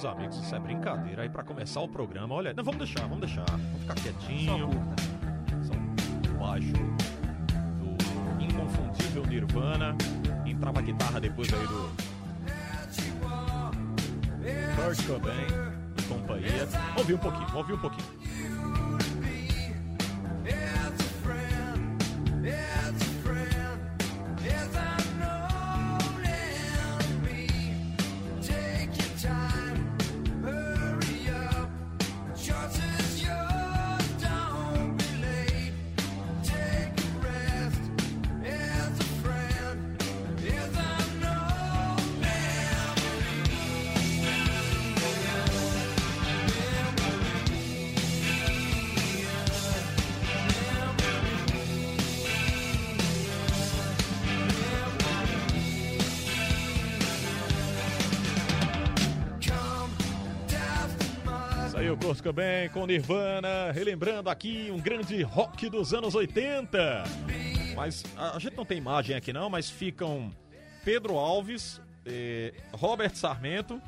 Meus 0.00 0.04
amigos, 0.04 0.38
isso 0.38 0.54
é 0.54 0.58
brincadeira. 0.58 1.22
Aí 1.22 1.28
pra 1.28 1.42
começar 1.42 1.80
o 1.80 1.88
programa, 1.88 2.34
olha, 2.34 2.54
não, 2.54 2.64
vamos 2.64 2.78
deixar, 2.78 3.02
vamos 3.02 3.20
deixar. 3.20 3.44
Vamos 3.50 3.80
ficar 3.80 3.94
quietinho. 3.96 4.70
Só 5.62 5.74
baixo 6.38 6.72
do 6.72 8.42
inconfundível 8.42 9.26
Nirvana. 9.26 9.94
Entrava 10.46 10.78
a 10.78 10.82
guitarra 10.82 11.20
depois 11.20 11.52
aí 11.52 11.66
do 11.66 11.90
Kurt 14.76 15.06
Cobain 15.06 15.46
e 15.98 16.02
companhia. 16.02 16.68
Ouvir 16.96 17.14
um 17.14 17.18
pouquinho, 17.18 17.56
ouvir 17.56 17.72
um 17.74 17.78
pouquinho. 17.78 18.19
Com 62.72 62.86
Nirvana, 62.86 63.72
relembrando 63.72 64.30
aqui 64.30 64.68
um 64.70 64.78
grande 64.78 65.22
rock 65.22 65.68
dos 65.68 65.92
anos 65.92 66.14
80. 66.14 67.04
Mas 67.74 68.04
a, 68.16 68.38
gente 68.38 68.56
não 68.56 68.64
tem 68.64 68.78
imagem 68.78 69.16
aqui 69.16 69.32
não, 69.32 69.50
mas 69.50 69.68
ficam 69.68 70.30
Pedro 70.84 71.16
Alves, 71.16 71.80
eh, 72.06 72.52
Robert 72.72 73.14
Sarmento, 73.14 73.80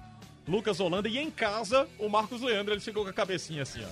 Lucas 0.46 0.80
Holanda 0.80 1.08
e 1.08 1.18
em 1.18 1.30
casa 1.30 1.88
o 1.98 2.08
Marcos 2.08 2.40
Leandro, 2.40 2.74
ele 2.74 2.80
ficou 2.80 3.04
com 3.04 3.10
a 3.10 3.12
cabecinha 3.12 3.62
assim, 3.62 3.80
ó. 3.84 3.88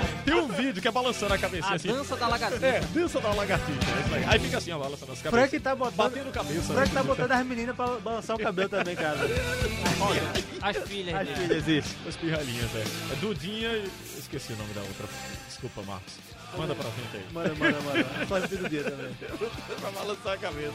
Tem 0.24 0.34
um 0.34 0.48
vídeo 0.48 0.80
que 0.80 0.88
é 0.88 0.90
balançando 0.90 1.34
a 1.34 1.38
cabecinha 1.38 1.72
A 1.72 1.76
assim. 1.76 1.88
dança 1.88 2.16
da 2.16 2.28
lagartixa. 2.28 2.66
É, 2.66 2.80
dança 2.80 3.20
da 3.20 3.32
lagartixa. 3.32 3.90
é 4.14 4.24
aí. 4.28 4.38
Fica 4.38 4.58
assim, 4.58 4.72
ó, 4.72 4.78
balançando 4.78 5.12
as 5.12 5.22
cabeças. 5.22 5.50
Frank 5.50 5.60
tá 5.60 5.74
botando. 5.74 5.96
Batendo 5.96 6.32
cabeça. 6.32 6.72
Frank 6.72 6.88
né? 6.88 6.94
tá 6.94 7.02
botando 7.02 7.32
as 7.32 7.46
meninas 7.46 7.76
pra 7.76 7.86
balançar 7.98 8.36
o 8.36 8.38
cabelo 8.38 8.68
também, 8.68 8.96
cara. 8.96 9.18
As 10.62 10.76
filhas 10.88 11.14
As 11.14 11.38
filhas, 11.38 11.68
isso. 11.68 11.96
As 12.08 12.16
pirralhinhas, 12.16 12.74
é. 12.74 13.12
É 13.12 13.16
Dudinha 13.16 13.68
e... 13.72 13.90
Esqueci 14.18 14.52
o 14.52 14.56
nome 14.56 14.72
da 14.72 14.80
outra. 14.80 15.06
Desculpa, 15.46 15.82
Marcos. 15.82 16.14
Manda 16.56 16.74
pra 16.74 16.90
gente 16.90 17.16
aí. 17.16 17.32
Manda, 17.32 17.54
manda, 17.54 17.80
manda. 17.80 18.26
Só 18.26 18.38
do 18.40 18.68
dia 18.68 18.84
também. 18.84 19.12
pra 19.80 19.90
balançar 19.90 20.32
a 20.34 20.38
cabeça. 20.38 20.72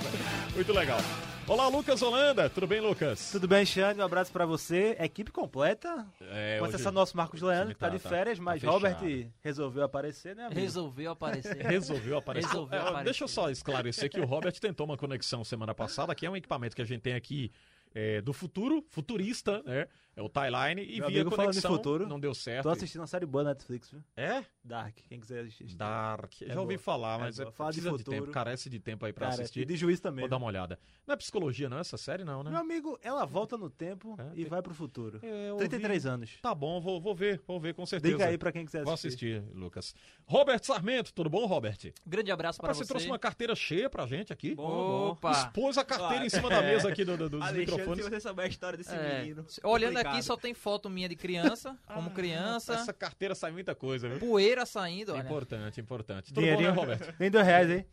Muito 0.53 0.73
legal. 0.73 0.99
Olá, 1.47 1.67
Lucas 1.67 2.01
Holanda. 2.01 2.49
Tudo 2.49 2.67
bem, 2.67 2.79
Lucas? 2.81 3.31
Tudo 3.31 3.47
bem, 3.47 3.65
Xande? 3.65 3.99
Um 3.99 4.03
abraço 4.03 4.31
pra 4.31 4.45
você. 4.45 4.95
Equipe 4.99 5.31
completa. 5.31 6.05
É, 6.21 6.57
Com 6.59 6.67
exceção 6.67 6.91
do 6.91 6.95
nosso 6.95 7.15
Marcos 7.17 7.41
Leandro, 7.41 7.73
que 7.73 7.79
tá 7.79 7.89
Tá, 7.89 7.95
de 7.95 8.01
tá. 8.03 8.09
férias, 8.09 8.37
Tá 8.37 8.43
mas 8.43 8.61
fechado. 8.61 8.73
Robert 8.73 9.27
resolveu 9.41 9.83
aparecer, 9.83 10.35
né, 10.35 10.45
amigo? 10.45 10.59
Resolveu 10.59 11.11
aparecer. 11.11 11.55
Resolveu 11.65 12.17
aparecer. 12.17 12.47
Resolveu 12.47 12.77
É, 12.77 12.81
aparecer. 12.81 13.03
Deixa 13.05 13.23
eu 13.23 13.27
só 13.27 13.49
esclarecer 13.49 14.09
que 14.09 14.19
o 14.19 14.25
Robert 14.25 14.53
tentou 14.59 14.85
uma 14.85 14.97
conexão 14.97 15.43
semana 15.43 15.73
passada, 15.73 16.13
que 16.13 16.25
é 16.25 16.29
um 16.29 16.35
equipamento 16.35 16.75
que 16.75 16.81
a 16.81 16.85
gente 16.85 17.01
tem 17.01 17.13
aqui 17.15 17.51
é, 17.95 18.21
do 18.21 18.31
futuro, 18.31 18.85
futurista, 18.91 19.63
né? 19.65 19.87
É 20.15 20.21
o 20.21 20.29
Timeline, 20.29 20.83
e 20.83 20.99
Meu 20.99 21.07
via 21.09 21.21
amigo, 21.21 21.35
falando 21.35 21.53
de 21.53 21.61
conexão, 21.61 21.71
futuro, 21.71 22.07
não 22.07 22.19
deu 22.19 22.35
certo. 22.35 22.63
Tô 22.63 22.69
assistindo 22.69 23.01
uma 23.01 23.07
série 23.07 23.25
boa 23.25 23.43
na 23.43 23.49
Netflix, 23.51 23.89
viu? 23.89 24.03
É? 24.15 24.43
Dark, 24.69 24.95
quem 25.07 25.19
quiser 25.19 25.41
assistir. 25.41 25.75
Dark. 25.75 26.31
É 26.43 26.53
Já 26.53 26.61
ouvi 26.61 26.75
boa. 26.75 26.83
falar, 26.83 27.15
É 27.15 27.21
mas 27.23 27.39
é. 27.39 27.51
Fala 27.51 27.71
de 27.71 27.81
precisa 27.81 27.97
de, 27.97 28.03
futuro. 28.03 28.17
tempo, 28.21 28.31
carece 28.31 28.69
de 28.69 28.79
tempo 28.79 29.05
aí 29.05 29.11
pra 29.11 29.29
Cara, 29.29 29.41
assistir. 29.41 29.61
e 29.61 29.65
de 29.65 29.75
juiz 29.75 29.99
também. 29.99 30.21
Vou 30.21 30.29
dar 30.29 30.37
uma 30.37 30.45
olhada. 30.45 30.79
Não 31.07 31.13
é 31.13 31.17
psicologia, 31.17 31.67
não, 31.67 31.79
essa 31.79 31.97
série 31.97 32.23
não, 32.23 32.43
né? 32.43 32.51
Meu 32.51 32.59
amigo, 32.59 32.97
ela 33.01 33.25
volta 33.25 33.57
no 33.57 33.69
tempo 33.69 34.15
É, 34.19 34.29
e 34.33 34.35
tem- 34.41 34.45
vai 34.45 34.61
pro 34.61 34.73
futuro. 34.73 35.19
É, 35.23 35.49
eu 35.49 35.57
33 35.57 36.05
ouvi. 36.05 36.13
anos. 36.13 36.37
Tá 36.41 36.53
bom, 36.53 36.79
vou, 36.79 37.01
vou 37.01 37.15
ver, 37.15 37.41
vou 37.47 37.59
ver 37.59 37.73
com 37.73 37.85
certeza. 37.85 38.13
Dica 38.15 38.27
aí 38.29 38.37
pra 38.37 38.51
quem 38.51 38.63
quiser 38.65 38.83
Vou 38.83 38.93
assistir. 38.93 39.37
assistir, 39.37 39.57
Lucas. 39.57 39.95
Robert 40.25 40.63
Sarmento, 40.63 41.11
tudo 41.13 41.29
bom, 41.29 41.45
Robert? 41.47 41.77
Grande 42.05 42.31
abraço 42.31 42.59
para 42.59 42.67
Rapaz, 42.67 42.77
você. 42.77 42.83
você 42.83 42.87
trouxe 42.89 43.07
uma 43.07 43.17
carteira 43.19 43.55
cheia 43.55 43.89
pra 43.89 44.05
gente 44.05 44.31
aqui. 44.31 44.53
Opa! 44.57 45.31
Expôs 45.31 45.77
a 45.77 45.83
carteira 45.83 46.25
em 46.25 46.29
cima 46.29 46.49
da 46.49 46.61
mesa 46.61 46.89
aqui 46.89 47.03
do, 47.03 47.17
do- 47.17 47.29
dos 47.29 47.41
Alexandre, 47.41 47.65
microfones. 47.71 48.05
se 48.05 48.11
você 48.11 48.19
souber 48.19 48.45
a 48.45 48.47
história 48.47 48.77
desse 48.77 48.93
É, 48.93 49.21
menino. 49.21 49.45
olhando 49.63 49.93
complicado. 49.93 50.13
aqui 50.15 50.23
só 50.23 50.37
tem 50.37 50.53
foto 50.53 50.89
minha 50.89 51.09
de 51.09 51.15
criança, 51.15 51.75
como 51.93 52.11
criança, 52.11 52.73
Essa 52.75 52.93
carteira 52.93 53.33
sai 53.33 53.51
muita 53.51 53.73
coisa, 53.73 54.07
viu? 54.09 54.19
poeira 54.19 54.58
saindo, 54.65 55.13
olha. 55.13 55.21
Importante, 55.21 55.79
importante. 55.81 56.33
Tudo 56.33 56.41
Dinheirinho. 56.41 56.73
bom, 56.73 56.85
né, 56.85 56.93
Roberto? 56.95 57.15
Nem 57.19 57.29
dois 57.31 57.45
reais, 57.45 57.69
hein? 57.69 57.85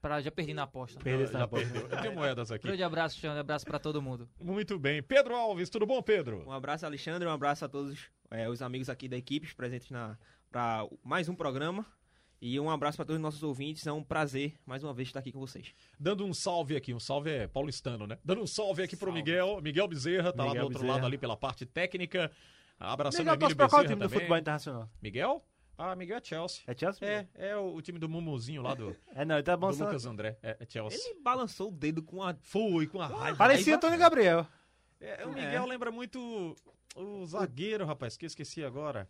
Pra, 0.00 0.20
já 0.22 0.30
perdi 0.30 0.54
na 0.54 0.62
aposta. 0.62 0.98
Perdi 0.98 1.24
essa 1.24 1.46
perdeu. 1.46 1.82
Eu 1.88 2.00
tenho 2.00 2.14
moedas 2.14 2.50
aqui. 2.50 2.66
Grande 2.66 2.82
abraço, 2.82 3.18
Xande. 3.18 3.38
Abraço 3.38 3.66
pra 3.66 3.78
todo 3.78 4.00
mundo. 4.00 4.28
Muito 4.40 4.78
bem. 4.78 5.02
Pedro 5.02 5.34
Alves, 5.36 5.68
tudo 5.68 5.84
bom, 5.84 6.00
Pedro? 6.02 6.42
Um 6.46 6.52
abraço, 6.52 6.86
Alexandre, 6.86 7.28
um 7.28 7.32
abraço 7.32 7.66
a 7.66 7.68
todos 7.68 8.08
é, 8.30 8.48
os 8.48 8.62
amigos 8.62 8.88
aqui 8.88 9.08
da 9.08 9.16
equipe 9.18 9.54
presentes 9.54 9.90
na 9.90 10.16
para 10.50 10.86
mais 11.04 11.28
um 11.28 11.34
programa. 11.34 11.84
E 12.42 12.58
um 12.58 12.70
abraço 12.70 12.96
para 12.96 13.04
todos 13.04 13.18
os 13.18 13.22
nossos 13.22 13.42
ouvintes. 13.42 13.86
É 13.86 13.92
um 13.92 14.02
prazer, 14.02 14.54
mais 14.64 14.82
uma 14.82 14.94
vez, 14.94 15.08
estar 15.08 15.20
aqui 15.20 15.30
com 15.30 15.38
vocês. 15.38 15.74
Dando 15.98 16.24
um 16.24 16.32
salve 16.32 16.74
aqui, 16.74 16.94
um 16.94 16.98
salve 16.98 17.30
é 17.30 17.46
paulistano, 17.46 18.06
né? 18.06 18.16
Dando 18.24 18.40
um 18.40 18.46
salve 18.46 18.82
aqui 18.82 18.96
pro 18.96 19.08
Salve. 19.08 19.20
Miguel, 19.20 19.60
Miguel 19.60 19.86
Bezerra, 19.86 20.32
tá 20.32 20.44
lá 20.44 20.48
Miguel 20.48 20.62
do 20.62 20.64
outro 20.68 20.80
Bezerra. 20.80 20.94
lado 20.94 21.06
ali 21.06 21.18
pela 21.18 21.36
parte 21.36 21.66
técnica. 21.66 22.30
Abraçando 22.78 23.26
Miguel 23.30 23.34
o 23.34 23.36
Emílio 23.36 23.56
pra 23.56 23.68
qual 23.68 23.82
Bezerra 23.82 23.94
time 23.94 24.00
do 24.00 24.08
também. 24.08 24.18
futebol 24.20 24.38
internacional? 24.38 24.90
Miguel? 25.02 25.44
Ah, 25.82 25.96
Miguel 25.96 26.18
é 26.18 26.20
Chelsea. 26.22 26.62
É 26.66 26.76
Chelsea? 26.76 27.08
É, 27.08 27.26
é 27.50 27.56
o, 27.56 27.74
o 27.74 27.80
time 27.80 27.98
do 27.98 28.06
Mumuzinho 28.08 28.60
lá 28.60 28.74
do, 28.74 28.94
É, 29.16 29.24
não, 29.24 29.36
ele 29.36 29.42
tá 29.42 29.56
do 29.56 29.60
bom. 29.60 29.72
só- 29.72 29.86
Lucas 29.86 30.04
André. 30.04 30.36
É, 30.42 30.56
é 30.60 30.66
Chelsea. 30.68 30.98
Ele 31.10 31.20
balançou 31.22 31.68
o 31.68 31.72
dedo 31.72 32.02
com 32.02 32.22
a. 32.22 32.34
Fui 32.42 32.86
com 32.86 33.00
a 33.00 33.06
raiva. 33.06 33.38
Parecia. 33.38 33.78
Tony 33.78 33.96
Gabriel. 33.96 34.46
É, 35.00 35.24
o 35.24 35.32
Miguel 35.32 35.64
lembra 35.66 35.90
muito 35.90 36.54
o 36.94 37.24
zagueiro, 37.24 37.86
rapaz, 37.86 38.16
que 38.18 38.26
eu 38.26 38.28
esqueci 38.28 38.62
agora. 38.62 39.08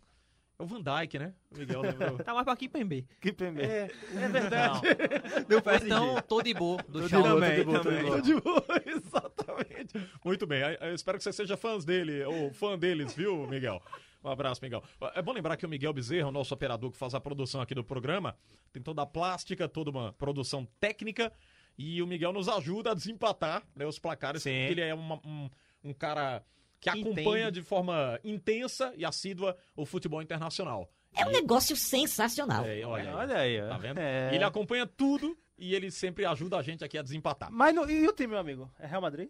É 0.57 0.63
o 0.63 0.65
Van 0.65 0.79
Dijk, 0.81 1.19
né? 1.19 1.33
O 1.53 1.57
Miguel 1.57 1.81
lembrou. 1.81 2.17
Tá 2.23 2.33
mais 2.33 2.45
pra 2.45 2.53
aqui 2.53 2.69
Pembe. 2.69 3.05
Que 3.19 3.33
PMB. 3.33 3.61
é, 3.61 3.91
é 4.15 4.27
verdade. 4.29 4.79
Ou 5.51 5.75
então, 5.85 6.21
tô 6.21 6.41
de 6.41 6.53
boa, 6.53 6.77
do 6.83 6.93
Tô 6.93 7.01
de 7.01 7.09
chão. 7.09 7.21
boa, 7.23 7.33
Também, 7.33 7.55
tô 7.57 7.63
de 7.63 7.65
boa, 7.65 7.79
tô 7.79 7.89
também. 7.89 8.05
boa. 8.05 8.21
De 8.21 8.35
boa, 8.35 8.65
Exatamente. 8.85 10.09
Muito 10.23 10.47
bem. 10.47 10.61
Eu 10.79 10.93
espero 10.93 11.17
que 11.17 11.23
você 11.23 11.33
seja 11.33 11.57
fã 11.57 11.77
dele, 11.79 12.23
ou 12.23 12.53
fã 12.53 12.77
deles, 12.77 13.13
viu, 13.13 13.45
Miguel? 13.47 13.81
Um 14.23 14.29
abraço, 14.29 14.61
Miguel. 14.63 14.83
É 15.15 15.21
bom 15.21 15.31
lembrar 15.33 15.57
que 15.57 15.65
o 15.65 15.69
Miguel 15.69 15.93
Bezerra, 15.93 16.27
o 16.27 16.31
nosso 16.31 16.53
operador 16.53 16.91
que 16.91 16.97
faz 16.97 17.13
a 17.15 17.19
produção 17.19 17.59
aqui 17.61 17.73
do 17.73 17.83
programa, 17.83 18.35
tem 18.71 18.81
toda 18.81 19.01
a 19.01 19.05
plástica, 19.05 19.67
toda 19.67 19.89
uma 19.89 20.13
produção 20.13 20.67
técnica, 20.79 21.31
e 21.77 22.01
o 22.01 22.07
Miguel 22.07 22.31
nos 22.33 22.47
ajuda 22.47 22.91
a 22.91 22.93
desempatar 22.93 23.63
né, 23.75 23.85
os 23.85 23.97
placares, 23.97 24.43
Sim. 24.43 24.51
porque 24.51 24.73
ele 24.73 24.81
é 24.81 24.93
uma- 24.93 25.19
um, 25.25 25.49
um 25.83 25.93
cara 25.93 26.43
que 26.79 26.89
acompanha 26.89 27.43
entende. 27.45 27.59
de 27.59 27.61
forma 27.63 28.19
intensa 28.23 28.93
e 28.95 29.03
assídua 29.05 29.57
o 29.75 29.85
futebol 29.85 30.21
internacional. 30.21 30.89
É 31.15 31.25
um 31.25 31.31
negócio 31.31 31.75
sensacional. 31.75 32.63
É, 32.65 32.85
olha, 32.85 33.09
aí, 33.09 33.15
Olha 33.15 33.37
aí, 33.37 33.61
ó. 33.61 33.69
Tá 33.69 33.77
vendo? 33.77 33.97
É. 33.99 34.33
Ele 34.33 34.43
acompanha 34.43 34.85
tudo 34.87 35.37
e 35.57 35.75
ele 35.75 35.91
sempre 35.91 36.25
ajuda 36.25 36.57
a 36.57 36.61
gente 36.61 36.83
aqui 36.83 36.97
a 36.97 37.01
desempatar. 37.01 37.51
Mas 37.51 37.73
no- 37.75 37.89
e 37.89 38.07
o 38.07 38.13
time, 38.13 38.29
meu 38.29 38.39
amigo? 38.39 38.71
É 38.79 38.85
Real 38.87 39.01
Madrid? 39.01 39.29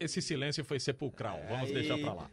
Esse 0.00 0.20
silêncio 0.20 0.64
foi 0.64 0.78
sepulcral. 0.80 1.40
Vamos 1.48 1.70
deixar 1.70 1.96
pra 1.98 2.12
lá. 2.12 2.30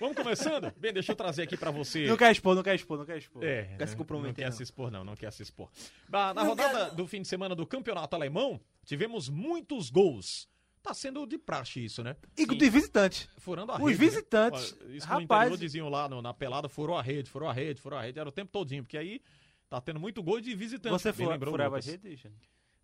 Vamos 0.00 0.16
começando? 0.16 0.72
Bem, 0.78 0.92
deixa 0.92 1.12
eu 1.12 1.16
trazer 1.16 1.42
aqui 1.42 1.56
pra 1.56 1.70
você. 1.70 2.06
Não 2.06 2.16
quer 2.16 2.32
expor, 2.32 2.54
não 2.54 2.62
quer 2.62 2.74
expor, 2.74 2.98
não 2.98 3.04
quer 3.04 3.18
expor. 3.18 3.44
É, 3.44 3.64
Quer 3.76 3.86
se 3.86 3.94
né? 3.94 3.98
comprometer, 3.98 4.28
Não 4.28 4.34
quer 4.34 4.50
não. 4.50 4.56
se 4.56 4.62
expor, 4.62 4.90
não, 4.90 5.04
não 5.04 5.14
quer 5.16 5.32
se 5.32 5.42
expor. 5.42 5.68
Na, 6.08 6.32
na 6.34 6.42
rodada 6.42 6.90
do 6.90 7.06
fim 7.06 7.22
de 7.22 7.28
semana 7.28 7.54
do 7.54 7.66
campeonato 7.66 8.16
alemão, 8.16 8.60
tivemos 8.84 9.28
muitos 9.28 9.90
gols. 9.90 10.48
Tá 10.82 10.94
sendo 10.94 11.26
de 11.26 11.36
praxe 11.36 11.84
isso, 11.84 12.02
né? 12.02 12.14
E 12.38 12.46
de 12.46 12.70
visitante. 12.70 13.28
Furando 13.38 13.72
a 13.72 13.74
Os 13.76 13.80
rede. 13.90 13.98
né? 14.00 14.06
visitantes, 14.06 14.76
Olha, 14.80 14.96
Isso 14.96 15.06
rapaz- 15.06 15.58
diziam 15.58 15.88
lá 15.88 16.08
no- 16.08 16.22
na 16.22 16.32
pelada, 16.32 16.68
furou 16.68 16.96
a 16.96 17.02
rede, 17.02 17.28
furou 17.28 17.48
a 17.48 17.52
rede, 17.52 17.80
furou 17.80 17.98
a 17.98 18.02
rede. 18.02 18.18
Era 18.20 18.28
o 18.28 18.32
tempo 18.32 18.52
todinho, 18.52 18.84
porque 18.84 18.96
aí 18.96 19.20
tá 19.68 19.80
tendo 19.80 19.98
muito 19.98 20.22
gol 20.22 20.40
de 20.40 20.54
visitante. 20.54 20.92
Você 20.92 21.10
lembrou, 21.26 21.52
furava 21.52 21.76
a 21.78 21.80
rede, 21.80 22.16
Xande? 22.16 22.36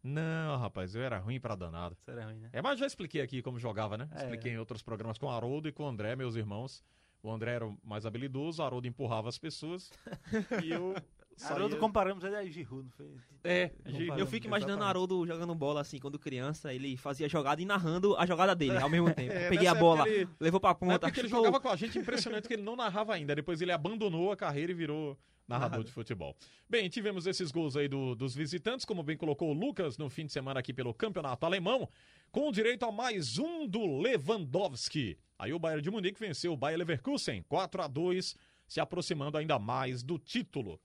Não, 0.02 0.56
rapaz, 0.58 0.94
eu 0.94 1.02
era 1.02 1.18
ruim 1.18 1.38
pra 1.38 1.54
danado. 1.54 1.96
Isso 2.00 2.10
era 2.10 2.24
ruim, 2.24 2.38
né? 2.40 2.48
É, 2.52 2.60
mas 2.60 2.78
já 2.78 2.86
expliquei 2.86 3.20
aqui 3.20 3.40
como 3.40 3.58
jogava, 3.58 3.96
né? 3.96 4.08
É. 4.12 4.22
Expliquei 4.24 4.52
em 4.52 4.58
outros 4.58 4.82
programas 4.82 5.16
com 5.16 5.26
o 5.26 5.30
Haroldo 5.30 5.68
e 5.68 5.72
com 5.72 5.84
o 5.84 5.86
André, 5.88 6.16
meus 6.16 6.34
irmãos. 6.34 6.82
O 7.22 7.30
André 7.30 7.52
era 7.52 7.66
o 7.66 7.78
mais 7.84 8.04
habilidoso, 8.04 8.60
o 8.60 8.64
Haroldo 8.64 8.88
empurrava 8.88 9.28
as 9.28 9.38
pessoas 9.38 9.92
e 10.64 10.72
eu 10.72 10.92
saía... 11.36 11.54
Haroldo 11.54 11.76
comparamos 11.76 12.24
ele 12.24 12.34
a 12.34 12.44
Giroud, 12.44 12.82
não 12.84 12.90
foi? 12.90 13.14
É, 13.44 13.68
Comparamos, 13.68 14.18
Eu 14.18 14.26
fico 14.26 14.46
imaginando 14.48 14.82
o. 14.82 14.84
Haroldo 14.86 15.24
jogando 15.24 15.54
bola 15.54 15.80
assim, 15.82 16.00
quando 16.00 16.18
criança, 16.18 16.74
ele 16.74 16.96
fazia 16.96 17.28
jogada 17.28 17.62
e 17.62 17.64
narrando 17.64 18.16
a 18.16 18.26
jogada 18.26 18.56
dele 18.56 18.76
ao 18.76 18.88
mesmo 18.90 19.06
tempo. 19.14 19.32
É, 19.32 19.48
Peguei 19.48 19.68
a 19.68 19.74
bola, 19.74 20.08
ele- 20.08 20.28
levou 20.40 20.58
pra 20.58 20.74
ponta, 20.74 20.94
época 20.94 21.12
que 21.12 21.20
ele 21.20 21.28
jogava 21.28 21.60
com 21.60 21.68
a 21.68 21.76
gente, 21.76 21.96
impressionante 21.96 22.48
que 22.48 22.54
ele 22.54 22.62
não 22.64 22.74
narrava 22.74 23.14
ainda. 23.14 23.36
Depois 23.36 23.62
ele 23.62 23.70
abandonou 23.70 24.32
a 24.32 24.36
carreira 24.36 24.72
e 24.72 24.74
virou 24.74 25.16
narrador 25.48 25.84
de 25.84 25.90
futebol. 25.92 26.36
Bem, 26.68 26.88
tivemos 26.88 27.26
esses 27.26 27.50
gols 27.50 27.76
aí 27.76 27.88
do- 27.88 28.14
dos 28.14 28.34
visitantes, 28.34 28.84
como 28.84 29.02
bem 29.02 29.16
colocou 29.16 29.50
o 29.50 29.52
Lucas 29.52 29.98
no 29.98 30.08
fim 30.08 30.26
de 30.26 30.32
semana 30.32 30.60
aqui 30.60 30.72
pelo 30.72 30.94
Campeonato 30.94 31.44
Alemão, 31.44 31.88
com 32.30 32.50
direito 32.50 32.84
a 32.84 32.92
mais 32.92 33.38
um 33.38 33.66
do 33.66 33.84
Lewandowski. 34.00 35.18
Aí 35.38 35.52
o 35.52 35.58
Bayern 35.58 35.82
de 35.82 35.90
Munique 35.90 36.18
venceu 36.20 36.52
o 36.52 36.56
Bayer 36.56 36.78
Leverkusen 36.78 37.42
4 37.48 37.82
a 37.82 37.86
2 37.86 38.36
se 38.66 38.80
aproximando 38.80 39.36
ainda 39.36 39.58
mais 39.58 40.02
do 40.02 40.18
título. 40.18 40.80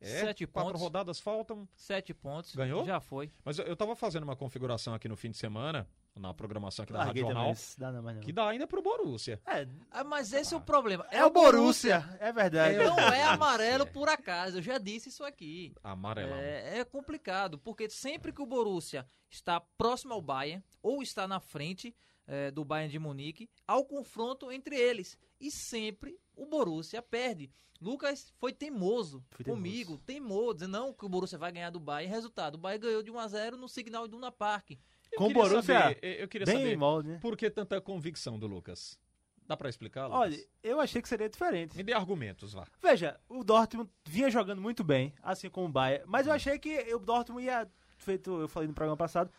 É, 0.00 0.20
Sete 0.20 0.46
quatro 0.46 0.70
pontos. 0.72 0.82
rodadas 0.82 1.20
faltam, 1.20 1.66
Sete 1.74 2.12
pontos. 2.12 2.54
Ganhou? 2.54 2.84
Já 2.84 3.00
foi. 3.00 3.30
mas 3.44 3.58
eu, 3.58 3.64
eu 3.66 3.76
tava 3.76 3.94
fazendo 3.94 4.24
uma 4.24 4.34
configuração 4.36 4.92
aqui 4.94 5.08
no 5.08 5.16
fim 5.16 5.30
de 5.30 5.36
semana, 5.36 5.88
na 6.14 6.34
programação 6.34 6.82
aqui 6.82 6.92
da 6.92 7.00
Larguei 7.00 7.22
Rádio 7.22 7.34
Jornal, 7.34 7.52
isso 7.52 7.80
dá 7.80 7.90
não, 7.90 8.02
não. 8.02 8.20
que 8.20 8.32
dá 8.32 8.48
ainda 8.48 8.66
pro 8.66 8.82
Borussia. 8.82 9.40
É, 9.46 9.66
Ah, 9.90 10.04
mas 10.04 10.32
esse 10.32 10.52
é 10.52 10.56
o 10.56 10.60
problema. 10.60 11.06
é 11.10 11.24
o 11.24 11.30
Borussia, 11.30 12.04
é 12.20 12.32
verdade. 12.32 12.76
Não 12.76 12.98
é 12.98 13.22
amarelo 13.24 13.86
Borussia. 13.86 13.92
por 13.92 14.08
acaso, 14.08 14.58
eu 14.58 14.62
já 14.62 14.78
disse 14.78 15.08
isso 15.08 15.24
aqui. 15.24 15.74
Amarelão. 15.82 16.36
É, 16.36 16.80
é 16.80 16.84
complicado, 16.84 17.58
porque 17.58 17.88
sempre 17.88 18.32
que 18.32 18.42
o 18.42 18.46
Borussia 18.46 19.06
está 19.30 19.60
próximo 19.60 20.12
ao 20.12 20.20
Bayern, 20.20 20.62
ou 20.82 21.02
está 21.02 21.26
na 21.26 21.40
frente 21.40 21.94
é, 22.26 22.50
do 22.50 22.64
Bayern 22.64 22.92
de 22.92 22.98
Munique, 22.98 23.48
há 23.66 23.76
o 23.76 23.84
confronto 23.84 24.52
entre 24.52 24.76
eles. 24.76 25.18
E 25.40 25.50
sempre 25.50 26.18
o 26.36 26.46
Borussia 26.46 27.02
perde. 27.02 27.50
Lucas 27.80 28.32
foi 28.38 28.52
teimoso 28.52 29.24
teimoso. 29.36 29.44
comigo, 29.44 29.98
teimoso, 29.98 30.54
dizendo 30.54 30.78
não 30.78 30.92
que 30.94 31.04
o 31.04 31.08
Borussia 31.08 31.36
vai 31.36 31.50
ganhar 31.50 31.70
do 31.70 31.80
Bayern. 31.80 32.14
Resultado, 32.14 32.54
o 32.54 32.58
Bayern 32.58 32.86
ganhou 32.86 33.02
de 33.02 33.10
1 33.10 33.18
a 33.18 33.28
0 33.28 33.56
no 33.56 33.68
Signal 33.68 34.06
Iduna 34.06 34.30
Park. 34.30 34.72
Eu 35.12 35.18
Com 35.18 35.24
o 35.24 35.26
queria 35.28 35.42
Borussia, 35.42 35.80
saber- 35.80 35.98
eu- 36.02 36.28
queria 36.28 36.46
Bem 36.46 36.56
saber 36.56 36.76
molde, 36.76 37.08
né? 37.10 37.18
por 37.20 37.36
que 37.36 37.50
tanta 37.50 37.80
convicção 37.80 38.38
do 38.38 38.46
Lucas. 38.46 38.98
Dá 39.46 39.56
pra 39.56 39.68
explicar, 39.68 40.06
Lucas? 40.06 40.20
Olha, 40.20 40.46
eu 40.62 40.80
achei 40.80 41.02
que 41.02 41.08
seria 41.08 41.28
diferente. 41.28 41.76
Me 41.76 41.82
dê 41.82 41.92
argumentos, 41.92 42.52
vá. 42.54 42.66
Veja, 42.80 43.20
o 43.28 43.44
Dortmund 43.44 43.90
vinha 44.06 44.30
jogando 44.30 44.62
muito 44.62 44.82
bem, 44.82 45.12
assim 45.22 45.50
como 45.50 45.66
o 45.66 45.70
Bayern, 45.70 46.04
mas 46.08 46.26
eu 46.26 46.32
achei 46.32 46.58
que 46.58 46.78
o 46.94 46.98
Dortmund 46.98 47.44
ia, 47.44 47.68
feito 47.98 48.40
eu 48.40 48.48
falei 48.48 48.68
no 48.68 48.74
programa 48.74 48.96
passado, 48.96 49.30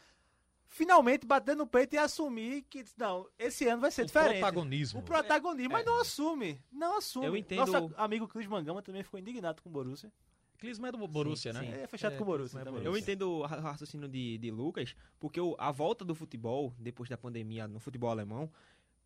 finalmente 0.68 1.26
bater 1.26 1.56
no 1.56 1.66
peito 1.68 1.94
e 1.96 1.98
assumir 1.98 2.64
que, 2.64 2.84
não, 2.98 3.28
esse 3.40 3.68
ano 3.68 3.82
vai 3.82 3.92
ser 3.92 4.04
o 4.04 4.06
diferente. 4.06 4.40
protagonismo. 4.40 5.00
O 5.00 5.04
protagonismo, 5.04 5.72
mas 5.74 5.86
não 5.86 6.00
assume, 6.00 6.62
não 6.72 6.98
assume. 6.98 7.26
Eu 7.26 7.36
entendo- 7.38 7.66
Nosso 7.72 7.94
amigo 7.98 8.28
Cris 8.28 8.48
Mangama 8.48 8.82
também 8.82 9.04
ficou 9.04 9.20
indignado 9.20 9.62
com 9.62 9.70
o 9.70 9.72
Borussia. 9.72 10.12
Clisma 10.64 10.88
é 10.88 10.92
do 10.94 11.08
Borussia, 11.08 11.52
Sim, 11.54 11.60
né? 11.60 11.66
sim. 11.66 11.82
É 11.82 11.88
fechado 11.88 12.14
É, 12.14 12.18
com 12.18 12.24
o 12.24 12.26
Borussia 12.26 12.58
é. 12.58 12.62
Eu 12.62 12.72
Borussia. 12.72 13.00
entendo 13.02 13.30
o 13.30 13.42
ra- 13.46 13.60
raciocínio 13.60 14.08
de, 14.08 14.38
de 14.38 14.50
Lucas, 14.50 14.96
porque 15.20 15.42
o- 15.42 15.56
a 15.60 15.72
volta 15.72 16.06
do 16.06 16.16
futebol, 16.16 16.74
depois 16.80 17.10
da 17.10 17.18
pandemia 17.18 17.68
no 17.68 17.82
futebol 17.82 18.10
alemão, 18.10 18.50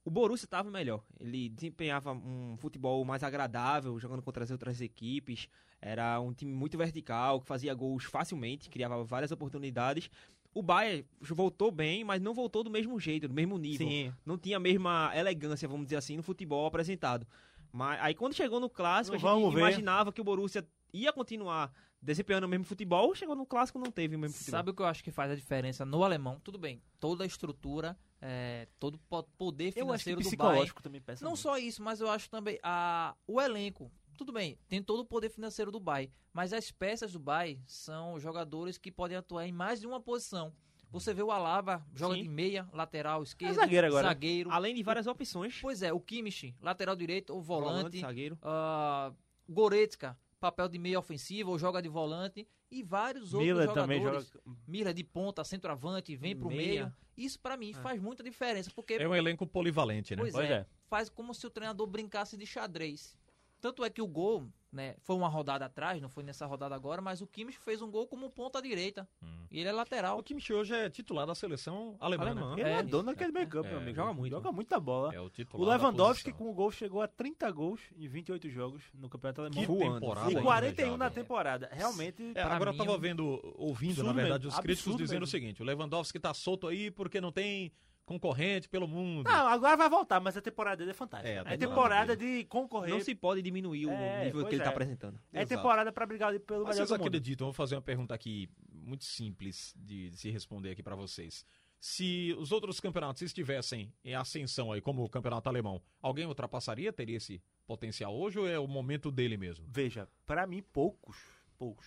o 0.05 0.11
Borussia 0.11 0.45
estava 0.45 0.69
melhor. 0.69 1.03
Ele 1.19 1.49
desempenhava 1.49 2.13
um 2.13 2.55
futebol 2.59 3.03
mais 3.03 3.23
agradável, 3.23 3.99
jogando 3.99 4.21
contra 4.21 4.43
as 4.43 4.51
outras 4.51 4.79
equipes. 4.81 5.49
Era 5.81 6.19
um 6.21 6.31
time 6.31 6.53
muito 6.53 6.77
vertical, 6.77 7.41
que 7.41 7.47
fazia 7.47 7.73
gols 7.73 8.03
facilmente, 8.03 8.69
criava 8.69 9.03
várias 9.03 9.31
oportunidades. 9.31 10.11
O 10.53 10.61
Bayern 10.61 11.05
voltou 11.21 11.71
bem, 11.71 12.03
mas 12.03 12.21
não 12.21 12.33
voltou 12.35 12.63
do 12.63 12.69
mesmo 12.69 12.99
jeito, 12.99 13.27
do 13.27 13.33
mesmo 13.33 13.57
nível. 13.57 13.87
Sim. 13.87 14.13
Não 14.23 14.37
tinha 14.37 14.57
a 14.57 14.59
mesma 14.59 15.11
elegância, 15.15 15.67
vamos 15.67 15.87
dizer 15.87 15.97
assim, 15.97 16.15
no 16.17 16.23
futebol 16.23 16.67
apresentado. 16.67 17.27
Mas 17.71 17.99
aí 18.01 18.13
quando 18.15 18.33
chegou 18.33 18.59
no 18.59 18.69
clássico, 18.69 19.17
Não 19.17 19.17
a 19.17 19.33
gente 19.33 19.41
vamos 19.41 19.53
ver. 19.53 19.59
imaginava 19.59 20.11
que 20.13 20.21
o 20.21 20.23
Borussia 20.23 20.65
ia 20.93 21.11
continuar 21.13 21.71
desempenhando 22.01 22.43
o 22.43 22.47
mesmo 22.47 22.63
futebol, 22.63 23.13
chegou 23.15 23.35
no 23.35 23.45
clássico 23.45 23.79
não 23.79 23.91
teve 23.91 24.15
o 24.15 24.19
mesmo 24.19 24.37
futebol. 24.37 24.57
Sabe 24.59 24.69
o 24.71 24.73
que 24.73 24.81
eu 24.81 24.85
acho 24.85 25.03
que 25.03 25.11
faz 25.11 25.31
a 25.31 25.35
diferença 25.35 25.83
no 25.85 26.03
alemão? 26.03 26.39
Tudo 26.43 26.57
bem, 26.57 26.81
toda 26.99 27.23
a 27.23 27.27
estrutura, 27.27 27.97
é, 28.21 28.67
todo 28.79 28.95
o 28.95 28.99
po- 28.99 29.23
poder 29.37 29.71
financeiro 29.71 30.21
do 30.21 30.37
Bayern. 30.37 30.71
também 30.81 31.01
pesa 31.01 31.23
Não 31.23 31.31
muito. 31.31 31.41
só 31.41 31.57
isso, 31.57 31.81
mas 31.81 31.99
eu 31.99 32.09
acho 32.09 32.29
também 32.29 32.59
a, 32.63 33.15
o 33.25 33.41
elenco. 33.41 33.91
Tudo 34.17 34.31
bem, 34.31 34.57
tem 34.67 34.81
todo 34.81 34.99
o 35.01 35.05
poder 35.05 35.29
financeiro 35.29 35.71
do 35.71 35.79
Bayern, 35.79 36.11
mas 36.33 36.53
as 36.53 36.71
peças 36.71 37.11
do 37.11 37.19
Bayern 37.19 37.61
são 37.67 38.19
jogadores 38.19 38.77
que 38.77 38.91
podem 38.91 39.17
atuar 39.17 39.47
em 39.47 39.51
mais 39.51 39.79
de 39.79 39.87
uma 39.87 39.99
posição. 39.99 40.53
Você 40.89 41.13
vê 41.13 41.21
o 41.21 41.31
Alaba, 41.31 41.85
joga 41.93 42.15
Sim. 42.15 42.23
de 42.23 42.29
meia, 42.29 42.67
lateral, 42.71 43.21
esquerdo, 43.21 43.55
zagueiro 43.55 43.87
agora. 43.87 44.07
zagueiro. 44.07 44.49
Além 44.51 44.73
de 44.73 44.81
várias 44.83 45.05
opções. 45.05 45.59
Pois 45.61 45.81
é, 45.81 45.91
o 45.91 45.99
Kimmich, 45.99 46.55
lateral 46.61 46.95
direito 46.95 47.33
ou 47.33 47.41
volante. 47.41 47.99
zagueiro. 47.99 48.37
ah, 48.41 49.11
Goretzka, 49.49 50.17
papel 50.39 50.67
de 50.69 50.77
meia 50.77 50.99
ofensivo 50.99 51.51
ou 51.51 51.59
joga 51.59 51.81
de 51.81 51.89
volante. 51.89 52.47
E 52.69 52.83
vários 52.83 53.33
outros 53.33 53.47
Miller 53.47 53.67
jogadores. 53.67 54.29
também 54.29 54.43
joga. 54.43 54.57
Mira 54.67 54.93
de 54.93 55.03
ponta, 55.03 55.43
centroavante, 55.43 56.15
vem 56.17 56.35
pro 56.35 56.49
Meia. 56.49 56.83
meio. 56.85 56.93
Isso 57.15 57.39
pra 57.39 57.55
mim 57.55 57.71
É. 57.71 57.73
faz 57.75 57.99
muita 58.01 58.21
diferença, 58.23 58.69
porque 58.75 58.95
É 58.95 59.07
um 59.07 59.15
elenco 59.15 59.47
polivalente, 59.47 60.15
né? 60.15 60.21
Pois, 60.21 60.33
Pois 60.33 60.49
é, 60.49 60.53
é. 60.53 60.65
faz 60.89 61.09
como 61.09 61.33
se 61.33 61.47
o 61.47 61.49
treinador 61.49 61.87
brincasse 61.87 62.35
de 62.37 62.45
xadrez. 62.45 63.17
Tanto 63.59 63.83
é 63.83 63.89
que 63.89 64.01
o 64.01 64.07
gol, 64.07 64.47
né, 64.71 64.95
foi 65.01 65.15
uma 65.15 65.27
rodada 65.27 65.65
atrás, 65.65 65.99
não 66.01 66.09
foi 66.09 66.23
nessa 66.23 66.45
rodada 66.45 66.75
agora, 66.75 67.01
mas 67.01 67.21
o 67.21 67.27
Kimmich 67.27 67.57
fez 67.57 67.81
um 67.81 67.89
gol 67.89 68.05
como 68.07 68.29
ponta 68.29 68.61
direita. 68.61 69.07
Hum. 69.23 69.27
E 69.49 69.59
ele 69.59 69.69
é 69.69 69.73
O 69.73 69.75
lateral. 69.75 70.21
Kimmich 70.21 70.53
hoje 70.53 70.75
é 70.75 70.89
titular 70.89 71.25
da 71.25 71.33
seleção 71.33 71.95
alemã, 71.99 72.25
Alemã. 72.25 72.55
né? 72.55 72.61
Ele 72.61 72.69
é, 72.69 72.73
É. 72.79 72.83
dono 72.83 73.05
daquele 73.11 73.31
meio 73.31 73.47
campo, 73.47 73.67
É, 73.67 73.71
meu 73.71 73.79
amigo. 73.79 73.95
joga 73.95 74.13
muito. 74.13 74.31
Joga 74.31 74.51
muita 74.51 74.79
bola. 74.79 75.13
É 75.15 75.19
o 75.19 75.25
O 75.25 75.29
titular 75.29 75.77
da 75.79 75.83
Lewandowski 75.87 76.31
com 76.31 76.49
o 76.49 76.53
gol 76.53 76.71
chegou 76.71 77.01
a 77.01 77.07
30 77.07 77.49
gols 77.51 77.81
em 77.97 78.07
28 78.07 78.49
jogos 78.49 78.83
no 78.93 79.09
Campeonato 79.09 79.41
Alemão. 79.41 79.59
Que 79.59 79.67
temporada 79.67 80.29
E 80.29 80.33
voando. 80.33 80.45
41 80.45 80.91
já, 80.91 80.97
na 80.97 81.09
temporada. 81.09 81.69
Realmente, 81.71 82.23
É, 82.35 82.43
Pra 82.43 82.55
agora 82.55 82.71
mim, 82.71 82.77
eu 82.77 82.85
tava 82.85 82.97
vendo, 82.97 83.53
ouvindo, 83.57 84.03
na 84.03 84.13
verdade, 84.13 84.45
mesmo, 84.45 84.49
os 84.57 84.59
críticos 84.63 84.87
absurdo 84.87 84.97
dizendo 85.03 85.21
mesmo. 85.21 85.23
o 85.23 85.27
seguinte: 85.27 85.61
o 85.61 85.65
Lewandowski 85.65 86.19
tá 86.19 86.33
solto 86.33 86.67
aí 86.67 86.91
porque 86.91 87.19
não 87.19 87.31
tem 87.31 87.71
concorrente 88.07 88.67
pelo 88.69 88.87
mundo. 88.87 89.29
Não, 89.29 89.47
agora 89.47 89.75
vai 89.77 89.89
voltar, 89.89 90.19
mas 90.21 90.35
a 90.37 90.41
temporada 90.41 90.77
dele 90.77 90.91
é 90.91 90.93
fantástica. 90.93 91.29
É, 91.29 91.35
É, 91.35 91.53
a 91.53 91.57
temporada, 91.57 92.15
de 92.15 92.45
concorrer. 92.45 92.89
Não 92.89 93.01
se 93.01 93.13
pode 93.13 93.41
diminuir 93.41 93.85
o 93.85 93.91
É, 93.91 94.25
nível 94.25 94.45
que 94.47 94.55
ele 94.55 94.61
é. 94.61 94.63
tá 94.63 94.71
apresentando. 94.71 95.19
É 95.33 95.41
Exato. 95.41 95.49
temporada 95.61 95.91
pra 95.91 96.05
brigar 96.05 96.31
pelo 96.39 96.63
Mas 96.63 96.75
melhor 96.77 96.87
vocês 96.87 96.89
do 96.89 96.93
mundo. 96.97 97.07
acreditam? 97.07 97.47
Vou 97.47 97.53
fazer 97.53 97.75
uma 97.75 97.81
pergunta 97.81 98.15
aqui 98.15 98.49
muito 98.73 99.03
simples 99.03 99.75
de, 99.77 100.09
de 100.09 100.17
se 100.17 100.31
responder 100.31 100.71
aqui 100.71 100.81
pra 100.81 100.95
vocês. 100.95 101.45
Se 101.79 102.33
os 102.39 102.51
outros 102.51 102.79
campeonatos 102.79 103.21
estivessem 103.21 103.93
em 104.03 104.15
ascensão 104.15 104.71
aí, 104.71 104.81
como 104.81 105.03
o 105.03 105.09
campeonato 105.09 105.47
alemão, 105.49 105.79
alguém 106.01 106.25
ultrapassaria, 106.25 106.91
teria 106.93 107.17
esse 107.17 107.39
potencial 107.67 108.17
hoje 108.17 108.39
ou 108.39 108.47
é 108.47 108.57
o 108.57 108.67
momento 108.67 109.11
dele 109.11 109.37
mesmo? 109.37 109.65
Veja, 109.69 110.07
pra 110.25 110.47
mim, 110.47 110.63
poucos. 110.63 111.17
Poucos. 111.57 111.85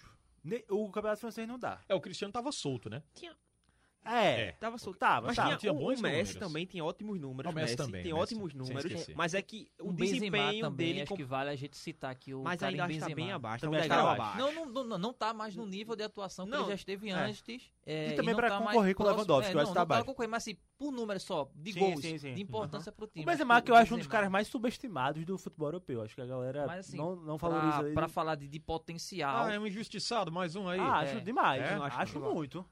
O 0.68 0.90
campeonato 0.90 1.20
francês 1.20 1.48
não 1.48 1.58
dá. 1.58 1.80
É, 1.88 1.94
o 1.94 2.00
Cristiano 2.00 2.32
tava 2.32 2.52
solto, 2.52 2.88
né? 2.90 3.02
É. 4.04 4.40
É. 4.40 4.52
Tava 4.52 4.78
solto. 4.78 4.98
Tava, 4.98 5.26
Mas 5.28 5.36
tava. 5.36 5.48
tinha, 5.48 5.58
Tinha 5.58 5.72
o, 5.72 5.76
bons 5.76 5.98
o 6.00 6.02
Messi 6.02 6.34
números. 6.34 6.34
também 6.36 6.66
tem 6.66 6.80
ótimos 6.80 7.20
números. 7.20 7.52
O 7.52 7.54
Messi 7.54 7.76
também, 7.76 8.02
tem 8.02 8.12
Messi, 8.12 8.22
ótimos 8.22 8.54
números. 8.54 9.06
Mas 9.14 9.34
é 9.34 9.42
que 9.42 9.68
o, 9.78 9.88
O 9.90 9.92
Benzema 9.92 10.20
desempenho 10.20 10.60
também, 10.64 10.86
dele... 10.88 11.02
acho 11.02 11.14
que 11.14 11.24
vale 11.24 11.50
a 11.50 11.56
gente 11.56 11.76
citar 11.76 12.10
aqui 12.10 12.32
o 12.34 12.42
Mas 12.42 12.62
ainda 12.62 12.76
está 12.84 12.86
Benzema. 12.88 13.14
bem 13.14 13.32
abaixo. 13.32 13.64
Também 13.64 13.80
está 13.80 14.00
abaixo. 14.00 14.22
abaixo. 14.22 14.38
Não, 14.38 14.66
não, 14.66 14.84
não, 14.84 14.98
não 14.98 15.12
tá 15.12 15.34
mais 15.34 15.54
no 15.54 15.66
nível 15.66 15.94
de 15.94 16.02
atuação 16.02 16.46
que 16.46 16.50
Não, 16.50 16.60
ele 16.60 16.68
já 16.70 16.74
esteve 16.76 17.10
é. 17.10 17.12
antes. 17.12 17.70
é, 17.86 18.08
E 18.08 18.12
também 18.16 18.32
não 18.32 18.40
pra 18.40 18.48
tá 18.48 18.58
concorrer 18.58 18.94
com 18.94 19.02
o 19.02 19.06
Lewandowski, 19.06 19.48
é, 19.48 19.52
eu 19.52 19.54
não, 19.56 19.62
acho 19.62 19.70
que 19.70 19.74
tá 19.74 19.80
não 19.80 19.86
tá 19.88 19.94
abaixo. 19.96 20.30
mas 20.30 20.42
assim, 20.42 20.56
por 20.78 20.90
número 20.90 21.20
só, 21.20 21.50
de 21.54 21.72
Sim, 21.74 21.80
gols, 21.80 22.00
sim, 22.00 22.18
sim. 22.18 22.34
de 22.34 22.40
importância 22.42 22.90
pro 22.90 23.06
time. 23.06 23.22
O 23.22 23.26
Benzema, 23.26 23.60
que 23.60 23.70
eu 23.70 23.74
acho 23.74 23.94
um 23.94 23.98
dos 23.98 24.06
Benzema- 24.06 24.12
caras 24.12 24.30
mais 24.30 24.48
subestimados 24.48 25.24
do 25.26 25.36
futebol 25.36 25.68
europeu. 25.68 26.00
Acho 26.02 26.14
que 26.14 26.22
a 26.22 26.26
galera 26.26 26.64
assim, 26.72 26.96
não, 26.96 27.14
não 27.16 27.36
valoriza 27.36 27.76
pra, 27.78 27.86
ele. 27.86 27.94
pra 27.94 28.08
falar 28.08 28.34
de, 28.34 28.58
potencial. 28.60 29.44
Ah, 29.46 29.52
é 29.52 29.58
um 29.58 29.66
injustiçado, 29.66 30.32
mais 30.32 30.56
um 30.56 30.66
aí. 30.68 30.80
Ah, 30.80 31.00
acho 31.00 31.18
É. 31.18 31.20
demais. 31.20 31.62
É? 31.62 31.74
Acho- 31.74 32.18
muito. 32.18 32.64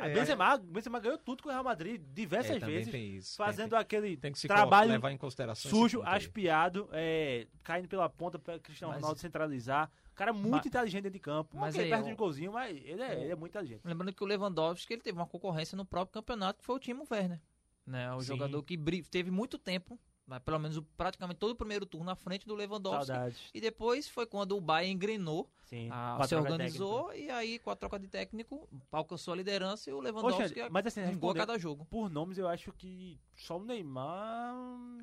É, 0.00 0.12
Benzema, 0.12 0.58
Benzema 0.58 1.00
ganhou 1.00 1.18
tudo 1.18 1.42
com 1.42 1.48
o 1.48 1.52
Real 1.52 1.64
Madrid 1.64 2.00
diversas 2.12 2.62
é, 2.62 2.66
vezes, 2.66 2.90
tem 2.90 3.16
isso. 3.16 3.36
fazendo 3.36 3.70
tem, 3.70 3.78
aquele 3.78 4.16
tem 4.16 4.32
que 4.32 4.38
se 4.38 4.48
trabalho 4.48 4.90
levar 4.90 5.10
em 5.10 5.16
consideração 5.16 5.70
sujo, 5.70 6.02
aspiado, 6.02 6.88
é, 6.92 7.46
caindo 7.62 7.88
pela 7.88 8.08
ponta 8.08 8.38
para 8.38 8.58
Cristiano 8.58 8.92
Mas- 8.92 9.00
Ronaldo 9.02 9.20
centralizar. 9.20 9.90
Cara 10.14 10.32
muito 10.32 10.52
Mas- 10.56 10.66
inteligente 10.66 11.02
dentro 11.02 11.18
de 11.18 11.20
campo. 11.20 11.56
Mas 11.58 11.74
ele 11.74 11.90
perde 11.90 12.08
de 12.08 12.14
golzinho, 12.14 12.52
mas 12.52 12.70
ele 12.76 13.02
é, 13.02 13.20
ele 13.20 13.32
é 13.32 13.36
muito 13.36 13.50
inteligente. 13.50 13.80
Lembrando 13.84 14.12
que 14.12 14.22
o 14.22 14.26
Lewandowski 14.26 14.92
ele 14.92 15.02
teve 15.02 15.18
uma 15.18 15.26
concorrência 15.26 15.76
no 15.76 15.84
próprio 15.84 16.12
campeonato, 16.14 16.60
que 16.60 16.64
foi 16.64 16.76
o 16.76 16.78
Timo 16.78 17.04
Werner. 17.10 17.40
Né? 17.86 18.12
O 18.14 18.20
Sim. 18.20 18.28
jogador 18.28 18.62
que 18.62 18.76
teve 19.10 19.30
muito 19.30 19.58
tempo, 19.58 19.98
pelo 20.44 20.58
menos 20.58 20.80
praticamente 20.96 21.38
todo 21.38 21.50
o 21.50 21.54
primeiro 21.56 21.84
turno 21.84 22.06
na 22.06 22.16
frente 22.16 22.46
do 22.46 22.54
Lewandowski. 22.54 23.06
Saudades. 23.06 23.38
E 23.52 23.60
depois 23.60 24.08
foi 24.08 24.26
quando 24.26 24.56
o 24.56 24.60
Bayern 24.60 24.94
engrenou, 24.94 25.50
Sim. 25.64 25.88
a- 25.92 26.18
se 26.26 26.34
organizou 26.34 27.12
e 27.14 27.30
aí 27.30 27.58
com 27.58 27.70
a 27.70 27.76
troca 27.76 27.98
de 27.98 28.08
técnico 28.08 28.68
alcançou 28.90 29.34
a 29.34 29.36
liderança 29.36 29.90
e 29.90 29.92
o. 29.92 30.00
Lewandowski 30.00 30.54
Poxa, 30.54 30.68
mas 30.70 30.86
assim, 30.86 31.02
a 31.02 31.34
cada 31.34 31.58
jogo. 31.58 31.84
por 31.90 32.08
nomes, 32.10 32.38
eu 32.38 32.48
acho 32.48 32.72
que 32.72 33.18
só 33.36 33.58
o 33.58 33.64
Neymar... 33.64 34.54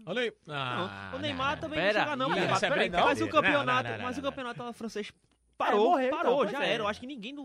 Olha 0.05 0.21
aí. 0.21 0.33
Não, 0.47 0.55
Ah, 0.55 1.11
o 1.15 1.19
Neymar 1.19 1.53
não, 1.55 1.61
também 1.61 1.79
Pera 1.79 2.15
não 2.15 2.29
chega 2.29 2.45
não, 2.47 2.53
essa 2.55 2.65
é 2.67 2.69
Mas 2.89 3.21
o 3.21 3.27
campeonato, 3.29 3.83
Não, 3.83 3.91
não, 3.91 3.97
não, 3.97 4.05
mas 4.05 4.17
o 4.17 4.21
campeonato 4.21 4.73
francês 4.73 5.11
parou, 5.65 5.89
morreu, 5.91 6.07
então, 6.07 6.17
parou, 6.19 6.37
pois 6.37 6.51
já 6.51 6.63
é. 6.65 6.73
era. 6.73 6.83
Eu 6.83 6.87
acho 6.87 6.99
que 6.99 7.07
ninguém 7.07 7.33
do 7.35 7.43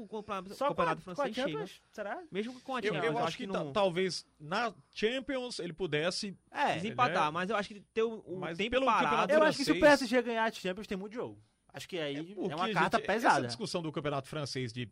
Só 0.54 0.68
campeonato 0.68 0.74
com 1.04 1.10
a, 1.10 1.14
com 1.14 1.22
a 1.22 1.24
francês 1.26 1.34
chega. 1.34 1.64
Será? 1.92 2.22
Mesmo 2.30 2.60
com 2.60 2.76
a 2.76 2.80
Eu, 2.80 2.94
Champions, 2.94 3.12
eu 3.12 3.18
acho 3.24 3.36
que, 3.36 3.46
ta- 3.46 3.64
não 3.64 3.72
talvez 3.72 4.26
na 4.38 4.74
Champions 4.94 5.58
ele 5.58 5.72
pudesse. 5.72 6.36
É, 6.50 6.74
desempatar, 6.74 7.26
né? 7.26 7.30
mas 7.30 7.50
eu 7.50 7.56
acho 7.56 7.68
que 7.68 7.80
ter 7.80 8.02
o, 8.02 8.18
o 8.20 8.38
Mas 8.40 8.56
tempo 8.58 8.70
pelo 8.70 8.86
parado... 8.86 9.04
campeonato 9.04 9.32
eu 9.34 9.42
acho 9.42 9.58
que 9.58 9.64
se 9.64 9.72
o 9.72 9.78
francês- 9.78 9.98
PSG 10.10 10.22
ganhar 10.22 10.44
a 10.44 10.50
Champions 10.50 10.86
tem 10.86 10.96
muito 10.98 11.14
jogo. 11.14 11.38
Acho 11.72 11.88
que 11.88 11.98
aí 11.98 12.16
é, 12.16 12.22
Porque, 12.34 12.54
uma 12.54 12.72
carta 12.72 12.72
gente, 12.72 12.84
Essa 12.84 13.00
pesada. 13.00 13.46
discussão 13.46 13.82
do 13.82 13.92
campeonato 13.92 14.28
francês 14.28 14.72
de 14.72 14.90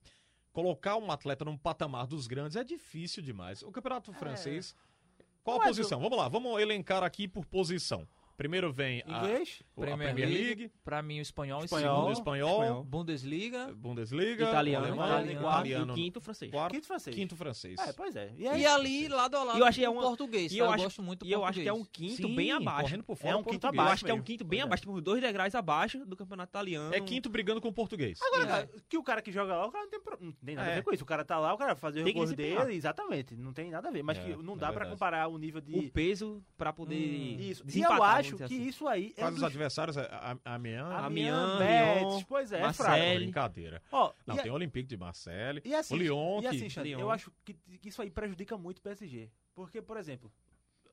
colocar 0.53 0.97
um 0.97 1.11
atleta 1.11 1.45
num 1.45 1.57
patamar 1.57 2.07
dos 2.07 2.27
grandes 2.27 2.57
é 2.57 2.63
difícil 2.63 3.23
demais. 3.23 3.63
O 3.63 3.73
campeonato 3.73 4.13
francês. 4.13 4.75
Qual 5.43 5.57
a 5.57 5.61
Mas 5.61 5.69
posição? 5.77 6.01
Vamos 6.01 6.17
lá, 6.17 6.29
vamos 6.29 6.61
elencar 6.61 7.03
aqui 7.03 7.27
por 7.29 7.45
posição. 7.45 8.07
Primeiro 8.37 8.73
vem 8.73 9.01
a, 9.07 9.19
Inglês? 9.19 9.63
a 9.77 9.81
Premier, 9.81 10.15
League, 10.29 10.71
Pra 10.85 11.01
mim, 11.03 11.21
o 11.21 11.23
espanhol, 11.23 11.65
Espanhol. 11.65 11.97
segundo 11.97 12.13
espanhol, 12.13 12.63
Espanhol. 12.63 12.85
Bundesliga. 12.85 13.73
Bundesliga, 13.75 14.45
Italiano, 14.49 14.87
alemão, 14.87 15.07
italiano 15.07 15.41
quarto, 15.41 15.67
E 15.67 15.71
italiano, 15.71 15.93
o 15.93 15.97
quinto 15.97 16.21
francês. 16.21 16.51
quarto, 16.51 16.73
Quinto 16.75 16.87
francês. 16.87 17.15
quinto 17.17 17.37
francês. 17.37 17.79
É, 17.79 17.93
pois 17.93 18.17
é. 18.17 18.33
E, 18.37 18.43
E, 18.43 18.49
aí, 18.49 18.67
ali, 18.67 19.07
lado 19.09 19.37
a 19.37 19.45
lado, 19.45 19.57
E 19.59 19.61
eu 19.61 19.67
achei 19.67 19.85
é 19.85 19.89
o 19.89 19.93
uma- 19.93 20.03
português. 20.03 20.51
E 20.53 20.59
tá? 20.59 20.65
eu 20.65 20.71
acho, 20.71 20.83
gosto 20.85 21.03
muito 21.03 21.21
do 21.25 21.27
e 21.29 21.33
eu 21.33 21.45
acho 21.45 21.61
que 21.61 21.69
é 21.69 21.73
um 21.73 21.85
quinto 21.85 22.17
Sim, 22.29 22.35
bem 22.35 22.51
abaixo. 22.51 22.83
correndo 22.83 23.05
por 23.05 23.17
fora 23.17 23.33
É 23.35 23.37
um 23.37 23.39
quinto 23.45 23.51
português. 23.61 23.75
Eu 23.75 23.81
abaixo 23.81 23.95
acho 23.95 24.05
que 24.05 24.11
é 24.11 24.15
um 24.15 24.23
quinto 24.23 24.45
bem 24.45 24.59
Pois 24.59 24.61
é. 24.63 24.67
abaixo, 24.67 24.81
tipo, 24.83 25.01
dois 25.01 25.21
degraus 25.21 25.55
abaixo 25.55 26.05
do 26.05 26.17
campeonato 26.17 26.51
italiano. 26.51 26.93
É 26.93 27.01
quinto 27.01 27.29
brigando 27.31 27.61
com 27.61 27.69
o 27.69 27.73
português. 27.73 28.19
Agora, 28.21 28.43
É. 28.43 28.47
cara, 28.47 28.71
que 28.89 28.99
o 28.99 29.03
cara 29.05 29.23
que 29.23 29.31
joga 29.31 29.55
lá, 29.55 29.67
o 29.67 29.71
cara 29.71 29.85
não 29.85 29.91
tem, 29.91 30.01
pro- 30.01 30.19
não 30.21 30.33
tem 30.33 30.57
nada 30.57 30.69
a 30.69 30.73
É. 30.73 30.75
ver 30.77 30.83
com 30.83 30.93
isso. 30.93 31.05
O 31.05 31.07
cara 31.07 31.25
tá 31.25 31.39
lá, 31.39 31.55
o 31.55 31.57
cara 31.59 31.75
vai 31.75 31.81
fazer 31.81 32.03
o 32.03 32.05
recurso 32.05 32.35
dele, 32.35 32.75
exatamente. 32.75 33.37
Não 33.37 33.53
tem 33.53 33.71
nada 33.71 33.89
a 33.89 33.93
ver. 33.93 34.03
Mas 34.03 34.19
É, 34.19 34.23
que 34.25 34.37
não 34.43 34.55
é 34.55 34.59
dá 34.59 34.73
pra 34.73 34.87
comparar 34.87 35.29
o 35.29 35.39
nível 35.39 35.61
de. 35.61 35.73
O 35.79 35.91
peso 35.91 36.43
pra 36.57 36.73
poder 36.73 36.95
Isso. 36.97 37.63
E 37.73 37.81
eu 37.81 37.89
vamos 37.89 37.99
acho 38.29 38.37
que 38.37 38.43
assim. 38.45 38.63
isso 38.63 38.89
aí 38.89 39.07
é 39.17 39.21
Quais 39.21 39.25
um 39.31 39.35
os 39.35 39.41
dos... 39.41 39.43
adversários? 39.45 39.97
É 39.97 40.09
Amiens? 40.45 40.83
Amiens, 40.83 41.59
Betis, 41.59 42.25
pois 42.25 42.53
é, 42.53 42.59
é 42.59 42.63
Marseille. 42.63 43.01
fraco. 43.03 43.15
Brincadeira. 43.17 43.83
Ó, 43.93 44.13
Não, 44.27 44.37
e, 44.37 44.39
a- 44.39 44.43
tem 44.43 44.51
o 44.53 44.55
Olympique 44.55 44.89
de 44.89 44.97
Marseille. 44.97 45.61
e 45.65 45.75
assim, 45.75 45.95
o 45.95 45.97
Lyon, 45.97 46.39
e 46.39 46.41
que... 46.43 46.47
assim, 46.49 46.69
Xande, 46.71 46.89
Lyon. 46.89 47.01
eu 47.01 47.11
acho 47.11 47.33
que 47.45 47.55
que 47.55 47.89
isso 47.89 48.01
aí 48.03 48.11
prejudica 48.11 48.57
muito 48.59 48.79
o 48.79 48.83
PSG. 48.83 49.31
Porque, 49.55 49.81
por 49.83 49.97
exemplo, 49.97 50.33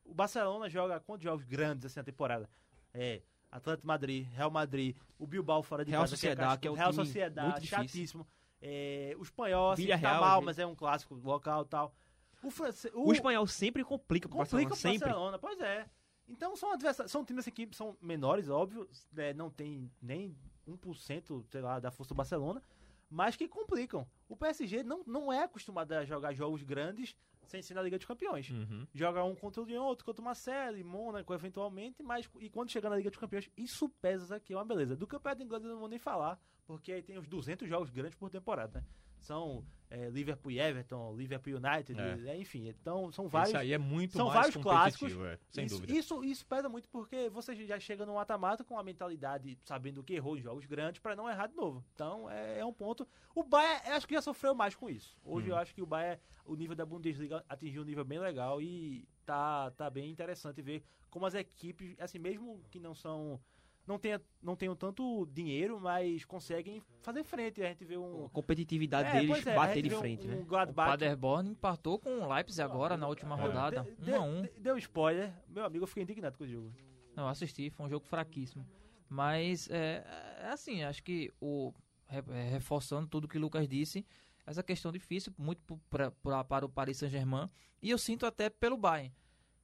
o 0.06 0.14
Barcelona 0.14 0.70
joga 0.70 1.00
quantos 1.00 1.24
jogos 1.24 1.44
grandes 1.46 1.86
assim 1.86 2.00
na 2.00 2.04
temporada? 2.04 2.50
É, 2.94 3.22
Atlético 3.52 3.88
Madrid, 3.88 4.28
Real 4.34 4.52
Madrid, 4.52 4.96
o 5.18 5.26
Bilbao 5.28 5.62
fora 5.64 5.84
de 5.84 5.92
Real 5.92 6.04
casa, 6.04 6.12
Sociedad, 6.16 6.38
cascudo, 6.38 6.60
que 6.62 6.68
é 6.68 6.72
um 6.72 6.76
Real 6.76 6.92
time 6.92 7.06
Sociedad, 7.06 7.44
muito 7.46 7.62
difícil. 7.62 7.78
chatíssimo. 7.78 8.28
É, 8.62 9.16
o 9.18 9.24
espanhol, 9.24 9.72
assim, 9.72 9.84
Villarreal, 9.84 10.14
tá 10.14 10.20
mal, 10.22 10.42
mas 10.42 10.60
é 10.60 10.66
um 10.66 10.76
clássico 10.76 11.16
local 11.16 11.64
e 11.64 11.66
tal. 11.68 11.96
O 12.44 12.50
francês, 12.52 12.94
O 12.96 13.12
espanhol 13.12 13.46
sempre 13.48 13.84
complica 13.84 14.28
pro 14.30 14.38
complica 14.38 14.70
Barcelona, 14.70 14.74
o 14.74 14.76
sempre. 14.78 15.00
Barcelona, 15.00 15.40
pois 15.40 15.60
é. 15.60 15.86
Então 16.32 16.56
são 16.56 16.72
adversários, 16.72 17.12
são 17.12 17.26
times 17.26 17.46
assim 17.46 17.52
que 17.52 17.76
são 17.76 17.98
menores, 18.02 18.50
óbvio, 18.50 18.90
né, 19.12 19.34
não 19.34 19.50
tem 19.50 19.92
nem 20.02 20.36
1%, 20.66 21.46
sei 21.52 21.62
lá, 21.62 21.78
da 21.78 21.92
força 21.92 22.14
do 22.14 22.18
Barcelona, 22.18 22.64
mas 23.10 23.36
que 23.36 23.50
complicam. 23.50 24.08
O 24.30 24.38
PSG 24.38 24.82
não, 24.82 25.04
não 25.06 25.34
é 25.34 25.44
acostumado 25.44 25.92
a 25.92 26.06
jogar 26.06 26.34
jogos 26.34 26.64
grandes 26.64 27.16
sem 27.44 27.62
ser 27.62 27.74
na 27.74 27.82
Liga 27.82 27.98
dos 27.98 28.08
Campeões. 28.08 28.50
Uhum. 28.50 28.88
Joga 28.94 29.26
um 29.26 29.36
contra 29.36 29.62
o 29.62 29.66
Lyon, 29.66 29.84
outro 29.84 30.06
contra 30.06 30.22
o 30.22 30.26
Marseille, 30.26 30.82
Mônaco, 30.86 31.34
eventualmente, 31.34 32.02
mas 32.02 32.30
e 32.40 32.50
quando 32.50 32.72
chegar 32.72 32.90
na 32.90 32.96
Liga 32.96 33.10
dos 33.10 33.20
Campeões, 33.20 33.50
isso 33.58 33.90
pesa 33.90 34.38
aqui, 34.38 34.54
é 34.54 34.58
uma 34.58 34.64
beleza. 34.64 34.96
Do 34.96 35.06
Campeonato 35.06 35.44
Inglês 35.44 35.64
eu 35.66 35.72
não 35.72 35.80
vou 35.80 35.90
nem 35.90 36.00
falar, 36.00 36.40
porque 36.66 36.94
aí 36.94 37.04
tem 37.04 37.18
os 37.18 37.28
200 37.28 37.68
jogos 37.68 37.90
grandes 37.90 38.18
por 38.18 38.30
temporada, 38.30 38.80
né? 38.80 38.86
São 39.22 39.64
é, 39.90 40.10
Liverpool 40.10 40.52
e 40.52 40.60
Everton, 40.60 41.16
Liverpool 41.16 41.54
United, 41.56 42.00
É. 42.00 42.30
é, 42.32 42.38
enfim, 42.38 42.68
então 42.70 43.12
são 43.12 43.28
vários 43.28 43.50
Esse 43.50 43.58
aí 43.58 43.74
é 43.74 43.78
muito 43.78 44.14
são 44.14 44.28
mais 44.28 44.40
vários 44.40 44.56
competitivo, 44.56 45.20
clássicos. 45.22 45.26
é, 45.26 45.40
sem 45.50 45.66
isso, 45.66 45.76
dúvida. 45.76 45.94
Isso, 45.94 46.24
isso 46.24 46.46
pesa 46.46 46.70
muito 46.70 46.88
porque 46.90 47.30
você 47.30 47.54
já 47.68 47.78
chega 47.80 48.06
no 48.06 48.16
mata-mata 48.16 48.64
com 48.64 48.80
a 48.80 48.84
mentalidade 48.84 49.58
sabendo 49.64 50.02
que 50.04 50.14
errou 50.14 50.38
em 50.38 50.42
jogos 50.42 50.66
grandes 50.66 51.00
para 51.02 51.16
não 51.16 51.30
errar 51.30 51.48
de 51.48 51.56
novo. 51.56 51.84
Então 51.94 52.30
é, 52.30 52.60
é 52.60 52.66
um 52.66 52.72
ponto. 52.74 53.06
O 53.36 53.44
Bayern, 53.44 53.90
acho 53.90 54.08
que 54.08 54.14
já 54.14 54.22
sofreu 54.22 54.56
mais 54.56 54.76
com 54.76 54.90
isso. 54.90 55.18
Hoje 55.24 55.48
Hum. 55.48 55.52
eu 55.52 55.58
acho 55.58 55.74
que 55.76 55.82
o 55.82 55.86
Bayern, 55.86 56.22
o 56.46 56.56
nível 56.56 56.76
da 56.76 56.86
Bundesliga 56.86 57.44
atingiu 57.50 57.82
um 57.82 57.86
nível 57.86 58.06
bem 58.06 58.18
legal 58.20 58.62
e 58.62 59.06
tá, 59.26 59.72
tá 59.72 59.90
bem 59.90 60.10
interessante 60.10 60.62
ver 60.62 60.84
como 61.10 61.26
as 61.26 61.34
equipes, 61.36 61.96
assim, 62.00 62.18
mesmo 62.18 62.64
que 62.72 62.80
não 62.80 62.96
são. 62.96 63.42
Não, 63.88 63.98
tenha, 63.98 64.22
não 64.42 64.56
tenham 64.56 64.76
tanto 64.76 65.26
dinheiro, 65.34 65.80
mas 65.80 66.24
conseguem 66.24 66.82
fazer 67.02 67.24
frente. 67.24 67.62
A 67.64 67.68
gente 67.70 67.84
vê 67.84 67.98
um. 67.98 68.26
A 68.26 68.30
competitividade 68.30 69.10
É, 69.10 69.20
deles 69.22 69.46
é, 69.46 69.56
bater 69.56 69.82
de 69.82 69.94
um- 69.96 70.00
frente, 70.00 70.28
um 70.28 70.30
né? 70.30 70.36
O 70.38 70.46
Gladbach 70.46 70.92
Paderborn 70.92 71.50
empatou 71.50 71.98
com 72.00 72.20
o 72.22 72.34
Leipzig 72.34 72.62
agora 72.62 72.96
na 72.96 73.08
última 73.08 73.36
rodada. 73.36 73.84
De- 73.84 74.02
1 74.02 74.06
de- 74.06 74.14
a 74.14 74.22
1 74.22 74.42
de- 74.44 74.50
Deu 74.60 74.78
spoiler. 74.78 75.34
Meu 75.48 75.66
amigo, 75.66 75.84
eu 75.84 75.88
fiquei 75.88 76.04
indignado 76.04 76.38
com 76.38 76.44
o 76.44 76.48
jogo. 76.48 76.72
Não, 77.16 77.28
assisti, 77.28 77.70
foi 77.72 77.86
um 77.86 77.90
jogo 77.90 78.06
fraquíssimo. 78.06 78.66
Mas 79.10 79.68
é, 79.70 80.06
é 80.42 80.48
assim, 80.50 80.84
acho 80.84 81.04
que 81.04 81.32
o 81.42 81.74
é, 82.08 82.22
reforçando 82.50 83.08
tudo 83.08 83.28
que 83.28 83.38
o 83.38 83.42
Lucas 83.42 83.68
disse, 83.68 84.06
essa 84.46 84.62
questão 84.62 84.92
difícil 84.92 85.34
muito 85.38 85.62
pra- 85.90 86.12
pra- 86.12 86.44
para 86.44 86.66
o 86.66 86.70
Paris 86.70 86.98
Saint-Germain 86.98 87.50
e 87.82 87.90
eu 87.90 87.98
sinto 87.98 88.26
até 88.26 88.50
pelo 88.50 88.78
Bayern, 88.78 89.14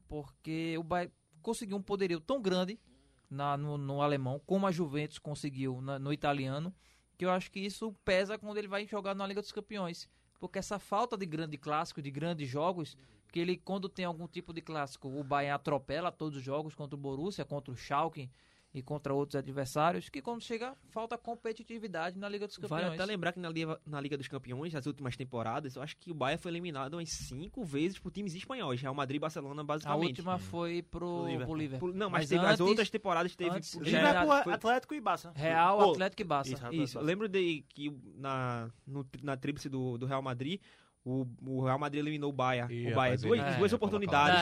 porque 0.07 0.75
o 0.77 0.83
Bayern 0.83 1.13
conseguiu 1.41 1.77
um 1.77 1.81
poderio 1.81 2.19
tão 2.19 2.41
grande 2.41 2.79
na- 3.29 3.57
no, 3.57 3.77
no 3.77 4.01
alemão 4.01 4.41
como 4.46 4.67
a 4.67 4.72
Juventus 4.72 5.19
conseguiu 5.19 5.81
na- 5.81 6.00
no 6.00 6.12
italiano, 6.13 6.74
que 7.17 7.25
eu 7.25 7.31
acho 7.31 7.51
que 7.51 7.60
isso 7.60 7.93
pesa 8.05 8.38
quando 8.38 8.57
ele 8.57 8.67
vai 8.67 8.86
jogar 8.86 9.15
na 9.15 9.25
Liga 9.25 9.41
dos 9.41 9.51
Campeões, 9.51 10.07
porque 10.39 10.60
essa 10.60 10.77
falta 10.79 11.17
de 11.17 11.25
grande 11.25 11.57
clássico, 11.57 12.01
de 12.01 12.12
grandes 12.12 12.48
jogos, 12.48 12.96
que 13.31 13.39
ele 13.39 13.57
quando 13.57 13.89
tem 13.89 14.05
algum 14.05 14.27
tipo 14.27 14.53
de 14.53 14.62
clássico, 14.62 15.07
o 15.10 15.24
Bayern 15.24 15.55
atropela 15.55 16.12
todos 16.12 16.38
os 16.38 16.43
jogos 16.43 16.75
contra 16.75 16.96
o 16.96 17.00
Borussia, 17.00 17.43
contra 17.43 17.74
o 17.74 17.75
Schalke 17.75 18.29
e 18.77 18.81
contra 18.84 19.13
outros 19.13 19.36
adversários, 19.36 20.07
que 20.10 20.22
quando 20.22 20.41
chega 20.41 20.75
falta 20.89 21.17
competitividade 21.17 22.17
na 22.17 22.29
Liga 22.29 22.48
dos 22.48 22.57
Campeões. 22.57 22.84
Vale 22.84 22.96
até 22.96 23.05
lembrar 23.05 23.34
que 23.34 23.39
na 23.39 23.50
Liga, 23.50 23.79
na 23.86 24.00
Liga 24.00 24.17
dos 24.17 24.27
Campeões, 24.27 24.74
nas 24.74 24.86
últimas 24.86 25.15
temporadas, 25.15 25.75
eu 25.75 25.81
acho 25.81 25.98
que 25.98 26.12
o 26.12 26.13
Bayern 26.13 26.41
foi 26.41 26.51
eliminado 26.51 26.93
umas 26.93 27.10
cinco 27.10 27.63
vezes 27.63 27.98
por 28.00 28.12
times 28.12 28.36
espanhóis. 28.36 28.79
Real 28.81 28.93
Madrid 28.93 29.17
e 29.17 29.19
Barcelona, 29.19 29.62
a 29.62 29.65
basicamente. 29.65 30.07
última 30.10 30.38
foi 30.38 30.84
pro, 30.84 31.25
Pro 31.27 31.46
pro 31.46 31.55
Liverpool. 31.55 31.93
Não, 31.93 32.10
mas, 32.10 32.22
Mas 32.22 32.29
teve 32.29 32.46
as 32.46 32.51
antes- 32.51 32.60
outras 32.62 32.89
temporadas 32.89 33.36
teve. 33.36 33.50
antes- 33.55 33.74
Liverpool, 33.74 34.43
foi- 34.43 34.53
Atlético 34.53 34.93
e 34.93 35.01
Barça. 35.01 35.31
Real, 35.36 35.91
Atlético 35.91 36.22
e 36.22 36.25
Barça. 36.25 36.53
Isso, 36.53 36.74
Isso, 36.74 36.98
eu 37.00 37.03
lembro 37.03 37.27
de 37.27 37.63
que 37.69 37.91
na, 38.15 38.69
no, 38.86 39.05
na 39.24 39.36
tríplice 39.38 39.69
do, 39.69 39.98
do 39.98 40.05
Real 40.05 40.22
Madrid, 40.22 40.62
o, 41.10 41.26
o 41.46 41.64
Real 41.64 41.80
Madrid 41.80 42.00
eliminou 42.02 42.32
o. 42.32 42.36
Ih, 42.70 42.88
o 42.88 42.90
rapaz, 42.90 43.22
duas, 43.22 43.40
ele- 43.40 43.58
duas 43.58 43.72
é, 43.72 43.76
oportunidades. 43.76 44.38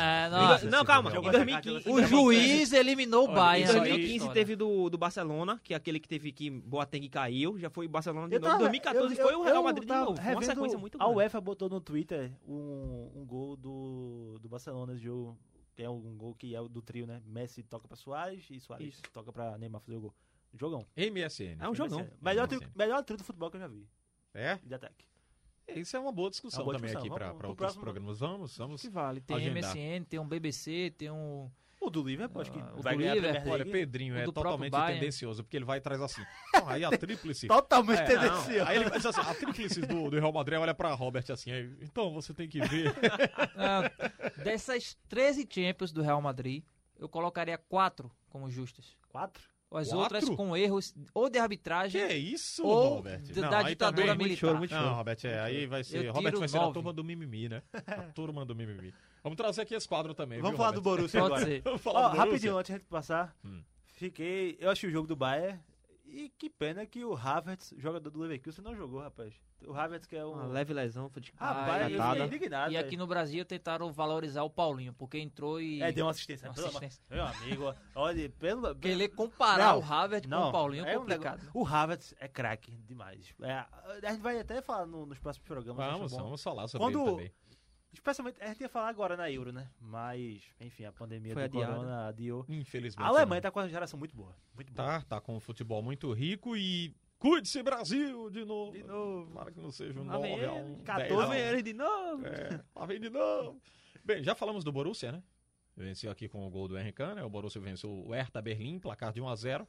É, 0.66 0.70
não, 0.70 0.84
calma. 0.84 1.12
Em 1.12 1.14
essa 1.20 1.32
2015, 1.32 1.84
carta, 1.84 1.92
o 1.92 2.04
juiz 2.08 2.74
eliminou 2.74 3.26
o 3.30 3.34
Bayern. 3.34 3.62
Em 3.62 3.64
isso 3.66 3.74
na 3.78 3.84
aí- 3.84 3.90
2015 3.90 4.16
história. 4.16 4.34
teve 4.34 4.56
do, 4.56 4.90
do 4.90 4.98
Barcelona, 4.98 5.60
que 5.64 5.74
é 5.74 5.78
aquele 5.78 6.00
que 6.00 6.08
teve 6.08 6.32
que 6.32 6.50
Boateng 6.50 7.08
caiu, 7.10 7.60
já 7.60 7.70
foi 7.70 7.86
o 7.86 7.90
Barcelona 7.90 8.28
de 8.28 8.36
Eu 8.36 8.40
novo. 8.40 8.50
Em 8.50 8.52
tava- 8.54 8.64
2014 8.64 9.16
eu- 9.18 9.24
foi 9.28 9.36
o 9.36 9.40
eu- 9.40 9.44
Real 9.44 9.56
eu 9.58 9.64
Madrid 9.64 9.88
de 9.88 9.94
novo. 9.94 10.22
Foi 10.22 10.32
uma 10.34 10.42
sequência 10.42 10.78
muito 10.80 10.96
A 10.96 11.04
grande. 11.04 11.18
UEFA 11.18 11.42
botou 11.42 11.70
no 11.70 11.80
Twitter 11.80 12.32
um, 12.48 13.12
um 13.16 13.26
gol 13.26 13.56
do, 13.56 14.40
do 14.42 14.50
Barcelona 14.50 14.94
nesse 14.94 15.04
jogo. 15.06 15.38
É 15.78 15.90
um 15.90 16.16
gol 16.18 16.34
que 16.34 16.56
é 16.56 16.62
o 16.62 16.68
do 16.70 16.82
trio, 16.82 17.06
né? 17.06 17.22
Messi 17.28 17.62
toca 17.62 17.88
pra 17.88 17.98
Soares 17.98 18.46
e 18.50 18.60
Soares 18.60 18.88
Isso. 18.96 19.02
toca 19.14 19.32
pra 19.32 19.58
Neymar 19.58 19.82
fazer 19.82 19.98
o 19.98 20.02
gol. 20.02 20.14
Jogão. 20.58 20.86
MSN. 20.96 21.58
É 21.60 21.70
um 21.70 21.76
jogão. 21.76 22.08
Melhor, 22.22 22.48
MSN. 22.48 22.60
trio, 22.60 22.72
melhor 22.76 23.04
trio 23.04 23.18
do 23.18 23.24
futebol 23.26 23.52
que 23.52 23.58
eu 23.58 23.62
já 23.62 23.68
vi. 23.68 23.86
É? 24.34 24.58
De 24.64 24.74
ataque. 24.74 25.06
Isso 25.68 25.96
é 25.98 26.00
uma 26.00 26.12
boa 26.12 26.30
discussão 26.30 26.60
É 26.60 26.64
uma 26.64 26.66
boa 26.66 26.76
também 26.78 26.92
discussão. 26.92 27.16
aqui 27.16 27.24
para 27.26 27.34
pro 27.38 27.50
outros 27.50 27.58
próximo- 27.66 27.84
programas. 27.84 28.20
Vamos, 28.20 28.58
vamos. 28.58 28.82
que 28.82 28.90
vale. 28.90 29.22
Tem 29.22 29.38
Agendar. 29.38 29.76
MSN, 29.76 30.06
tem 30.06 30.20
um 30.20 30.28
BBC, 30.28 30.94
tem 30.98 31.10
um. 31.12 31.50
O 31.82 31.90
do 31.90 32.02
Liverpool, 32.04 32.42
acho 32.42 32.52
que 32.52 32.58
Ah, 32.60 32.74
o 32.78 32.82
vai 32.82 32.94
do 32.96 33.00
ganhar 33.00 33.14
Liverpool, 33.16 33.52
Olha. 33.52 33.66
Pedrinho 33.66 34.16
O 34.16 34.18
é 34.18 34.24
totalmente 34.24 34.72
tendencioso, 34.74 35.44
porque 35.44 35.58
ele 35.58 35.66
vai 35.66 35.78
atrás 35.80 36.02
assim. 36.02 36.24
Não, 36.54 36.68
aí 36.70 36.84
a 36.86 36.90
tríplice. 36.98 37.48
Totalmente 37.48 38.00
É, 38.00 38.06
tendencioso. 38.06 38.64
Aí 38.70 38.78
ele 38.78 38.90
diz 38.90 39.06
assim, 39.06 39.20
a 39.22 39.34
tríplice 39.36 39.82
do, 39.82 40.10
do 40.10 40.18
Real 40.20 40.32
Madrid 40.32 40.58
olha 40.58 40.74
pra 40.74 40.94
Robert 40.94 41.26
assim, 41.30 41.52
aí, 41.52 41.70
então 41.82 42.12
você 42.14 42.34
tem 42.34 42.48
que 42.48 42.60
ver. 42.62 42.92
Ah, 43.58 43.92
dessas 44.44 44.98
13 45.10 45.48
Champions 45.50 45.92
do 45.92 46.02
Real 46.02 46.22
Madrid, 46.22 46.64
eu 46.98 47.08
colocaria 47.10 47.58
quatro 47.58 48.10
como 48.30 48.50
justas. 48.50 48.96
Quatro? 49.10 49.44
As 49.72 49.90
Quatro? 49.90 49.98
outras 50.00 50.30
com 50.30 50.56
erros 50.56 50.94
ou 51.14 51.26
de 51.26 51.34
que 51.34 51.40
arbitragem 51.40 52.02
é 52.02 52.16
isso, 52.16 52.64
ou 52.66 52.96
Robert? 52.96 53.22
d- 53.24 53.42
Não, 53.42 53.50
da 53.50 53.64
ditadura 53.64 54.08
também- 54.08 54.28
militar. 54.28 54.40
choro, 54.48 54.58
muito 54.60 54.74
Não, 54.74 54.94
Robert, 54.94 55.18
é, 55.24 55.40
aí 55.42 55.66
vai 55.66 55.84
ser. 55.84 56.08
Robert 56.10 56.38
vai 56.38 56.48
ser 56.48 56.58
a 56.58 56.62
nove. 56.62 56.74
turma 56.74 56.94
do 56.94 57.04
mimimi, 57.04 57.50
né? 57.50 57.62
A 57.88 58.04
turma 58.14 58.46
do 58.46 58.56
mimimi. 58.56 58.94
Vamos 59.24 59.36
trazer 59.36 59.62
aqui 59.64 59.74
esse 59.76 59.88
quadro 59.88 60.14
também. 60.14 60.38
Vamos 60.40 60.52
viu, 60.52 60.58
falar 60.58 60.72
do 60.72 60.82
Robert? 60.82 60.98
Borussia 60.98 61.20
Pode 61.20 61.34
agora. 61.34 61.46
ser. 61.46 61.62
Vamos 61.64 61.82
falar 61.82 62.00
do 62.00 62.04
Borussia. 62.10 62.26
rapidinho, 62.26 62.58
antes 62.58 62.68
de 62.70 62.74
a 62.74 62.78
gente 62.78 62.88
passar. 62.88 63.36
Hum. 63.44 63.62
Fiquei. 63.94 64.56
Eu 64.60 64.70
achei 64.70 64.88
o 64.90 64.92
jogo 64.92 65.08
do 65.08 65.16
Bayern. 65.16 65.60
E 66.18 66.30
que 66.30 66.50
pena 66.50 66.86
que 66.86 67.04
o 67.04 67.14
Havertz, 67.14 67.74
jogador 67.78 68.10
do 68.10 68.20
Leverkusen, 68.20 68.64
não 68.64 68.74
jogou, 68.74 69.02
rapaz. 69.02 69.34
O 69.68 69.74
Havertz 69.74 70.08
que 70.08 70.16
é 70.16 70.26
um. 70.26 70.32
Uma 70.32 70.46
leve 70.48 70.74
lesão, 70.74 71.10
foi 71.10 71.22
de 71.22 71.34
Rapaz, 71.36 71.92
eu 71.92 72.00
fiquei 72.00 72.26
indignado. 72.26 72.72
E 72.72 72.78
aqui 72.78 72.96
no 72.96 73.06
Brasil 73.06 73.44
tentaram 73.44 73.92
valorizar 73.92 74.44
o 74.44 74.50
Paulinho, 74.50 74.94
porque 74.94 75.18
entrou 75.20 75.60
e. 75.60 75.82
É, 75.82 75.92
deu 75.92 76.06
uma 76.06 76.12
assistência. 76.12 76.50
Uma 76.50 76.54
assistência. 76.68 77.04
Meu 77.10 77.26
amigo, 77.26 77.76
olha, 77.94 78.30
pelo. 78.40 78.74
Querer 78.76 79.10
comparar 79.10 79.74
Não, 79.74 79.80
o 79.82 79.84
Havertz 79.84 80.26
com 80.26 80.30
não, 80.36 80.48
o 80.48 80.52
Paulinho 80.54 80.86
é, 80.86 80.94
é 80.94 80.98
um 80.98 81.02
complicado. 81.02 81.40
negócio- 81.40 81.52
O 81.54 81.68
Havertz 81.68 82.16
é 82.18 82.28
craque 82.30 82.72
demais. 82.72 83.34
É, 83.42 83.52
a 83.52 84.12
gente 84.12 84.22
vai 84.22 84.40
até 84.40 84.62
falar 84.62 84.86
no- 84.86 85.06
nos 85.06 85.20
próximos 85.20 85.46
programas. 85.46 85.86
Vamos, 85.86 86.12
vamos 86.14 86.42
falar 86.42 86.70
sobre 86.70 86.88
Quando- 86.88 87.02
ele 87.02 87.12
também. 87.12 87.32
Especialmente, 87.96 88.42
a 88.42 88.48
gente 88.48 88.62
ia 88.62 88.70
falar 88.70 88.90
agora 88.90 89.16
na 89.18 89.32
Euro, 89.32 89.52
né? 89.52 89.70
Mas, 89.80 90.44
enfim, 90.60 90.86
a 90.86 90.92
pandemia 90.92 91.34
Foi 91.34 91.48
do 91.48 91.58
adiada. 91.58 91.74
corona 91.76 92.08
adiou. 92.08 92.46
Infelizmente. 92.48 93.04
A 93.06 93.10
Alemanha 93.10 93.40
não. 93.40 93.42
tá 93.42 93.52
com 93.52 93.60
uma 93.60 93.70
geração 93.70 93.98
muito 93.98 94.16
boa. 94.16 94.36
Muito 94.54 94.72
boa. 94.72 94.88
Tá, 94.88 95.02
tá 95.02 95.22
com 95.22 95.36
um 95.36 95.40
futebol 95.40 95.82
muito 95.82 96.12
rico 96.14 96.56
e 96.56 96.94
Cuide-se, 97.18 97.64
Brasil, 97.64 98.30
de 98.30 98.44
novo. 98.46 98.74
De 98.74 98.84
novo. 98.84 99.28
Tomara 99.28 99.52
que 99.52 99.60
não 99.60 99.72
seja 99.72 100.00
um 100.00 100.04
9 100.04 100.28
a 100.28 100.30
ele, 100.30 100.48
1. 100.48 100.76
14 100.84 101.10
10 101.10 101.12
a 101.12 101.16
Lá 101.16 101.28
1. 101.28 101.30
vem 101.32 101.40
ele 101.40 101.64
de 101.64 101.74
novo. 101.74 102.28
É, 102.28 102.62
lá 102.76 102.86
vem 102.86 103.00
de 103.00 103.10
novo. 103.10 103.62
Bem, 104.04 104.24
já 104.24 104.36
falamos 104.36 104.64
do 104.64 104.72
Borussia, 104.72 105.12
né? 105.12 105.24
Venceu 105.76 106.12
aqui 106.12 106.28
com 106.30 106.46
o 106.46 106.50
gol 106.50 106.68
do 106.68 106.78
Henrique, 106.78 107.02
né? 107.16 107.24
O 107.24 107.30
Borussia 107.30 107.60
venceu 107.60 107.90
o 107.90 108.14
Hertha 108.14 108.42
Berlim, 108.42 108.80
placar 108.80 109.12
de 109.12 109.22
1 109.22 109.28
a 109.28 109.36
0 109.36 109.68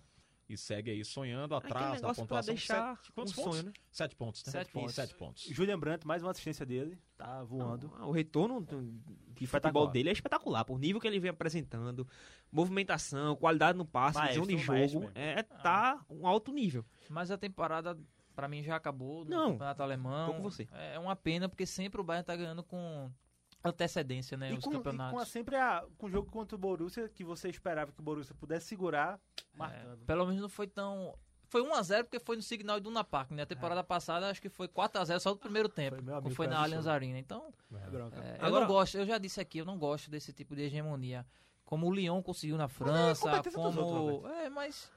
e 0.49 0.57
segue 0.57 0.91
aí 0.91 1.05
sonhando 1.05 1.55
atrás 1.55 2.01
da 2.01 2.15
pontuação. 2.15 2.55
deixar 2.55 2.97
Sete, 2.97 3.13
quantos 3.13 3.33
um 3.33 3.37
pontos? 3.43 3.55
sonho, 3.59 3.67
né? 3.67 3.73
Sete 3.91 4.15
pontos, 4.17 4.45
né? 4.45 4.53
Sete 4.53 4.71
pontos. 4.73 4.95
Sete 4.95 5.15
pontos. 5.15 5.43
Julian 5.45 5.79
Brandt, 5.79 6.07
mais 6.07 6.23
uma 6.23 6.31
assistência 6.31 6.65
dele. 6.65 6.99
Tá 7.17 7.43
voando. 7.43 7.93
Ah, 7.99 8.07
O 8.07 8.13
retorno 8.13 8.61
do- 8.61 8.83
de 9.35 9.47
futebol 9.47 9.89
dele 9.89 10.09
é 10.09 10.13
espetacular. 10.13 10.65
Por 10.65 10.79
nível 10.79 11.01
que 11.01 11.07
ele 11.07 11.19
vem 11.19 11.31
apresentando, 11.31 12.07
movimentação, 12.53 13.35
qualidade 13.37 13.77
no 13.77 13.85
passe, 13.85 14.19
Maestro, 14.19 14.45
visão 14.45 14.57
de 14.77 14.89
jogo, 14.89 15.11
é 15.15 15.43
tá 15.43 16.05
um 16.09 16.27
alto 16.27 16.53
nível. 16.53 16.85
Mas 17.11 17.31
a 17.31 17.37
temporada, 17.37 17.99
pra 18.35 18.47
mim, 18.49 18.63
já 18.63 18.77
acabou 18.77 19.25
no 19.25 19.31
Não, 19.31 19.51
Campeonato 19.53 19.83
Alemão. 19.83 20.27
tô 20.29 20.35
com 20.35 20.43
você. 20.43 20.69
É 20.73 20.99
uma 20.99 21.17
pena, 21.17 21.49
porque 21.49 21.67
sempre 21.67 22.01
o 22.01 22.05
Bayern 22.05 22.25
tá 22.25 22.37
ganhando 22.37 22.63
com 22.63 23.11
antecedência, 23.65 24.37
né? 24.37 24.53
E 24.53 24.57
os 24.57 24.65
com, 24.65 24.71
e 24.71 24.75
campeonatos. 24.77 25.13
com 25.13 25.19
a- 25.19 25.27
sempre 25.27 25.57
a, 25.57 25.85
com 25.99 26.07
o 26.07 26.11
jogo 26.11 26.31
contra 26.31 26.55
o 26.55 26.59
Borussia, 26.59 27.09
que 27.09 27.25
você 27.25 27.49
esperava 27.49 27.91
que 27.93 28.01
o 28.01 28.03
Borussia 28.03 28.35
pudesse 28.35 28.67
segurar, 28.67 29.19
É, 29.57 29.59
marcando. 29.59 30.05
pelo 30.07 30.27
menos 30.27 30.41
não 30.43 30.49
foi 30.49 30.67
tão. 30.67 31.17
Foi 31.49 31.63
1x0 31.63 32.05
porque 32.05 32.19
foi 32.19 32.37
no 32.37 32.43
Signal 32.43 32.79
Iduna 32.79 33.05
Park, 33.05 33.31
né? 33.31 33.43
A 33.43 33.47
temporada 33.47 33.83
passada 33.85 34.29
acho 34.29 34.43
que 34.43 34.49
foi 34.49 34.67
4x0 34.69 35.21
só 35.21 35.31
no 35.31 35.37
primeiro 35.37 35.69
tempo. 35.69 36.03
Foi, 36.03 36.15
amigo, 36.15 36.35
foi 36.35 36.47
na. 36.49 36.59
Allianz 36.61 36.87
Arena. 36.87 37.19
Então, 37.19 37.53
É 37.73 37.91
bronca. 37.91 38.17
é, 38.21 38.39
eu 38.41 38.47
Agora- 38.47 38.61
não 38.63 38.67
gosto, 38.73 38.99
eu 38.99 39.07
já 39.07 39.17
disse 39.19 39.41
aqui, 39.41 39.59
eu 39.59 39.65
não 39.65 39.79
gosto 39.79 40.11
desse 40.11 40.33
tipo 40.33 40.57
de 40.57 40.63
hegemonia. 40.63 41.25
Como 41.65 41.87
o 41.87 41.93
Lyon 41.93 42.23
conseguiu 42.23 42.57
na 42.57 42.69
França, 42.69 43.23
competência 43.23 43.61
dos 43.61 43.75
como. 43.75 43.89
outros, 44.13 44.33
é, 44.33 44.49
mas. 44.51 44.91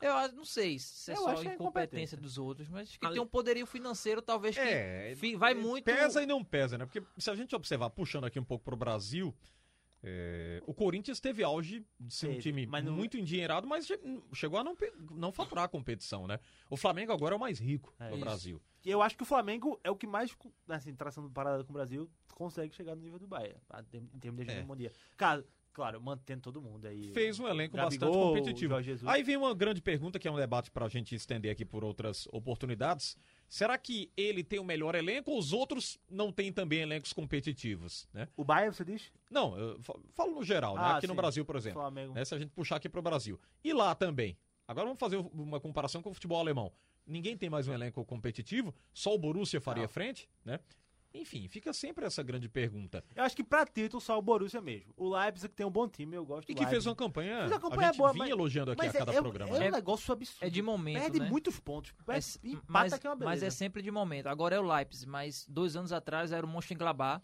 Eu 0.00 0.12
acho- 0.14 0.34
não 0.34 0.44
sei 0.44 0.78
se 0.78 1.10
é 1.10 1.14
Eu 1.14 1.18
só 1.18 1.28
acho 1.30 1.48
é 1.48 1.54
incompetência 1.54 1.54
incompetência. 1.54 2.16
dos 2.18 2.36
outros, 2.36 2.68
mas 2.68 2.88
acho 2.88 2.98
que 3.00 3.06
Ali- 3.06 3.14
tem 3.14 3.22
um 3.22 3.26
poderio 3.26 3.66
financeiro, 3.66 4.20
talvez, 4.20 4.54
que 4.54 4.60
É, 4.60 5.14
vai 5.38 5.54
muito. 5.54 5.84
Pesa 5.84 6.22
e 6.22 6.26
não 6.26 6.44
pesa, 6.44 6.76
né? 6.76 6.84
Porque 6.84 7.02
se 7.16 7.30
a 7.30 7.34
gente 7.34 7.54
observar, 7.56 7.88
puxando 7.90 8.24
aqui 8.24 8.38
um 8.38 8.44
pouco 8.44 8.62
pro 8.64 8.76
Brasil, 8.76 9.34
é, 10.06 10.62
o 10.66 10.74
Corinthians 10.74 11.18
teve 11.18 11.42
auge 11.42 11.82
de 11.98 12.14
ser 12.14 12.28
um 12.28 12.38
time 12.38 12.66
mas 12.66 12.84
não- 12.84 12.92
muito 12.92 13.16
endinheirado, 13.16 13.66
mas 13.66 13.86
che- 13.86 13.98
chegou 14.34 14.58
a 14.58 14.64
não, 14.64 14.76
não 15.12 15.32
faturar 15.32 15.64
a 15.64 15.68
competição, 15.68 16.26
né? 16.26 16.38
O 16.68 16.76
Flamengo 16.76 17.10
agora 17.10 17.34
é 17.34 17.36
o 17.36 17.40
mais 17.40 17.58
rico 17.58 17.94
É 17.98 18.08
do 18.10 18.16
isso. 18.16 18.20
Brasil. 18.24 18.62
E 18.84 18.90
eu 18.90 19.00
acho 19.00 19.16
que 19.16 19.22
o 19.22 19.26
Flamengo 19.26 19.80
é 19.82 19.90
o 19.90 19.96
que 19.96 20.06
mais, 20.06 20.30
assim, 20.68 20.94
traçando 20.94 21.30
parada 21.30 21.64
com 21.64 21.70
o 21.70 21.72
Brasil, 21.72 22.10
consegue 22.34 22.74
chegar 22.74 22.94
no 22.94 23.00
nível 23.00 23.18
do 23.18 23.26
Bahia, 23.26 23.56
em 23.94 24.18
termos 24.20 24.44
de 24.44 24.50
É. 24.52 24.54
hegemonia. 24.56 24.92
Claro, 25.72 26.00
mantendo 26.00 26.40
todo 26.40 26.62
mundo 26.62 26.86
aí. 26.86 27.12
Fez 27.12 27.40
um 27.40 27.48
elenco 27.48 27.76
Gabigol, 27.76 28.08
bastante 28.12 28.22
competitivo. 28.44 28.74
Aí 29.10 29.24
vem 29.24 29.36
uma 29.36 29.52
grande 29.52 29.82
pergunta, 29.82 30.20
que 30.20 30.28
é 30.28 30.30
um 30.30 30.36
debate 30.36 30.70
pra 30.70 30.86
gente 30.88 31.16
estender 31.16 31.50
aqui 31.50 31.64
por 31.64 31.82
outras 31.82 32.28
oportunidades. 32.30 33.16
Será 33.54 33.78
que 33.78 34.10
ele 34.16 34.42
tem 34.42 34.58
o 34.58 34.64
melhor 34.64 34.96
elenco 34.96 35.30
ou 35.30 35.38
os 35.38 35.52
outros 35.52 35.96
não 36.10 36.32
têm 36.32 36.52
também 36.52 36.80
elencos 36.80 37.12
competitivos, 37.12 38.08
né? 38.12 38.26
O 38.36 38.42
Bahia, 38.42 38.72
você 38.72 38.84
diz? 38.84 39.12
Não, 39.30 39.56
eu 39.56 39.80
fa- 39.80 39.94
falo 40.12 40.34
no 40.34 40.42
geral, 40.42 40.74
né? 40.74 40.80
Ah, 40.82 40.96
Aqui 40.96 41.06
no 41.06 41.12
sim. 41.12 41.16
Brasil, 41.16 41.44
por 41.44 41.54
exemplo. 41.54 41.80
Flamengo. 41.80 42.14
né, 42.14 42.24
se 42.24 42.34
a 42.34 42.38
gente 42.40 42.50
puxar 42.50 42.74
aqui 42.76 42.88
para 42.88 42.98
o 42.98 43.02
Brasil. 43.02 43.38
E 43.62 43.72
lá 43.72 43.94
também. 43.94 44.36
Agora 44.66 44.86
vamos 44.86 44.98
fazer 44.98 45.18
uma 45.32 45.60
comparação 45.60 46.02
com 46.02 46.10
o 46.10 46.14
futebol 46.14 46.40
alemão. 46.40 46.72
Ninguém 47.06 47.36
tem 47.36 47.48
mais 47.48 47.68
um 47.68 47.72
elenco 47.72 48.04
competitivo, 48.04 48.74
só 48.92 49.14
o 49.14 49.18
Borussia 49.18 49.60
faria 49.60 49.82
Não. 49.84 49.88
frente, 49.88 50.28
né? 50.44 50.58
Enfim, 51.14 51.46
fica 51.48 51.72
sempre 51.72 52.04
essa 52.04 52.22
grande 52.24 52.48
pergunta. 52.48 53.04
Eu 53.14 53.22
acho 53.22 53.36
que 53.36 53.44
pra 53.44 53.64
título 53.64 54.00
só 54.00 54.18
o 54.18 54.22
Borussia 54.22 54.60
mesmo. 54.60 54.92
O 54.96 55.08
Leipzig 55.16 55.48
tem 55.54 55.64
um 55.64 55.70
bom 55.70 55.88
time, 55.88 56.16
eu 56.16 56.26
gosto 56.26 56.50
E 56.50 56.54
que 56.54 56.66
fez 56.66 56.84
uma 56.86 56.96
campanha, 56.96 57.38
Fez 57.40 57.50
uma 57.52 57.56
a 57.56 57.60
campanha 57.60 57.88
gente 57.88 57.98
boa, 57.98 58.12
vinha 58.12 58.24
mas- 58.24 58.30
elogiando 58.32 58.72
aqui 58.72 58.80
a 58.82 58.84
Mas 58.86 58.94
é, 58.94 58.98
cada 58.98 59.12
é, 59.12 59.20
programa. 59.20 59.56
é 59.56 59.60
né? 59.60 59.68
um 59.68 59.70
negócio 59.72 60.12
absurdo. 60.12 60.44
É 60.44 60.50
de 60.50 60.60
momento, 60.60 61.00
Perde 61.00 61.20
né? 61.20 61.28
muitos 61.30 61.60
pontos. 61.60 61.92
Perde, 62.04 62.26
É, 62.42 62.48
empata 62.48 62.66
mas, 62.68 62.94
que 62.98 63.06
é 63.06 63.10
uma 63.10 63.16
beleza. 63.16 63.30
mas 63.36 63.42
é 63.44 63.50
sempre 63.50 63.80
de 63.80 63.90
momento. 63.92 64.26
Agora 64.26 64.56
é 64.56 64.58
o 64.58 64.62
Leipzig, 64.74 65.08
mas 65.08 65.46
dois 65.48 65.76
anos 65.76 65.92
atrás 65.92 66.32
era 66.32 66.44
o 66.44 66.48
Mönchengladbach. 66.48 67.22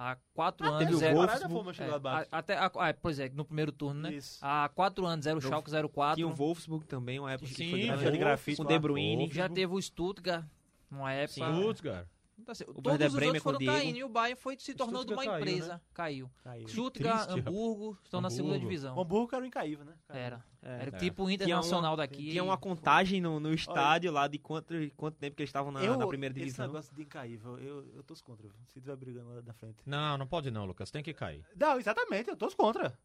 Há 0.00 0.16
quatro 0.32 0.64
Ah, 0.66 0.76
anos 0.78 1.00
o 1.00 1.04
era 1.04 1.14
Wolfsburg, 1.14 1.82
é, 1.82 1.88
o 1.90 2.08
a- 2.08 2.26
até 2.30 2.56
a- 2.56 2.66
ah, 2.72 2.94
pois 2.94 3.18
é, 3.18 3.28
no 3.30 3.44
primeiro 3.44 3.72
turno, 3.72 4.00
né? 4.00 4.14
Isso. 4.14 4.38
Há 4.42 4.68
quatro 4.68 5.04
anos 5.06 5.26
era 5.26 5.36
o 5.36 5.42
No- 5.42 5.48
Schalke 5.48 5.70
04. 5.70 6.14
Tinha 6.16 6.26
o 6.28 6.30
Wolfsburg 6.32 6.86
também, 6.86 7.18
uma 7.18 7.32
época 7.32 7.48
Sim, 7.48 7.54
que 7.54 7.70
foi 7.70 7.82
grande. 7.86 8.10
de 8.12 8.18
grafite 8.18 8.56
com 8.58 8.62
lá. 8.62 8.68
De 8.68 8.78
Bruyne. 8.78 9.28
Já 9.32 9.48
teve 9.48 9.72
o 9.74 9.82
Stuttgart, 9.82 10.44
uma 10.88 11.12
época. 11.12 11.52
Stuttgart. 11.52 12.06
Então, 12.38 12.52
assim, 12.52 12.64
todos 12.64 12.84
Werder 12.86 13.08
os 13.08 13.14
Bremen 13.14 13.40
o 13.40 13.42
foram 13.42 13.58
caindo 13.58 13.96
e 13.98 14.04
o 14.04 14.08
Bayern 14.08 14.40
foi 14.40 14.56
se 14.58 14.74
tornando 14.74 15.12
uma 15.12 15.24
caiu, 15.24 15.36
empresa. 15.38 15.82
Caiu. 15.92 16.30
Caiu. 16.44 16.68
Stuttgart, 16.68 17.28
triste. 17.28 17.48
Hamburgo 17.48 17.98
estão 18.02 18.20
na 18.20 18.30
segunda 18.30 18.54
Hamburgo. 18.54 18.68
divisão. 18.70 18.96
O 18.96 19.00
Hamburgo 19.00 19.34
era 19.34 19.44
o 19.44 19.46
incaível, 19.46 19.84
né? 19.84 19.92
Era. 20.08 20.44
É. 20.62 20.82
Era 20.82 20.96
É. 20.96 20.98
tipo 20.98 21.22
o 21.24 21.26
Tinha 21.26 21.34
internacional 21.36 21.90
uma- 21.92 21.96
daqui. 21.98 22.30
Tinha 22.30 22.42
uma 22.44 22.56
contagem 22.56 23.20
no, 23.20 23.38
no 23.40 23.52
estádio 23.52 24.10
lá 24.12 24.26
de 24.28 24.38
quanto, 24.38 24.74
quanto 24.96 25.16
tempo 25.16 25.36
que 25.36 25.42
eles 25.42 25.48
estavam 25.50 25.70
na, 25.72 25.80
na 25.96 26.06
primeira 26.06 26.32
Esse 26.32 26.40
divisão. 26.40 26.66
negócio 26.66 26.94
de 26.94 27.02
incaível, 27.02 27.58
eu, 27.58 27.86
eu 27.94 28.02
tô 28.02 28.14
contra. 28.24 28.48
Se 28.66 28.80
tiver 28.80 28.96
brigando 28.96 29.28
lá 29.34 29.42
na 29.42 29.52
frente. 29.52 29.78
Não, 29.84 30.16
não 30.16 30.26
pode 30.26 30.50
não, 30.50 30.64
Lucas. 30.64 30.90
Tem 30.90 31.02
que 31.02 31.12
cair. 31.12 31.44
Não, 31.56 31.78
exatamente, 31.78 32.30
eu 32.30 32.36
tô 32.36 32.48
contra. 32.56 32.96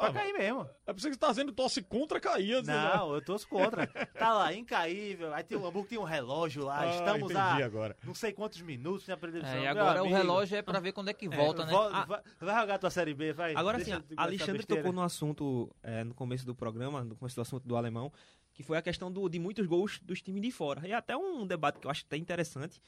Pra 0.00 0.08
Ah, 0.08 0.12
cair 0.12 0.32
mesmo. 0.32 0.68
É 0.86 0.92
por 0.92 1.00
você 1.00 1.08
que 1.08 1.14
você 1.14 1.20
tá 1.20 1.28
dizendo 1.28 1.52
torce 1.52 1.82
contra 1.82 2.18
cair. 2.18 2.62
né? 2.64 2.72
Não, 2.96 3.14
eu 3.14 3.22
tô 3.22 3.38
contra. 3.48 3.86
Tá 3.86 4.32
lá, 4.32 4.52
incaível. 4.54 5.32
Aí 5.34 5.44
tem 5.44 5.58
o 5.58 5.66
Hamburgo 5.66 5.88
tem 5.88 5.98
um 5.98 6.04
relógio 6.04 6.64
lá. 6.64 6.80
Ah, 6.80 6.86
Estamos 6.96 7.34
a 7.36 7.56
agora. 7.64 7.96
não 8.02 8.14
sei 8.14 8.32
quantos 8.32 8.60
minutos 8.62 9.06
na 9.06 9.16
previsão. 9.16 9.48
É, 9.50 9.62
e 9.62 9.66
agora 9.66 10.02
o 10.02 10.08
relógio 10.08 10.56
é 10.56 10.62
pra 10.62 10.80
ver 10.80 10.92
quando 10.92 11.08
é 11.08 11.12
que 11.12 11.28
volta, 11.28 11.64
né? 11.66 11.72
Vol- 11.72 11.90
Ah. 11.92 12.04
vai, 12.06 12.20
vai 12.40 12.60
jogar 12.60 12.78
tua 12.78 12.90
série 12.90 13.12
B, 13.14 13.32
vai. 13.32 13.54
Agora 13.54 13.78
sim, 13.84 13.92
Alexandre 14.16 14.64
tocou 14.64 14.92
no 14.92 15.02
assunto 15.02 15.70
é, 15.82 16.02
no 16.02 16.14
começo 16.14 16.46
do 16.46 16.54
programa, 16.54 17.04
no 17.04 17.14
começo 17.16 17.36
do 17.36 17.42
assunto 17.42 17.68
do 17.68 17.76
alemão, 17.76 18.10
que 18.54 18.62
foi 18.62 18.78
a 18.78 18.82
questão 18.82 19.12
do- 19.12 19.28
de 19.28 19.38
muitos 19.38 19.66
gols 19.66 20.00
dos 20.02 20.22
times 20.22 20.40
de 20.42 20.50
fora. 20.50 20.86
E 20.88 20.92
é 20.92 20.94
até 20.94 21.16
um 21.16 21.46
debate 21.46 21.78
que 21.78 21.86
eu 21.86 21.90
acho 21.90 22.04
até 22.06 22.16
interessante, 22.16 22.80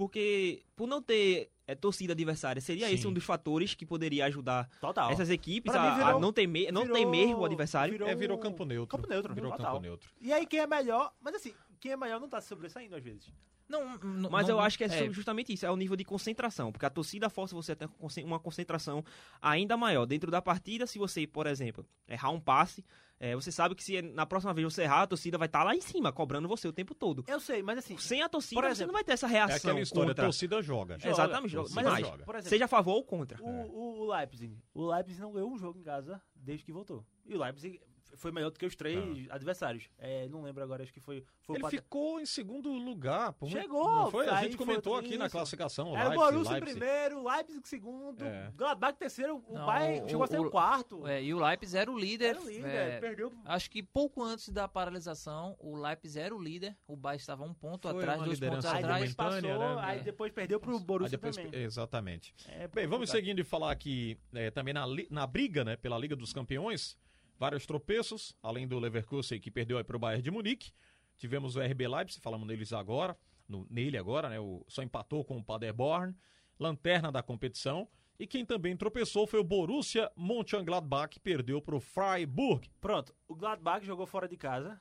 porque 0.00 0.62
por 0.74 0.88
não 0.88 1.02
ter 1.02 1.50
é, 1.66 1.74
torcida 1.74 2.14
adversária, 2.14 2.58
seria 2.62 2.88
Sim. 2.88 2.94
esse 2.94 3.06
um 3.06 3.12
dos 3.12 3.22
fatores 3.22 3.74
que 3.74 3.84
poderia 3.84 4.24
ajudar 4.24 4.66
Total. 4.80 5.10
essas 5.10 5.28
equipes 5.28 5.74
a, 5.74 5.94
virou- 5.94 6.16
a 6.16 6.18
não 6.18 6.32
temer, 6.32 6.72
não 6.72 6.82
virou- 6.84 6.96
temer 6.96 7.36
o 7.36 7.44
adversário. 7.44 7.92
virou 7.92 8.08
É, 8.08 8.14
virou 8.14 8.38
campo 8.38 8.64
neutro. 8.64 8.96
Campo 8.96 9.06
neutro, 9.06 9.34
Virou 9.34 9.50
total. 9.50 9.74
campo 9.74 9.82
neutro. 9.82 10.10
E 10.18 10.32
aí 10.32 10.46
quem 10.46 10.58
é 10.60 10.66
melhor, 10.66 11.12
mas 11.20 11.34
assim, 11.34 11.52
quem 11.78 11.92
é 11.92 11.98
melhor 11.98 12.18
não 12.18 12.30
tá 12.30 12.40
se 12.40 12.48
sobressaindo 12.48 12.96
às 12.96 13.04
vezes. 13.04 13.30
Não, 13.70 13.96
não- 13.98 14.30
Mas 14.30 14.48
não- 14.48 14.56
eu 14.56 14.60
acho 14.60 14.76
que 14.76 14.82
é, 14.84 15.10
justamente 15.12 15.52
isso, 15.52 15.64
é 15.64 15.70
o 15.70 15.76
nível 15.76 15.96
de 15.96 16.04
concentração, 16.04 16.72
porque 16.72 16.84
a 16.84 16.90
torcida 16.90 17.30
força 17.30 17.54
você 17.54 17.72
a 17.72 17.76
ter 17.76 17.86
conce- 17.88 18.24
uma 18.24 18.40
concentração 18.40 19.04
ainda 19.40 19.76
maior. 19.76 20.06
Dentro 20.06 20.28
da 20.30 20.42
partida, 20.42 20.86
se 20.88 20.98
você, 20.98 21.24
por 21.26 21.46
exemplo, 21.46 21.86
errar 22.08 22.30
um 22.30 22.40
passe, 22.40 22.84
é, 23.20 23.34
você 23.34 23.52
sabe 23.52 23.74
que 23.76 23.84
se 23.84 24.02
na 24.02 24.26
próxima 24.26 24.52
vez 24.52 24.64
você 24.74 24.82
errar, 24.82 25.02
a 25.02 25.06
torcida 25.06 25.38
vai 25.38 25.46
estar 25.46 25.62
lá 25.62 25.76
em 25.76 25.80
cima, 25.80 26.10
cobrando 26.12 26.48
você 26.48 26.66
o 26.66 26.72
tempo 26.72 26.94
todo. 26.96 27.22
Eu 27.28 27.38
sei, 27.38 27.62
mas 27.62 27.78
assim, 27.78 27.96
Sem 27.96 28.22
a 28.22 28.28
torcida, 28.28 28.60
Por 28.60 28.66
você 28.66 28.72
exemplo, 28.72 28.88
não 28.88 28.94
vai 28.94 29.04
ter 29.04 29.12
essa 29.12 29.26
É 29.26 29.30
reação 29.30 29.56
aquela 29.56 29.80
história, 29.80 30.08
contra. 30.08 30.24
a 30.24 30.26
torcida 30.26 30.62
joga. 30.62 30.98
Joga. 30.98 31.10
Exatamente, 31.12 31.52
joga. 31.52 31.62
Torcida 31.68 31.82
Mas 31.82 31.92
mais, 31.92 32.06
joga. 32.06 32.24
por 32.24 32.34
exemplo, 32.34 32.48
seja 32.50 32.64
a 32.64 32.68
favor 32.68 32.94
ou 32.94 33.04
contra. 33.04 33.40
o, 33.40 33.48
o, 33.48 34.00
o 34.00 34.12
Leipzig, 34.12 34.58
o 34.74 34.84
Leipzig 34.90 35.20
não 35.20 35.30
ganhou 35.32 35.52
um 35.52 35.58
jogo 35.58 35.78
em 35.78 35.82
casa 35.82 36.20
desde 36.34 36.64
que 36.64 36.72
voltou. 36.72 37.04
E 37.24 37.36
o 37.36 37.38
Leipzig 37.40 37.80
foi 38.16 38.32
melhor 38.32 38.50
do 38.50 38.58
que 38.58 38.66
os 38.66 38.74
três 38.76 39.28
adversários. 39.30 39.88
É, 39.98 40.28
não 40.28 40.42
lembro 40.42 40.62
agora, 40.62 40.82
acho 40.82 40.92
que 40.92 41.00
foi, 41.00 41.24
foi 41.42 41.56
o 41.56 41.58
Ele 41.58 41.68
ficou 41.70 42.20
em 42.20 42.26
segundo 42.26 42.70
lugar. 42.72 43.32
Por 43.34 43.48
Chegou, 43.48 43.84
não 43.88 44.10
foi? 44.10 44.28
A 44.28 44.42
gente 44.42 44.56
comentou 44.56 44.96
aqui 44.96 45.16
na 45.18 45.26
isso. 45.26 45.32
classificação. 45.36 45.96
Era 45.96 46.10
o 46.10 46.14
Borussia 46.14 46.58
em 46.58 46.60
primeiro, 46.60 47.18
o 47.20 47.30
Leipzig 47.30 47.68
segundo, 47.68 48.24
É. 48.24 48.50
Gladbach 48.56 48.96
terceiro, 48.98 49.42
o 49.48 49.54
Não, 49.54 49.66
Bayern 49.66 50.04
o- 50.04 50.08
chegou 50.08 50.24
a 50.24 50.26
ser 50.26 50.40
o- 50.40 50.46
o 50.46 50.50
quarto. 50.50 51.06
É, 51.06 51.22
e 51.22 51.32
o 51.34 51.38
Leipzig 51.44 51.78
era 51.78 51.90
o 51.90 51.98
líder. 51.98 52.30
Era 52.30 52.40
o 52.40 52.48
líder, 52.48 52.68
é, 52.68 53.00
perdeu. 53.00 53.32
Acho 53.44 53.70
que 53.70 53.82
pouco 53.82 54.22
antes 54.22 54.48
da 54.50 54.66
paralisação, 54.68 55.56
o 55.58 55.76
Leipzig 55.76 56.18
era 56.18 56.34
o 56.34 56.42
líder, 56.42 56.76
o 56.86 56.96
Bayern 56.96 57.20
estava 57.20 57.44
um 57.44 57.54
ponto 57.54 57.88
Foi 57.88 57.98
atrás, 57.98 58.18
dois 58.22 58.38
pontos 58.38 58.40
liderança 58.40 58.72
Aí 58.72 58.82
atrás. 58.84 59.00
depois 59.10 59.14
passou, 59.42 59.58
né? 59.58 59.80
aí 59.82 60.00
depois 60.02 60.32
perdeu 60.32 60.60
pro 60.60 60.76
Aí 60.76 60.82
Borussia 60.82 61.18
depois- 61.18 61.36
também. 61.36 61.62
Exatamente. 61.62 62.34
É 62.48 62.68
Bem, 62.68 62.86
vamos 62.86 63.10
seguindo 63.10 63.38
e 63.40 63.44
falar 63.44 63.70
aqui 63.72 64.18
é, 64.32 64.50
também 64.50 64.72
na, 64.74 64.84
na 65.10 65.26
briga, 65.26 65.64
né, 65.64 65.76
pela 65.76 65.98
Liga 65.98 66.14
dos 66.16 66.32
Campeões. 66.32 66.96
Vários 67.40 67.64
tropeços, 67.64 68.36
além 68.42 68.68
do 68.68 68.78
Leverkusen 68.78 69.40
que 69.40 69.50
perdeu 69.50 69.78
aí 69.78 69.82
pro 69.84 69.98
Bayern 69.98 70.22
de 70.22 70.30
Munique. 70.30 70.72
Tivemos 71.16 71.56
o 71.56 71.60
RB 71.62 71.88
Leipzig, 71.88 72.20
falamos 72.22 72.46
neles 72.46 72.70
agora, 72.70 73.16
no- 73.48 73.66
nele 73.70 73.96
agora, 73.96 74.28
né, 74.28 74.38
o, 74.38 74.62
só 74.68 74.82
empatou 74.82 75.24
com 75.24 75.38
o 75.38 75.42
Paderborn, 75.42 76.14
lanterna 76.58 77.10
da 77.10 77.22
competição. 77.22 77.88
E 78.18 78.26
quem 78.26 78.44
também 78.44 78.76
tropeçou 78.76 79.26
foi 79.26 79.40
o 79.40 79.44
Borussia 79.44 80.12
Mönchengladbach, 80.14 81.08
que 81.08 81.18
perdeu 81.18 81.62
pro 81.62 81.80
Freiburg. 81.80 82.68
Pronto, 82.78 83.14
o 83.26 83.34
Gladbach 83.34 83.82
jogou 83.86 84.06
fora 84.06 84.28
de 84.28 84.36
casa, 84.36 84.78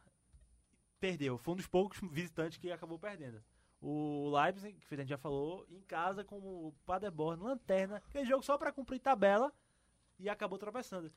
perdeu. 0.99 1.37
Foi 1.37 1.53
um 1.53 1.57
dos 1.57 1.67
poucos 1.67 1.97
visitantes 2.11 2.57
que 2.57 2.69
acabou 2.71 2.99
perdendo. 2.99 3.41
O 3.81 4.29
Leipzig, 4.35 4.77
que 4.85 4.93
a 4.93 4.97
gente 4.97 5.07
já 5.07 5.17
falou, 5.17 5.65
em 5.69 5.79
casa 5.83 6.25
com 6.25 6.35
o 6.37 6.73
Paderborn, 6.85 7.41
lanterna, 7.41 8.03
aquele 8.09 8.25
jogo 8.25 8.43
só 8.43 8.57
pra 8.57 8.73
cumprir 8.73 8.99
tabela 8.99 9.53
e 10.19 10.27
acabou 10.27 10.59
tropeçando. 10.59 11.09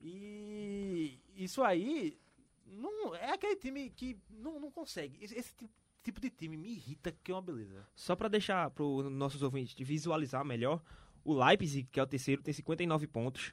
E 0.00 1.18
isso 1.36 1.62
aí 1.62 2.18
não 2.66 3.14
é 3.14 3.32
aquele 3.32 3.56
time 3.56 3.90
que 3.90 4.16
não, 4.30 4.58
não 4.60 4.70
consegue. 4.70 5.18
Esse, 5.22 5.34
esse 5.36 5.54
ti- 5.54 5.70
tipo 6.02 6.20
de 6.20 6.30
time 6.30 6.56
me 6.56 6.68
irrita, 6.70 7.12
que 7.22 7.30
é 7.30 7.34
uma 7.34 7.42
beleza. 7.42 7.86
Só 7.94 8.14
para 8.16 8.28
deixar 8.28 8.70
para 8.70 8.84
os 8.84 9.10
nossos 9.10 9.42
ouvintes 9.42 9.74
visualizar 9.78 10.44
melhor, 10.44 10.82
o 11.24 11.34
Leipzig, 11.34 11.88
que 11.90 11.98
é 12.00 12.02
o 12.02 12.06
terceiro, 12.06 12.42
tem 12.42 12.52
59 12.54 13.06
pontos. 13.06 13.52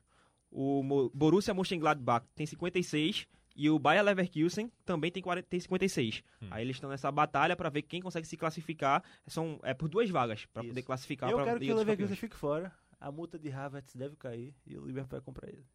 O 0.51 1.09
Borussia 1.13 1.53
Mönchengladbach 1.53 2.25
tem 2.33 2.45
56 2.45 3.27
E 3.57 3.69
o 3.69 3.77
Bayer 3.79 4.03
Leverkusen 4.03 4.69
também 4.85 5.11
tem, 5.11 5.21
40, 5.23 5.47
tem 5.49 5.59
56. 5.59 6.21
Hum. 6.41 6.47
Aí 6.51 6.61
eles 6.63 6.75
estão 6.75 6.89
nessa 6.89 7.09
batalha 7.11 7.55
pra 7.55 7.69
ver 7.69 7.81
quem 7.83 8.01
consegue 8.01 8.27
se 8.27 8.35
classificar. 8.37 9.01
São 9.27 9.59
é 9.63 9.73
por 9.73 9.87
duas 9.89 10.09
vagas 10.09 10.45
pra 10.45 10.61
Isso. 10.61 10.69
poder 10.71 10.81
classificar 10.83 11.29
Eu 11.29 11.37
pra 11.37 11.45
quero 11.45 11.59
que 11.59 11.71
o 11.71 11.75
Leverkusen 11.75 12.07
Campeões. 12.15 12.19
fique 12.19 12.35
fora. 12.35 12.71
A 12.99 13.11
multa 13.11 13.37
de 13.39 13.49
Havertz 13.51 13.95
deve 13.95 14.15
cair 14.17 14.53
e 14.65 14.77
o 14.77 14.85
Liverpool 14.85 15.11
vai 15.11 15.21
comprar 15.21 15.47
ele. 15.49 15.65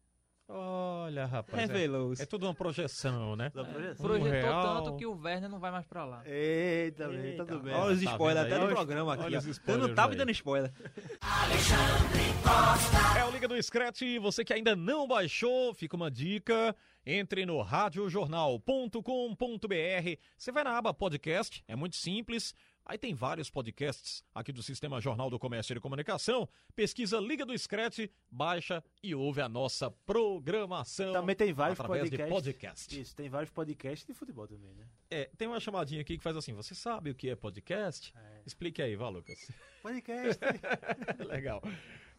Olha, 0.53 1.25
rapaz. 1.25 1.69
É, 1.69 1.73
Revelou-se. 1.73 2.21
é 2.21 2.25
tudo 2.25 2.45
uma 2.45 2.53
projeção, 2.53 3.35
né? 3.37 3.51
Isso. 3.91 4.01
Projetou 4.01 4.29
real. 4.29 4.83
tanto 4.83 4.97
que 4.97 5.05
o 5.05 5.13
Werner 5.17 5.49
não 5.49 5.59
vai 5.59 5.71
mais 5.71 5.85
pra 5.85 6.03
lá. 6.03 6.21
Eita, 6.25 7.07
bem, 7.07 7.19
Eita, 7.19 7.45
tudo 7.45 7.61
bem. 7.61 7.73
Olha 7.73 7.93
os 7.95 8.03
Tá 8.03 8.11
spoilers 8.11 8.43
vendo 8.43 8.53
até 8.53 8.61
aí? 8.63 8.67
do 8.69 8.75
programa 8.75 9.13
aqui. 9.13 9.23
Olha 9.23 9.39
os 9.39 9.45
Eu 9.45 9.51
spoilers 9.51 9.87
não 9.87 9.95
tava 9.95 10.11
aí. 10.13 10.17
dando 10.17 10.31
spoiler. 10.31 10.71
É 13.17 13.25
o 13.25 13.31
Liga 13.31 13.47
do 13.47 13.61
Scratch. 13.63 14.01
Você 14.21 14.43
que 14.43 14.53
ainda 14.53 14.75
não 14.75 15.07
baixou, 15.07 15.73
fica 15.73 15.95
uma 15.95 16.11
dica. 16.11 16.75
Entre 17.05 17.45
no 17.47 17.61
radiojornal.com.br. 17.61 20.19
Você 20.37 20.51
vai 20.51 20.63
na 20.63 20.77
aba 20.77 20.93
podcast, 20.93 21.63
é 21.67 21.75
muito 21.75 21.95
simples. 21.95 22.53
Aí 22.85 22.97
tem 22.97 23.13
vários 23.13 23.49
podcasts 23.49 24.23
aqui 24.33 24.51
do 24.51 24.63
Sistema 24.63 24.99
Jornal 24.99 25.29
do 25.29 25.39
Comércio 25.39 25.75
e 25.75 25.79
Comunicação. 25.79 26.49
Pesquisa 26.75 27.19
Liga 27.19 27.45
do 27.45 27.57
Scratch, 27.57 27.99
baixa 28.29 28.83
e 29.03 29.13
ouve 29.13 29.41
a 29.41 29.47
nossa 29.47 29.89
programação. 29.89 31.13
Também 31.13 31.35
tem 31.35 31.53
vários 31.53 31.79
através 31.79 32.09
podcasts. 32.09 32.27
de 32.27 32.33
podcast. 32.33 33.01
Isso, 33.01 33.15
tem 33.15 33.29
vários 33.29 33.51
podcasts 33.51 34.05
de 34.05 34.13
futebol 34.13 34.47
também, 34.47 34.73
né? 34.73 34.87
É, 35.09 35.29
tem 35.37 35.47
uma 35.47 35.59
chamadinha 35.59 36.01
aqui 36.01 36.17
que 36.17 36.23
faz 36.23 36.35
assim: 36.35 36.53
você 36.53 36.73
sabe 36.73 37.11
o 37.11 37.15
que 37.15 37.29
é 37.29 37.35
podcast? 37.35 38.13
É. 38.17 38.41
Explique 38.45 38.81
aí, 38.81 38.95
vá, 38.95 39.09
Lucas. 39.09 39.51
Podcast. 39.81 40.39
Legal. 41.27 41.61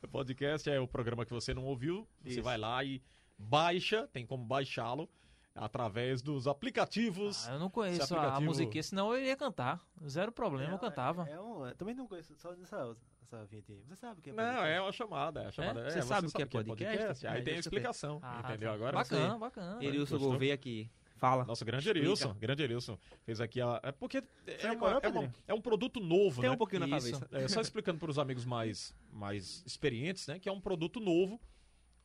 O 0.03 0.09
podcast 0.09 0.70
é 0.70 0.81
o 0.81 0.87
programa 0.88 1.25
que 1.25 1.33
você 1.33 1.53
não 1.53 1.64
ouviu. 1.64 2.09
Você 2.22 2.35
Isso. 2.35 2.42
vai 2.42 2.57
lá 2.57 2.83
e 2.85 3.03
baixa, 3.38 4.07
tem 4.09 4.25
como 4.25 4.44
baixá-lo 4.44 5.09
através 5.54 6.22
dos 6.22 6.46
aplicativos. 6.46 7.48
Ah, 7.48 7.52
eu 7.54 7.58
não 7.60 7.70
conheço 7.70 8.14
a, 8.14 8.16
a 8.16 8.20
aplicativo- 8.20 8.46
musiquinha, 8.46 8.82
senão 8.82 9.14
eu 9.14 9.24
ia 9.24 9.36
cantar. 9.36 9.80
Zero 10.06 10.32
problema, 10.32 10.72
eu 10.72 10.78
cantava. 10.78 11.28
É, 11.28 11.32
é 11.32 11.40
um, 11.40 11.66
eu 11.66 11.74
também 11.74 11.94
não 11.94 12.06
conheço 12.06 12.34
só 12.36 12.52
nessa, 12.54 12.96
essa 13.22 13.44
vinheta 13.44 13.72
aí. 13.72 13.82
Você 13.86 13.96
sabe 13.96 14.20
o 14.20 14.22
que 14.22 14.30
é 14.30 14.32
Não, 14.32 14.42
podcast? 14.44 14.70
é 14.72 14.80
uma 14.80 14.92
chamada. 14.92 15.40
É 15.40 15.44
uma 15.44 15.52
chamada. 15.52 15.90
Você 15.90 16.02
sabe 16.02 16.26
o 16.28 16.30
que 16.32 16.42
é 16.42 16.46
podcast? 16.46 17.26
Aí 17.26 17.38
É, 17.40 17.42
tem 17.42 17.54
a 17.56 17.58
explicação. 17.58 18.18
Ah, 18.22 18.40
entendeu? 18.44 18.68
tá. 18.70 18.74
Agora 18.74 18.92
bacana, 18.96 19.32
você- 19.34 19.38
bacana. 19.38 19.84
Erilson? 19.84 20.18
Gouveia 20.18 20.54
aqui. 20.54 20.90
Fala. 21.16 21.44
Nosso 21.44 21.64
grande 21.64 21.84
Explica. 21.86 22.04
Erilson, 22.04 22.34
grande 22.34 22.62
Erilson, 22.64 22.98
fez 23.22 23.40
aqui 23.40 23.60
a. 23.60 23.78
É 23.84 23.92
porque 23.92 24.24
é, 24.44 24.72
uma- 24.72 24.98
é, 25.00 25.08
uma- 25.08 25.34
é 25.46 25.54
um 25.54 25.60
produto 25.60 26.00
novo, 26.00 26.40
Tem 26.40 26.50
né? 26.50 26.56
um 26.56 26.58
pouquinho 26.58 26.84
na 26.84 26.96
Isso. 26.98 27.12
cabeça. 27.12 27.28
É, 27.44 27.46
só 27.46 27.60
explicando 27.60 28.00
para 28.00 28.10
os 28.10 28.18
amigos 28.18 28.44
mais, 28.44 28.92
mais 29.12 29.62
experientes, 29.64 30.26
né? 30.26 30.40
Que 30.40 30.48
é 30.48 30.52
um 30.52 30.60
produto 30.60 30.98
novo. 30.98 31.40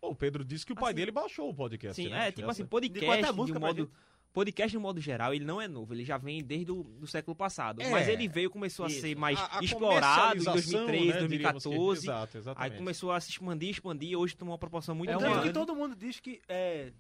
O 0.02 0.16
Pedro 0.16 0.46
disse 0.46 0.66
que 0.66 0.74
o 0.74 0.76
pai 0.76 0.90
Assim, 0.92 0.96
dele 0.96 1.12
baixou 1.12 1.50
o 1.50 1.54
podcast. 1.54 2.02
Sim, 2.02 2.10
né? 2.10 2.28
é, 2.28 2.32
tipo 2.32 2.50
assim, 2.50 2.64
De 2.64 2.70
podcast 2.70 3.26
de, 3.26 3.32
música 3.32 3.58
um 3.58 3.62
pra 3.62 3.70
modo... 3.70 3.82
gente? 3.84 3.92
Podcast 4.34 4.76
no 4.76 4.82
modo 4.82 5.02
geral, 5.02 5.34
ele 5.34 5.44
não 5.46 5.60
é 5.60 5.68
novo, 5.68 5.96
ele 5.96 6.06
já 6.06 6.16
vem 6.18 6.44
desde 6.44 6.72
o 6.72 6.84
do 6.84 7.08
século 7.08 7.36
passado. 7.36 7.82
É. 7.82 7.90
Mas 7.90 8.08
ele 8.08 8.28
veio, 8.28 8.52
começou 8.52 8.86
a 8.86 8.88
Isso. 8.88 9.02
ser 9.02 9.16
mais 9.16 9.40
A- 9.40 9.58
a 9.58 9.64
explorado 9.64 10.38
em 10.40 10.44
comercialização, 10.44 10.86
2003, 10.86 11.22
né, 11.22 11.28
diríamos 11.28 11.64
que- 11.64 11.70
2014. 11.70 12.06
Exato, 12.06 12.38
Aí 12.38 12.42
exatamente. 12.42 12.78
começou 12.78 13.12
a 13.12 13.20
se 13.20 13.32
expandir, 13.32 13.70
expandir, 13.72 14.16
hoje 14.20 14.38
tomou 14.38 14.52
uma 14.52 14.58
proporção 14.60 14.94
muito 14.94 15.10
É 15.12 15.18
grande. 15.18 15.48
que 15.48 15.54
todo 15.54 15.76
mundo 15.76 15.96
diz 15.96 16.20
que 16.20 16.40
é. 16.48 16.92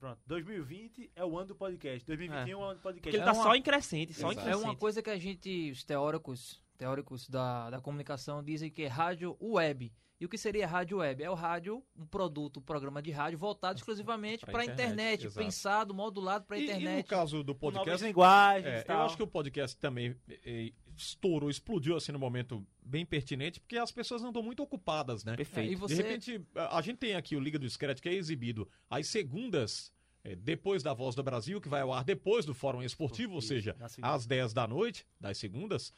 Pronto, 0.00 0.18
2020 0.26 1.10
é 1.14 1.24
o 1.24 1.38
ano 1.38 1.48
do 1.48 1.54
podcast. 1.54 2.04
2021 2.06 2.50
é, 2.50 2.56
o 2.60 2.64
ano 2.64 2.74
do 2.74 2.80
podcast. 2.82 3.02
Porque 3.02 3.16
ele 3.16 3.22
É 3.22 3.24
tá 3.24 3.32
uma- 3.32 3.42
só 3.44 3.54
em 3.54 3.62
crescente, 3.62 4.12
só 4.12 4.28
em 4.28 4.32
Exato. 4.32 4.40
É 4.40 4.50
crescente. 4.50 4.64
uma 4.68 4.76
coisa 4.76 5.00
que 5.02 5.10
a 5.10 5.18
gente, 5.18 5.70
os 5.70 5.84
teóricos, 5.84 6.60
teóricos 6.76 7.28
da, 7.28 7.70
da 7.70 7.80
comunicação 7.80 8.42
dizem 8.42 8.68
que 8.70 8.82
é 8.82 8.88
rádio 8.88 9.36
web. 9.40 9.92
E 10.20 10.24
o 10.24 10.28
que 10.28 10.38
seria 10.38 10.66
rádio 10.66 10.98
web? 10.98 11.22
É 11.22 11.28
o 11.28 11.34
rádio, 11.34 11.82
um 11.96 12.06
produto, 12.06 12.58
um 12.58 12.62
programa 12.62 13.02
de 13.02 13.10
rádio 13.10 13.36
voltado 13.38 13.78
exclusivamente 13.78 14.46
para 14.46 14.60
a 14.60 14.64
internet, 14.64 15.24
internet, 15.26 15.34
pensado, 15.34 15.92
modulado 15.92 16.44
para 16.46 16.56
a 16.56 16.60
E- 16.60 16.62
E, 16.64 16.66
no 16.68 16.72
internet. 16.80 17.06
caso 17.06 17.42
do 17.42 17.54
Com 17.54 17.66
novas 17.66 17.78
podcast, 17.78 18.06
linguagens 18.06 18.66
é, 18.66 18.84
eu 18.88 18.98
acho 19.02 19.16
que 19.16 19.22
o 19.22 19.26
podcast 19.26 19.76
também 19.76 20.16
eh, 20.28 20.72
estourou, 20.96 21.50
explodiu 21.50 21.96
assim 21.96 22.12
no 22.12 22.18
momento 22.18 22.64
bem 22.80 23.04
pertinente, 23.04 23.58
porque 23.58 23.76
as 23.76 23.90
pessoas 23.90 24.22
estão 24.22 24.42
muito 24.42 24.62
ocupadas, 24.62 25.24
né? 25.24 25.36
Perfeito. 25.36 25.68
É, 25.68 25.72
e 25.72 25.74
você- 25.74 25.96
De 25.96 26.02
repente, 26.02 26.40
a 26.54 26.78
a 26.78 26.80
gente 26.80 26.98
tem 26.98 27.16
aqui 27.16 27.34
o 27.34 27.40
Liga 27.40 27.58
do 27.58 27.68
Scratch 27.68 28.00
que 28.00 28.08
é 28.08 28.14
exibido 28.14 28.68
às 28.88 29.08
segundas, 29.08 29.92
eh, 30.22 30.36
depois 30.36 30.82
da 30.82 30.94
Voz 30.94 31.16
do 31.16 31.22
Brasil, 31.24 31.60
que 31.60 31.68
vai 31.68 31.80
ao 31.80 31.92
ar 31.92 32.04
depois 32.04 32.46
do 32.46 32.54
Fórum 32.54 32.82
Esportivo, 32.84 33.34
ou 33.34 33.42
seja, 33.42 33.76
às 34.00 34.26
10 34.26 34.52
da 34.54 34.66
noite, 34.68 35.04
das 35.20 35.36
segundas. 35.38 35.92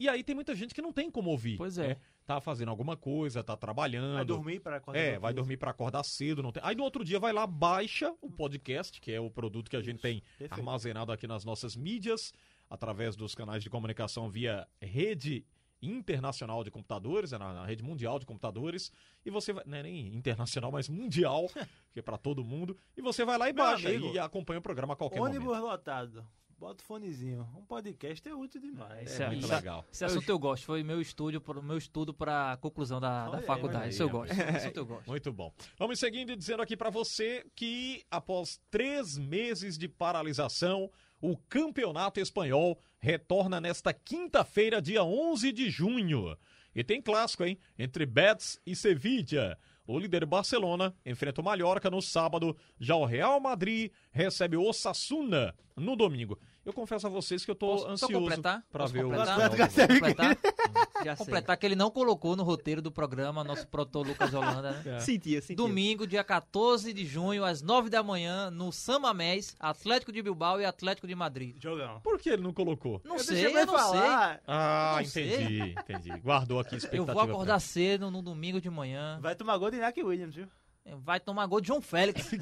E 0.00 0.08
aí 0.08 0.24
tem 0.24 0.34
muita 0.34 0.54
gente 0.54 0.74
que 0.74 0.80
não 0.80 0.92
tem 0.92 1.10
como 1.10 1.28
ouvir. 1.30 1.58
Pois 1.58 1.76
é. 1.76 1.88
né? 1.88 1.96
Tá 2.28 2.42
fazendo 2.42 2.68
alguma 2.68 2.94
coisa, 2.94 3.42
tá 3.42 3.56
trabalhando. 3.56 4.16
Vai 4.16 4.24
dormir 4.26 4.60
para 4.60 4.76
acordar. 4.76 5.00
É, 5.00 5.18
vai 5.18 5.32
dormir 5.32 5.56
pra 5.56 5.70
acordar 5.70 6.04
cedo, 6.04 6.42
não 6.42 6.52
tem. 6.52 6.62
Aí 6.62 6.76
no 6.76 6.82
outro 6.82 7.02
dia 7.02 7.18
vai 7.18 7.32
lá, 7.32 7.46
baixa 7.46 8.14
o 8.20 8.30
podcast, 8.30 9.00
que 9.00 9.10
é 9.10 9.18
o 9.18 9.30
produto 9.30 9.70
que 9.70 9.76
a 9.78 9.80
gente 9.80 9.98
tem 9.98 10.20
Perfeito. 10.20 10.52
armazenado 10.52 11.10
aqui 11.10 11.26
nas 11.26 11.42
nossas 11.42 11.74
mídias, 11.74 12.34
através 12.68 13.16
dos 13.16 13.34
canais 13.34 13.62
de 13.62 13.70
comunicação 13.70 14.28
via 14.28 14.68
rede 14.78 15.42
internacional 15.80 16.62
de 16.62 16.70
computadores, 16.70 17.32
é 17.32 17.38
na, 17.38 17.50
na 17.54 17.64
rede 17.64 17.82
mundial 17.82 18.18
de 18.18 18.26
computadores, 18.26 18.92
e 19.24 19.30
você 19.30 19.54
vai, 19.54 19.64
não 19.64 19.78
é 19.78 19.84
nem 19.84 20.14
internacional, 20.14 20.70
mas 20.70 20.86
mundial, 20.86 21.48
que 21.94 22.00
é 22.00 22.02
pra 22.02 22.18
todo 22.18 22.44
mundo, 22.44 22.76
e 22.94 23.00
você 23.00 23.24
vai 23.24 23.38
lá 23.38 23.48
e 23.48 23.54
Meu 23.54 23.64
baixa 23.64 23.88
amigo, 23.88 24.12
e 24.12 24.18
acompanha 24.18 24.58
o 24.58 24.62
programa 24.62 24.92
a 24.92 24.96
qualquer 24.96 25.18
Ônibus 25.18 25.46
momento. 25.46 25.62
lotado. 25.62 26.26
Bota 26.58 26.82
o 26.82 26.86
fonezinho. 26.86 27.48
Um 27.56 27.64
podcast 27.64 28.28
é 28.28 28.34
útil 28.34 28.60
demais. 28.60 29.08
Isso 29.12 29.22
é- 29.22 29.26
Muito 29.28 29.44
isso 29.44 29.52
é- 29.52 29.56
legal. 29.56 29.86
Esse 29.92 30.04
assunto 30.04 30.28
eu 30.28 30.38
gosto, 30.40 30.64
foi 30.64 30.82
meu 30.82 31.00
estúdio, 31.00 31.40
meu 31.62 31.78
estudo 31.78 32.12
para 32.12 32.56
conclusão 32.56 33.00
da, 33.00 33.28
da 33.28 33.38
aí, 33.38 33.44
faculdade. 33.44 33.90
Isso 33.90 34.02
eu 34.02 34.10
gosto. 34.10 34.32
Assunto 34.32 34.76
eu 34.76 34.86
gosto. 34.86 35.06
Muito 35.06 35.32
bom. 35.32 35.52
Vamos 35.78 36.00
seguindo 36.00 36.32
e 36.32 36.36
dizendo 36.36 36.60
aqui 36.60 36.76
pra 36.76 36.90
você 36.90 37.46
que 37.54 38.02
após 38.10 38.60
três 38.72 39.16
meses 39.16 39.78
de 39.78 39.88
paralisação, 39.88 40.90
o 41.20 41.36
Campeonato 41.36 42.18
Espanhol 42.18 42.76
retorna 42.98 43.60
nesta 43.60 43.92
quinta-feira, 43.92 44.82
dia 44.82 45.04
11 45.04 45.52
de 45.52 45.70
junho. 45.70 46.36
E 46.74 46.82
tem 46.82 47.00
clássico, 47.00 47.44
hein? 47.44 47.56
Entre 47.78 48.04
Betis 48.04 48.60
e 48.66 48.74
Sevilla. 48.74 49.56
O 49.90 49.98
líder 49.98 50.26
Barcelona 50.26 50.94
enfrenta 51.02 51.40
o 51.40 51.44
Mallorca 51.44 51.88
no 51.88 52.02
sábado. 52.02 52.54
Já 52.78 52.94
o 52.94 53.06
Real 53.06 53.40
Madrid 53.40 53.90
recebe 54.10 54.54
o 54.54 54.62
Osasuna 54.62 55.54
no 55.74 55.96
domingo. 55.96 56.38
Eu 56.66 56.72
confesso 56.72 57.06
a 57.06 57.10
vocês 57.10 57.44
que 57.44 57.50
eu 57.50 57.54
tô 57.54 57.66
Posso- 57.68 57.84
só 57.84 57.90
ansioso 57.92 58.12
completar? 58.14 58.62
pra 58.70 58.80
Posso 58.84 58.92
ver 58.92 59.02
completar? 59.04 59.38
o 59.38 59.42
Completar? 59.50 59.88
completar, 59.88 60.36
Já 61.04 61.16
sei. 61.16 61.24
completar 61.24 61.56
que 61.56 61.64
ele 61.64 61.76
não 61.76 61.90
colocou 61.90 62.36
no 62.36 62.42
roteiro 62.42 62.82
do 62.82 62.92
programa, 62.92 63.42
nosso 63.42 63.66
produtor 63.68 64.06
Lucas 64.06 64.34
Holanda, 64.34 64.72
né? 64.72 64.82
É. 64.98 65.00
Sentia, 65.00 65.40
sentia. 65.40 65.56
Domingo, 65.56 66.06
dia 66.06 66.22
14 66.22 66.92
de 66.92 67.06
junho, 67.06 67.42
às 67.44 67.62
9 67.62 67.88
da 67.88 68.02
manhã, 68.02 68.50
no 68.50 68.70
Samamés, 68.70 69.56
Atlético 69.58 70.12
de 70.12 70.20
Bilbao 70.20 70.60
e 70.60 70.64
Atlético 70.66 71.06
de 71.06 71.14
Madrid. 71.14 71.56
Jogão. 71.62 72.00
Por 72.02 72.18
que 72.18 72.28
ele 72.30 72.42
não 72.42 72.52
colocou? 72.52 73.00
Não 73.04 73.16
Eu 73.16 73.24
sei, 73.24 73.46
eu 73.46 73.52
não 73.66 73.78
sei. 73.78 74.00
falar. 74.00 74.40
Ah, 74.46 74.96
não 74.98 75.04
sei. 75.06 75.34
entendi, 75.34 75.74
entendi. 75.78 76.20
Guardou 76.20 76.60
aqui 76.60 76.70
a 76.70 76.74
Eu 76.74 76.78
expectativa. 76.78 77.14
vou 77.14 77.22
pra- 77.24 77.32
acordar 77.32 77.60
cedo 77.60 78.10
no 78.10 78.20
domingo 78.20 78.60
de 78.60 78.68
manhã. 78.68 79.18
Vai 79.22 79.34
tomar 79.34 79.56
gol 79.56 79.70
de 79.70 79.78
Williams, 80.02 80.34
viu? 80.34 80.48
Vai 80.96 81.20
tomar 81.20 81.46
gol 81.46 81.60
de 81.60 81.68
João 81.68 81.80
Félix. 81.80 82.30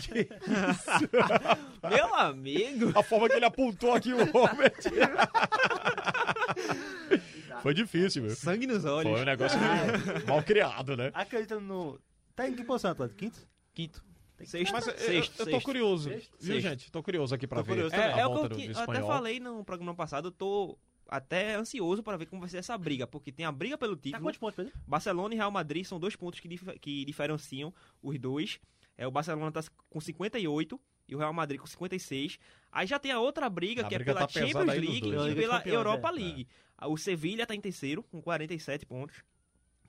Meu 1.89 2.15
amigo. 2.15 2.99
A 2.99 3.03
forma 3.03 3.29
que 3.29 3.37
ele 3.37 3.45
apontou 3.45 3.95
aqui 3.95 4.13
o 4.13 4.25
Robert. 4.31 4.75
Foi 7.63 7.75
difícil, 7.75 8.23
viu? 8.23 8.35
Sangue 8.35 8.67
nos 8.67 8.85
olhos. 8.85 9.11
Foi 9.11 9.23
um 9.23 9.25
negócio 9.25 9.59
meio 9.59 10.27
mal 10.27 10.43
criado, 10.43 10.97
né? 10.97 11.11
Acredita 11.15 11.59
no. 11.59 11.99
Tá 12.35 12.49
em 12.49 12.55
que 12.55 12.65
posição, 12.65 12.91
Atlético? 12.93 13.19
Quinto? 13.19 13.47
Quinto. 13.75 14.05
Sexto. 14.45 14.73
Mas 14.73 14.87
eu- 14.87 14.93
eu, 14.93 14.99
sexto, 14.99 15.41
eu 15.41 15.47
tô 15.47 15.51
sexto. 15.53 15.65
curioso, 15.65 16.11
Sexto? 16.11 16.37
viu, 16.39 16.55
Sexto. 16.55 16.69
gente? 16.69 16.93
Tô 16.93 17.03
curioso 17.03 17.35
aqui 17.35 17.47
pra 17.47 17.59
Tô 17.59 17.65
ver 17.65 17.73
curioso 17.73 17.95
a 17.95 17.99
É, 17.99 18.21
é 18.21 18.27
o 18.27 18.33
que 18.33 18.45
eu, 18.45 18.49
do 18.51 18.61
eu 18.61 18.79
até 18.79 19.01
falei 19.01 19.41
no 19.41 19.65
programa 19.65 19.95
passado, 19.95 20.29
eu 20.29 20.33
tô 20.33 20.79
até 21.09 21.55
ansioso 21.55 22.03
para 22.03 22.17
ver 22.17 22.27
como 22.27 22.41
vai 22.41 22.49
ser 22.49 22.59
essa 22.59 22.77
briga, 22.77 23.07
porque 23.07 23.31
tem 23.33 23.47
a 23.47 23.53
briga 23.53 23.77
pelo 23.79 23.97
Tá 23.97 24.03
título. 24.03 24.23
quantos 24.25 24.39
pontos, 24.39 24.57
Pedro? 24.57 24.73
Barcelona 24.87 25.35
e 25.35 25.37
Real 25.37 25.51
Madrid 25.51 25.85
são 25.85 25.99
dois 26.01 26.17
pontos 26.17 26.41
que, 26.41 26.49
dif- 26.49 26.79
que 26.81 27.05
diferenciam 27.05 27.73
os 28.03 28.19
dois. 28.19 28.59
É, 28.99 29.07
o 29.07 29.11
Barcelona 29.11 29.53
tá 29.53 29.63
com 29.91 30.01
58 30.01 30.81
e 31.09 31.15
o 31.15 31.19
Real 31.19 31.33
Madrid 31.33 31.61
com 31.61 31.67
56. 31.67 32.39
Aí 32.73 32.87
já 32.87 32.99
tem 32.99 33.13
a 33.13 33.21
outra 33.21 33.49
briga, 33.49 33.83
A 33.83 33.85
que 33.89 33.95
briga 33.95 34.11
é 34.11 34.15
pela 34.15 34.27
tá 34.27 34.33
Champions 34.33 34.67
League 34.67 35.01
dois, 35.03 35.13
e 35.15 35.17
né? 35.17 35.29
Liga 35.29 35.41
pela 35.41 35.59
Campeões, 35.59 35.77
Europa 35.77 36.09
é. 36.09 36.13
League. 36.13 36.49
O 36.87 36.97
Sevilha 36.97 37.47
tá 37.47 37.55
em 37.55 37.61
terceiro 37.61 38.03
com 38.03 38.21
47 38.21 38.85
pontos. 38.87 39.23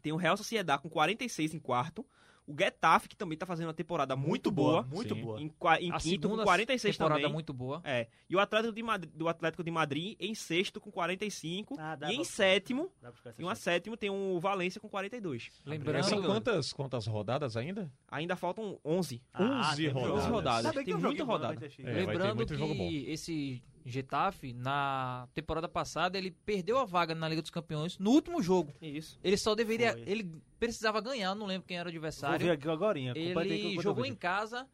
Tem 0.01 0.11
o 0.13 0.15
Real 0.17 0.37
Sociedad 0.37 0.79
com 0.81 0.89
46 0.89 1.53
em 1.53 1.59
quarto. 1.59 2.05
O 2.47 2.55
Getafe, 2.57 3.09
que 3.09 3.15
também 3.17 3.37
tá 3.37 3.45
fazendo 3.45 3.67
uma 3.67 3.73
temporada 3.73 4.15
muito, 4.15 4.49
boa. 4.49 4.81
Muito 4.83 5.13
Sim. 5.13 5.21
boa. 5.21 5.41
Em, 5.41 5.45
em 5.81 5.91
A 5.91 5.97
quinto 5.99 6.29
com 6.29 6.35
segunda 6.35 6.43
46 6.45 6.95
temporada 6.95 7.19
também. 7.19 7.33
muito 7.33 7.53
boa. 7.53 7.81
É. 7.83 8.07
E 8.29 8.35
o 8.37 8.39
Atlético 8.39 8.73
de 8.73 8.81
Madrid, 8.81 9.11
do 9.13 9.27
Atlético 9.27 9.63
de 9.65 9.69
Madrid 9.71 10.15
em 10.17 10.33
sexto 10.33 10.79
com 10.79 10.89
45. 10.89 11.75
Ah, 11.77 11.97
e 12.03 12.13
em 12.13 12.15
pra- 12.17 12.23
sétimo, 12.25 12.89
essa 13.03 13.35
em 13.37 13.43
uma 13.43 13.53
sétimo 13.55 13.97
tem 13.97 14.09
o 14.09 14.39
Valência 14.39 14.79
com 14.79 14.87
42. 14.87 15.49
Lembrando, 15.65 16.03
São 16.05 16.21
quantas, 16.23 16.71
quantas 16.71 17.05
rodadas 17.05 17.57
ainda? 17.57 17.91
Ainda 18.09 18.37
faltam 18.37 18.79
11. 18.85 19.21
Ah, 19.33 19.69
11 19.71 19.75
tem 19.83 19.87
rodadas. 19.91 20.17
11 20.23 20.29
rodadas. 20.31 20.71
Tem 20.85 20.95
um 20.95 20.99
muita 21.01 21.23
rodada. 21.25 21.55
ter 21.69 21.81
É, 21.85 21.91
Lembrando 21.91 22.35
muito 22.35 22.55
que 22.55 23.05
esse 23.09 23.61
Getafe, 23.89 24.53
na 24.53 25.27
temporada 25.33 25.67
passada, 25.67 26.17
ele 26.17 26.31
perdeu 26.31 26.77
a 26.77 26.85
vaga 26.85 27.15
na 27.15 27.27
Liga 27.27 27.41
dos 27.41 27.51
Campeões 27.51 27.97
no 27.97 28.11
último 28.11 28.41
jogo. 28.41 28.73
Isso. 28.81 29.19
Ele 29.23 29.37
só 29.37 29.55
deveria. 29.55 29.93
Foi. 29.93 30.03
Ele 30.05 30.35
precisava 30.59 30.99
ganhar, 31.01 31.33
não 31.35 31.45
lembro 31.45 31.67
quem 31.67 31.77
era 31.77 31.89
o 31.89 31.91
Vou 31.91 32.01
ver 32.01 32.07
adversário. 32.07 32.51
aqui 32.51 32.69
agora. 32.69 32.99
Ele 32.99 33.81
jogou 33.81 34.05
em 34.05 34.15
casa 34.15 34.67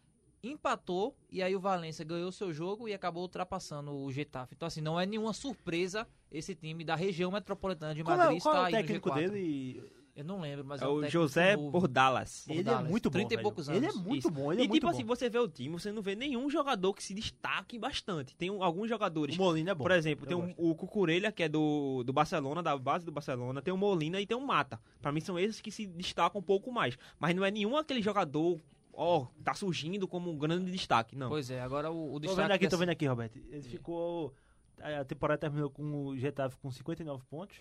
empatou 0.43 1.15
e 1.31 1.41
aí 1.41 1.55
o 1.55 1.59
Valência 1.59 2.03
ganhou 2.03 2.31
seu 2.31 2.51
jogo 2.51 2.87
e 2.87 2.93
acabou 2.93 3.23
ultrapassando 3.23 3.93
o 3.95 4.11
Getafe. 4.11 4.53
Então, 4.55 4.67
assim, 4.67 4.81
não 4.81 4.99
é 4.99 5.05
nenhuma 5.05 5.33
surpresa 5.33 6.05
esse 6.31 6.53
time 6.53 6.83
da 6.83 6.95
região 6.95 7.31
metropolitana 7.31 7.95
de 7.95 8.03
Qual 8.03 8.17
Madrid 8.17 8.39
é, 8.39 8.41
qual 8.41 8.55
é 8.55 8.57
estar 8.57 8.69
o 8.69 8.71
técnico 8.71 9.09
G4. 9.09 9.15
dele? 9.15 10.02
Eu 10.15 10.23
não 10.23 10.39
lembro, 10.41 10.63
mas 10.63 10.79
É 10.79 10.85
é, 10.85 10.87
o 10.87 11.09
José. 11.09 11.57
Bordalas. 11.57 12.43
Por 12.45 12.55
Ele 12.55 12.69
é 12.69 12.83
muito 12.83 13.09
bom. 13.09 13.13
30 13.13 13.33
e 13.33 13.37
velho. 13.37 13.43
poucos 13.43 13.67
Ele 13.67 13.85
é 13.85 13.89
anos. 13.89 14.01
muito 14.01 14.19
Isso. 14.19 14.29
bom, 14.31 14.53
ele 14.53 14.61
é 14.61 14.65
e 14.65 14.67
muito 14.67 14.79
tipo 14.81 14.91
bom. 14.91 14.93
assim, 14.95 15.03
você 15.03 15.27
vê 15.27 15.39
o 15.39 15.47
time, 15.47 15.69
você 15.73 15.91
não 15.91 16.03
vê 16.03 16.15
nenhum 16.15 16.47
jogador 16.51 16.93
que 16.93 17.01
se 17.03 17.15
destaque 17.15 17.79
bastante. 17.79 18.35
Tem 18.35 18.51
um- 18.51 18.61
alguns 18.63 18.87
jogadores. 18.87 19.35
O 19.35 19.39
Molina 19.39 19.71
é 19.71 19.73
bom. 19.73 19.83
Por 19.83 19.91
exemplo, 19.91 20.25
Eu 20.25 20.27
tem 20.27 20.37
um- 20.37 20.53
o 20.55 20.75
Cucurella, 20.75 21.31
que 21.31 21.41
é 21.41 21.49
do, 21.49 22.03
do 22.03 22.13
Barcelona, 22.13 22.61
da 22.61 22.77
base 22.77 23.03
do 23.03 23.11
Barcelona, 23.11 23.59
tem 23.61 23.73
o 23.73 23.77
Molina 23.77 24.21
e 24.21 24.27
tem 24.27 24.37
o 24.37 24.41
Mata. 24.45 24.79
Pra 25.01 25.11
mim 25.11 25.19
são 25.19 25.39
esses 25.39 25.59
que 25.59 25.71
se 25.71 25.87
destacam 25.87 26.39
um 26.39 26.43
pouco 26.43 26.71
mais. 26.71 26.95
Mas 27.19 27.35
não 27.35 27.43
é 27.43 27.49
nenhum 27.49 27.75
aquele 27.75 28.01
jogador, 28.01 28.59
ó, 28.93 29.25
tá 29.43 29.55
surgindo 29.55 30.07
como 30.07 30.29
um 30.29 30.37
grande 30.37 30.71
destaque, 30.71 31.15
não. 31.15 31.29
Pois 31.29 31.49
é, 31.49 31.59
agora 31.59 31.89
o, 31.91 32.09
o 32.11 32.13
Tô 32.13 32.19
destaque... 32.19 32.41
vendo 32.43 32.51
aqui, 32.51 32.65
tô 32.65 32.69
dessa- 32.69 32.77
vendo 32.77 32.89
aqui, 32.89 33.05
Roberto. 33.07 33.39
Ele 33.49 33.63
ficou... 33.63 34.31
A 34.79 35.03
temporada 35.05 35.39
terminou 35.39 35.71
com 35.71 36.07
o 36.07 36.15
Getafe 36.17 36.55
com 36.57 36.69
59 36.69 37.23
pontos, 37.29 37.57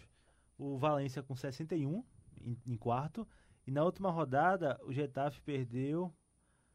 o 0.59 0.77
Valência 0.77 1.23
com 1.23 1.35
61 1.35 2.03
em, 2.45 2.57
em 2.67 2.77
quarto, 2.77 3.27
e 3.67 3.71
na 3.71 3.85
última 3.85 4.11
rodada 4.11 4.79
o 4.85 4.93
Getafe 4.93 5.41
perdeu... 5.43 6.13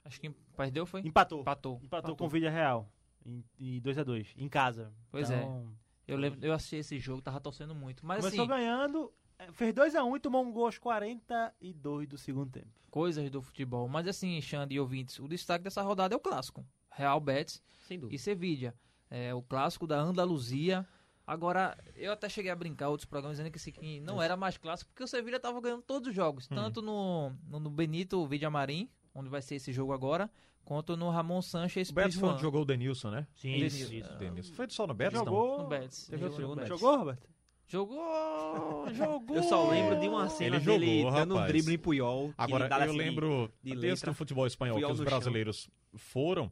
Acho 0.05 0.21
que 0.21 0.29
perdeu, 0.55 0.85
foi? 0.85 1.01
Empatou. 1.01 1.41
Empatou. 1.41 1.79
Empatou 1.83 2.15
com 2.15 2.25
o 2.25 2.29
Vídeo 2.29 2.49
Real. 2.49 2.89
Em, 3.25 3.43
em 3.59 3.81
2x2, 3.81 4.33
em 4.37 4.47
casa. 4.47 4.93
Pois 5.11 5.29
Então, 5.29 5.69
Eu 6.07 6.17
lembro, 6.17 6.39
eu 6.45 6.53
assisti 6.53 6.77
esse 6.77 6.97
jogo, 6.97 7.21
tava 7.21 7.41
torcendo 7.41 7.75
muito. 7.75 8.05
Mas 8.05 8.19
Começou 8.19 8.45
assim, 8.45 8.49
ganhando, 8.49 9.11
é, 9.37 9.51
fez 9.51 9.73
2x1 9.73 10.15
e 10.15 10.19
tomou 10.21 10.45
um 10.45 10.51
gol 10.51 10.65
aos 10.67 10.77
42 10.77 12.07
do 12.07 12.17
segundo 12.17 12.49
tempo. 12.51 12.69
coisas 12.89 13.29
do 13.29 13.41
futebol. 13.41 13.87
Mas 13.89 14.07
assim, 14.07 14.39
Xande 14.41 14.75
e 14.75 14.79
ouvintes, 14.79 15.19
o 15.19 15.27
destaque 15.27 15.65
dessa 15.65 15.81
rodada 15.81 16.13
é 16.15 16.17
o 16.17 16.21
clássico. 16.21 16.65
Real 16.89 17.19
Betis 17.19 17.61
Sem 17.87 17.99
dúvida. 17.99 18.15
e 18.15 18.19
Sevilla. 18.19 18.73
É 19.09 19.33
o 19.33 19.41
clássico 19.41 19.85
da 19.85 19.99
Andaluzia. 19.99 20.87
Agora, 21.27 21.77
eu 21.97 22.13
até 22.13 22.29
cheguei 22.29 22.49
a 22.49 22.55
brincar 22.55 22.87
outros 22.87 23.05
programas 23.05 23.35
dizendo 23.37 23.51
que 23.51 23.57
esse 23.57 23.69
aqui 23.69 23.99
não 23.99 24.21
era 24.21 24.37
mais 24.37 24.57
clássico, 24.57 24.89
porque 24.91 25.03
o 25.03 25.07
Sevilla 25.07 25.37
tava 25.39 25.59
ganhando 25.59 25.81
todos 25.81 26.07
os 26.07 26.15
jogos. 26.15 26.47
Tanto 26.47 26.81
no, 26.81 27.33
no, 27.49 27.59
no 27.59 27.69
Benito 27.69 28.25
Villamarim, 28.25 28.89
onde 29.13 29.27
vai 29.29 29.41
ser 29.41 29.55
esse 29.55 29.73
jogo 29.73 29.91
agora, 29.91 30.31
quanto 30.63 30.95
no 30.95 31.09
Ramon 31.09 31.41
Sanches 31.41 31.89
O 31.89 31.93
Betis 31.93 32.15
foi 32.15 32.29
onde 32.29 32.41
jogou 32.41 32.61
o 32.61 32.65
Denilson, 32.65 33.09
né? 33.11 33.27
Sim, 33.35 33.51
Denilson. 33.59 33.93
isso. 33.93 34.13
Denilson. 34.15 34.53
Foi 34.53 34.69
só 34.69 34.87
no 34.87 34.93
Betis, 34.93 35.19
Jogou. 35.19 35.63
No 35.63 35.67
Betis. 35.67 36.09
Jogou, 36.13 36.29
Jogou 36.29 36.47
no 36.47 36.55
Betis. 36.55 36.69
jogou, 36.79 36.97
Roberto? 36.97 37.29
Jogou, 37.67 38.87
jogou. 38.95 39.35
Eu 39.35 39.43
só 39.43 39.69
lembro 39.69 39.99
de 39.99 40.07
uma 40.07 40.29
cena 40.29 40.55
Ele 40.55 40.65
dele 40.65 41.01
jogou, 41.01 41.11
dando 41.11 41.37
um 41.37 41.45
drible 41.45 41.73
em 41.73 41.77
Puyol. 41.77 42.29
que 42.29 42.35
Agora, 42.37 42.67
eu 42.67 42.83
assim, 42.83 42.97
lembro, 42.97 43.51
de 43.61 43.75
desde 43.75 44.09
o 44.09 44.13
futebol 44.13 44.47
espanhol, 44.47 44.75
Puyol 44.75 44.89
que 44.89 44.93
os 44.93 44.99
no 45.01 45.05
chão. 45.05 45.17
brasileiros 45.19 45.69
foram, 45.95 46.49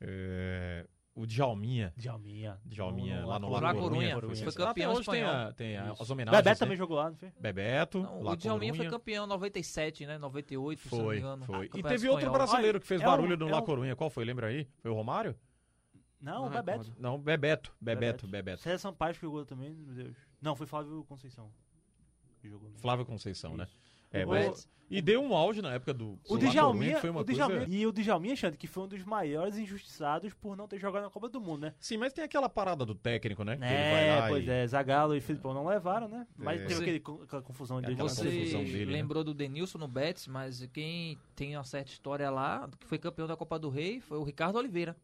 é, 0.00 0.86
o 1.14 1.26
Djalminha, 1.26 1.92
Djalminha. 1.96 2.58
Djalminha 2.64 3.26
lá 3.26 3.38
no 3.38 3.50
La 3.50 3.60
La 3.60 3.74
Coruña, 3.74 4.14
Coruña. 4.14 4.36
foi 4.44 4.52
campeão 4.52 4.92
hoje 4.94 5.10
tem, 5.10 5.22
a, 5.24 5.52
tem 5.52 5.76
a- 5.76 5.82
as 5.82 5.88
Bebeto 5.98 6.12
homenagens, 6.12 6.44
né? 6.44 6.54
também 6.54 6.76
jogou 6.76 6.96
lá, 6.96 7.10
não 7.10 7.16
foi? 7.16 7.32
Bebeto, 7.38 7.98
Não, 8.02 8.22
La 8.22 8.32
o 8.32 8.36
Djalminha 8.36 8.72
foi 8.74 8.86
Coruña. 8.86 8.90
campeão 8.98 9.24
em 9.24 9.28
97, 9.28 10.06
né? 10.06 10.18
98, 10.18 10.80
se 10.80 10.90
não 10.90 10.98
me 10.98 11.04
Foi, 11.04 11.18
engano. 11.18 11.44
foi. 11.44 11.66
E 11.66 11.68
Campeonato 11.68 11.88
teve 11.94 12.08
outro 12.08 12.24
espanhol. 12.26 12.46
brasileiro 12.46 12.80
que 12.80 12.86
fez 12.86 13.00
é 13.00 13.04
barulho 13.04 13.34
um- 13.34 13.38
no 13.38 13.48
é 13.48 13.52
La 13.52 13.62
Coruña. 13.62 13.94
Qual 13.94 14.08
foi? 14.10 14.24
Lembra 14.24 14.46
aí? 14.46 14.66
Foi 14.80 14.90
o 14.90 14.94
Romário? 14.94 15.36
Não, 16.20 16.42
Não 16.42 16.46
o 16.46 16.50
Bebeto. 16.50 16.92
Não, 16.98 17.18
Bebeto. 17.18 17.72
Bebeto, 17.80 18.26
Bebeto. 18.28 18.62
César 18.62 18.78
Sampaio 18.78 19.12
que 19.14 19.20
jogou 19.20 19.44
também, 19.44 19.74
meu 19.74 19.94
Deus. 19.94 20.16
Não, 20.40 20.54
foi 20.56 20.66
Flávio 20.66 21.04
Conceição. 21.04 21.50
que 22.40 22.48
jogou. 22.48 22.70
Flávio 22.76 23.04
Conceição, 23.04 23.56
né? 23.56 23.66
É, 24.12 24.24
O- 24.24 24.28
mas- 24.28 24.70
E 24.94 25.00
deu 25.00 25.22
um 25.22 25.34
auge 25.34 25.62
na 25.62 25.72
época 25.72 25.94
do 25.94 26.18
O 26.28 26.36
Djalminha, 26.36 26.98
foi 26.98 27.08
uma 27.08 27.22
o 27.22 27.24
Djalminha 27.24 27.60
coisa... 27.60 27.74
e 27.74 27.86
o 27.86 27.92
Djalminha, 27.92 28.36
Xande, 28.36 28.58
que 28.58 28.66
foi 28.66 28.82
um 28.82 28.86
dos 28.86 29.02
maiores 29.04 29.56
injustiçados 29.56 30.34
por 30.34 30.54
não 30.54 30.68
ter 30.68 30.78
jogado 30.78 31.04
na 31.04 31.08
Copa 31.08 31.30
do 31.30 31.40
Mundo, 31.40 31.62
né? 31.62 31.74
Sim, 31.80 31.96
mas 31.96 32.12
tem 32.12 32.22
aquela 32.22 32.46
parada 32.46 32.84
do 32.84 32.94
técnico, 32.94 33.42
né? 33.42 33.56
Que 33.56 33.64
ele 33.64 33.72
É, 33.72 33.90
vai 34.10 34.20
lá 34.20 34.28
pois 34.28 34.46
e- 34.46 34.50
é, 34.50 34.66
Zagallo 34.66 35.16
e 35.16 35.20
Filipão 35.22 35.54
não 35.54 35.64
levaram, 35.64 36.08
né? 36.08 36.26
Mas 36.36 36.60
É. 36.60 36.64
teve 36.66 36.74
Você- 36.74 36.82
aquele, 36.82 37.22
aquela 37.24 37.40
confusão 37.40 37.80
de 37.80 37.94
Você 37.94 38.22
confusão 38.22 38.62
dele, 38.64 38.84
né? 38.84 38.92
lembrou 38.92 39.24
do 39.24 39.32
Denilson 39.32 39.78
no 39.78 39.88
Betis, 39.88 40.26
mas 40.28 40.62
quem 40.74 41.16
tem 41.34 41.56
uma 41.56 41.64
certa 41.64 41.90
história 41.90 42.28
lá, 42.28 42.68
que 42.78 42.86
foi 42.86 42.98
campeão 42.98 43.26
da 43.26 43.34
Copa 43.34 43.58
do 43.58 43.70
Rei, 43.70 43.98
foi 43.98 44.18
o 44.18 44.22
Ricardo 44.24 44.56
Oliveira. 44.58 44.94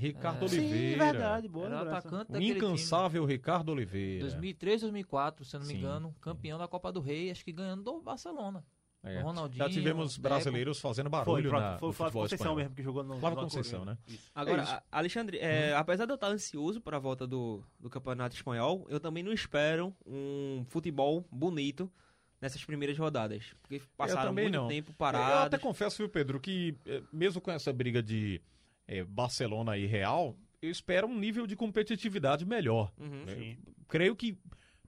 Ricardo 0.00 0.44
É. 0.44 0.48
Sim, 0.48 0.58
Oliveira. 0.60 1.04
verdade, 1.12 1.48
boa 1.48 1.66
Era 1.66 1.78
lembrança. 1.78 1.98
atacante 1.98 2.30
O 2.30 2.32
daquele 2.32 2.54
time. 2.54 2.66
incansável 2.66 3.24
Ricardo 3.24 3.68
Oliveira. 3.72 4.20
2003, 4.22 4.80
2004, 4.80 5.44
se 5.44 5.54
eu 5.56 5.60
não 5.60 5.66
me 5.66 5.72
Sim, 5.74 5.78
engano, 5.78 6.14
campeão 6.20 6.58
da 6.58 6.66
Copa 6.66 6.90
do 6.92 7.00
Rei, 7.00 7.30
acho 7.30 7.44
que 7.44 7.52
ganhando 7.52 7.82
do 7.84 8.00
Barcelona. 8.00 8.64
É. 9.02 9.20
O 9.20 9.22
Ronaldinho, 9.22 9.64
Já 9.64 9.70
tivemos 9.70 10.10
Deco. 10.16 10.22
brasileiros 10.22 10.78
fazendo 10.78 11.08
Foi, 11.08 11.18
barulho 11.18 11.48
pronto, 11.48 11.62
na, 11.62 11.78
foi 11.78 11.86
no 11.86 11.90
o 11.90 11.94
Flávio 11.94 12.20
Conceição 12.20 12.36
espanhol. 12.44 12.56
mesmo 12.56 12.74
que 12.74 12.82
jogou 12.82 13.02
no 13.02 13.18
Flávio 13.18 13.36
no 13.36 13.42
Conceição, 13.44 13.84
né? 13.84 13.96
Isso. 14.06 14.30
Agora, 14.34 14.62
É 14.62 14.82
Alexandre, 14.92 15.38
é, 15.38 15.74
apesar 15.74 16.04
de 16.04 16.12
eu 16.12 16.16
estar 16.16 16.26
ansioso 16.28 16.82
para 16.82 16.98
a 16.98 17.00
volta 17.00 17.26
do, 17.26 17.64
do 17.78 17.88
Campeonato 17.88 18.36
Espanhol, 18.36 18.86
eu 18.90 19.00
também 19.00 19.22
não 19.22 19.32
espero 19.32 19.96
um 20.06 20.64
futebol 20.68 21.24
bonito 21.32 21.90
nessas 22.42 22.62
primeiras 22.62 22.98
rodadas. 22.98 23.54
Porque 23.62 23.80
passaram 23.96 24.30
também 24.30 24.44
muito 24.44 24.56
não. 24.56 24.68
tempo 24.68 24.90
Eu 24.90 24.94
parados. 24.96 25.46
até 25.46 25.56
confesso, 25.58 25.96
viu, 25.96 26.08
Pedro, 26.10 26.38
que 26.38 26.76
eh, 26.84 27.02
mesmo 27.10 27.40
com 27.40 27.50
essa 27.50 27.72
briga 27.72 28.02
de 28.02 28.38
eh, 28.90 29.04
Barcelona 29.04 29.76
e 29.78 29.86
Real, 29.86 30.36
eu 30.60 30.70
espero 30.70 31.06
um 31.06 31.18
nível 31.18 31.46
de 31.46 31.56
competitividade 31.56 32.44
melhor. 32.44 32.92
Uhum. 32.98 33.24
né? 33.24 33.34
Sim. 33.34 33.58
Creio 33.88 34.14
que 34.16 34.36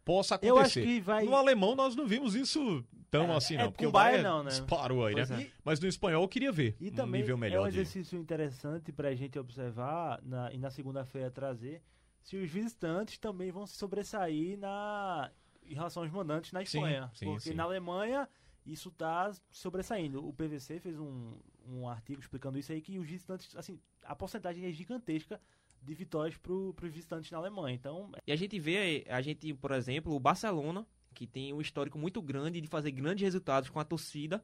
possa 0.05 0.39
Eu 0.43 0.57
acontecer. 0.59 0.81
acho 0.81 0.89
que 0.89 1.01
vai. 1.01 1.25
No 1.25 1.35
alemão 1.35 1.75
nós 1.75 1.95
não 1.97 2.07
vimos 2.07 2.35
isso 2.35 2.85
tão 3.11 3.33
É, 3.33 3.37
assim, 3.37 3.55
é, 3.55 3.59
não. 3.59 3.65
com 3.67 3.73
porque 3.73 3.87
o 3.87 3.89
o 3.89 3.93
Bayern 3.93 4.23
Bayern 4.25 4.39
não, 4.39 4.43
né? 4.45 4.51
disparou 4.51 5.07
aí, 5.07 5.15
Pois 5.15 5.31
né? 5.31 5.43
é. 5.45 5.51
Mas 5.65 5.79
no 5.81 5.87
espanhol 5.87 6.23
eu 6.23 6.29
queria 6.29 6.51
ver 6.51 6.77
E 6.81 6.89
um 6.89 6.93
também 6.93 7.21
nível 7.21 7.37
é 7.37 7.41
melhor 7.41 7.67
um 7.67 7.71
de... 7.71 7.79
exercício 7.79 8.19
interessante 8.19 8.91
para 8.93 9.09
a 9.09 9.15
gente 9.15 9.39
observar 9.39 10.21
na, 10.23 10.53
e 10.53 10.59
na 10.59 10.71
segunda-feira 10.71 11.31
trazer 11.31 11.83
se 12.23 12.37
os 12.37 12.51
visitantes 12.51 13.19
também 13.19 13.51
vão 13.51 13.67
se 13.67 13.77
sobressair 13.77 14.57
na, 14.59 15.31
em 15.65 15.75
relação 15.75 16.03
aos 16.03 16.13
mandantes 16.13 16.53
na 16.53 16.61
Sim, 16.65 16.79
Espanha. 16.79 17.11
sim, 17.15 17.25
porque 17.27 17.51
sim. 17.51 17.55
na 17.55 17.65
Alemanha 17.65 18.29
isso 18.65 18.89
está 18.91 19.31
sobressaindo. 19.51 20.27
O 20.27 20.33
PVC 20.33 20.79
fez 20.81 20.99
um, 20.99 21.35
um 21.69 21.89
artigo 21.89 22.21
explicando 22.21 22.59
isso 22.59 22.73
aí 22.73 22.81
que 22.81 22.99
os 22.99 23.07
visitantes, 23.07 23.55
assim, 23.57 23.79
a 24.03 24.15
porcentagem 24.15 24.65
é 24.65 24.73
gigantesca 24.73 25.41
de 25.83 25.95
vitórias 25.95 26.37
para 26.37 26.53
os 26.53 26.93
visitantes 26.93 27.31
na 27.31 27.39
Alemanha. 27.39 27.75
Então, 27.75 28.11
E 28.27 28.33
a 28.33 28.37
gente 28.37 28.59
vê, 28.59 29.05
a 29.09 29.21
gente, 29.21 29.53
por 29.55 29.73
exemplo, 29.73 30.15
o 30.15 30.21
Barcelona, 30.21 30.87
que 31.13 31.27
tem 31.27 31.53
um 31.53 31.61
histórico 31.61 31.99
muito 31.99 32.23
grande 32.23 32.61
de 32.61 32.69
fazer 32.69 32.91
grandes 32.93 33.23
resultados 33.23 33.69
com 33.69 33.81
a 33.81 33.85
torcida. 33.85 34.43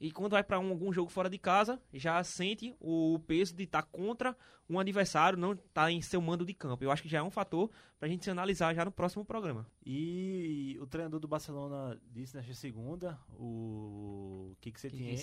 E 0.00 0.10
quando 0.10 0.32
vai 0.32 0.42
para 0.42 0.56
algum 0.56 0.92
jogo 0.92 1.08
fora 1.08 1.30
de 1.30 1.38
casa, 1.38 1.80
já 1.94 2.22
sente 2.24 2.74
o 2.80 3.20
peso 3.20 3.54
de 3.54 3.62
estar 3.62 3.82
contra 3.84 4.36
um 4.68 4.80
adversário, 4.80 5.38
não 5.38 5.52
estar 5.52 5.92
em 5.92 6.02
seu 6.02 6.20
mando 6.20 6.44
de 6.44 6.52
campo. 6.52 6.82
Eu 6.82 6.90
acho 6.90 7.02
que 7.02 7.08
já 7.08 7.18
é 7.18 7.22
um 7.22 7.30
fator 7.30 7.70
para 8.00 8.08
a 8.08 8.10
gente 8.10 8.24
se 8.24 8.30
analisar 8.30 8.74
já 8.74 8.84
no 8.84 8.90
próximo 8.90 9.24
programa. 9.24 9.64
e 9.86 10.76
o 10.80 10.86
treinador 10.88 11.20
do 11.20 11.28
Barcelona 11.28 11.96
disse 12.10 12.34
nesta 12.34 12.52
segunda, 12.52 13.16
o 13.38 14.56
Kik 14.60 14.80
Setien. 14.80 15.16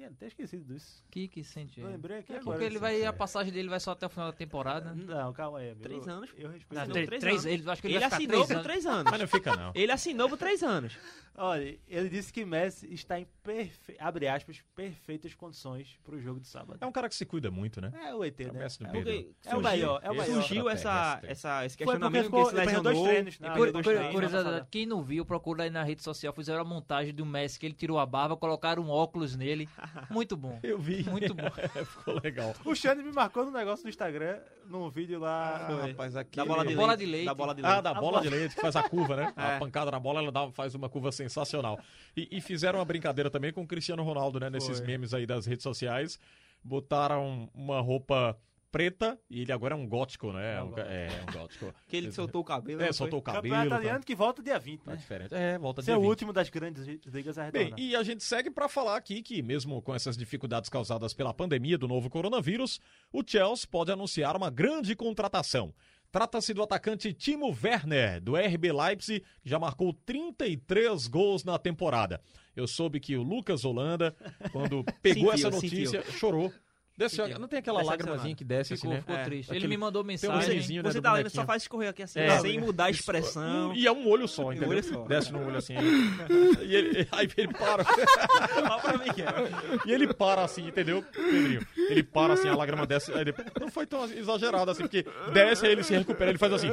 Tinha 0.00 0.08
até 0.10 0.26
esquecido 0.28 0.64
disso. 0.64 1.04
Kiki 1.10 1.44
Sentien. 1.44 1.84
Eu 1.84 1.92
lembrei 1.92 2.18
aqui 2.20 2.32
É 2.32 2.36
agora. 2.36 2.50
porque 2.58 2.64
ele 2.64 2.78
vai, 2.78 3.04
a 3.04 3.12
passagem 3.12 3.52
dele 3.52 3.68
vai 3.68 3.78
só 3.78 3.90
até 3.92 4.06
o 4.06 4.08
final 4.08 4.26
da 4.30 4.32
temporada. 4.32 4.94
né? 4.94 5.04
Não, 5.06 5.32
calma 5.32 5.58
aí, 5.58 5.66
amigo. 5.70 5.82
Três 5.82 6.08
anos. 6.08 6.30
Eu 6.38 6.48
respeito. 6.48 6.74
Não, 6.74 6.80
Assinou 6.82 7.06
três, 7.06 7.20
três 7.20 7.34
anos. 7.44 7.46
ele, 7.60 7.70
acho 7.70 7.82
que 7.82 7.86
ele, 7.88 7.94
Ele 7.94 8.00
vai 8.00 8.08
ficar 8.10 8.16
assinou 8.16 8.36
três 8.36 8.46
por 8.46 8.52
anos. 8.54 8.64
três 8.66 8.86
anos. 8.86 9.10
Mas 9.10 9.20
não 9.20 9.28
fica, 9.28 9.56
não. 9.56 9.72
Ele 9.74 9.92
assinou 9.92 10.28
por 10.28 10.38
três 10.38 10.62
anos. 10.62 10.96
Olha, 11.36 11.78
ele 11.88 12.08
disse 12.10 12.32
que 12.32 12.44
Messi 12.44 12.92
está 12.92 13.18
em 13.18 13.26
perfe... 13.42 13.96
abre 13.98 14.26
aspas, 14.28 14.62
perfeitas 14.74 15.32
condições 15.34 15.98
para 16.04 16.14
o 16.14 16.20
jogo 16.20 16.40
de 16.40 16.46
sábado. 16.48 16.78
É 16.80 16.86
um 16.86 16.92
cara 16.92 17.08
que 17.08 17.14
se 17.14 17.24
cuida 17.24 17.50
muito, 17.50 17.80
né? 17.80 17.92
É 18.04 18.14
o 18.14 18.24
ET, 18.24 18.38
É 18.40 18.44
o 18.48 18.52
né? 18.52 18.58
Messi 18.58 18.78
do 18.78 18.86
É, 18.86 18.90
Pedro. 18.90 19.12
Porque 19.12 19.34
É 19.48 19.56
o 19.56 19.62
maior, 19.62 20.00
é 20.02 20.10
o 20.10 20.16
maior. 20.16 20.34
surgiu 20.34 20.68
essa, 20.68 21.20
essa, 21.22 21.64
esse 21.64 21.76
Foi 21.76 21.84
porque 21.86 21.92
questionamento 21.98 22.24
ficou- 22.24 22.42
porque 22.42 22.56
ele 22.56 22.60
se 22.60 22.66
perdeu 22.66 22.82
dois 22.82 22.96
lesionou. 22.96 23.04
treinos, 23.14 23.38
né? 23.40 23.48
perdeu 23.48 23.60
Curi- 23.60 23.72
dois 23.72 23.84
curi- 23.86 23.96
treinos. 23.96 24.14
Curiosidade, 24.14 24.66
quem 24.70 24.86
não 24.86 25.02
viu, 25.02 25.24
procura 25.24 25.64
aí 25.64 25.70
na 25.70 25.82
rede 25.82 26.02
social, 26.02 26.32
fizeram 26.34 26.60
a 26.60 26.64
montagem 26.64 27.14
do 27.14 27.24
Messi, 27.24 27.58
que 27.58 27.64
ele 27.66 27.74
tirou 27.74 27.98
a 27.98 28.04
barba, 28.04 28.36
colocaram 28.36 28.82
um 28.82 28.90
óculos 28.90 29.34
nele. 29.36 29.68
Muito 30.10 30.36
bom. 30.36 30.58
Eu 30.62 30.78
vi. 30.78 31.02
Muito 31.04 31.34
bom. 31.34 31.50
Ficou 31.84 32.20
legal. 32.22 32.54
O 32.64 32.74
Xande 32.74 33.02
me 33.02 33.12
marcou 33.12 33.44
no 33.44 33.50
negócio 33.50 33.84
no 33.84 33.90
Instagram, 33.90 34.38
num 34.68 34.88
vídeo 34.90 35.18
lá. 35.18 35.66
Ah, 35.68 35.86
rapaz, 35.86 36.16
aqui... 36.16 36.36
Da 36.36 36.44
bola 36.44 36.64
de, 36.64 36.74
Bola 36.74 36.88
leite, 36.88 37.00
de 37.00 37.06
leite. 37.06 37.26
Da 37.26 37.34
bola 37.34 37.54
de 37.54 37.64
Ah, 37.64 37.68
leite. 37.68 37.82
da 37.82 37.94
bola 37.94 38.20
de 38.20 38.28
leite, 38.30 38.54
que 38.54 38.60
faz 38.60 38.76
a 38.76 38.82
curva, 38.88 39.16
né? 39.16 39.32
É. 39.40 39.56
A 39.56 39.58
pancada 39.58 39.90
na 39.90 39.98
bola, 39.98 40.20
ela 40.20 40.30
dá, 40.32 40.50
faz 40.52 40.74
uma 40.74 40.88
curva 40.88 41.10
sensacional. 41.12 41.78
E, 42.16 42.28
e 42.30 42.40
fizeram 42.40 42.78
uma 42.78 42.84
brincadeira 42.84 43.30
também 43.30 43.52
com 43.52 43.62
o 43.62 43.66
Cristiano 43.66 44.02
Ronaldo, 44.02 44.38
né? 44.40 44.50
Nesses 44.50 44.78
Foi. 44.78 44.86
memes 44.86 45.14
aí 45.14 45.26
das 45.26 45.46
redes 45.46 45.62
sociais. 45.62 46.18
Botaram 46.62 47.48
uma 47.54 47.80
roupa 47.80 48.36
preta 48.70 49.18
e 49.28 49.42
ele 49.42 49.52
agora 49.52 49.74
é 49.74 49.78
um 49.78 49.86
gótico, 49.86 50.32
né? 50.32 50.56
É 50.56 50.62
um, 50.62 50.78
é, 50.78 51.08
um 51.28 51.32
gótico. 51.32 51.74
Que 51.88 51.96
ele 51.96 52.12
soltou 52.12 52.40
o 52.40 52.44
cabelo. 52.44 52.82
É, 52.82 52.92
soltou 52.92 53.18
o 53.18 53.22
cabelo. 53.22 53.42
Campeonato 53.42 53.68
Tá, 53.70 53.76
italiano 53.76 54.04
que 54.04 54.14
volta 54.14 54.42
dia 54.42 54.58
20, 54.58 54.80
tá 54.82 54.90
né? 54.92 54.96
diferente. 54.96 55.34
É, 55.34 55.58
volta 55.58 55.80
Esse 55.80 55.90
é 55.90 55.94
dia 55.94 55.98
o 55.98 56.02
20. 56.02 56.08
último 56.10 56.32
das 56.32 56.48
grandes 56.48 56.86
ligas 57.06 57.38
a 57.38 57.50
Bem, 57.50 57.74
e 57.76 57.96
a 57.96 58.02
gente 58.02 58.22
segue 58.22 58.50
para 58.50 58.68
falar 58.68 58.96
aqui 58.96 59.22
que, 59.22 59.42
mesmo 59.42 59.82
com 59.82 59.94
essas 59.94 60.16
dificuldades 60.16 60.70
causadas 60.70 61.12
pela 61.12 61.34
pandemia 61.34 61.76
do 61.76 61.88
novo 61.88 62.08
coronavírus, 62.08 62.80
o 63.12 63.22
Chelsea 63.26 63.66
pode 63.70 63.90
anunciar 63.90 64.36
uma 64.36 64.50
grande 64.50 64.94
contratação. 64.94 65.74
Trata-se 66.12 66.52
do 66.52 66.62
atacante 66.62 67.12
Timo 67.12 67.56
Werner, 67.62 68.20
do 68.20 68.34
RB 68.34 68.72
Leipzig, 68.72 69.24
que 69.40 69.48
já 69.48 69.60
marcou 69.60 69.92
33 69.92 71.06
gols 71.06 71.44
na 71.44 71.56
temporada. 71.56 72.20
Eu 72.56 72.66
soube 72.66 72.98
que 72.98 73.16
o 73.16 73.22
Lucas 73.22 73.64
Holanda, 73.64 74.14
quando 74.50 74.84
pegou 75.00 75.30
Sentiu, 75.30 75.48
essa 75.48 75.50
notícia, 75.50 76.02
chorou. 76.12 76.52
Desce, 77.00 77.16
Senti. 77.16 77.38
não 77.38 77.48
tem 77.48 77.58
aquela 77.60 77.82
lágrimazinha 77.82 78.36
que 78.36 78.44
desce 78.44 78.76
Ficou, 78.76 78.90
assim, 78.90 78.94
né? 78.96 79.00
ficou 79.00 79.16
É, 79.16 79.24
triste. 79.24 79.48
Ele 79.50 79.56
aquele- 79.56 79.68
me 79.68 79.76
mandou 79.78 80.02
um 80.02 80.04
mensagem. 80.04 80.54
desenho, 80.54 80.82
né, 80.82 80.92
Você 80.92 81.00
tá 81.00 81.14
lendo, 81.14 81.30
só 81.30 81.46
faz 81.46 81.62
escorrer 81.62 81.88
aqui 81.88 82.02
assim, 82.02 82.20
É. 82.20 82.38
sem 82.40 82.60
mudar 82.60 82.84
a 82.84 82.90
expressão. 82.90 83.72
E 83.74 83.86
é 83.86 83.92
um 83.92 84.06
olho 84.06 84.28
só, 84.28 84.52
entendeu? 84.52 84.68
olho 84.68 84.84
só. 84.84 85.02
Desce 85.06 85.32
no 85.32 85.46
olho 85.46 85.56
assim. 85.56 85.74
e 86.62 86.74
ele, 86.76 87.08
aí 87.10 87.26
ele 87.38 87.54
para. 87.54 87.82
É. 87.82 89.88
E 89.88 89.92
ele 89.92 90.12
para 90.12 90.44
assim, 90.44 90.66
entendeu, 90.68 91.02
Pedrinho? 91.02 91.66
Ele 91.88 92.02
para 92.02 92.34
assim, 92.34 92.48
a 92.48 92.54
lágrima 92.54 92.86
desce. 92.86 93.10
Ele, 93.12 93.34
não 93.58 93.70
foi 93.70 93.86
tão 93.86 94.04
exagerado 94.04 94.70
assim, 94.70 94.82
porque 94.82 95.04
desce, 95.32 95.66
aí 95.66 95.72
ele 95.72 95.82
se 95.82 95.94
recupera, 95.94 96.30
ele 96.30 96.38
faz 96.38 96.52
assim. 96.52 96.70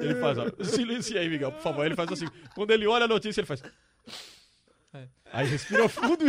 Ele 0.00 0.14
faz, 0.16 0.38
ó. 0.38 0.46
Silencia 0.64 1.20
aí, 1.20 1.28
Miguel, 1.28 1.52
por 1.52 1.60
favor. 1.62 1.84
Ele 1.84 1.94
faz 1.94 2.10
assim. 2.12 2.26
Quando 2.54 2.70
ele 2.70 2.86
olha 2.86 3.04
a 3.04 3.08
notícia, 3.08 3.40
ele 3.40 3.46
faz. 3.46 3.62
Aí 5.34 5.46
respira 5.46 5.88
fundo. 5.88 6.24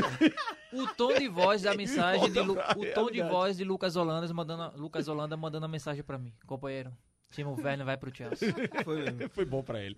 O 0.74 0.88
tom 0.96 1.14
de 1.14 1.28
voz 1.30 1.62
da 1.62 1.74
mensagem 1.78 2.32
de 2.32 2.40
Lu- 2.40 2.58
o 2.58 2.94
tom 2.94 3.10
de 3.12 3.22
voz 3.22 3.56
de 3.58 3.64
Lucas 3.64 3.96
Holanda 3.96 4.32
mandando 4.34 4.78
Lucas 4.78 5.08
Holanda 5.08 5.38
mandando 5.38 5.66
a 5.66 5.70
mensagem 5.70 6.04
pra 6.04 6.18
mim, 6.18 6.34
companheiro. 6.46 6.92
Timo 7.32 7.60
Werner 7.62 7.86
vai 7.86 7.98
pro 7.98 8.16
Chelsea. 8.16 8.54
Foi. 8.86 9.04
Foi 9.30 9.46
bom 9.46 9.62
pra 9.62 9.82
ele. 9.82 9.96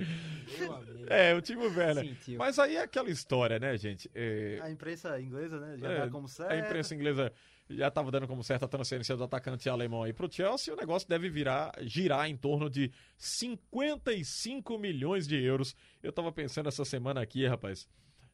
É, 1.07 1.35
o 1.35 1.41
Timo 1.41 1.63
Werner. 1.65 2.05
Sentiu. 2.05 2.37
Mas 2.39 2.57
aí 2.57 2.77
é 2.77 2.81
aquela 2.81 3.09
história, 3.11 3.59
né, 3.59 3.77
gente? 3.77 4.09
É, 4.15 4.59
A 4.63 4.71
imprensa 4.71 5.19
inglesa, 5.21 5.59
né? 5.59 5.77
Já 5.77 5.91
É, 5.91 5.99
dá 5.99 6.09
como 6.09 6.27
certo. 6.27 6.51
A 6.51 6.57
imprensa 6.57 6.95
inglesa 6.95 7.31
já 7.69 7.89
estava 7.89 8.09
dando 8.09 8.27
como 8.27 8.43
certa 8.43 8.65
a 8.65 8.67
transferência 8.67 9.15
do 9.15 9.23
atacante 9.23 9.69
alemão 9.69 10.01
aí 10.03 10.13
pro 10.13 10.31
Chelsea. 10.31 10.73
O 10.73 10.77
negócio 10.77 11.07
deve 11.07 11.29
virar, 11.29 11.73
girar 11.81 12.27
em 12.27 12.35
torno 12.35 12.69
de 12.69 12.91
55 13.17 14.77
milhões 14.79 15.27
de 15.27 15.35
euros. 15.43 15.75
Eu 16.01 16.11
tava 16.11 16.31
pensando 16.31 16.69
essa 16.69 16.85
semana 16.85 17.21
aqui, 17.21 17.45
rapaz. 17.45 17.87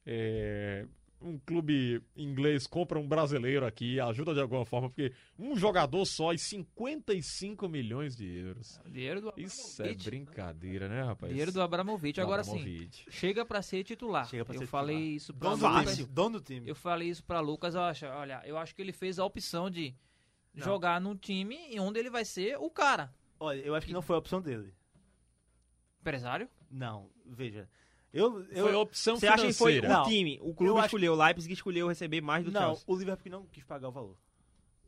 É, 0.06 0.86
um 1.22 1.38
clube 1.40 2.02
inglês 2.18 2.68
compra 2.68 3.00
um 3.00 3.08
brasileiro 3.08 3.66
aqui, 3.66 4.00
ajuda 4.00 4.34
de 4.34 4.42
alguma 4.42 4.66
forma, 4.66 4.90
porque 4.90 5.14
um 5.40 5.56
jogador 5.56 6.04
só 6.06 6.34
e 6.34 6.38
55 6.38 7.68
milhões 7.70 8.16
de 8.16 8.26
euros. 8.26 8.80
Dinheiro 8.86 9.22
do 9.22 9.34
Isso 9.38 9.82
é 9.82 9.86
Abramovich. 9.86 10.10
brincadeira, 10.10 10.90
né, 10.90 11.02
rapaz? 11.04 11.30
Dinheiro 11.32 11.52
do 11.52 11.62
Abramovich. 11.62 12.20
Agora 12.20 12.44
sim, 12.44 12.90
chega 13.10 13.46
pra 13.46 13.62
ser 13.62 13.84
titular. 13.86 14.28
Chega 14.28 14.44
pra 14.44 14.56
eu 14.56 14.60
ser 14.62 14.68
falei 14.68 14.96
titular. 14.98 15.16
isso 15.16 15.34
pra 15.34 15.50
Dono 15.50 15.62
do 15.62 15.68
Lucas. 15.80 15.96
time. 15.96 16.10
Dono 16.10 16.40
do 16.40 16.44
time. 16.46 16.68
Eu 16.70 16.76
falei 16.76 17.08
isso 17.10 17.24
pra 17.24 17.40
Lucas, 17.40 17.74
eu 17.76 17.82
acho, 17.82 18.06
olha, 18.06 18.42
eu 18.46 18.58
acho 18.58 18.76
que 18.76 18.82
ele 18.82 18.92
fez 18.92 19.18
a 19.18 19.26
opção 19.26 19.70
de 19.70 19.96
jogar 20.56 21.00
num 21.00 21.16
time 21.16 21.58
onde 21.80 22.00
ele 22.00 22.10
vai 22.10 22.26
ser 22.26 22.58
o 22.60 22.70
cara. 22.70 23.14
Olha, 23.40 23.60
eu 23.62 23.74
acho 23.76 23.88
que 23.88 23.94
não 23.94 24.02
foi 24.02 24.16
a 24.16 24.20
opção 24.20 24.42
dele. 24.42 24.74
Empresário? 26.02 26.50
Não, 26.70 27.10
veja. 27.26 27.68
Eu, 28.14 28.46
eu, 28.52 28.66
Foi 28.66 28.74
a 28.76 28.80
opção 28.80 29.16
Você 29.16 29.26
acha 29.28 29.48
que 29.48 29.54
foi 29.54 29.74
financeira. 29.74 29.88
o 29.88 29.92
Não. 30.04 30.10
time? 30.10 30.40
O 30.44 30.54
clube 30.54 30.80
escolheu, 30.82 31.14
o 31.14 31.16
Leipzig 31.16 31.52
escolheu 31.54 31.88
receber 31.88 32.22
mais 32.22 32.46
do 32.46 32.52
Não, 32.52 32.62
Chelsea. 32.62 32.84
o 32.86 32.96
Liverpool 32.96 33.32
não 33.32 33.46
quis 33.48 33.64
pagar 33.64 33.88
o 33.90 33.92
valor. 33.92 34.16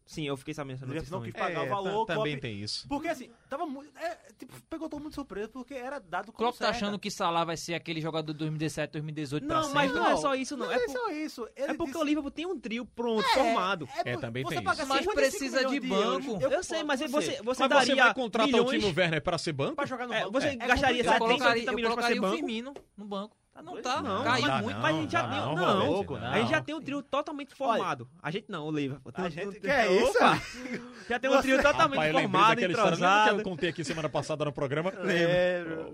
Sim, 0.06 0.28
eu 0.28 0.38
fiquei 0.38 0.54
sabendo 0.54 0.76
essa 0.76 0.86
O 0.86 0.88
notícia 0.88 1.10
não 1.12 1.18
também. 1.20 1.32
quis 1.32 1.41
pagar 1.41 1.63
É, 1.63 1.65
o 1.65 1.70
valor. 1.70 2.06
ta- 2.06 2.13
Klopp- 2.13 2.26
também 2.28 2.39
tem 2.39 2.62
isso. 2.62 2.88
Porque 2.88 3.08
assim, 3.08 3.32
tava 3.50 3.65
muito. 3.65 3.89
É, 3.98 4.15
tipo, 4.38 4.54
pegou 4.70 4.88
todo 4.88 5.00
mundo 5.02 5.10
de 5.10 5.15
surpresa 5.15 5.50
porque 5.50 5.74
era 5.74 5.98
dado 6.00 6.28
como 6.28 6.38
Klopp 6.38 6.54
tá 6.60 6.65
certa. 6.65 6.78
achando 6.78 7.00
que 7.00 7.10
Salah 7.10 7.44
vai 7.44 7.58
ser 7.58 7.74
aquele 7.74 8.00
jogador 8.00 8.32
de 8.32 8.38
2017, 8.38 8.91
2018 8.91 9.48
pra 9.48 9.62
Não, 9.62 9.74
mas 9.74 9.91
não 9.91 10.08
é 10.08 10.15
só 10.18 10.36
isso, 10.36 10.56
não. 10.56 10.68
Não 10.68 10.72
É, 10.72 10.76
é 10.76 10.86
por- 10.86 10.91
só 10.91 11.10
isso. 11.12 11.50
Ele 11.56 11.72
é 11.72 11.74
porque 11.74 11.86
disse- 11.91 11.98
o 11.98 12.04
Liverpool 12.04 12.30
tem 12.32 12.46
um 12.46 12.60
trio 12.60 12.86
pronto, 12.86 13.24
formado. 13.30 13.89
É, 14.06 14.13
por- 14.13 14.22
também 14.22 14.44
você 14.44 14.56
tem 14.56 14.63
paga 14.63 14.84
isso. 14.84 14.89
Mas 14.89 15.00
55 15.00 15.15
precisa 15.15 15.65
de 15.65 15.80
banco. 15.80 16.32
Eu, 16.34 16.39
concordo 16.39 16.63
sei, 16.63 16.84
mas 16.84 17.00
você, 17.00 17.41
você 17.41 17.62
Mas 17.63 17.70
daria 17.70 17.86
você 17.86 17.96
vai 17.96 18.13
contratar 18.13 18.48
milhões... 18.52 18.70
o 18.84 18.88
Timo 18.88 18.94
Werner 18.96 19.24
para 19.24 19.38
ser 19.39 19.54
banco? 19.54 19.76
Pra 19.76 19.86
jogar 19.88 20.06
no 20.08 20.13
É, 20.13 20.20
banco. 20.22 20.32
você 20.34 20.48
É, 20.50 20.54
é 20.54 20.56
gastaria 20.56 21.04
complicado. 21.04 21.06
Eu 21.06 21.12
70, 21.13 21.20
colocaria, 21.20 21.54
80 21.54 21.72
eu 21.72 21.76
milhões 21.76 21.94
pra 21.96 22.04
colocaria 22.04 22.15
ser 22.15 22.20
o 22.20 22.22
banco? 22.22 22.36
Firmino 22.36 22.74
no 22.96 23.06
banco. 23.06 23.36
Ah, 23.58 23.62
Não 23.62 23.72
Dois 23.72 23.84
tá, 23.86 24.02
Não, 24.02 24.22
caiu 24.24 24.46
dá 24.48 24.62
muito. 24.62 24.76
não, 24.76 24.82
mas 24.82 24.96
a 24.96 25.00
gente 25.00 25.12
já 25.13 25.22
dá 25.22 25.28
tem. 25.30 25.39
não, 25.39 25.56
Não, 25.56 25.80
dá 25.80 25.86
pouco, 25.86 26.13
não. 26.15 26.20
não. 26.22 26.28
A 26.28 26.38
gente 26.39 26.50
já 26.50 26.62
tem 26.62 26.76
um 26.76 26.82
trio 26.82 27.02
totalmente 27.02 27.56
formado. 27.56 28.08
A 28.22 28.30
gente 28.30 28.52
não, 28.52 28.70
o. 28.70 29.00
Tem 29.13 29.26
A 29.26 29.30
gente- 29.30 29.48
um- 29.48 29.52
que 29.54 29.68
é 29.70 29.96
isso? 30.02 30.10
Opa! 30.18 30.41
Já 31.08 31.20
tem 31.20 31.30
um 31.30 31.39
trio 31.41 31.58
totalmente 31.62 32.00
Rapaz, 32.00 32.12
formado, 32.13 32.50
lembra 32.50 32.56
que 32.56 32.65
entrosado. 32.74 33.38
eu 33.39 33.44
contei 33.44 33.70
aqui 33.70 33.84
semana 33.86 34.10
passada 34.10 34.44
no 34.44 34.52
programa. 34.52 34.91
Lembro. 35.04 35.94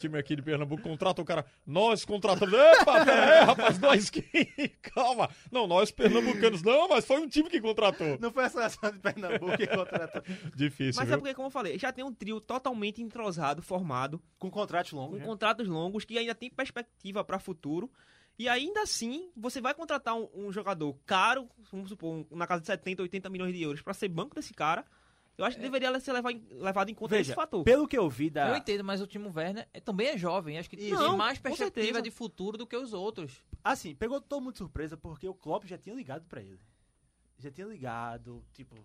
O 0.00 0.08
time 0.08 0.18
aqui 0.18 0.34
de 0.34 0.40
Pernambuco 0.40 0.82
contrata 0.82 1.20
o 1.20 1.24
cara. 1.26 1.44
Nós 1.66 2.06
contratamos. 2.06 2.54
Epa, 2.58 3.02
rapaz, 3.44 3.78
nós 3.78 4.08
que. 4.08 4.22
Calma. 4.80 5.28
Não, 5.52 5.66
nós 5.66 5.90
pernambucanos. 5.90 6.62
Não, 6.62 6.88
mas 6.88 7.04
foi 7.04 7.20
um 7.20 7.28
time 7.28 7.50
que 7.50 7.60
contratou. 7.60 8.16
Não 8.18 8.32
foi 8.32 8.44
a 8.44 8.48
seleção 8.48 8.90
de 8.90 8.98
Pernambuco 8.98 9.58
que 9.58 9.66
contratou. 9.66 10.22
Difícil, 10.56 10.98
Mas 11.02 11.10
é 11.10 11.12
viu? 11.12 11.18
porque, 11.18 11.34
como 11.34 11.48
eu 11.48 11.50
falei, 11.50 11.78
já 11.78 11.92
tem 11.92 12.02
um 12.02 12.14
trio 12.14 12.40
totalmente 12.40 13.02
entrosado, 13.02 13.60
formado, 13.60 14.22
Com 14.38 14.50
contratos 14.50 14.92
longos. 14.92 15.16
com 15.16 15.18
né? 15.18 15.24
contratos 15.26 15.68
longos, 15.68 16.06
que 16.06 16.16
ainda 16.16 16.34
tem 16.34 16.48
perspectiva 16.48 17.22
para 17.22 17.38
futuro. 17.38 17.90
E 18.38 18.48
ainda 18.48 18.80
assim, 18.80 19.30
você 19.36 19.60
vai 19.60 19.74
contratar 19.74 20.14
um, 20.16 20.30
um 20.34 20.50
jogador 20.50 20.96
caro, 21.04 21.46
vamos 21.70 21.90
supor, 21.90 22.24
um- 22.30 22.36
na 22.36 22.46
casa 22.46 22.62
de 22.62 22.66
70, 22.68 23.02
80 23.02 23.28
milhões 23.28 23.52
de 23.54 23.60
euros, 23.62 23.82
para 23.82 23.92
ser 23.92 24.08
banco 24.08 24.34
desse 24.34 24.54
cara. 24.54 24.82
Eu 25.40 25.46
acho 25.46 25.56
que 25.56 25.62
deveria 25.62 25.98
ser 26.00 26.12
leva- 26.12 26.28
levado 26.52 26.90
em 26.90 26.94
conta 26.94 27.16
Veja, 27.16 27.32
esse 27.32 27.34
fator. 27.34 27.64
pelo 27.64 27.88
que 27.88 27.96
eu 27.96 28.08
vi 28.10 28.28
da. 28.30 28.48
Eu 28.50 28.56
entendo, 28.56 28.84
mas 28.84 29.00
o 29.00 29.06
Timo 29.06 29.32
Werner 29.34 29.66
é- 29.72 29.80
também 29.80 30.08
é 30.08 30.18
jovem. 30.18 30.58
Acho 30.58 30.68
que 30.68 30.76
tem 30.76 30.90
Não, 30.90 31.16
mais 31.16 31.38
perspectiva 31.38 31.82
certeza. 31.82 32.02
de 32.02 32.10
futuro 32.10 32.58
do 32.58 32.66
que 32.66 32.76
os 32.76 32.92
outros. 32.92 33.42
Assim, 33.64 33.94
pegou 33.94 34.20
todo 34.20 34.40
mundo 34.42 34.52
de 34.52 34.58
surpresa 34.58 34.96
porque 34.96 35.26
o 35.28 35.34
Klopp 35.34 35.64
já 35.64 35.78
tinha 35.78 35.94
ligado 35.94 36.26
pra 36.26 36.40
ele. 36.42 36.60
Já 37.38 37.50
tinha 37.50 37.66
ligado, 37.66 38.44
tipo. 38.52 38.76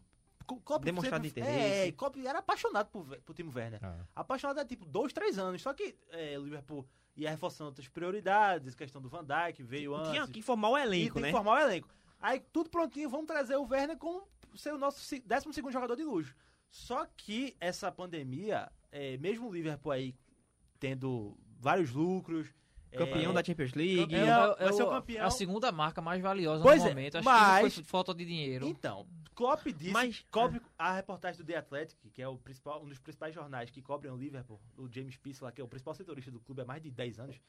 Klopp 0.63 0.84
Demonstrado 0.86 1.26
sempre- 1.26 1.41
interesse. 1.41 1.60
É, 1.60 1.88
e 1.88 1.91
Klopp 1.91 2.15
era 2.18 2.39
apaixonado 2.39 2.88
por, 2.89 3.06
por 3.22 3.34
Timo 3.34 3.52
Werner. 3.54 3.80
Ah. 3.84 4.06
Apaixonado 4.15 4.60
há 4.60 4.65
tipo 4.65 4.86
dois, 4.86 5.12
três 5.12 5.38
anos. 5.39 5.62
Só 5.62 5.74
que 5.74 5.96
é, 6.12 6.38
o 6.38 6.44
Liverpool 6.44 6.88
ia 7.18 7.32
reforçando 7.32 7.70
outras 7.70 7.88
prioridades, 7.88 8.76
questão 8.76 9.02
do 9.02 9.10
Van 9.10 9.26
Dijk, 9.26 9.63
veio 9.63 9.96
antes. 9.96 10.12
Tinha 10.12 10.28
que 10.28 10.41
formar 10.41 10.70
o 10.70 10.78
e 10.78 10.82
elenco, 10.84 11.15
tem 11.15 11.24
né? 11.24 11.28
que 11.30 11.36
formar 11.36 11.54
o 11.54 11.58
elenco. 11.60 11.89
Aí 12.26 12.40
tudo 12.52 12.72
prontinho, 12.72 13.08
vamos 13.08 13.28
trazer 13.28 13.56
o 13.56 13.68
Werner 13.68 13.98
como 13.98 14.28
ser 14.56 14.74
o 14.74 14.78
nosso 14.80 15.00
se- 15.02 15.20
12 15.20 15.54
segundo 15.54 15.72
jogador 15.72 15.96
de 15.96 16.04
luxo. 16.04 16.36
Só 16.72 17.06
que 17.16 17.56
essa 17.60 17.92
pandemia, 17.92 18.72
é, 18.92 19.16
mesmo 19.18 19.48
o 19.48 19.54
Liverpool 19.54 19.92
aí 19.92 20.16
tendo 20.80 21.38
vários 21.60 21.92
lucros. 21.92 22.48
Campeão 22.92 23.32
é, 23.32 23.34
da 23.36 23.44
Champions 23.44 23.74
League. 23.74 23.98
Campeão. 24.04 24.54
É, 24.54 24.56
vai 24.56 24.70
é 24.70 24.74
ser 24.74 24.84
o 24.84 24.90
campeão. 24.90 25.26
a 25.28 25.30
segunda 25.30 25.72
marca 25.72 26.02
mais 26.02 26.20
valiosa 26.22 26.64
Pois 26.64 26.82
no 26.82 26.88
é, 26.88 26.90
momento. 26.90 27.18
Acho 27.18 27.26
mas- 27.26 27.74
que 27.76 27.82
foi 27.82 27.84
falta 27.84 28.14
de 28.16 28.26
dinheiro. 28.26 28.66
Então, 28.68 29.06
Klopp 29.36 29.66
disse, 29.68 29.92
Mas- 29.92 30.26
Klopp, 30.32 30.56
a 30.80 30.94
reportagem 30.94 31.38
do 31.40 31.46
The 31.46 31.58
Athletic, 31.58 32.10
que 32.12 32.22
é 32.24 32.28
o 32.28 32.38
principal, 32.38 32.82
um 32.84 32.88
dos 32.88 32.98
principais 32.98 33.36
jornais 33.36 33.70
que 33.70 33.82
cobrem 33.84 34.12
o 34.12 34.16
Liverpool, 34.16 34.60
o 34.78 34.88
James 34.92 35.20
lá, 35.42 35.52
que 35.52 35.60
é 35.62 35.64
o 35.64 35.68
principal 35.68 35.94
setorista 35.94 36.32
do 36.32 36.40
clube 36.40 36.62
há 36.62 36.66
mais 36.66 36.82
de 36.82 36.90
10 36.90 37.20
anos, 37.20 37.40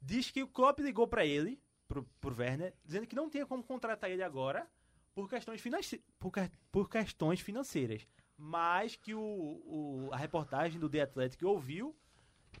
diz 0.00 0.30
que 0.30 0.42
o 0.42 0.48
Klopp 0.48 0.78
ligou 0.78 1.06
pra 1.08 1.26
ele, 1.26 1.60
pro, 1.88 2.02
pro 2.20 2.34
Werner, 2.36 2.74
dizendo 2.84 3.06
que 3.06 3.16
não 3.16 3.28
tinha 3.30 3.46
como 3.46 3.62
contratar 3.62 4.10
ele 4.10 4.22
agora 4.22 4.68
por 5.14 5.28
questões, 5.28 5.60
financi 5.60 6.02
por, 6.18 6.32
por 6.70 6.88
questões 6.90 7.40
financeiras. 7.40 8.06
Mas 8.36 8.96
que 8.96 9.14
o, 9.14 9.20
o- 9.20 10.08
a 10.12 10.16
reportagem 10.16 10.78
do 10.78 10.88
The 10.90 11.00
Athletic 11.02 11.42
ouviu 11.44 11.96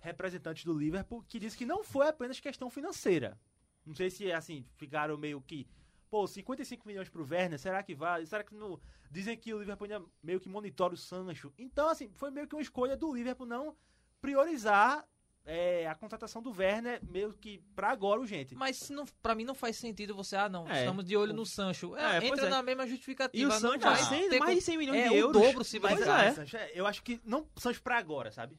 representantes 0.00 0.64
do 0.64 0.72
Liverpool 0.72 1.22
que 1.28 1.38
disse 1.38 1.56
que 1.56 1.66
não 1.66 1.82
foi 1.84 2.08
apenas 2.08 2.40
questão 2.40 2.70
financeira. 2.70 3.38
Não 3.84 3.94
sei 3.94 4.10
se, 4.10 4.30
assim, 4.32 4.64
ficaram 4.76 5.16
meio 5.16 5.40
que... 5.40 5.66
Pô, 6.08 6.26
55 6.26 6.86
milhões 6.86 7.08
pro 7.08 7.26
Werner, 7.28 7.58
será 7.58 7.82
que 7.82 7.94
vale? 7.94 8.26
Será 8.26 8.42
que 8.44 8.54
não... 8.54 8.80
Dizem 9.10 9.36
que 9.36 9.52
o 9.52 9.58
Liverpool 9.58 9.88
meio 10.22 10.40
que 10.40 10.48
monitora 10.48 10.94
o 10.94 10.96
Sancho. 10.96 11.52
Então, 11.58 11.88
assim, 11.88 12.10
foi 12.14 12.30
meio 12.30 12.46
que 12.48 12.54
uma 12.54 12.62
escolha 12.62 12.96
do 12.96 13.12
Liverpool 13.12 13.46
não 13.46 13.76
priorizar 14.20 15.06
é, 15.46 15.86
a 15.86 15.94
contratação 15.94 16.42
do 16.42 16.50
Werner 16.50 17.00
meio 17.08 17.32
que 17.32 17.58
pra 17.74 17.90
agora 17.90 18.20
urgente. 18.20 18.54
Mas 18.54 18.76
se 18.76 18.92
não, 18.92 19.04
pra 19.22 19.34
mim 19.34 19.44
não 19.44 19.54
faz 19.54 19.76
sentido 19.76 20.14
você, 20.14 20.34
ah, 20.36 20.48
não, 20.48 20.68
É. 20.68 20.80
estamos 20.80 21.04
de 21.04 21.16
olho 21.16 21.32
no 21.32 21.46
Sancho. 21.46 21.96
É, 21.96 22.16
É, 22.16 22.20
pois 22.20 22.32
entra 22.32 22.46
é. 22.46 22.50
na 22.50 22.62
mesma 22.62 22.86
justificativa. 22.86 23.40
E 23.42 23.46
o 23.46 23.50
Sancho 23.52 23.78
vai 23.78 24.02
é 24.34 24.38
mais 24.40 24.56
de 24.56 24.60
100 24.62 24.76
milhões 24.78 25.00
é 25.00 25.04
de 25.04 25.10
o 25.10 25.16
euros. 25.16 25.40
dobro 25.42 25.64
se 25.64 25.78
é. 26.24 26.32
Sancho, 26.32 26.56
é, 26.56 26.70
eu 26.74 26.86
acho 26.86 27.02
que 27.02 27.20
não 27.24 27.46
Sancho 27.56 27.80
pra 27.82 27.96
agora, 27.96 28.32
sabe? 28.32 28.58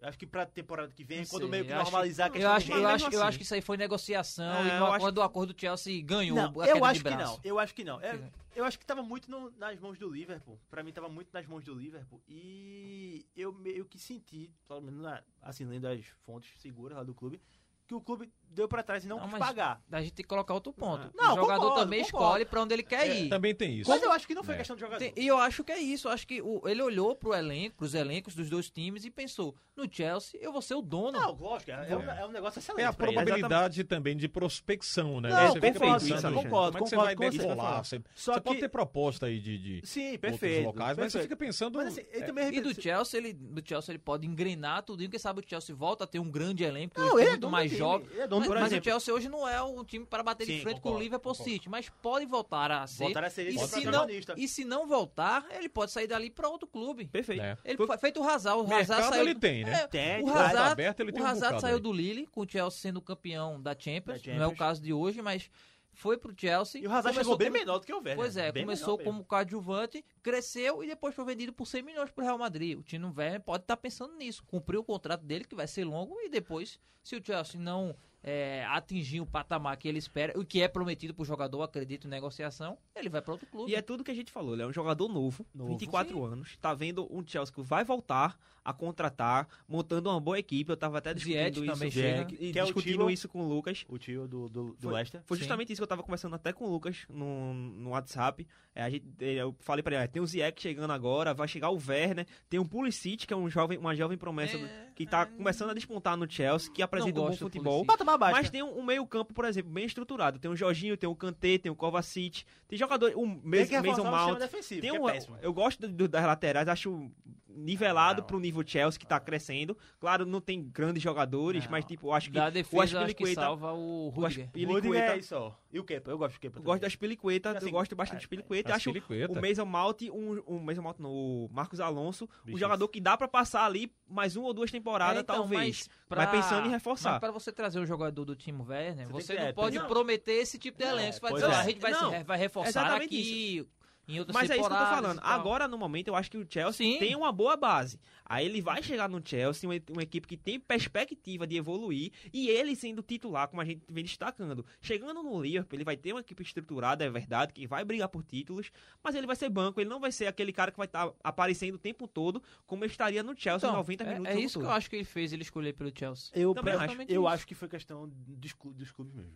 Eu 0.00 0.08
acho 0.08 0.18
que 0.18 0.26
pra 0.26 0.44
temporada 0.44 0.92
que 0.92 1.02
vem, 1.02 1.20
Não 1.20 1.26
quando 1.26 1.48
meio 1.48 1.64
que 1.64 1.70
eu 1.72 1.76
acho- 1.76 1.84
normalizar 1.90 2.26
a 2.26 2.28
Eu 2.28 2.32
questão 2.34 2.52
acho, 2.52 2.66
do 2.66 2.72
eu, 2.72 2.74
Mas 2.74 2.78
dinheiro. 2.82 2.94
acho, 2.96 3.04
mesmo 3.04 3.14
eu 3.16 3.20
assim. 3.22 3.28
acho 3.28 3.38
que 3.38 3.44
isso 3.44 3.54
aí 3.54 3.60
foi 3.62 3.76
negociação 3.78 4.44
É, 4.56 4.64
e 4.64 4.68
eu 4.72 4.78
no, 4.80 4.86
acho 4.86 4.98
quando 5.00 5.18
o 5.18 5.22
acordo 5.22 5.54
do 5.54 5.60
Chelsea 5.60 6.02
ganhou 6.04 6.36
Não, 6.36 6.44
a 6.44 6.66
queda 6.66 6.78
eu 6.78 6.84
acho 6.84 7.02
de 7.02 7.04
que 7.10 7.16
não. 7.16 7.40
Eu 7.42 7.58
acho 7.58 7.74
que 7.74 7.84
não. 7.84 8.00
É, 8.02 8.30
eu 8.54 8.64
acho 8.66 8.78
que 8.78 8.84
tava 8.84 9.02
muito 9.02 9.30
no- 9.30 9.50
nas 9.52 9.80
mãos 9.80 9.98
do 9.98 10.08
Liverpool. 10.08 10.60
Pra 10.70 10.82
mim 10.82 10.92
tava 10.92 11.08
muito 11.08 11.30
nas 11.32 11.46
mãos 11.46 11.64
do 11.64 11.74
Liverpool. 11.74 12.22
E 12.28 13.26
eu 13.34 13.52
meio 13.52 13.86
que 13.86 13.98
senti, 13.98 14.52
pelo 14.68 14.82
menos 14.82 15.00
na- 15.00 15.22
assim, 15.40 15.64
lendo 15.64 15.86
as 15.88 16.04
fontes 16.26 16.60
seguras 16.60 16.98
lá 16.98 17.02
do 17.02 17.14
clube, 17.14 17.40
que 17.86 17.94
o 17.94 18.00
clube 18.00 18.30
deu 18.50 18.66
pra 18.68 18.82
trás 18.82 19.04
e 19.04 19.08
não, 19.08 19.18
Não, 19.18 19.28
quis 19.28 19.38
pagar. 19.38 19.80
A 19.90 20.00
gente 20.00 20.12
tem 20.14 20.22
que 20.24 20.28
colocar 20.28 20.54
outro 20.54 20.72
ponto. 20.72 21.10
Não, 21.14 21.32
o 21.32 21.36
jogador 21.36 21.60
concordo, 21.62 21.80
também 21.84 22.02
concordo. 22.04 22.26
escolhe 22.26 22.44
pra 22.44 22.62
onde 22.62 22.74
ele 22.74 22.82
quer 22.82 23.08
ir. 23.16 23.28
Também 23.28 23.54
tem 23.54 23.78
isso. 23.80 23.90
Mas 23.90 24.02
eu 24.02 24.10
acho 24.12 24.26
que 24.26 24.34
não 24.34 24.42
foi 24.44 24.54
É. 24.54 24.58
questão 24.58 24.76
de 24.76 24.80
jogador. 24.80 24.98
Tem- 24.98 25.12
e 25.16 25.26
eu 25.26 25.38
acho 25.38 25.62
que 25.64 25.72
é 25.72 25.78
isso. 25.78 26.08
Eu 26.08 26.12
acho 26.12 26.26
que 26.26 26.40
o- 26.40 26.62
ele 26.66 26.82
olhou 26.82 27.14
pro 27.14 27.34
elenco, 27.34 27.76
pros 27.76 27.94
elencos 27.94 28.34
dos 28.34 28.48
dois 28.48 28.70
times 28.70 29.04
e 29.04 29.10
pensou: 29.10 29.54
no 29.76 29.86
Chelsea 29.90 30.40
eu 30.42 30.52
vou 30.52 30.62
ser 30.62 30.74
o 30.74 30.82
dono. 30.82 31.12
Não, 31.18 31.32
lógico, 31.34 31.70
é, 31.70 31.90
é 31.90 31.96
um, 31.96 32.02
é 32.02 32.26
um 32.26 32.30
negócio 32.30 32.58
excelente. 32.58 32.82
É 32.82 32.86
a 32.86 32.92
pra 32.92 33.06
ele. 33.08 33.14
probabilidade 33.16 33.84
também 33.84 34.16
de 34.16 34.28
prospecção, 34.28 35.20
né? 35.20 35.28
Não, 35.28 35.36
Você 35.36 35.46
fica 35.54 35.60
perfeito, 35.60 35.92
pensando, 35.92 36.12
Alexandre. 36.12 36.42
concordo, 36.44 36.72
como 36.72 36.78
é 36.78 36.82
que 36.84 36.88
você 36.90 36.96
concordo 36.96 37.04
vai 37.20 37.30
com 37.30 37.36
você. 37.36 37.38
decolar? 37.48 37.84
Você, 37.84 38.02
Só 38.14 38.34
você 38.34 38.40
pode 38.40 38.56
que- 38.56 38.62
ter 38.62 38.68
proposta 38.68 39.26
aí 39.26 39.38
de, 39.40 39.58
de 39.58 39.86
Sim, 39.86 40.12
outros 40.12 40.20
perfeito. 40.20 40.64
locais, 40.66 40.96
mas 40.96 41.12
você 41.12 41.18
perfeito. 41.18 41.22
fica 41.22 41.36
pensando... 41.36 41.76
Mas 41.78 41.88
assim, 41.88 42.00
ele 42.10 42.22
é, 42.22 42.26
também 42.26 42.54
E 42.56 42.60
do 42.60 42.80
Chelsea, 42.80 43.18
ele, 43.20 43.32
do 43.32 43.62
Chelsea 43.66 43.92
ele 43.92 43.98
pode 43.98 44.26
engrenar 44.26 44.82
tudo. 44.82 45.02
E 45.02 45.08
quem 45.08 45.18
sabe 45.18 45.40
o 45.40 45.44
Chelsea 45.46 45.74
volta 45.74 46.04
a 46.04 46.06
ter 46.06 46.18
um 46.18 46.30
grande 46.30 46.64
elenco, 46.64 46.98
Não, 47.00 47.18
ele 47.18 47.30
é 47.30 47.48
mais 47.48 47.70
jovem. 47.70 48.06
ele 48.10 48.20
é 48.20 48.26
não, 48.40 48.48
Mas, 48.48 48.48
por 48.48 48.58
mas 48.60 48.72
o 48.72 48.84
Chelsea 48.84 49.14
hoje 49.14 49.28
não 49.28 49.48
é 49.48 49.60
o 49.62 49.84
time 49.84 50.04
para 50.06 50.22
bater 50.22 50.46
de 50.46 50.54
Sim, 50.54 50.60
frente 50.62 50.74
com 50.76 50.80
concordo, 50.82 50.98
o 50.98 51.02
Liverpool 51.02 51.32
concordo. 51.32 51.52
City, 51.52 51.68
mas 51.68 51.88
pode 52.02 52.26
voltar 52.26 52.70
a 52.70 52.86
ser. 52.86 53.04
Voltar 53.04 53.24
a 53.24 53.30
ser 53.30 53.48
e, 53.48 53.58
se 53.58 53.84
não, 53.84 54.06
e 54.36 54.48
se 54.48 54.64
não 54.64 54.86
voltar, 54.86 55.46
ele 55.50 55.68
pode 55.68 55.90
sair 55.92 56.06
dali 56.06 56.30
para 56.30 56.48
outro 56.48 56.66
clube. 56.66 57.06
Perfeito. 57.06 57.42
É. 57.42 57.56
Ele 57.64 57.76
Foi- 57.76 57.98
feito 57.98 58.20
o 58.20 58.28
Hazard. 58.28 58.60
O 58.70 58.74
Hazard 58.74 59.08
saiu 59.08 59.22
ele 59.22 59.34
do- 59.34 59.40
tem, 59.40 59.64
né? 59.64 59.82
É, 59.82 59.86
Tem, 59.86 60.22
o. 60.22 60.26
Tá 60.32 60.46
Hazard, 60.46 60.72
aberto, 60.72 61.00
ele 61.00 61.12
tem 61.12 61.20
o 61.22 61.24
um 61.24 61.26
Hazard 61.26 61.44
bocado 61.46 61.60
saiu 61.62 61.76
aí. 61.76 61.82
do 61.82 61.92
Lille, 61.92 62.26
com 62.26 62.40
o 62.42 62.48
Chelsea 62.48 62.80
sendo 62.80 63.00
campeão 63.00 63.60
da 63.60 63.72
Champions. 63.78 64.22
Da 64.22 64.32
Não 64.32 64.34
é 64.34 64.46
o 64.46 64.50
Champions. 64.50 64.58
caso 64.58 64.82
de 64.82 64.92
hoje, 64.92 65.20
mas 65.22 65.50
foi 65.92 66.18
pro 66.18 66.34
Chelsea. 66.36 66.80
E 66.82 66.86
o 66.86 66.90
Hazard 66.90 67.14
Começou 67.14 67.22
chegou 67.24 67.36
bem 67.38 67.48
como- 67.48 67.58
menor 67.58 67.78
do 67.78 67.86
que 67.86 67.92
o 67.92 67.96
Werner. 67.96 68.16
Pois 68.16 68.36
é, 68.36 68.52
bem 68.52 68.64
começou 68.64 68.98
como 68.98 69.24
coadjuvante, 69.24 70.04
cresceu 70.22 70.84
e 70.84 70.86
depois 70.88 71.14
foi 71.14 71.24
vendido 71.24 71.52
por 71.54 71.66
100 71.66 71.82
milhões 71.82 72.10
pro 72.10 72.22
Real 72.22 72.36
Madrid. 72.36 72.78
O 72.78 72.82
Tino 72.82 73.12
Werner 73.16 73.40
pode 73.40 73.64
estar 73.64 73.76
pensando 73.78 74.14
nisso, 74.14 74.44
cumprir 74.46 74.76
o 74.76 74.84
contrato 74.84 75.22
dele, 75.24 75.44
que 75.44 75.54
vai 75.54 75.66
ser 75.66 75.84
longo, 75.84 76.20
e 76.20 76.28
depois, 76.28 76.78
se 77.02 77.16
o 77.16 77.24
Chelsea 77.24 77.58
não 77.58 77.96
é, 78.22 78.64
atingir 78.68 79.20
o 79.20 79.26
patamar 79.26 79.76
que 79.76 79.86
ele 79.86 79.98
espera, 79.98 80.38
o 80.38 80.44
que 80.44 80.60
é 80.60 80.68
prometido 80.68 81.14
pro 81.14 81.24
jogador, 81.24 81.62
acredito 81.62 82.06
em 82.06 82.10
negociação, 82.10 82.76
ele 82.94 83.08
vai 83.08 83.22
para 83.22 83.32
outro 83.32 83.46
clube. 83.46 83.70
E 83.70 83.74
é 83.74 83.82
tudo 83.82 84.02
que 84.02 84.10
a 84.10 84.14
gente 84.14 84.32
falou, 84.32 84.54
ele 84.54 84.62
é 84.62 84.66
um 84.66 84.72
jogador 84.72 85.08
novo, 85.08 85.46
Novo, 85.54 85.70
24 85.70 86.24
anos, 86.24 86.56
tá 86.60 86.74
vendo 86.74 87.06
um 87.10 87.24
Chelsea 87.26 87.54
que 87.54 87.62
vai 87.62 87.84
voltar 87.84 88.36
a 88.64 88.72
contratar, 88.72 89.46
montando 89.68 90.10
uma 90.10 90.18
boa 90.18 90.36
equipe, 90.40 90.68
eu 90.72 90.76
tava 90.76 90.98
até 90.98 91.14
discutindo 91.14 91.64
isso, 91.64 91.72
também 91.72 91.88
chega. 91.90 92.26
e 92.34 92.52
Que 92.52 92.58
é 92.58 92.62
o 92.62 92.66
discutindo 92.66 92.92
Tilo. 92.98 93.10
isso 93.10 93.28
com 93.28 93.40
o 93.44 93.48
Lucas. 93.48 93.84
O 93.88 93.96
tio 93.96 94.26
do, 94.26 94.48
do, 94.48 94.64
do 94.72 94.76
Foi- 94.80 94.92
Leicester. 94.94 95.22
Foi 95.24 95.36
Sim. 95.36 95.42
justamente 95.44 95.72
isso 95.72 95.78
que 95.78 95.84
eu 95.84 95.86
tava 95.86 96.02
conversando 96.02 96.34
até 96.34 96.52
com 96.52 96.64
o 96.64 96.68
Lucas 96.68 97.06
no, 97.08 97.54
no 97.54 97.90
WhatsApp. 97.90 98.44
É, 98.74 98.82
a 98.82 98.90
gente, 98.90 99.06
é, 99.20 99.34
eu 99.34 99.54
falei 99.60 99.84
pra 99.84 99.94
ele, 99.94 100.04
ah, 100.04 100.08
tem 100.08 100.20
o 100.20 100.26
Ziyech 100.26 100.60
chegando 100.60 100.92
agora, 100.92 101.32
vai 101.32 101.46
chegar 101.46 101.70
o 101.70 101.78
Werner, 101.88 102.26
tem 102.50 102.58
o 102.58 102.64
Pulisic, 102.66 103.24
que 103.24 103.32
é 103.32 103.36
um 103.36 103.48
jovem, 103.48 103.78
uma 103.78 103.94
jovem 103.94 104.18
promessa 104.18 104.58
do- 104.58 104.66
É, 104.66 104.90
que 104.96 105.06
tá 105.06 105.26
começando 105.26 105.70
a 105.70 105.74
despontar 105.74 106.16
no 106.16 106.28
Chelsea, 106.28 106.72
que 106.72 106.82
apresenta 106.82 107.20
um 107.20 107.26
bom 107.26 107.32
futebol. 107.36 107.84
Pulisic. 107.84 107.86
Mas 108.32 108.50
tem 108.50 108.62
um, 108.62 108.78
um 108.78 108.82
meio-campo, 108.84 109.34
por 109.34 109.44
exemplo, 109.44 109.70
bem 109.72 109.84
estruturado. 109.84 110.38
Tem 110.38 110.50
o 110.50 110.56
Jorginho, 110.56 110.96
tem 110.96 111.08
o 111.08 111.14
Kanté, 111.14 111.58
tem 111.58 111.70
o 111.70 111.76
Kovacic, 111.76 112.44
tem 112.68 112.78
jogador, 112.78 113.12
o 113.16 113.26
Mason, 113.26 113.64
Mount. 114.10 114.38
Tem 114.80 114.92
um, 114.92 115.08
é 115.08 115.12
péssimo. 115.12 115.38
eu 115.42 115.52
gosto 115.52 115.80
do- 115.80 115.88
do- 115.88 116.08
das 116.08 116.24
laterais, 116.24 116.68
acho 116.68 117.10
nivelado 117.56 118.20
Não. 118.20 118.26
pro 118.26 118.38
nível 118.38 118.62
Chelsea 118.66 118.98
que 118.98 119.06
tá 119.06 119.18
crescendo. 119.18 119.76
Claro, 119.98 120.26
não 120.26 120.40
tem 120.40 120.62
grandes 120.62 121.02
jogadores, 121.02 121.64
Não. 121.64 121.70
mas 121.70 121.84
tipo, 121.84 122.08
eu 122.08 122.12
acho 122.12 122.28
que 122.30 122.34
da 122.36 122.48
o 122.48 122.50
defesa, 122.50 122.82
acho 122.82 122.92
que 122.92 122.98
Aspilicueta, 122.98 123.40
salva 123.40 123.72
o 123.72 124.06
o 124.06 124.08
Rudiger. 124.10 124.46
Rudiger 124.46 124.68
Aspilicueta, 124.76 125.12
é 125.12 125.18
isso, 125.18 125.34
ó. 125.36 125.52
E 125.72 125.78
o 125.78 125.84
Kepa? 125.84 126.10
Eu 126.10 126.18
gosto 126.18 126.34
do 126.34 126.40
Kepa 126.40 126.58
eu 126.58 126.62
gosto 126.62 126.80
da. 126.80 126.86
Aspilicueta, 126.86 127.50
Assim, 127.50 127.66
eu 127.66 127.72
gosto 127.72 127.96
bastante 127.96 128.16
é, 128.16 128.20
do 128.20 128.24
Aspilicueta. 128.24 128.74
Acho 128.74 128.90
o 128.90 129.40
Mason 129.40 129.64
Mount, 129.64 130.02
um, 130.12 130.42
um 130.46 130.58
Mason 130.58 130.82
Mount, 130.82 130.98
não, 130.98 131.10
o 131.10 131.48
Marcos 131.52 131.80
Alonso, 131.80 132.24
um 132.24 132.46
Bicho. 132.46 132.58
jogador 132.58 132.88
que 132.88 133.00
dá 133.00 133.16
pra 133.16 133.28
passar 133.28 133.64
ali 133.64 133.92
mais 134.08 134.36
uma 134.36 134.46
ou 134.46 134.54
duas 134.54 134.70
temporadas, 134.70 135.18
É, 135.18 135.20
então, 135.20 135.36
talvez. 135.36 135.88
mas 136.08 136.18
Mas 136.18 136.30
pensando 136.30 136.66
em 136.66 136.70
reforçar. 136.70 137.12
Mas 137.12 137.20
para 137.20 137.30
você 137.32 137.52
trazer 137.52 137.78
um 137.80 137.86
jogador 137.86 138.24
do 138.24 138.36
time 138.36 138.62
Werner, 138.62 139.08
Você 139.08 139.26
você, 139.26 139.34
não 139.34 139.42
é, 139.42 139.52
pode 139.52 139.78
não. 139.78 139.86
prometer 139.86 140.32
esse 140.32 140.58
tipo 140.58 140.78
de 140.78 140.84
elenco. 140.84 141.12
Você 141.14 141.20
vai 141.20 141.32
dizer, 141.32 141.46
é. 141.46 141.48
ó, 141.48 141.52
a 141.52 141.62
gente 141.64 141.80
vai, 141.80 142.24
vai 142.24 142.38
reforçar 142.38 142.96
aqui 142.96 143.66
em 144.08 144.18
outras 144.20 144.34
Mas 144.34 144.50
é 144.50 144.56
isso 144.56 144.68
que 144.68 144.74
eu 144.74 144.78
tô 144.78 144.84
falando. 144.86 145.20
Agora, 145.22 145.66
no 145.66 145.76
momento, 145.76 146.08
eu 146.08 146.14
acho 146.14 146.30
que 146.30 146.38
o 146.38 146.46
Chelsea 146.48 146.72
Sim. 146.92 146.98
tem 146.98 147.16
uma 147.16 147.32
boa 147.32 147.56
base. 147.56 147.98
Aí 148.24 148.44
ele 148.46 148.60
vai 148.62 148.82
chegar 148.82 149.08
no 149.08 149.20
Chelsea, 149.24 149.68
uma, 149.68 149.74
uma 149.90 150.02
equipe 150.02 150.26
que 150.28 150.36
tem 150.36 150.58
perspectiva 150.60 151.46
de 151.46 151.56
evoluir, 151.56 152.12
e 152.32 152.48
ele 152.48 152.74
sendo 152.76 153.02
titular, 153.02 153.48
como 153.48 153.60
a 153.60 153.64
gente 153.64 153.82
vem 153.88 154.04
destacando. 154.04 154.64
Chegando 154.80 155.22
no 155.22 155.40
Liverpool, 155.42 155.76
ele 155.76 155.84
vai 155.84 155.96
ter 155.96 156.12
uma 156.12 156.20
equipe 156.20 156.42
estruturada, 156.42 157.04
é 157.04 157.10
verdade, 157.10 157.52
que 157.52 157.66
vai 157.66 157.84
brigar 157.84 158.08
por 158.08 158.22
títulos, 158.22 158.70
mas 159.02 159.14
ele 159.14 159.26
vai 159.26 159.36
ser 159.36 159.48
banco, 159.48 159.80
ele 159.80 159.90
não 159.90 159.98
vai 160.00 160.12
ser 160.12 160.26
aquele 160.26 160.52
cara 160.52 160.70
que 160.70 160.76
vai 160.78 160.86
estar 160.86 161.10
aparecendo 161.22 161.74
o 161.74 161.78
tempo 161.78 162.06
todo, 162.06 162.42
como 162.66 162.84
estaria 162.84 163.22
no 163.22 163.34
Chelsea 163.36 163.68
Então, 163.68 163.76
90 163.78 164.04
é- 164.04 164.06
minutos. 164.14 164.32
É, 164.34 164.38
isso 164.40 164.58
que 164.58 164.64
todo. 164.64 164.70
eu 164.70 164.76
acho 164.76 164.88
que 164.90 164.96
ele 164.96 165.04
fez 165.04 165.32
ele 165.32 165.42
escolher 165.42 165.72
pelo 165.72 165.90
Chelsea. 165.96 166.30
Eu, 166.34 166.54
Também 166.54 166.74
pra- 166.74 166.84
acho. 166.84 167.02
eu 167.02 167.06
isso. 167.22 167.26
acho 167.28 167.46
que 167.46 167.54
foi 167.54 167.68
questão 167.68 168.08
dos, 168.08 168.52
clu- 168.52 168.72
dos 168.72 168.90
clubes 168.92 169.14
mesmo. 169.14 169.32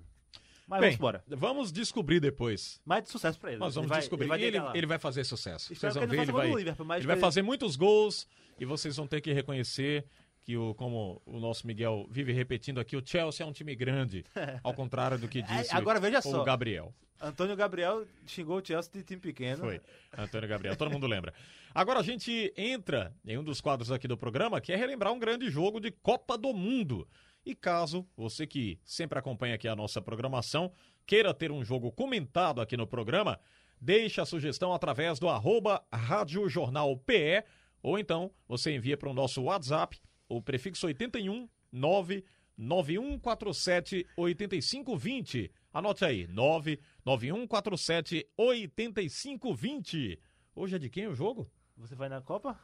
Mas 0.71 0.81
Bem, 0.81 0.91
vamos 0.91 0.95
embora. 0.95 1.25
vamos 1.29 1.73
descobrir 1.73 2.21
depois. 2.21 2.81
Mais 2.87 3.03
de 3.03 3.11
sucesso 3.11 3.39
pra 3.41 3.51
ele. 3.51 3.59
Nós 3.59 3.73
Ele 3.73 3.75
vamos 3.75 3.89
vai- 3.91 3.99
descobrir. 3.99 4.27
vai 4.29 4.41
E 4.41 4.45
ele, 4.45 4.59
ele 4.75 4.87
vai 4.87 4.99
fazer 4.99 5.25
sucesso. 5.25 5.73
Espero 5.73 5.93
Vocês 5.93 5.95
vão 5.95 6.03
ele 6.05 6.11
ver, 6.17 6.23
ele 6.23 6.33
vai, 6.33 6.47
Liverpool, 6.47 6.95
ele 6.95 7.07
vai 7.07 7.17
ele- 7.17 7.21
fazer 7.21 7.43
muitos 7.43 7.75
gols 7.77 8.27
e 8.59 8.65
vocês 8.65 8.97
vão 8.97 9.07
ter 9.07 9.21
que 9.21 9.33
reconhecer 9.33 10.05
que, 10.43 10.57
o, 10.57 10.73
como 10.75 11.21
o 11.27 11.39
nosso 11.41 11.67
Miguel 11.67 12.07
vive 12.11 12.33
repetindo 12.33 12.79
aqui, 12.81 12.97
o 12.97 13.03
Chelsea 13.05 13.45
é 13.45 13.49
um 13.49 13.53
time 13.53 13.75
grande, 13.75 14.25
ao 14.65 14.73
contrário 14.73 15.19
do 15.19 15.27
que 15.29 15.43
disse 15.43 15.73
É, 15.75 15.77
agora 15.77 15.99
veja 16.01 16.21
o 16.21 16.23
só. 16.23 16.45
Gabriel. 16.45 16.95
Antônio 17.21 17.55
Gabriel 17.55 18.07
xingou 18.27 18.59
o 18.59 18.65
Chelsea 18.65 18.91
de 18.95 19.03
time 19.03 19.21
pequeno. 19.21 19.59
Foi, 19.65 19.81
Antônio 20.17 20.49
Gabriel, 20.49 20.75
todo 20.77 20.91
mundo 20.91 21.07
lembra. 21.07 21.35
Agora 21.75 22.01
a 22.01 22.03
gente 22.03 22.51
entra 22.57 23.13
em 23.27 23.37
um 23.37 23.45
dos 23.45 23.61
quadros 23.61 23.93
aqui 23.93 24.09
do 24.09 24.17
programa, 24.17 24.59
que 24.61 24.73
é 24.73 24.77
relembrar 24.77 25.13
um 25.13 25.19
grande 25.19 25.51
jogo 25.51 25.79
de 25.81 25.91
Copa 25.91 26.39
do 26.39 26.55
Mundo. 26.55 27.07
E 27.45 27.55
caso 27.55 28.07
você 28.17 28.47
que 28.47 28.79
sempre 28.85 29.19
acompanha 29.19 29.55
aqui 29.55 29.67
a 29.67 29.77
nossa 29.77 30.01
programação, 30.01 30.73
queira 31.07 31.35
ter 31.35 31.51
um 31.51 31.65
jogo 31.65 31.91
comentado 31.91 32.61
aqui 32.61 32.77
no 32.77 32.87
programa, 32.87 33.41
deixe 33.81 34.21
a 34.21 34.27
sugestão 34.27 34.75
através 34.75 35.19
do 35.19 35.29
arroba 35.29 35.85
Rádio 35.93 36.49
Jornal 36.49 36.97
PE, 36.99 37.43
ou 37.83 37.99
então 37.99 38.31
você 38.47 38.73
envia 38.75 38.97
para 38.97 39.09
o 39.09 39.15
nosso 39.15 39.43
WhatsApp, 39.43 40.01
o 40.29 40.41
prefixo 40.43 40.87
81 40.87 41.49
99147 41.73 44.07
8520. 44.17 45.51
Anote 45.73 46.05
aí, 46.05 46.27
99147 46.27 48.29
8520. 48.37 50.21
Hoje 50.55 50.77
é 50.77 50.79
de 50.79 50.91
quem 50.91 51.09
o 51.09 51.15
jogo? 51.15 51.51
Você 51.77 51.95
vai 51.95 52.09
na 52.09 52.21
Copa? 52.21 52.59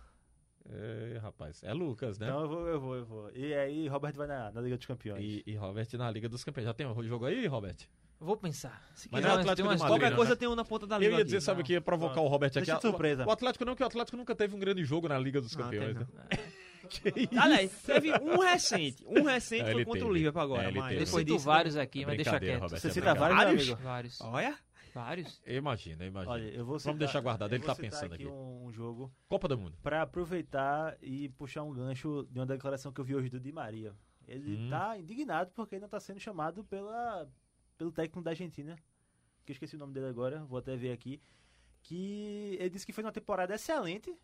É, 0.69 1.19
rapaz, 1.19 1.63
é 1.63 1.73
Lucas, 1.73 2.19
né? 2.19 2.27
Então 2.27 2.41
eu 2.43 2.49
vou, 2.49 2.67
eu 2.69 2.81
vou, 2.81 2.97
eu 2.97 3.05
vou. 3.05 3.31
E 3.35 3.55
aí, 3.55 3.87
Robert 3.89 4.15
vai 4.15 4.27
na, 4.27 4.51
na 4.51 4.61
Liga 4.61 4.77
dos 4.77 4.87
Campeões. 4.87 5.23
E, 5.23 5.43
e 5.47 5.55
Robert 5.55 5.87
na 5.95 6.11
Liga 6.11 6.29
dos 6.29 6.43
Campeões. 6.43 6.67
Já 6.67 6.75
tem 6.75 6.87
um 6.87 7.03
jogo 7.05 7.25
aí, 7.27 7.47
Robert? 7.47 7.77
Vou 8.19 8.37
pensar. 8.37 8.83
Se 8.95 9.09
Mas 9.13 9.21
quiser, 9.21 9.29
não 9.29 9.37
é 9.39 9.41
Atlético 9.43 9.57
tem 9.57 9.65
umas 9.67 9.77
de 9.77 9.83
Madrid, 9.83 9.93
Qualquer 9.99 10.11
não, 10.11 10.17
coisa 10.17 10.31
né? 10.33 10.37
tem 10.37 10.49
um 10.49 10.55
na 10.55 10.65
ponta 10.65 10.87
da 10.87 10.97
Eu 10.97 11.01
língua. 11.01 11.13
ia 11.13 11.17
aqui. 11.19 11.25
dizer, 11.27 11.41
sabe 11.43 11.61
o 11.61 11.65
que 11.65 11.75
ia 11.75 11.81
provocar 11.81 12.21
o 12.21 12.27
Robert 12.27 12.51
aqui? 12.57 12.81
Surpresa. 12.81 13.27
O 13.27 13.31
Atlético 13.31 13.65
não, 13.65 13.77
que 13.77 13.83
o 13.83 13.87
Atlético 13.87 14.17
nunca 14.17 14.35
teve 14.35 14.57
um 14.57 14.59
grande 14.59 14.85
jogo 14.85 15.07
na 15.07 15.19
Liga 15.19 15.41
dos 15.41 15.55
Não, 15.55 15.65
Campeões. 15.65 15.97
tem 15.99 16.07
né? 16.15 17.29
Aliás, 17.39 17.71
teve 17.85 18.13
um 18.23 18.39
recente. 18.39 19.05
Um 19.07 19.23
recente 19.25 19.63
É, 19.63 19.65
foi 19.67 19.75
ele 19.75 19.85
contra 19.85 20.01
teve. 20.01 20.11
o 20.11 20.15
Liverpool 20.15 20.41
agora. 20.43 20.69
É, 20.69 20.71
mas. 20.73 20.93
Eu 20.99 21.05
depois 21.05 21.27
disso, 21.27 21.39
vários 21.45 21.77
aqui, 21.77 22.07
mas 22.07 22.17
deixa 22.17 22.39
quieto. 22.41 22.61
Robert, 22.63 22.81
Você 22.81 22.87
é 22.87 22.91
cita 22.91 23.15
vários, 23.15 23.29
meu 23.29 23.37
Vários? 23.47 23.63
amigo? 23.71 23.83
Vários. 23.83 24.21
Olha, 24.21 24.59
Vários. 25.01 25.43
Imagina, 25.47 26.07
imagina. 26.07 26.33
Olha, 26.33 26.45
eu 26.49 26.59
vou 26.65 26.79
Vamos 26.79 26.83
citar- 26.85 26.97
deixar 26.97 27.21
guardado, 27.21 27.53
ele 27.55 27.63
tá 27.63 27.75
citar 27.75 27.91
pensando 27.91 28.15
aqui. 28.15 28.27
Um, 28.27 28.65
um 28.65 28.73
jogo 28.73 29.13
Copa 29.29 29.47
do 29.47 29.59
Mundo. 29.59 29.77
pra 29.83 30.01
aproveitar 30.01 30.97
e 31.03 31.29
puxar 31.29 31.65
um 31.65 31.73
gancho 31.75 32.27
de 32.31 32.39
uma 32.39 32.47
declaração 32.47 32.91
que 32.91 32.99
eu 32.99 33.05
vi 33.05 33.15
hoje 33.15 33.29
do 33.29 33.39
Di 33.39 33.53
Maria. 33.53 33.95
Ele 34.27 34.57
Hum. 34.57 34.71
tá 34.71 34.97
indignado 34.99 35.51
porque 35.55 35.79
não 35.79 35.87
tá 35.87 36.01
sendo 36.01 36.19
chamado 36.19 36.65
pela, 36.65 37.29
pelo 37.77 37.93
técnico 37.93 38.23
da 38.23 38.31
Argentina, 38.31 38.75
que 39.45 39.53
eu 39.53 39.55
esqueci 39.55 39.77
o 39.77 39.79
nome 39.79 39.93
dele 39.93 40.07
agora, 40.07 40.43
vou 40.47 40.59
até 40.59 40.75
ver 40.77 40.93
aqui, 40.93 41.21
que 41.83 42.57
ele 42.59 42.71
disse 42.71 42.87
que 42.87 42.93
fez 42.95 43.05
uma 43.05 43.13
temporada 43.13 43.55
excelente 43.55 44.17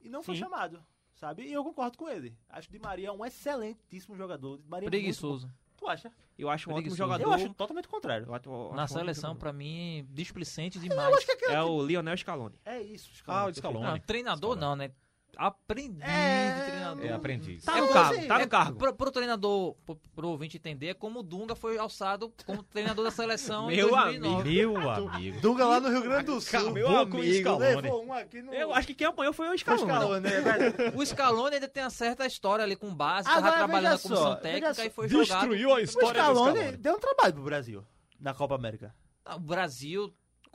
e 0.00 0.08
não 0.08 0.22
foi 0.22 0.34
Sim. 0.34 0.40
chamado, 0.44 0.82
sabe? 1.14 1.42
E 1.44 1.52
eu 1.52 1.62
concordo 1.62 1.98
com 1.98 2.08
ele. 2.08 2.34
Acho 2.48 2.68
que 2.68 2.72
Di 2.72 2.80
Maria 2.82 3.08
é 3.08 3.12
um 3.12 3.22
excelentíssimo 3.24 4.16
jogador. 4.16 4.56
Di 4.58 4.66
Maria 4.66 4.86
é 4.86 4.90
muito 4.90 4.98
Preguiçoso. 4.98 5.52
Tu 5.76 5.86
acha? 5.88 6.10
eu 6.38 6.48
acho 6.50 6.70
um 6.70 6.74
ótimo 6.74 6.94
jogador. 6.96 7.22
Eu 7.24 7.32
acho 7.32 7.54
totalmente 7.54 7.86
o 7.86 7.88
contrário. 7.88 8.26
Eu 8.26 8.34
acho- 8.34 8.48
eu 8.48 8.54
acho 8.54 8.72
um 8.72 8.76
Na 8.76 8.82
ótimo 8.84 8.98
seleção, 8.98 9.36
pra 9.36 9.52
mim, 9.52 10.06
displicente 10.10 10.78
demais. 10.78 11.26
É 11.48 11.62
o 11.62 11.82
Lionel 11.84 12.16
Scaloni. 12.16 12.54
É 12.64 12.80
isso. 12.80 13.10
Ah, 13.26 13.46
o. 13.46 13.54
Scaloni. 13.54 13.84
Não, 13.86 13.98
treinador 14.00 14.56
Scaloni. 14.56 14.60
não, 14.60 14.76
né? 14.76 14.90
Aprendiz 15.36 16.00
É, 16.02 16.54
de 16.54 16.70
treinador. 16.70 17.04
É 17.04 17.12
aprendiz. 17.12 17.64
Tá 17.64 17.76
É 17.76 17.80
no 17.82 17.88
cargo, 17.92 18.14
assim, 18.18 18.26
tá 18.26 18.40
É, 18.40 18.42
no 18.44 18.48
cargo. 18.48 18.78
Pro, 18.78 18.94
pro 18.94 19.10
treinador, 19.10 19.74
pro, 19.84 19.96
pro 20.14 20.28
ouvinte 20.28 20.56
entender, 20.56 20.88
é 20.88 20.94
como 20.94 21.20
o 21.20 21.22
Dunga 21.22 21.54
foi 21.54 21.76
alçado 21.76 22.32
como 22.46 22.62
treinador 22.62 23.04
da 23.04 23.10
seleção 23.10 23.70
em 23.70 23.76
Meu 23.76 23.90
2009. 23.90 24.50
Meu 24.50 24.78
amigo. 25.12 25.40
Dunga 25.40 25.66
lá 25.66 25.78
no 25.80 25.90
Rio 25.90 26.02
Grande 26.02 26.24
do 26.24 26.40
Sul. 26.40 26.48
Acabou 26.58 26.72
Meu 26.72 26.86
com 26.86 26.92
o 27.18 27.20
amigo, 27.20 27.34
Scaloni. 27.38 27.82
levou 27.82 28.04
um 28.06 28.12
aqui 28.12 28.40
no... 28.42 28.54
Eu 28.54 28.72
acho 28.72 28.86
que 28.86 28.94
quem 28.94 29.06
apanhou 29.06 29.32
foi 29.32 29.46
o 29.46 29.58
Foi 29.58 29.74
o 29.74 29.78
Scaloni. 29.78 30.28
Scaloni, 30.28 30.28
é. 30.28 30.92
O 30.96 31.04
Scaloni 31.06 31.54
ainda 31.56 31.68
tem 31.68 31.82
uma 31.82 31.90
certa 31.90 32.24
história 32.26 32.62
ali 32.64 32.74
com 32.76 32.94
base, 32.94 33.28
Agora, 33.28 33.42
tava 33.42 33.56
trabalhando 33.58 33.82
na 33.84 33.96
veja 33.96 34.02
comissão 34.08 34.26
só, 34.28 34.34
técnica 34.36 34.70
e 34.70 34.74
só. 34.88 34.90
foi 34.90 35.08
jogado. 35.08 35.26
Destruiu 35.40 35.70
a 35.70 35.74
O 35.74 35.80
história 35.80 36.08
do 36.08 36.14
Scaloni 36.30 36.58
Scaloni. 36.58 36.76
deu 36.78 36.94
um 36.94 36.98
trabalho 36.98 37.32
pro 37.34 37.42
Brasil 37.42 37.84
na 38.18 38.32
Copa 38.32 38.54
América. 38.54 38.94
Ah, 39.24 39.36
O 39.36 39.40
Brasil 39.40 40.14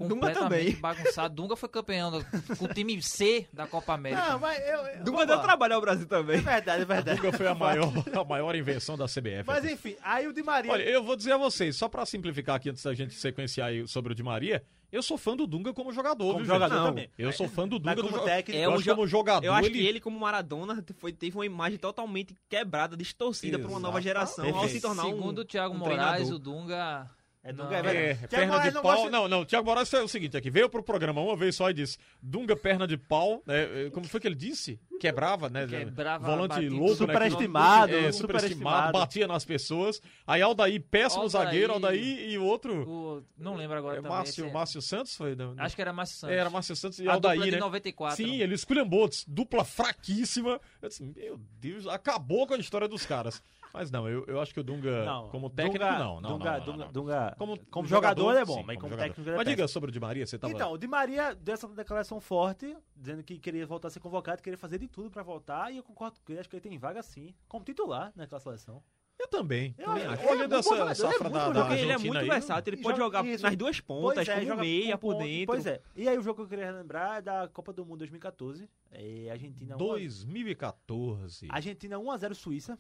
completamente 0.10 0.40
também. 0.66 0.76
bagunçado. 0.76 1.36
Dunga 1.36 1.56
foi 1.56 1.70
campeão 1.70 2.12
do- 2.12 2.26
com 2.58 2.66
o 2.66 2.68
time 2.68 3.02
C 3.02 3.48
da 3.54 3.66
Copa 3.68 3.94
América. 3.94 4.30
Não, 4.30 4.40
mas 4.40 4.60
eu... 4.68 4.78
eu 4.88 5.04
Dunga 5.04 5.26
deu 5.26 5.40
trabalho 5.40 5.76
ao 5.76 5.82
Brasil 5.82 6.06
É 6.06 6.10
também. 6.10 6.40
verdade, 6.42 6.82
é 6.82 6.86
verdade. 6.86 7.22
Dunga 7.22 7.38
foi 7.38 7.48
a 7.48 7.56
maior, 7.56 7.92
a 8.14 8.24
maior 8.24 8.56
invenção 8.56 8.98
da 8.98 9.06
CBF. 9.06 9.44
Mas 9.46 9.66
enfim, 9.66 9.96
aí 10.04 10.28
o 10.28 10.34
Di 10.34 10.44
Maria... 10.44 10.72
Olha, 10.72 10.84
eu 10.84 11.04
vou 11.04 11.16
dizer 11.16 11.34
a 11.34 11.38
vocês, 11.38 11.76
só 11.76 11.88
pra 11.90 12.06
simplificar 12.06 12.56
aqui 12.56 12.70
antes 12.70 12.84
da 12.84 12.94
gente 12.94 13.14
sequenciar 13.14 13.68
aí 13.70 13.88
sobre 13.88 14.12
o 14.14 14.16
Di 14.16 14.24
Maria, 14.24 14.64
eu 14.92 15.02
sou 15.02 15.18
fã 15.18 15.38
do 15.38 15.48
Dunga 15.48 15.74
como 15.74 15.94
jogador, 15.94 16.34
como 16.34 16.44
viu, 16.44 16.54
jogador 16.54 16.76
gente? 16.76 16.86
também. 16.86 17.10
Eu 17.18 17.32
sou 17.32 17.48
fã 17.48 17.66
do 17.66 17.80
Dunga 17.80 17.96
como 17.96 18.10
do 18.20 18.24
técnico... 18.26 18.60
É 18.62 18.66
eu 18.66 18.72
um 18.72 18.74
acho 18.74 18.84
jo- 18.84 18.96
como 18.96 19.08
jogador, 19.08 19.46
Eu 19.46 19.54
acho 19.54 19.70
ele... 19.70 19.80
que 19.80 19.86
ele, 19.88 20.00
como 20.02 20.20
Maradona, 20.20 20.84
foi, 20.98 21.14
teve 21.14 21.38
uma 21.38 21.46
imagem 21.46 21.78
totalmente 21.80 22.36
quebrada, 22.50 22.98
distorcida 22.98 23.58
para 23.58 23.70
uma 23.70 23.80
nova 23.80 24.02
geração 24.02 24.44
ao 24.46 24.52
Perfeito. 24.52 24.74
se 24.76 24.82
tornar 24.82 25.06
um. 25.06 25.12
Segundo 25.12 25.40
o 25.40 25.46
Thiago 25.46 25.74
um 25.74 25.78
Moraes, 25.78 25.98
treinador. 26.28 26.34
o 26.36 26.40
Dunga 26.40 27.10
É 27.44 27.52
Não. 27.52 27.66
Dunga, 27.66 27.78
é 27.78 28.12
É. 28.12 28.14
Thiago 28.14 28.28
perna 28.30 28.48
Moraes 28.54 28.68
de 28.70 28.76
não 28.76 28.82
pau. 28.84 28.92
gosta- 28.96 29.10
Não, 29.10 29.28
não, 29.28 29.44
Thiago 29.46 29.66
Moraes 29.66 29.92
é 29.94 30.04
o 30.04 30.08
seguinte 30.08 30.38
aqui, 30.38 30.52
veio 30.52 30.70
pro 30.70 30.84
programa 30.84 31.20
uma 31.22 31.36
vez 31.36 31.56
só 31.56 31.72
e 31.72 31.74
disse, 31.74 31.98
Dunga, 32.22 32.56
perna 32.56 32.86
de 32.88 32.98
pau, 32.98 33.42
né? 33.48 33.90
Como 33.92 34.08
foi 34.08 34.20
que 34.20 34.28
ele 34.28 34.36
disse? 34.36 34.80
Quebrava, 35.00 35.50
né? 35.50 35.66
Quebrava, 35.66 36.24
Volante 36.30 36.70
louco, 36.70 36.90
né? 36.92 36.96
Superestimado, 36.98 37.92
É, 37.96 38.12
superestimado. 38.12 38.18
superestimado, 38.18 38.92
batia 38.94 39.28
nas 39.28 39.44
pessoas. 39.44 40.00
Aí 40.28 40.40
Aldair, 40.40 40.80
péssimo 40.92 41.24
Aldair. 41.24 41.46
zagueiro, 41.46 41.74
Aldair 41.74 42.30
e 42.30 42.38
outro... 42.38 42.88
O- 42.88 43.24
não 43.36 43.56
lembro 43.56 43.76
agora 43.76 43.96
é, 43.96 44.02
também. 44.04 44.12
Márcio, 44.12 44.46
esse- 44.46 44.54
Márcio 44.54 44.82
Santos 44.82 45.16
foi? 45.16 45.36
Não, 45.36 45.56
Acho 45.58 45.76
que 45.76 45.82
era 45.82 45.92
Márcio 45.92 46.18
Santos. 46.18 46.36
É, 46.36 46.40
era 46.40 46.50
Márcio 46.52 46.76
Santos 46.76 47.00
e 47.00 47.08
A 47.10 47.14
Aldair, 47.14 47.38
dupla 47.38 47.46
de 47.50 47.52
né? 47.54 47.60
94. 47.60 48.18
Sim, 48.18 48.36
ele 48.40 48.54
esculhambou, 48.54 49.10
dupla 49.28 49.66
fraquíssima. 49.66 50.62
Eu 50.80 50.90
disse, 50.90 51.02
meu 51.04 51.40
Deus, 51.60 51.88
acabou 51.88 52.46
com 52.46 52.54
a 52.54 52.58
história 52.58 52.88
dos 52.88 53.04
caras. 53.04 53.42
Mas 53.74 53.90
não, 53.92 54.08
eu, 54.08 54.26
eu 54.28 54.40
acho 54.42 54.54
que 54.54 54.60
o 54.60 54.64
Dunga, 54.64 55.06
como 55.32 55.50
técnico, 55.50 55.80
Dunga- 55.84 55.98
não. 56.00 56.22
não, 56.22 56.30
Dunga, 56.38 56.52
não, 56.52 56.58
não, 56.60 56.66
Dunga, 56.66 56.86
não. 56.86 56.92
Dunga- 56.92 57.36
Como, 57.38 57.60
como 57.70 57.88
jogador, 57.88 58.32
ele 58.32 58.40
é 58.42 58.46
bom, 58.46 58.56
sim, 58.58 58.64
mas 58.66 58.78
como 58.78 58.90
jogador. 58.90 59.08
técnico 59.10 59.22
ele 59.30 59.36
é 59.36 59.38
Mas 59.38 59.48
diga 59.48 59.68
sobre 59.68 59.90
o 59.90 59.94
Di 59.94 60.00
Maria, 60.00 60.26
você 60.26 60.38
tava... 60.38 60.54
Então, 60.54 60.72
o 60.74 60.78
Di 60.78 60.88
Maria 60.88 61.34
deu 61.36 61.54
essa 61.54 61.68
declaração 61.68 62.20
forte, 62.20 62.76
dizendo 62.96 63.24
que 63.24 63.38
queria 63.40 63.66
voltar 63.66 63.88
a 63.88 63.92
ser 63.92 64.00
convocado, 64.00 64.42
queria 64.42 64.58
fazer 64.58 64.78
de 64.80 64.88
tudo 64.88 65.10
pra 65.10 65.24
voltar, 65.24 65.72
e 65.72 65.78
eu 65.78 65.84
concordo 65.84 66.20
com 66.26 66.32
ele, 66.32 66.40
acho 66.40 66.50
que 66.50 66.56
ele 66.56 66.62
tem 66.62 66.78
vaga 66.78 67.02
sim, 67.02 67.34
como 67.48 67.64
titular 67.66 68.12
naquela 68.16 68.40
seleção. 68.40 68.84
Eu 69.20 69.28
também. 69.28 69.76
Eu 69.78 69.86
também 69.86 70.04
acho. 70.08 70.24
é 70.24 70.32
Olhando 70.32 70.50
muito 70.50 70.50
bom 70.50 70.58
essa 70.58 70.70
jogador, 70.70 70.82
ele 70.84 70.92
é 70.92 70.96
safra 70.96 71.24
muito 71.30 71.34
da, 71.34 71.40
jogador, 71.46 71.68
Porque 71.68 71.74
ele 71.82 71.92
é 71.92 71.94
Argentina 71.94 72.14
muito 72.20 72.24
aí, 72.24 72.30
versátil, 72.40 72.74
ele 72.74 72.82
pode 72.82 72.98
joga- 72.98 73.18
jogar 73.20 73.30
isso. 73.30 73.44
nas 73.44 73.56
duas 73.56 73.80
pontas, 73.80 74.28
é, 74.28 74.46
como 74.46 74.56
meia 74.62 74.98
por 74.98 75.14
ponta, 75.14 75.24
dentro. 75.26 75.46
Pois 75.46 75.66
é. 75.68 75.82
E 75.96 76.10
aí 76.10 76.18
o 76.18 76.22
jogo 76.24 76.38
que 76.38 76.42
eu 76.42 76.48
queria 76.48 76.72
lembrar 76.72 77.20
é 77.20 77.22
da 77.22 77.48
Copa 77.48 77.72
do 77.72 77.86
Mundo 77.86 78.00
2014, 78.00 78.68
é 78.92 79.30
Argentina 79.30 79.76
1 79.76 79.78
a- 79.78 79.78
2014. 79.78 81.48
Argentina 81.52 82.00
1x0 82.00 82.34
Suíça, 82.34 82.80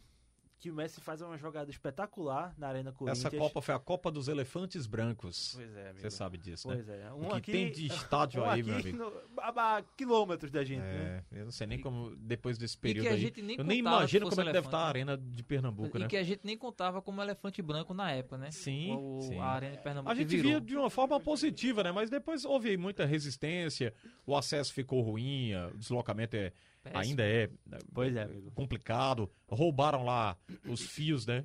que 0.61 0.69
o 0.69 0.73
Messi 0.75 1.01
faz 1.01 1.21
uma 1.21 1.35
jogada 1.39 1.71
espetacular 1.71 2.53
na 2.55 2.67
Arena 2.67 2.91
Corinthians. 2.91 3.25
Essa 3.25 3.35
Copa 3.35 3.61
foi 3.63 3.73
a 3.73 3.79
Copa 3.79 4.11
dos 4.11 4.27
Elefantes 4.27 4.85
Brancos. 4.85 5.53
Pois 5.55 5.75
é, 5.75 5.89
amigo. 5.89 5.99
Você 6.01 6.11
sabe 6.11 6.37
disso, 6.37 6.67
Pois 6.67 6.85
né? 6.85 7.01
é. 7.07 7.11
O 7.11 7.15
Um 7.17 7.29
que 7.29 7.35
aqui, 7.35 7.51
tem 7.51 7.71
de 7.71 7.87
estádio 7.91 8.43
um 8.43 8.45
aí, 8.49 8.61
meu 8.61 8.75
amigo. 8.77 8.95
no- 8.97 9.11
a, 9.41 9.77
a 9.77 9.81
quilômetros 9.97 10.51
da 10.51 10.63
gente, 10.63 10.81
né? 10.83 11.23
É, 11.31 11.39
eu 11.39 11.45
não 11.45 11.51
sei 11.51 11.65
nem 11.65 11.79
como, 11.79 12.15
depois 12.15 12.59
desse 12.59 12.75
E 12.75 12.79
período 12.79 13.07
aí, 13.07 13.33
nem 13.41 13.57
eu 13.57 13.63
nem 13.63 13.79
imagino 13.79 14.29
como 14.29 14.39
é 14.39 14.45
que 14.45 14.51
deve 14.53 14.67
estar 14.67 14.77
a 14.77 14.81
elefante, 14.91 15.11
arena 15.11 15.17
de 15.17 15.43
Pernambuco, 15.43 15.97
E 15.97 16.01
né? 16.01 16.07
que 16.07 16.15
a 16.15 16.23
gente 16.23 16.41
nem 16.43 16.55
contava 16.55 17.01
como 17.01 17.19
elefante 17.23 17.59
branco 17.59 17.91
na 17.95 18.11
época, 18.11 18.37
né? 18.37 18.51
Sim, 18.51 18.95
O- 18.95 19.19
sim. 19.23 19.39
A 19.39 19.45
Arena 19.45 19.75
de 19.75 19.81
Pernambuco 19.81 20.11
A 20.11 20.15
gente 20.15 20.29
virou. 20.29 20.51
via 20.51 20.61
de 20.61 20.77
uma 20.77 20.91
forma 20.91 21.19
positiva, 21.19 21.81
né? 21.83 21.91
Mas 21.91 22.09
depois 22.11 22.45
houve 22.45 22.77
muita 22.77 23.03
resistência, 23.03 23.93
o 24.27 24.35
acesso 24.37 24.71
ficou 24.71 25.01
ruim, 25.01 25.55
o 25.55 25.77
deslocamento 25.77 26.35
é, 26.35 26.53
Péssimo. 26.83 26.99
ainda 27.01 27.23
é 27.23 27.47
né, 27.65 27.77
Pois 27.93 28.15
é, 28.15 28.23
amigo. 28.23 28.51
complicado. 28.51 29.31
Roubaram 29.47 30.03
lá 30.03 30.35
os 30.67 30.81
fios, 30.81 31.25
né? 31.25 31.43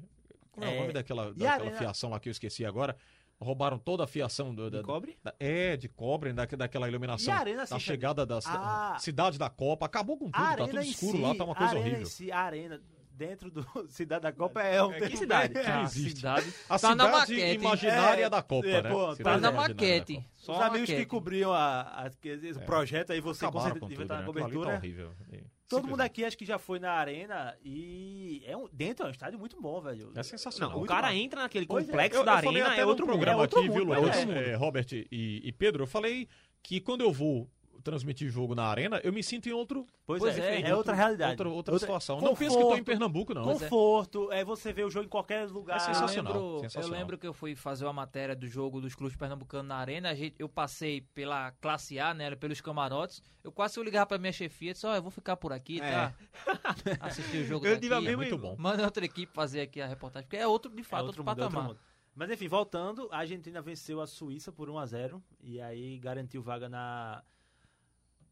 Como 0.50 0.64
é, 0.66 0.70
o 0.70 0.72
É. 0.72 0.80
nome 0.80 0.92
daquela, 0.92 1.24
a 1.24 1.30
daquela 1.30 1.52
arena- 1.52 1.78
fiação 1.78 2.10
lá 2.10 2.18
que 2.20 2.28
eu 2.28 2.32
esqueci 2.32 2.64
agora? 2.64 2.96
Roubaram 3.38 3.78
toda 3.78 4.04
a 4.04 4.06
fiação 4.06 4.54
do, 4.54 4.70
da, 4.70 4.78
De 4.78 4.84
cobre? 4.84 5.18
da- 5.22 5.34
é, 5.38 5.76
de 5.76 5.90
cobre, 5.90 6.32
da, 6.32 6.46
daquela 6.46 6.88
iluminação. 6.88 7.34
E 7.34 7.36
a 7.36 7.38
arena, 7.40 7.62
assim, 7.64 7.74
da 7.74 7.78
chegada 7.80 8.24
da 8.24 8.38
a- 8.46 8.98
cidade 8.98 9.38
da 9.38 9.50
Copa. 9.50 9.84
Acabou 9.84 10.16
com 10.16 10.30
tudo, 10.30 10.42
A 10.42 10.56
tá 10.56 10.66
tudo 10.66 10.80
escuro 10.80 11.18
si, 11.18 11.22
lá, 11.22 11.34
tá 11.34 11.44
uma 11.44 11.52
a 11.52 11.56
coisa 11.56 11.76
horrível. 11.76 12.06
Si, 12.06 12.32
a 12.32 12.40
arena 12.40 12.80
dentro 13.16 13.50
do 13.50 13.64
Cidade 13.88 14.22
da 14.22 14.32
Copa 14.32 14.62
é 14.62 14.82
um 14.82 14.92
que 14.92 15.16
cidade? 15.16 15.54
Que 15.58 15.58
A 15.66 15.82
existe. 15.82 16.16
cidade 16.16 16.52
A 16.68 16.78
tá 16.78 16.94
na 16.94 17.04
cidade 17.04 17.32
maquete. 17.32 17.54
imaginária 17.64 18.24
É, 18.26 18.30
da 18.30 18.42
Copa, 18.42 18.68
é, 18.68 18.82
né? 18.82 18.90
pô, 18.90 19.16
Tá 19.16 19.38
na 19.38 19.50
maquete. 19.50 20.24
Os 20.42 20.48
amigos 20.48 20.86
que 20.86 20.92
maquete. 20.92 21.06
cobriam 21.06 21.52
a, 21.52 21.80
a- 21.80 22.10
que- 22.20 22.34
o 22.54 22.60
projeto 22.60 23.12
aí, 23.12 23.20
você 23.20 23.46
com 23.46 23.52
certeza 23.60 23.80
com 23.80 23.88
devia 23.88 23.96
tudo, 23.96 24.02
estar 24.04 24.14
na 24.14 24.20
né? 24.20 24.26
Tá 24.26 24.32
cobertura. 24.32 24.74
horrível. 24.76 25.12
E- 25.32 25.44
Todo 25.68 25.88
mundo 25.88 26.00
aqui 26.00 26.24
acho 26.24 26.38
que 26.38 26.44
já 26.44 26.58
foi 26.60 26.78
na 26.78 26.92
arena 26.92 27.56
e 27.64 28.40
é 28.46 28.56
um, 28.56 28.68
dentro 28.72 29.04
é 29.04 29.08
um 29.08 29.10
estádio 29.10 29.36
muito 29.36 29.60
bom, 29.60 29.80
velho. 29.80 30.12
É 30.14 30.22
sensacional. 30.22 30.76
Não, 30.76 30.82
o 30.84 30.86
cara 30.86 31.08
massa. 31.08 31.16
entra 31.18 31.42
naquele 31.42 31.64
é. 31.64 31.68
complexo 31.68 32.20
Eu, 32.20 32.24
da 32.24 32.38
eu 32.38 32.42
falei 32.44 32.60
arena, 32.62 32.72
até 32.74 32.82
é 32.82 32.86
outro 32.86 33.04
programa 33.04 33.38
é 33.38 33.42
outro 33.42 33.58
aqui, 33.58 33.68
viu, 33.68 33.92
é 33.92 33.98
outro 33.98 34.32
é, 34.32 34.54
Robert 34.54 34.86
e, 34.92 35.40
e 35.42 35.52
Pedro, 35.52 35.82
eu 35.82 35.86
falei 35.88 36.28
que 36.62 36.80
quando 36.80 37.00
eu 37.00 37.12
vou 37.12 37.50
transmitir 37.90 38.28
jogo 38.28 38.54
na 38.54 38.64
arena, 38.64 39.00
eu 39.04 39.12
me 39.12 39.22
sinto 39.22 39.48
em 39.48 39.52
outro, 39.52 39.86
Pois, 40.04 40.20
Pois 40.20 40.38
é, 40.38 40.60
é, 40.62 40.68
é, 40.70 40.74
outra 40.76 40.94
realidade. 40.94 41.32
outra, 41.32 41.48
outra, 41.48 41.72
Outra- 41.74 41.86
situação. 41.86 42.20
Não 42.20 42.28
penso 42.34 42.38
que 42.38 42.44
estou 42.46 42.60
em 42.60 42.62
conforto, 42.64 42.84
Pernambuco, 42.84 43.34
não. 43.34 43.42
É. 43.42 43.44
Conforto, 43.54 44.30
é 44.32 44.44
você 44.44 44.72
ver 44.72 44.84
o 44.84 44.90
jogo 44.90 45.06
em 45.06 45.08
qualquer 45.08 45.46
lugar. 45.48 45.74
É 45.78 45.80
Eu 45.80 45.80
sensacional. 45.94 46.32
lembro, 46.32 46.48
eu 46.56 46.60
sensacional. 46.60 46.98
lembro 47.00 47.18
que 47.18 47.26
eu 47.26 47.32
fui 47.32 47.54
fazer 47.56 47.84
uma 47.84 47.92
matéria 47.92 48.34
do 48.36 48.46
jogo 48.46 48.80
dos 48.80 48.94
clubes 48.94 49.16
pernambucanos 49.16 49.66
na 49.66 49.76
arena. 49.76 50.10
A 50.10 50.14
gente, 50.14 50.34
eu 50.38 50.48
passei 50.48 51.00
pela 51.14 51.50
classe 51.60 51.98
A, 51.98 52.12
né? 52.14 52.34
Pelos 52.36 52.60
camarotes. 52.60 53.22
Eu 53.42 53.50
quase 53.52 53.74
fui 53.74 53.84
ligar 53.84 54.06
pra 54.06 54.18
minha 54.18 54.32
chefia 54.32 54.70
e 54.70 54.72
disse: 54.74 54.86
Ó, 54.86 54.94
eu 54.94 55.02
vou 55.02 55.10
ficar 55.10 55.36
por 55.36 55.52
aqui, 55.52 55.80
tá? 55.80 56.12
Assistir 57.00 57.38
o 57.38 57.44
jogo 57.44 57.66
Eu 57.66 57.74
daqui. 57.74 57.88
tive 57.88 58.00
mesma- 58.00 58.16
Muito 58.16 58.38
bom. 58.38 58.56
Manda 58.58 58.84
outra 58.84 59.04
equipe 59.04 59.32
fazer 59.32 59.60
aqui 59.62 59.80
a 59.80 59.86
reportagem. 59.86 60.26
Porque 60.26 60.36
é 60.36 60.46
outro, 60.46 60.70
de 60.72 60.80
É 60.80 60.84
fato, 60.84 61.06
outro 61.06 61.22
outro, 61.22 61.24
mundo, 61.24 61.40
é 61.40 61.44
outro 61.44 61.54
patamar. 61.56 61.74
mundo. 61.74 61.80
Mas 62.14 62.30
enfim, 62.30 62.48
voltando, 62.48 63.08
a 63.12 63.18
Argentina 63.18 63.60
venceu 63.60 64.00
a 64.00 64.06
Suíça 64.06 64.50
por 64.50 64.70
1 64.70 64.78
a 64.78 64.86
0 64.86 65.22
e 65.42 65.60
aí 65.60 65.98
garantiu 65.98 66.42
vaga 66.42 66.66
na 66.68 67.22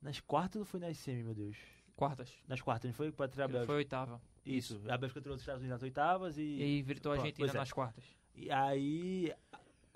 nas 0.04 0.20
quartas 0.20 0.60
ou 0.60 0.64
foi 0.66 0.78
nas 0.78 0.96
semi, 0.98 1.22
meu 1.24 1.34
Deus? 1.34 1.56
Quartas. 1.96 2.30
Nas 2.46 2.60
quartas, 2.60 2.88
não 2.90 2.94
foi 2.94 3.10
para 3.10 3.24
a 3.26 3.48
Bélgica. 3.48 3.66
Foi 3.66 3.76
oitava. 3.76 4.20
Isso, 4.44 4.80
a 4.88 4.96
Bélgica 4.98 5.20
trouxe 5.20 5.36
os 5.36 5.42
Estados 5.42 5.60
Unidos 5.62 5.74
nas 5.76 5.82
oitavas 5.82 6.36
E 6.38 6.42
e 6.42 6.82
virtou 6.82 7.12
a 7.12 7.16
Argentina 7.16 7.48
é. 7.50 7.54
nas 7.54 7.72
quartas. 7.72 8.04
E 8.34 8.50
aí 8.50 9.32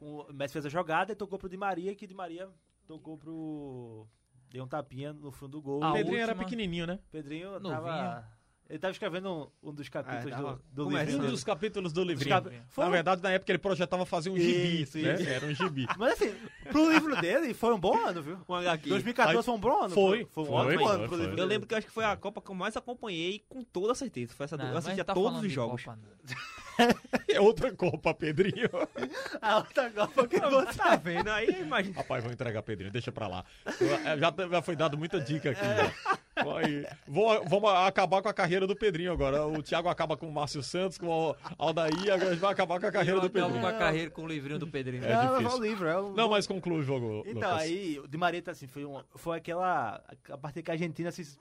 o 0.01 0.33
Messi 0.33 0.53
fez 0.55 0.65
a 0.67 0.69
jogada 0.69 1.13
e 1.13 1.17
tocou 1.17 1.39
pro 1.39 1.49
Di 1.49 1.57
Maria, 1.57 1.95
que 1.95 2.07
Di 2.07 2.15
Maria 2.15 2.49
tocou 2.87 3.19
pro 3.19 4.07
deu 4.49 4.65
um 4.65 4.69
tapinha 4.69 5.13
no 5.13 5.31
fundo 5.31 5.53
do 5.53 5.61
gol. 5.63 5.83
A 5.85 5.91
O 5.91 5.93
Pedrinho 5.93 6.19
era 6.19 6.33
última- 6.33 6.45
pequenininho, 6.45 6.87
né? 6.87 6.99
Pedrinho 7.11 7.51
Novinho. 7.61 7.71
tava 7.71 8.27
ele 8.69 8.79
tava 8.79 8.93
escrevendo 8.93 9.51
um, 9.63 9.69
um 9.71 9.73
dos 9.73 9.89
capítulos 9.89 10.33
É, 10.33 10.37
do, 10.37 10.61
do 10.73 10.91
livrinho 10.91 11.23
Um 11.25 11.27
dos 11.31 11.43
capítulos 11.43 11.93
do 11.93 12.05
livrinho. 12.05 12.29
cap- 12.43 12.53
Foi 12.69 12.85
Na 12.85 12.89
um- 12.91 12.93
verdade, 12.93 13.23
na 13.23 13.31
época 13.31 13.51
ele 13.51 13.59
projetava 13.59 14.05
fazer 14.05 14.31
um 14.31 14.37
gibi, 14.39 14.83
Isso, 14.83 14.99
né? 14.99 15.15
isso. 15.15 15.29
Era 15.29 15.47
um 15.47 15.55
gibi. 15.55 15.87
Mas 15.97 16.13
assim, 16.13 16.35
pro 16.71 16.91
livro 16.93 17.17
dele 17.21 17.55
foi 17.55 17.73
um 17.73 17.79
bom 17.81 17.97
ano, 18.07 18.23
viu? 18.23 18.39
Um 18.49 18.55
HQ. 18.55 18.89
2014 18.91 19.39
Aí- 19.39 19.43
foi 19.45 19.55
um 19.55 19.59
bom 19.59 19.83
ano. 19.85 19.95
Foi, 19.95 20.25
foi 20.31 20.43
um 20.43 20.47
foi, 20.47 20.55
ótimo 20.57 20.85
foi, 20.85 20.93
ano 20.95 20.99
pro 21.09 21.17
foi. 21.17 21.27
livro 21.27 21.39
Eu 21.41 21.47
lembro 21.47 21.67
que 21.67 21.75
eu 21.75 21.79
acho 21.79 21.87
que 21.87 21.93
foi 21.93 22.05
a 22.05 22.17
Copa 22.17 22.43
que 22.43 22.51
eu 22.51 22.55
mais 22.55 22.77
acompanhei 22.77 23.43
com 23.49 23.63
toda 23.63 23.95
certeza. 23.95 24.35
Foi 24.35 24.45
essa 24.45 24.57
do... 24.57 24.61
Não, 24.63 24.69
eu 24.69 24.75
mas 24.75 24.85
assistia 24.85 25.05
tá 25.05 25.15
todos 25.15 25.43
os 25.43 25.51
jogos. 25.53 25.83
Copa, 25.85 25.97
não. 25.97 26.09
É 27.29 27.41
outra 27.41 27.73
Copa, 27.75 28.15
Pedrinho. 28.15 28.69
A 29.43 29.57
outra 29.57 29.91
Copa 29.91 30.29
que 30.29 30.39
você 30.39 30.79
Tá 30.79 30.95
vendo? 30.97 31.29
Aí 31.29 31.61
imagina. 31.63 31.97
Rapaz, 31.97 32.23
vou 32.23 32.33
entregar 32.33 32.63
Pedrinho, 32.63 32.93
deixa 32.93 33.11
pra 33.11 33.27
lá. 33.27 33.45
Eu- 33.81 33.95
é, 33.95 34.17
Já, 34.19 34.33
já 34.51 34.63
foi 34.63 34.77
dado 34.77 34.97
muita 34.97 35.21
dica 35.21 35.51
aqui. 35.51 35.61
né? 35.63 35.93
Vai. 36.45 36.87
Vou- 37.07 37.45
vamos 37.47 37.71
acabar 37.71 38.23
com 38.23 38.29
a 38.29 38.35
carreira 38.35 38.67
do 38.67 38.75
Pedrinho 38.77 39.13
agora. 39.13 39.47
O 39.47 39.63
Thiago 39.63 39.89
acaba 39.89 40.17
com 40.17 40.29
o 40.29 40.33
Márcio 40.33 40.63
Santos, 40.63 40.99
com 40.99 41.07
o 41.09 41.37
Aldair, 41.59 41.93
agora 42.13 42.29
a 42.29 42.33
gente 42.33 42.41
vai 42.41 42.53
acabar 42.53 42.79
com 42.81 42.87
a 42.87 42.93
carreira 42.93 43.19
Eu 43.19 43.23
do 43.23 43.31
Pedrinho. 43.31 43.61
com 43.61 43.67
a 43.67 43.73
carreira 43.73 44.11
com 44.11 44.23
o 44.23 44.27
livrinho 44.27 44.59
do 44.59 44.67
Pedrinho. 44.67 45.05
É 45.05 45.15
não, 45.15 45.25
mas 45.25 45.39
difícil. 45.39 45.59
o 45.59 45.63
livro, 45.63 45.89
é 45.89 46.01
um... 46.01 46.13
Não, 46.13 46.29
mas 46.31 46.47
conclui 46.47 46.79
o 46.79 46.83
jogo, 46.83 47.23
Então, 47.27 47.35
Lucas. 47.51 47.63
aí, 47.63 47.99
o 47.99 48.07
Di 48.09 48.17
Maria, 48.19 48.43
tá 48.43 48.51
assim, 48.53 48.67
foi, 48.67 48.85
um, 48.85 49.03
foi 49.15 49.37
aquela... 49.39 50.03
A 50.31 50.39
partir 50.39 50.63
que 50.63 50.71
a 50.71 50.75
Argentina 50.75 51.11
se 51.11 51.39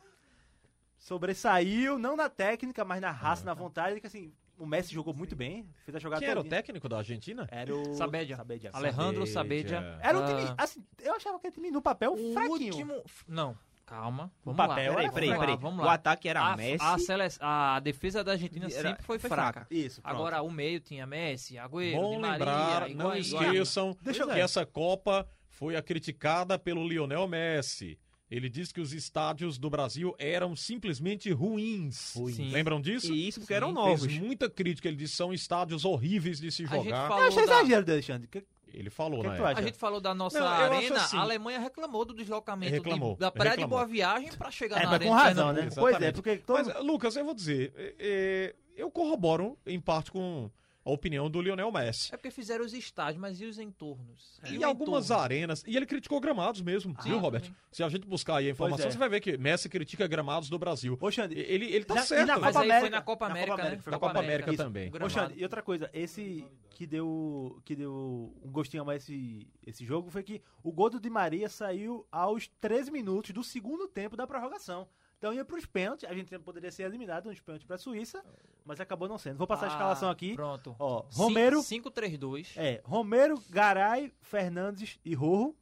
sobressaiu, 0.98 1.98
não 2.00 2.16
na 2.16 2.30
técnica, 2.30 2.84
mas 2.84 3.02
na 3.02 3.12
raça, 3.12 3.46
na 3.46 3.54
vontade, 3.54 4.00
que 4.02 4.08
assim, 4.08 4.32
o 4.58 4.66
Messi 4.66 4.94
jogou 4.94 5.14
muito 5.14 5.36
bem, 5.36 5.66
fez 5.86 5.96
a 5.96 6.00
jogada 6.00 6.20
Quem 6.22 6.30
era 6.30 6.40
o 6.40 6.44
técnico 6.44 6.90
da 6.90 6.98
Argentina? 6.98 7.48
Era 7.52 7.74
o... 7.76 7.94
Sabedia. 7.94 8.36
Sabedia. 8.36 8.70
Alejandro 8.74 9.28
Sabedia. 9.28 9.80
Sabedia. 9.80 10.00
Era 10.02 10.18
um 10.20 10.24
Ah, 10.24 10.28
time, 10.28 10.54
assim, 10.58 10.84
eu 11.04 11.14
achava 11.16 11.40
que 11.40 11.48
era 11.48 11.54
time 11.54 11.70
no 11.72 11.82
papel 11.82 12.14
O 12.14 12.34
fraquinho. 12.34 12.52
último. 12.74 13.04
Não, 13.28 13.56
calma. 13.88 14.32
O 14.46 14.52
Vamos 14.52 14.58
papel 14.58 14.94
lá. 14.94 15.02
era 15.02 15.12
Peraí, 15.12 15.30
peraí, 15.30 15.58
vamos 15.58 15.62
peraí. 15.62 15.78
Lá, 15.78 15.86
O 15.86 15.90
ataque 15.90 16.30
era 16.30 16.42
a, 16.42 16.56
Messi. 16.56 16.84
A, 16.86 17.00
sele- 17.00 17.24
a 17.40 17.80
defesa 17.80 18.24
da 18.24 18.34
Argentina 18.34 18.66
Era 18.68 18.90
sempre 18.90 19.04
foi 19.04 19.18
fraca. 19.18 19.36
fraca. 19.62 19.68
Isso, 19.72 20.02
pronto. 20.02 20.16
Agora 20.16 20.42
o 20.44 20.52
meio 20.52 20.80
tinha 20.80 21.08
Messi, 21.08 21.58
Agüero, 21.58 21.98
Bom 21.98 22.12
Di 22.16 22.18
Maria, 22.22 22.32
lembrar, 22.38 22.90
não 22.90 23.16
esqueçam 23.16 23.98
Deixa 24.02 24.28
que 24.28 24.40
essa 24.40 24.66
Copa 24.66 25.28
foi 25.50 25.76
a 25.76 25.82
criticada 25.82 26.60
pelo 26.60 26.88
Lionel 26.88 27.28
Messi. 27.28 27.98
Ele 28.30 28.50
disse 28.50 28.74
que 28.74 28.82
os 28.82 28.92
estádios 28.92 29.58
do 29.58 29.70
Brasil 29.70 30.14
eram 30.20 30.54
simplesmente 30.54 31.32
ruins. 31.32 31.96
Sim. 31.96 32.52
Lembram 32.52 32.82
disso? 32.82 33.14
E 33.14 33.26
isso 33.26 33.40
porque 33.40 33.54
Sim, 33.54 33.58
eram 33.58 33.68
Fez 33.74 34.02
novos. 34.02 34.18
muita 34.20 34.50
crítica. 34.50 34.90
Ele 34.90 34.98
disse 34.98 35.14
que 35.14 35.18
são 35.18 35.34
estádios 35.34 35.86
horríveis 35.86 36.38
de 36.42 36.52
se 36.52 36.66
A 36.66 36.68
gente 36.68 36.84
jogar. 36.84 37.08
falou 37.08 37.24
Eu 37.24 37.28
achei 37.30 37.46
da- 37.46 37.54
exagero 37.62 37.90
Alexandre. 37.92 38.30
Ele 38.78 38.90
falou, 38.92 39.24
né? 39.24 39.40
A 39.56 39.62
gente 39.62 39.78
falou 39.78 40.00
da 40.00 40.14
nossa 40.14 40.40
Não, 40.40 40.48
arena, 40.48 40.98
assim- 40.98 41.18
a 41.18 41.22
Alemanha 41.22 41.60
reclamou 41.60 42.06
do 42.06 42.14
deslocamento 42.14 42.72
de- 42.72 42.78
Reclamou, 42.78 43.16
da 43.16 43.32
Praia 43.32 43.52
de 43.52 43.62
reclamou. 43.62 43.78
Boa 43.80 43.88
Viagem 43.88 44.32
pra 44.34 44.52
chegar 44.52 44.78
É, 44.78 44.84
na 44.84 44.86
mas 44.92 44.94
arena 44.96 45.12
com 45.12 45.18
de 45.18 45.24
razão, 45.24 45.54
né? 45.54 45.70
Pois 45.74 46.02
é, 46.02 46.12
porque 46.12 46.38
todo... 46.38 46.66
Mas, 46.66 46.84
Lucas, 46.86 47.16
eu 47.16 47.26
vou 47.26 47.34
dizer, 47.34 47.74
é, 47.76 47.96
é, 48.00 48.56
eu 48.76 48.92
corroboro 48.92 49.58
em 49.66 49.80
parte 49.80 50.12
com 50.12 50.50
a 50.88 50.94
opinião 50.94 51.30
do 51.30 51.42
Lionel 51.42 51.70
Messi. 51.72 52.14
É 52.14 52.18
porque 52.18 52.32
fizeram 52.32 52.64
os 52.64 52.74
estádios, 52.74 53.20
mas 53.20 53.42
e 53.42 53.46
os 53.46 53.60
entornos? 53.60 54.40
E 54.50 54.58
o 54.58 54.66
algumas 54.66 55.06
entorno? 55.06 55.24
arenas. 55.24 55.64
E 55.68 55.76
ele 55.76 55.86
criticou 55.86 56.20
gramados 56.22 56.62
mesmo, 56.62 56.96
Sim, 57.02 57.10
viu, 57.10 57.20
Robert? 57.20 57.42
também. 57.42 57.56
Se 57.72 57.84
a 57.84 57.90
gente 57.90 58.08
buscar 58.08 58.38
aí 58.38 58.48
a 58.48 58.52
informação, 58.52 58.88
é. 58.88 58.92
você 58.92 58.98
vai 58.98 59.10
ver 59.10 59.20
que 59.20 59.38
Messi 59.38 59.68
critica 59.68 60.08
gramados 60.08 60.50
do 60.50 60.58
Brasil. 60.58 60.98
Ô, 61.00 61.12
Xande, 61.12 61.38
Ele, 61.38 61.66
ele 61.66 61.84
tá 61.84 61.96
e 61.96 62.00
certo. 62.04 62.28
na 62.28 62.36
né? 62.36 62.42
Mas 62.42 62.54
Copa 62.54 62.54
foi 62.54 62.66
América. 62.72 62.90
na 62.90 63.02
Copa 63.02 63.26
Na 63.28 63.32
América, 63.34 63.52
Copa 63.52 63.62
né? 63.62 63.68
América, 63.68 63.84
foi 63.84 63.92
na 63.92 64.00
Copa 64.00 64.20
América 64.20 64.50
isso, 64.54 64.64
também. 64.64 64.92
Ô. 64.94 65.10
Xande, 65.10 65.34
e 65.38 65.44
outra 65.44 65.62
coisa, 65.62 65.90
esse 65.94 66.46
que 66.70 66.88
deu, 66.88 67.62
que 67.66 67.76
deu 67.76 68.34
um 68.42 68.50
gostinho 68.52 68.84
a 68.84 68.86
mais 68.86 69.04
esse, 69.04 69.46
esse 69.66 69.86
jogo 69.86 70.10
foi 70.10 70.24
que 70.24 70.42
o 70.64 70.72
gol 70.72 70.90
do 70.90 71.02
Di 71.02 71.10
Maria 71.10 71.50
saiu 71.50 72.08
aos 72.10 72.48
13 72.62 72.92
minutos 72.92 73.32
do 73.32 73.44
segundo 73.44 73.88
tempo 73.90 74.16
da 74.16 74.26
prorrogação. 74.26 74.88
Então 75.18 75.34
ia 75.34 75.44
para 75.44 75.58
os 75.58 75.66
pênaltis. 75.66 76.06
A 76.06 76.10
Argentina 76.12 76.40
poderia 76.40 76.72
ser 76.72 76.84
eliminada 76.84 77.30
nos 77.30 77.40
pênaltis 77.40 77.66
para 77.66 77.76
a 77.76 77.80
Suíça, 77.80 78.24
mas 78.64 78.80
acabou 78.80 79.08
não 79.08 79.18
sendo. 79.18 79.38
Vou 79.38 79.48
passar 79.48 79.66
a 79.66 79.70
escalação 79.70 80.10
aqui. 80.10 80.34
Ah, 80.34 80.36
Pronto. 80.36 80.76
Ó, 80.78 81.06
Romero, 81.12 81.60
5-3-2. 81.60 82.54
é, 82.56 82.82
Romero, 82.84 83.42
Garay, 83.50 84.14
Fernandes 84.22 85.00
e 85.04 85.16
Rojo, 85.16 85.56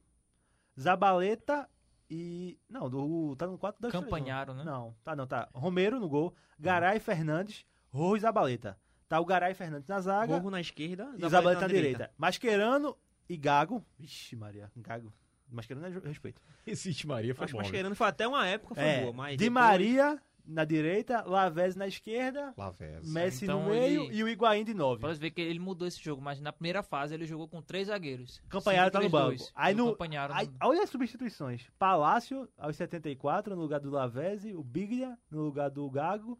Zabaleta 0.78 1.68
e 2.10 2.58
não, 2.68 2.88
do 2.88 3.34
tá 3.36 3.46
no 3.46 3.58
4 3.58 3.80
2 3.80 3.92
Campanharo, 3.92 4.54
né? 4.54 4.62
Não, 4.62 4.94
tá 5.02 5.16
não, 5.16 5.26
tá. 5.26 5.48
Romero 5.54 5.98
no 5.98 6.08
gol, 6.08 6.34
Garay, 6.58 7.00
Fernandes, 7.00 7.64
Rojo 7.90 8.16
e 8.16 8.20
Zabaleta. 8.20 8.78
Tá 9.08 9.20
o 9.20 9.24
Garay 9.24 9.52
e 9.52 9.54
Fernandes 9.54 9.86
na 9.86 10.00
zaga 10.00 10.36
Gorro 10.36 10.50
na 10.50 10.60
esquerda 10.60 11.14
e 11.16 11.28
Zabaleta 11.28 11.62
na 11.62 11.68
direita. 11.68 12.10
Mascherano 12.18 12.96
e 13.28 13.36
Gago. 13.36 13.84
Vixe, 13.98 14.34
Maria, 14.36 14.70
Gago. 14.76 15.12
Mascherano 15.50 15.86
é 15.86 16.08
respeito. 16.08 16.40
Existe 16.66 17.06
Maria, 17.06 17.34
foi 17.34 17.44
Acho 17.44 17.54
bom. 17.54 17.62
Mascherano 17.62 17.94
foi 17.94 18.06
até 18.08 18.26
uma 18.26 18.46
época, 18.46 18.74
foi 18.74 18.84
É, 18.84 19.00
boa, 19.02 19.12
mas 19.12 19.30
Di 19.32 19.44
depois- 19.44 19.52
Maria 19.52 20.20
na 20.48 20.64
direita, 20.64 21.24
Lavezzi 21.24 21.76
na 21.76 21.88
esquerda, 21.88 22.54
Lavezzi. 22.56 23.10
Messi 23.12 23.44
Então 23.46 23.64
no 23.64 23.70
meio 23.70 24.04
ele- 24.04 24.14
e 24.16 24.22
o 24.22 24.28
Higuaín 24.28 24.64
de 24.64 24.74
9. 24.74 25.00
Pode 25.00 25.18
ver 25.18 25.32
que 25.32 25.40
ele 25.40 25.58
mudou 25.58 25.88
esse 25.88 26.00
jogo, 26.00 26.22
mas 26.22 26.40
na 26.40 26.52
primeira 26.52 26.84
fase 26.84 27.12
ele 27.14 27.26
jogou 27.26 27.48
com 27.48 27.60
três 27.60 27.88
zagueiros. 27.88 28.40
Campanharo 28.48 28.90
tá 28.92 29.00
no 29.00 29.06
5-3-2. 29.06 29.38
banco. 29.40 29.52
Aí 29.56 29.74
o 29.74 29.76
no, 29.78 29.90
Campanharo 29.90 30.32
aí, 30.34 30.46
no- 30.46 30.52
olha 30.62 30.82
as 30.84 30.90
substituições. 30.90 31.66
Palácio 31.76 32.48
aos 32.56 32.76
74 32.76 33.56
no 33.56 33.62
lugar 33.62 33.80
do 33.80 33.90
Lavezzi, 33.90 34.54
o 34.54 34.62
Biglia 34.62 35.18
no 35.28 35.42
lugar 35.42 35.68
do 35.68 35.90
Gago 35.90 36.38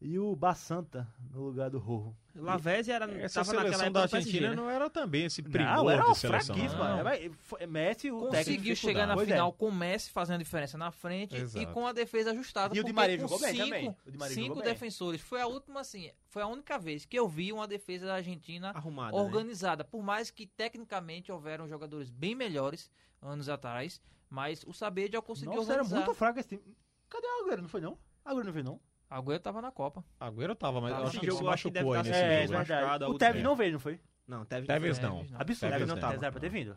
e 0.00 0.18
o 0.18 0.36
Bassanta 0.36 1.08
no 1.32 1.42
lugar 1.42 1.70
do 1.70 1.78
Rojo. 1.78 2.14
Lavezzi 2.34 2.92
era, 2.92 3.10
Essa 3.18 3.40
tava 3.40 3.54
naquela 3.54 3.72
seleção 3.72 3.92
da 3.92 4.02
Argentina 4.02 4.50
né? 4.50 4.54
não 4.54 4.68
era 4.68 4.90
também 4.90 5.24
esse 5.24 5.40
Não, 5.40 5.50
primor 5.50 5.90
era 5.90 6.02
de 6.12 6.18
seleção. 6.18 6.54
fraquíssima. 6.54 7.02
Não. 7.02 7.32
Foi- 7.38 7.66
Messi, 7.66 8.10
o 8.10 8.26
Conseguiu 8.28 8.76
chegar 8.76 9.06
na 9.06 9.14
Pois 9.14 9.26
é. 9.26 9.32
final 9.32 9.52
com 9.54 9.68
o 9.68 9.74
Messi 9.74 10.10
fazendo 10.10 10.38
diferença 10.40 10.76
na 10.76 10.90
frente 10.90 11.34
Exato. 11.34 11.62
e 11.64 11.66
com 11.72 11.86
a 11.86 11.92
defesa 11.92 12.32
ajustada. 12.32 12.76
E 12.76 12.80
o 12.80 12.84
Di 12.84 12.92
porque 12.92 12.92
Maria 12.92 13.16
com 13.16 13.22
jogou 13.22 13.38
bem 13.40 13.52
cinco, 13.54 13.64
também. 13.64 13.96
O 14.06 14.10
Di 14.10 14.18
Maria 14.18 14.34
cinco 14.34 14.46
jogou 14.48 14.62
bem. 14.62 14.72
defensores. 14.72 15.20
Foi 15.22 15.40
a 15.40 15.46
última, 15.46 15.80
assim, 15.80 16.10
foi 16.28 16.42
a 16.42 16.46
única 16.46 16.78
vez 16.78 17.06
que 17.06 17.18
eu 17.18 17.26
vi 17.26 17.50
uma 17.50 17.66
defesa 17.66 18.04
da 18.04 18.16
Argentina 18.16 18.72
Arrumada, 18.74 19.16
né? 19.16 19.22
organizada. 19.22 19.82
Por 19.82 20.02
mais 20.02 20.30
que 20.30 20.46
tecnicamente 20.46 21.32
houveram 21.32 21.66
jogadores 21.66 22.10
bem 22.10 22.34
melhores 22.34 22.90
anos 23.22 23.48
atrás, 23.48 23.98
mas 24.28 24.62
o 24.66 24.74
Sabedia 24.74 25.22
conseguiu 25.22 25.54
Nossa, 25.56 25.72
era 25.72 25.80
organizar. 25.82 26.04
muito 26.04 26.18
fraco 26.18 26.38
esse 26.38 26.50
time. 26.50 26.76
Cadê 27.08 27.26
o 27.26 27.44
Agüero? 27.46 27.62
Não 27.62 27.68
foi 27.70 27.80
não? 27.80 27.96
Agüero 28.22 28.44
não 28.44 28.52
veio 28.52 28.64
não? 28.66 28.80
Agüero 29.08 29.40
tava 29.40 29.62
na 29.62 29.70
Copa. 29.70 30.04
Agüero 30.20 30.54
tava, 30.54 30.80
mas 30.80 30.90
Tava 30.92 31.04
eu 31.04 31.08
acho 31.08 31.20
que 31.20 31.26
ele 31.26 31.36
se 31.36 31.42
machucou 31.42 31.92
aí 31.94 32.02
deve 32.02 32.08
nesse 32.10 32.20
tá- 32.20 32.26
É, 32.26 32.40
jogo, 32.46 32.58
verdade. 32.58 32.70
machucado, 32.86 33.10
O 33.10 33.18
Tevez 33.18 33.44
não 33.44 33.56
veio, 33.56 33.72
não 33.72 33.78
foi? 33.80 34.00
Não, 34.26 34.44
Tevez, 34.44 34.66
Tevez 34.66 34.98
não. 34.98 35.08
não. 35.08 35.16
Tevez 35.16 35.30
não. 35.32 35.40
Absurdo. 35.40 35.60
Tevez 35.60 35.72
Tevez 35.72 35.88
não 35.88 35.96
tava, 35.96 36.12
Tevez 36.14 36.22
era 36.22 36.32
pra 36.32 36.40
ter 36.40 36.48
vindo. 36.48 36.76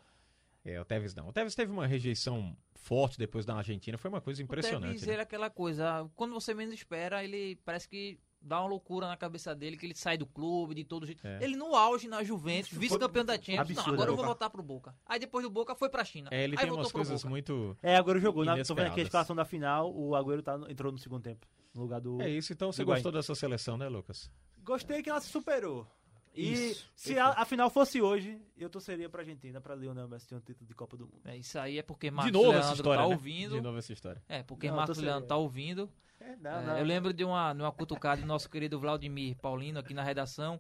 É, 0.66 0.80
o 0.82 0.86
Tevez 0.86 1.16
não. 1.16 1.28
O 1.28 1.34
Tevez 1.34 1.56
teve 1.56 1.72
uma 1.72 1.88
rejeição 1.88 2.56
forte 2.76 3.18
depois 3.18 3.46
da 3.46 3.56
Argentina, 3.56 3.98
foi 3.98 4.10
uma 4.10 4.22
coisa 4.22 4.42
O 4.42 4.44
impressionante. 4.44 4.84
Tevez, 4.84 5.06
né? 5.08 5.14
ele 5.14 5.20
é 5.22 5.24
aquela 5.24 5.50
coisa, 5.50 6.08
quando 6.16 6.34
você 6.34 6.54
menos 6.54 6.74
espera, 6.74 7.24
ele 7.24 7.56
parece 7.66 7.88
que 7.90 8.20
dá 8.42 8.62
uma 8.62 8.70
loucura 8.70 9.08
na 9.08 9.18
cabeça 9.18 9.54
dele, 9.54 9.76
que 9.76 9.86
ele 9.86 9.96
sai 9.96 10.18
do 10.18 10.26
clube, 10.26 10.74
de 10.76 10.84
todo 10.86 11.06
jeito. 11.06 11.26
É. 11.28 11.44
Ele 11.44 11.56
no 11.58 11.76
auge 11.76 12.08
na 12.08 12.24
Juventus, 12.24 12.72
vice-campeão 12.72 13.26
da 13.26 13.34
Champions, 13.36 13.60
absurdo, 13.60 13.88
não, 13.88 13.94
agora 13.96 14.10
eu 14.12 14.16
vou 14.16 14.24
Boca. 14.24 14.28
voltar 14.28 14.50
pro 14.50 14.64
Boca. 14.64 14.96
Aí 15.06 15.20
depois 15.20 15.44
do 15.44 15.50
Boca 15.50 15.76
foi 15.76 15.90
pra 15.90 16.06
China. 16.06 16.30
É, 16.32 16.44
ele 16.44 16.56
Aí 16.58 16.64
tem 16.66 16.72
umas 16.74 16.92
coisas 16.92 17.24
muito. 17.26 17.76
É, 17.82 17.98
Agüero 17.98 18.20
jogou. 18.20 18.46
Na, 18.46 18.64
tô 18.64 18.76
vendo 18.76 18.88
aqui 18.88 19.02
a 19.02 19.04
escalação 19.04 19.36
da 19.36 19.44
final, 19.44 19.92
o 19.94 20.16
Agüero 20.16 20.42
tá, 20.42 20.58
entrou 20.70 20.92
no 20.92 20.98
segundo 20.98 21.22
tempo. 21.24 21.46
No 21.80 21.86
lugar 21.86 22.02
do... 22.02 22.22
É 22.22 22.30
isso, 22.30 22.52
então 22.52 22.72
você 22.74 22.82
Higuaín. 22.82 22.98
gostou 22.98 23.12
dessa 23.14 23.34
seleção, 23.34 23.78
né, 23.78 23.88
Lucas? 23.88 24.30
Gostei 24.62 25.02
que 25.02 25.10
ela 25.10 25.22
se 25.22 25.30
superou. 25.30 25.88
E 26.36 26.52
Isso, 26.72 26.92
se 26.96 27.18
a, 27.18 27.30
a 27.30 27.46
final 27.46 27.70
fosse 27.70 28.02
hoje, 28.02 28.40
eu 28.58 28.70
torceria 28.70 29.10
pra 29.10 29.22
Argentina, 29.22 29.60
pra 29.62 29.74
Lionel 29.76 30.08
Messi 30.08 30.28
ter 30.28 30.36
um 30.36 30.40
título 30.42 30.68
de 30.68 30.76
Copa 30.76 30.96
do 30.98 31.06
Mundo. 31.06 31.22
É, 31.26 31.38
isso 31.38 31.58
aí 31.58 31.80
é 31.80 31.82
porque 31.82 32.10
De 32.10 32.16
Marcos 32.16 32.32
novo 32.34 32.50
Leandro 32.50 32.66
essa 32.68 32.76
história, 32.76 33.02
tá 33.02 33.08
né? 33.08 33.16
ouvindo. 33.16 33.56
De 33.56 33.62
novo 33.62 33.78
essa 33.78 33.94
história. 33.94 34.22
É, 34.28 34.44
porque 34.44 34.68
Não, 34.68 34.76
Marcos 34.76 34.98
Leandro 34.98 35.28
tá 35.28 35.36
ouvindo. 35.38 35.90
É, 36.20 36.32
É, 36.32 36.82
eu 36.82 36.86
lembro 36.86 37.14
de 37.14 37.24
uma, 37.24 37.54
de 37.54 37.62
uma 37.62 37.72
cutucada 37.72 38.22
do 38.22 38.28
nosso 38.28 38.50
querido 38.50 38.78
Vladimir 38.80 39.38
Paulino 39.38 39.80
aqui 39.80 39.94
na 39.94 40.04
redação. 40.04 40.60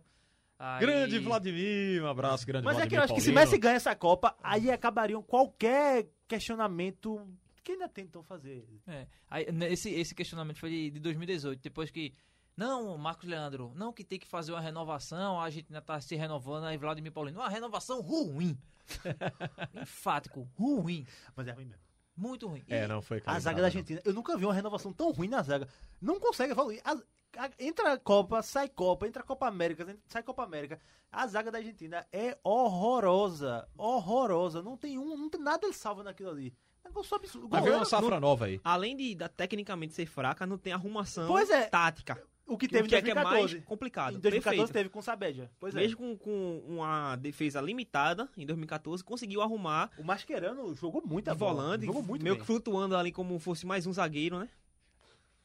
Aí- 0.57 0.79
Grande 0.79 1.19
Vladimir, 1.19 2.01
um 2.03 2.07
abraço, 2.07 2.45
grande 2.47 2.65
Mas 2.65 2.75
é 2.75 2.79
Vladimir 2.79 2.89
que 2.89 2.95
eu 2.97 3.03
acho 3.03 3.13
que 3.13 3.21
se 3.21 3.27
Paulino. 3.31 3.41
Messi 3.51 3.57
ganha 3.59 3.75
essa 3.75 3.95
Copa, 3.95 4.35
aí 4.41 4.71
acabariam 4.71 5.21
qualquer 5.21 6.07
questionamento 6.27 7.21
que 7.61 7.73
ainda 7.73 7.87
tentam 7.89 8.23
fazer. 8.23 8.67
É, 8.87 9.07
aí, 9.29 9.51
né, 9.51 9.71
esse, 9.71 9.89
esse 9.89 10.13
questionamento 10.15 10.57
foi 10.59 10.69
de, 10.69 10.91
de 10.91 10.99
2018, 10.99 11.61
depois 11.61 11.89
que. 11.91 12.13
Não, 12.57 12.97
Marcos 12.97 13.27
Leandro, 13.29 13.71
não 13.73 13.93
que 13.93 14.03
tem 14.03 14.19
que 14.19 14.27
fazer 14.27 14.51
uma 14.51 14.59
renovação, 14.59 15.39
a 15.39 15.45
Argentina 15.45 15.81
tá 15.81 15.99
se 16.01 16.13
renovando, 16.17 16.65
aí 16.65 16.77
Vladimir 16.77 17.09
Paulino, 17.11 17.39
uma 17.39 17.47
renovação 17.47 18.01
ruim. 18.01 18.57
Enfático, 19.81 20.47
ruim. 20.57 21.05
Mas 21.35 21.47
é 21.47 21.51
ruim 21.51 21.65
mesmo. 21.65 21.83
Muito 22.17 22.47
ruim. 22.47 22.61
É, 22.67 22.85
não 22.85 23.01
foi 23.01 23.21
A 23.25 23.39
zaga 23.39 23.61
da. 23.61 23.67
Argentina, 23.67 24.01
eu 24.03 24.13
nunca 24.13 24.35
vi 24.37 24.43
uma 24.43 24.53
renovação 24.53 24.91
tão 24.91 25.11
ruim 25.11 25.29
na 25.29 25.41
zaga. 25.41 25.69
Não 26.01 26.19
consegue 26.19 26.51
evoluir. 26.51 26.81
A- 26.83 27.01
a- 27.37 27.51
entra 27.57 27.97
Copa, 27.97 28.41
sai 28.41 28.67
Copa, 28.67 29.07
entra 29.07 29.23
Copa 29.23 29.47
América, 29.47 29.97
sai 30.07 30.21
Copa 30.21 30.43
América. 30.43 30.79
A 31.09 31.25
zaga 31.27 31.49
da 31.49 31.59
Argentina 31.59 32.05
é 32.11 32.37
horrorosa. 32.43 33.69
Horrorosa. 33.77 34.61
Não 34.61 34.75
tem 34.75 34.97
um, 34.99 35.15
não 35.15 35.29
tem 35.29 35.39
nada 35.39 35.65
ele 35.65 35.73
salva 35.73 36.03
naquilo 36.03 36.29
ali. 36.31 36.53
Negócio 36.85 37.15
absurdo. 37.15 37.47
Mas 37.51 37.63
veio 37.63 37.75
uma 37.75 37.85
safra 37.85 38.19
nova 38.19 38.45
aí. 38.45 38.59
Além 38.63 38.95
de 38.95 39.15
da, 39.15 39.27
tecnicamente 39.29 39.93
ser 39.93 40.05
fraca, 40.05 40.45
não 40.45 40.57
tem 40.57 40.73
arrumação 40.73 41.27
Pois 41.27 41.49
é. 41.49 41.67
tática. 41.67 42.21
o 42.47 42.57
que 42.57 42.67
teve 42.67 42.87
que 42.87 42.95
em 42.95 42.97
é, 42.97 43.01
que 43.01 43.11
é 43.11 43.13
2014. 43.13 43.53
mais 43.55 43.65
complicado. 43.65 44.15
em 44.15 44.19
2014 44.19 44.57
Perfeito. 44.57 44.73
teve 44.73 44.89
com 44.89 44.99
o 44.99 45.03
Sabedia. 45.03 45.51
Pois 45.59 45.75
é. 45.75 45.79
Mesmo 45.79 45.97
com, 45.97 46.17
com 46.17 46.63
uma 46.67 47.15
defesa 47.15 47.61
limitada, 47.61 48.27
em 48.35 48.45
2014, 48.45 49.03
conseguiu 49.03 49.41
arrumar 49.41 49.91
O 49.97 50.03
Mascherano 50.03 50.73
jogou 50.75 51.03
muito 51.05 51.29
de 51.31 51.37
volante, 51.37 51.85
Jogou 51.85 52.01
muito 52.01 52.23
meio 52.23 52.35
bem. 52.35 52.41
que 52.41 52.47
flutuando 52.47 52.95
ali 52.97 53.11
como 53.11 53.37
fosse 53.37 53.65
mais 53.67 53.85
um 53.85 53.93
zagueiro, 53.93 54.39
né? 54.39 54.49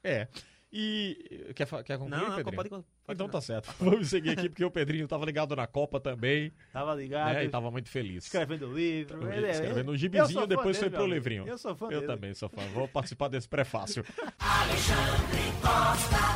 É. 0.03 0.29
E. 0.73 1.53
Quer, 1.55 1.67
quer 1.85 1.99
concluir, 1.99 2.11
Não, 2.11 2.29
não, 2.31 2.37
Pedrinho? 2.37 2.57
pode, 2.57 2.69
pode 2.71 2.85
Então 3.09 3.29
tá 3.29 3.41
certo. 3.41 3.73
Vamos 3.79 4.09
seguir 4.09 4.31
aqui, 4.31 4.49
porque 4.49 4.65
o 4.65 4.71
Pedrinho 4.71 5.07
tava 5.07 5.25
ligado 5.27 5.55
na 5.55 5.67
Copa 5.67 6.01
também, 6.01 6.53
Tava 6.73 6.95
ligado. 6.95 7.35
né? 7.35 7.45
E 7.45 7.49
tava 7.49 7.71
muito 7.71 7.89
feliz. 7.89 8.25
Escrevendo 8.25 8.73
livro. 8.73 9.31
Ele 9.33 9.47
é- 9.47 9.51
Escrevendo 9.51 9.93
um 9.93 9.97
gibizinho, 9.97 10.47
depois 10.47 10.79
dele, 10.79 10.91
foi 10.91 10.99
pro 10.99 11.07
livrinho. 11.07 11.47
Eu 11.47 11.59
sou 11.59 11.75
fã 11.75 11.87
Eu 11.87 12.01
dele. 12.01 12.07
também 12.07 12.35
sou 12.35 12.49
fã. 12.49 12.63
Vou 12.73 12.89
participar 12.89 13.29
desse 13.29 13.49
prefácio. 13.49 14.05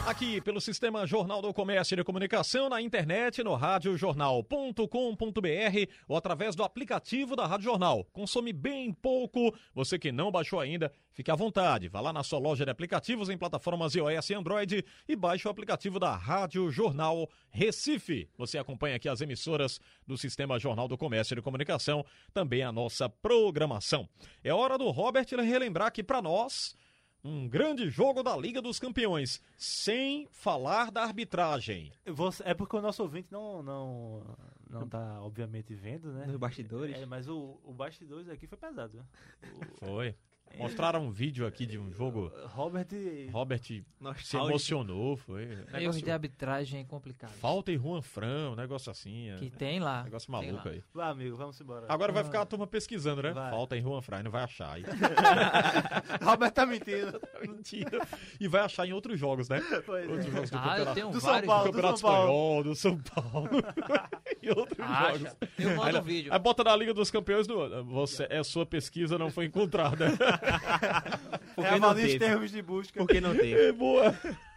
Aqui 0.06 0.40
pelo 0.40 0.60
Sistema 0.60 1.06
Jornal 1.06 1.42
do 1.42 1.52
Comércio 1.52 1.94
e 1.94 1.96
de 1.96 2.04
Comunicação, 2.04 2.68
na 2.68 2.80
internet, 2.80 3.42
no 3.42 3.54
radiojornal.com.br 3.54 5.92
ou 6.08 6.16
através 6.16 6.54
do 6.56 6.62
aplicativo 6.62 7.36
da 7.36 7.46
Rádio 7.46 7.64
Jornal. 7.64 8.04
Consome 8.12 8.52
bem 8.52 8.92
pouco. 8.92 9.54
Você 9.74 9.98
que 9.98 10.10
não 10.10 10.30
baixou 10.30 10.60
ainda, 10.60 10.90
fique 11.12 11.30
à 11.30 11.34
vontade. 11.34 11.88
Vá 11.88 12.00
lá 12.00 12.12
na 12.12 12.22
sua 12.22 12.38
loja 12.38 12.64
de 12.64 12.70
aplicativos 12.70 13.28
em 13.28 13.36
plataformas 13.36 13.94
iOS 13.94 14.30
e 14.30 14.34
Android 14.34 14.84
e 15.06 15.16
baixe 15.16 15.46
o 15.46 15.50
aplicativo 15.50 15.98
da 15.98 16.14
Rádio 16.16 16.57
Jornal 16.70 17.28
Recife. 17.50 18.28
Você 18.36 18.58
acompanha 18.58 18.96
aqui 18.96 19.08
as 19.08 19.20
emissoras 19.20 19.80
do 20.06 20.16
Sistema 20.18 20.58
Jornal 20.58 20.88
do 20.88 20.98
Comércio 20.98 21.34
e 21.34 21.36
de 21.36 21.42
Comunicação, 21.42 22.04
também 22.32 22.62
a 22.62 22.72
nossa 22.72 23.08
programação. 23.08 24.08
É 24.42 24.52
hora 24.52 24.76
do 24.76 24.90
Robert 24.90 25.26
relembrar 25.30 25.88
aqui 25.88 26.02
para 26.02 26.20
nós 26.20 26.76
um 27.24 27.48
grande 27.48 27.90
jogo 27.90 28.22
da 28.22 28.36
Liga 28.36 28.62
dos 28.62 28.78
Campeões, 28.78 29.40
sem 29.56 30.26
falar 30.30 30.90
da 30.90 31.02
arbitragem. 31.02 31.92
Você- 32.06 32.42
é 32.46 32.54
porque 32.54 32.76
o 32.76 32.80
nosso 32.80 33.02
ouvinte 33.02 33.28
não, 33.32 33.60
não, 33.62 34.36
não 34.70 34.88
tá, 34.88 35.20
obviamente, 35.20 35.74
vendo, 35.74 36.12
né? 36.12 36.26
Nos 36.26 36.36
bastidores. 36.36 36.96
É, 36.96 37.04
mas 37.06 37.28
o, 37.28 37.58
o 37.64 37.72
bastidores 37.72 38.28
aqui 38.28 38.46
foi 38.46 38.56
pesado. 38.56 38.98
né? 38.98 39.04
Foi. 39.80 40.14
Mostraram 40.56 41.04
um 41.04 41.10
vídeo 41.10 41.46
aqui 41.46 41.66
de 41.66 41.78
um 41.78 41.90
jogo. 41.92 42.32
Robert. 42.46 42.86
Robert 43.32 43.60
se 43.62 43.84
emocionou, 44.36 45.16
foi. 45.16 45.46
Negócio- 45.72 46.02
de 46.02 46.10
arbitragem 46.10 46.84
complicados. 46.84 47.36
Falta 47.36 47.70
em 47.72 47.78
Juan 47.78 48.00
Fran, 48.02 48.50
um 48.50 48.54
negócio 48.56 48.90
assim. 48.90 49.30
é- 49.30 49.36
Que 49.36 49.50
tem 49.50 49.78
lá. 49.80 50.02
Negócio 50.04 50.30
maluco 50.32 50.66
lá. 50.66 50.72
aí. 50.72 50.82
Vai, 50.92 51.10
amigo, 51.10 51.36
vamos 51.36 51.60
embora. 51.60 51.86
Agora 51.88 52.12
vai 52.12 52.24
ficar 52.24 52.40
a 52.42 52.46
turma 52.46 52.66
pesquisando, 52.66 53.22
né? 53.22 53.32
Vai. 53.32 53.50
Falta 53.50 53.76
em 53.76 53.82
Juan 53.82 54.00
Fran, 54.00 54.22
não 54.22 54.30
vai 54.30 54.42
achar. 54.44 54.72
Aí. 54.72 54.84
Robert 56.22 56.50
tá 56.52 56.66
mentindo. 56.66 57.20
Mentira. 57.40 58.06
E 58.40 58.48
vai 58.48 58.62
achar 58.62 58.86
em 58.86 58.92
outros 58.92 59.18
jogos, 59.18 59.48
né? 59.48 59.60
Pois 59.86 60.04
é. 60.04 60.08
Outros 60.10 60.32
jogos 60.32 60.50
do 60.50 60.56
Ah, 60.58 60.60
eu 60.60 60.66
campeonato. 60.86 60.94
tenho 60.94 61.10
Do 61.10 61.20
São. 61.20 61.42
Paulo. 61.42 61.62
do 61.64 61.72
Campeonato 61.72 61.98
São 62.00 62.10
Paulo. 62.10 62.24
Espanhol, 62.24 62.62
do 62.64 62.74
São 62.74 62.98
Paulo. 62.98 63.50
e 64.42 64.50
outros 64.50 64.80
Acha? 64.80 65.18
jogos. 65.18 65.36
Eu 65.58 65.76
mando 65.76 65.82
Aí, 65.96 65.96
um 65.96 66.02
vídeo. 66.02 66.32
aí 66.32 66.38
bota 66.38 66.64
na 66.64 66.76
Liga 66.76 66.92
dos 66.94 67.10
Campeões 67.10 67.46
do. 67.46 67.84
Você, 67.84 68.26
é 68.30 68.42
sua 68.42 68.66
pesquisa, 68.66 69.16
não 69.18 69.30
foi 69.30 69.46
encontrada. 69.46 70.06
Por 71.54 71.64
é 71.64 71.70
a 71.70 71.78
não 71.78 71.94
teve? 71.94 72.18
termos 72.18 72.50
de 72.50 72.62
busca. 72.62 72.98
Por 73.00 73.08
que 73.08 73.20
não 73.20 73.34
teve? 73.34 73.54
é 73.68 73.72
boa. 73.72 74.14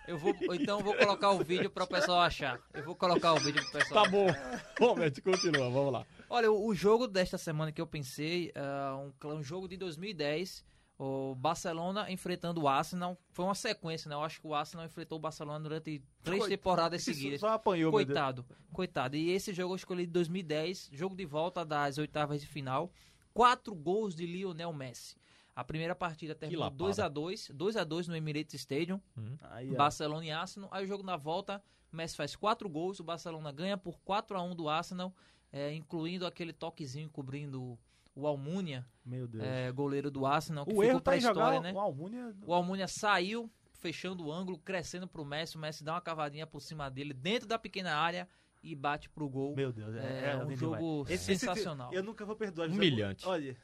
Eu 0.08 0.18
vou, 0.18 0.36
ou 0.48 0.56
então 0.56 0.80
eu 0.80 0.84
vou 0.84 0.94
colocar 0.96 1.32
o 1.32 1.44
vídeo 1.44 1.70
para 1.70 1.84
o 1.84 1.88
pessoal 1.88 2.22
achar. 2.22 2.60
Eu 2.74 2.84
vou 2.84 2.96
colocar 2.96 3.34
o 3.34 3.40
vídeo 3.40 3.62
pro 3.64 3.80
pessoal. 3.80 4.04
Tá 4.04 4.10
bom. 4.10 4.28
Robert, 4.80 5.14
continua, 5.24 5.70
vamos 5.70 5.94
lá. 5.94 6.06
Olha, 6.30 6.52
o, 6.52 6.68
o 6.68 6.76
jogo 6.76 7.08
desta 7.08 7.38
semana 7.38 7.72
que 7.72 7.80
eu 7.80 7.88
pensei, 7.88 8.52
é 8.54 8.94
um, 8.94 9.38
um 9.38 9.44
jogo 9.44 9.68
de 9.68 9.78
2010, 9.78 10.66
o 10.98 11.34
Barcelona 11.36 12.12
enfrentando 12.12 12.62
o 12.62 12.68
Arsenal. 12.68 13.18
Foi 13.32 13.46
uma 13.46 13.56
sequência, 13.56 14.10
né? 14.10 14.16
Eu 14.16 14.22
acho 14.22 14.42
que 14.42 14.48
o 14.48 14.54
Arsenal 14.54 14.86
enfrentou 14.86 15.18
o 15.18 15.22
Barcelona 15.22 15.60
durante 15.60 16.02
três 16.24 16.42
Coi- 16.42 16.50
temporadas 16.50 17.02
Isso 17.02 17.14
seguidas. 17.14 17.40
Só 17.40 17.50
apanhou. 17.50 17.92
Coitado, 17.92 18.46
coitado. 18.74 19.16
E 19.16 19.32
esse 19.32 19.54
jogo 19.54 19.74
eu 19.74 19.78
escolhi 19.78 20.06
de 20.06 20.12
2010, 20.12 20.90
jogo 20.92 21.16
de 21.16 21.26
volta 21.26 21.64
das 21.64 21.98
oitavas 21.98 22.42
de 22.42 22.48
final. 22.48 22.92
Quatro 23.34 23.74
gols 23.74 24.14
de 24.14 24.26
Lionel 24.26 24.74
Messi. 24.74 25.16
A 25.56 25.64
primeira 25.64 25.94
partida 25.94 26.34
terminou 26.34 26.64
lapada. 26.64 26.78
2 26.78 27.00
a 27.00 27.08
2 27.10 27.52
2 27.54 27.78
a 27.78 27.84
2 27.84 28.08
no 28.08 28.16
Emirates 28.16 28.54
Stadium. 28.62 29.02
Aí, 29.42 29.72
ó. 29.72 29.76
Barcelona 29.76 30.26
e 30.26 30.32
Arsenal. 30.32 30.70
Aí 30.72 30.84
o 30.84 30.88
jogo 30.88 31.04
na 31.04 31.18
volta, 31.18 31.62
o 31.92 31.96
Messi 31.96 32.16
faz 32.16 32.36
quatro 32.36 32.70
gols, 32.70 33.00
o 33.00 33.04
Barcelona 33.04 33.52
ganha 33.52 33.78
por 33.78 34.00
4 34.00 34.38
a 34.38 34.42
1 34.42 34.56
do 34.56 34.70
Arsenal, 34.70 35.14
é, 35.52 35.74
incluindo 35.74 36.26
aquele 36.26 36.54
toquezinho 36.54 37.10
cobrindo 37.10 37.78
o 38.16 38.28
Almunia, 38.28 38.86
Meu 39.06 39.28
Deus. 39.28 39.44
é, 39.44 39.72
goleiro 39.72 40.10
do 40.12 40.26
Arsenal, 40.26 40.66
que 40.66 40.72
o 40.72 40.76
ficou 40.76 40.84
erro 40.86 41.02
pra 41.02 41.14
tá 41.14 41.20
jogar 41.20 41.32
história, 41.32 41.60
o- 41.60 41.64
né? 41.64 41.74
o 41.74 41.80
Almunia. 41.80 42.36
O 42.46 42.54
Almunia 42.54 42.88
saiu, 42.88 43.50
fechando 43.74 44.26
o 44.26 44.32
ângulo, 44.32 44.58
crescendo 44.60 45.08
pro 45.08 45.26
Messi, 45.26 45.58
o 45.58 45.60
Messi 45.60 45.84
dá 45.84 45.94
uma 45.94 46.02
cavadinha 46.02 46.46
por 46.48 46.62
cima 46.62 46.90
dele, 46.90 47.14
dentro 47.14 47.48
da 47.48 47.58
pequena 47.60 47.96
área 47.96 48.28
e 48.64 48.76
bate 48.76 49.10
pro 49.10 49.28
gol. 49.30 49.56
Meu 49.56 49.72
Deus, 49.74 49.96
é, 49.96 50.32
É, 50.32 50.36
um 50.38 50.44
lindo 50.44 50.56
jogo 50.56 50.76
demais. 50.78 51.10
Esse- 51.10 51.32
esse- 51.34 51.46
sensacional. 51.46 51.92
eu 51.94 52.04
nunca 52.04 52.26
vou 52.26 52.36
perdoar. 52.36 52.70
Humilhante. 52.70 53.26
Olha, 53.26 53.58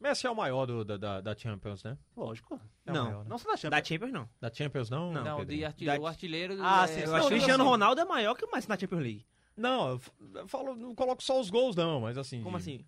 Messi 0.00 0.26
é 0.26 0.30
o 0.30 0.34
maior 0.36 0.66
do- 0.66 0.84
da, 0.84 0.96
da, 0.96 1.20
da 1.20 1.36
Champions, 1.36 1.82
né? 1.82 1.96
lógico. 2.16 2.60
É 2.86 2.92
Não. 2.92 3.04
maior, 3.04 3.24
né? 3.24 3.30
Não 3.30 3.38
só 3.38 3.50
da 3.50 3.56
Champions. 3.56 3.70
Da 3.80 3.84
Champions, 3.84 4.12
não. 4.12 4.28
Da 4.40 4.52
Champions 4.54 4.90
não? 4.90 5.12
Não. 5.12 5.24
Não, 5.24 5.44
de 5.44 5.64
artilheiro, 5.64 5.98
Da- 6.00 6.04
o 6.04 6.06
artilheiro. 6.06 6.56
Ah, 6.60 6.84
é, 6.84 6.86
sim, 6.88 7.00
Eu 7.00 7.06
Não, 7.08 7.14
acho 7.14 7.20
que 7.22 7.26
o 7.26 7.36
Cristiano 7.36 7.62
assim- 7.64 7.70
Ronaldo 7.70 8.00
é 8.00 8.04
maior 8.04 8.34
que 8.34 8.44
o 8.44 8.50
Messi 8.52 8.68
na 8.68 8.78
Champions 8.78 9.02
League. 9.02 9.26
Não, 9.56 10.00
eu 10.34 10.48
falo, 10.48 10.76
não 10.76 10.94
coloco 10.94 11.22
só 11.22 11.40
os 11.40 11.50
gols, 11.50 11.74
não, 11.74 12.00
mas 12.00 12.16
assim. 12.16 12.42
Como 12.42 12.56
de- 12.58 12.62
assim? 12.62 12.84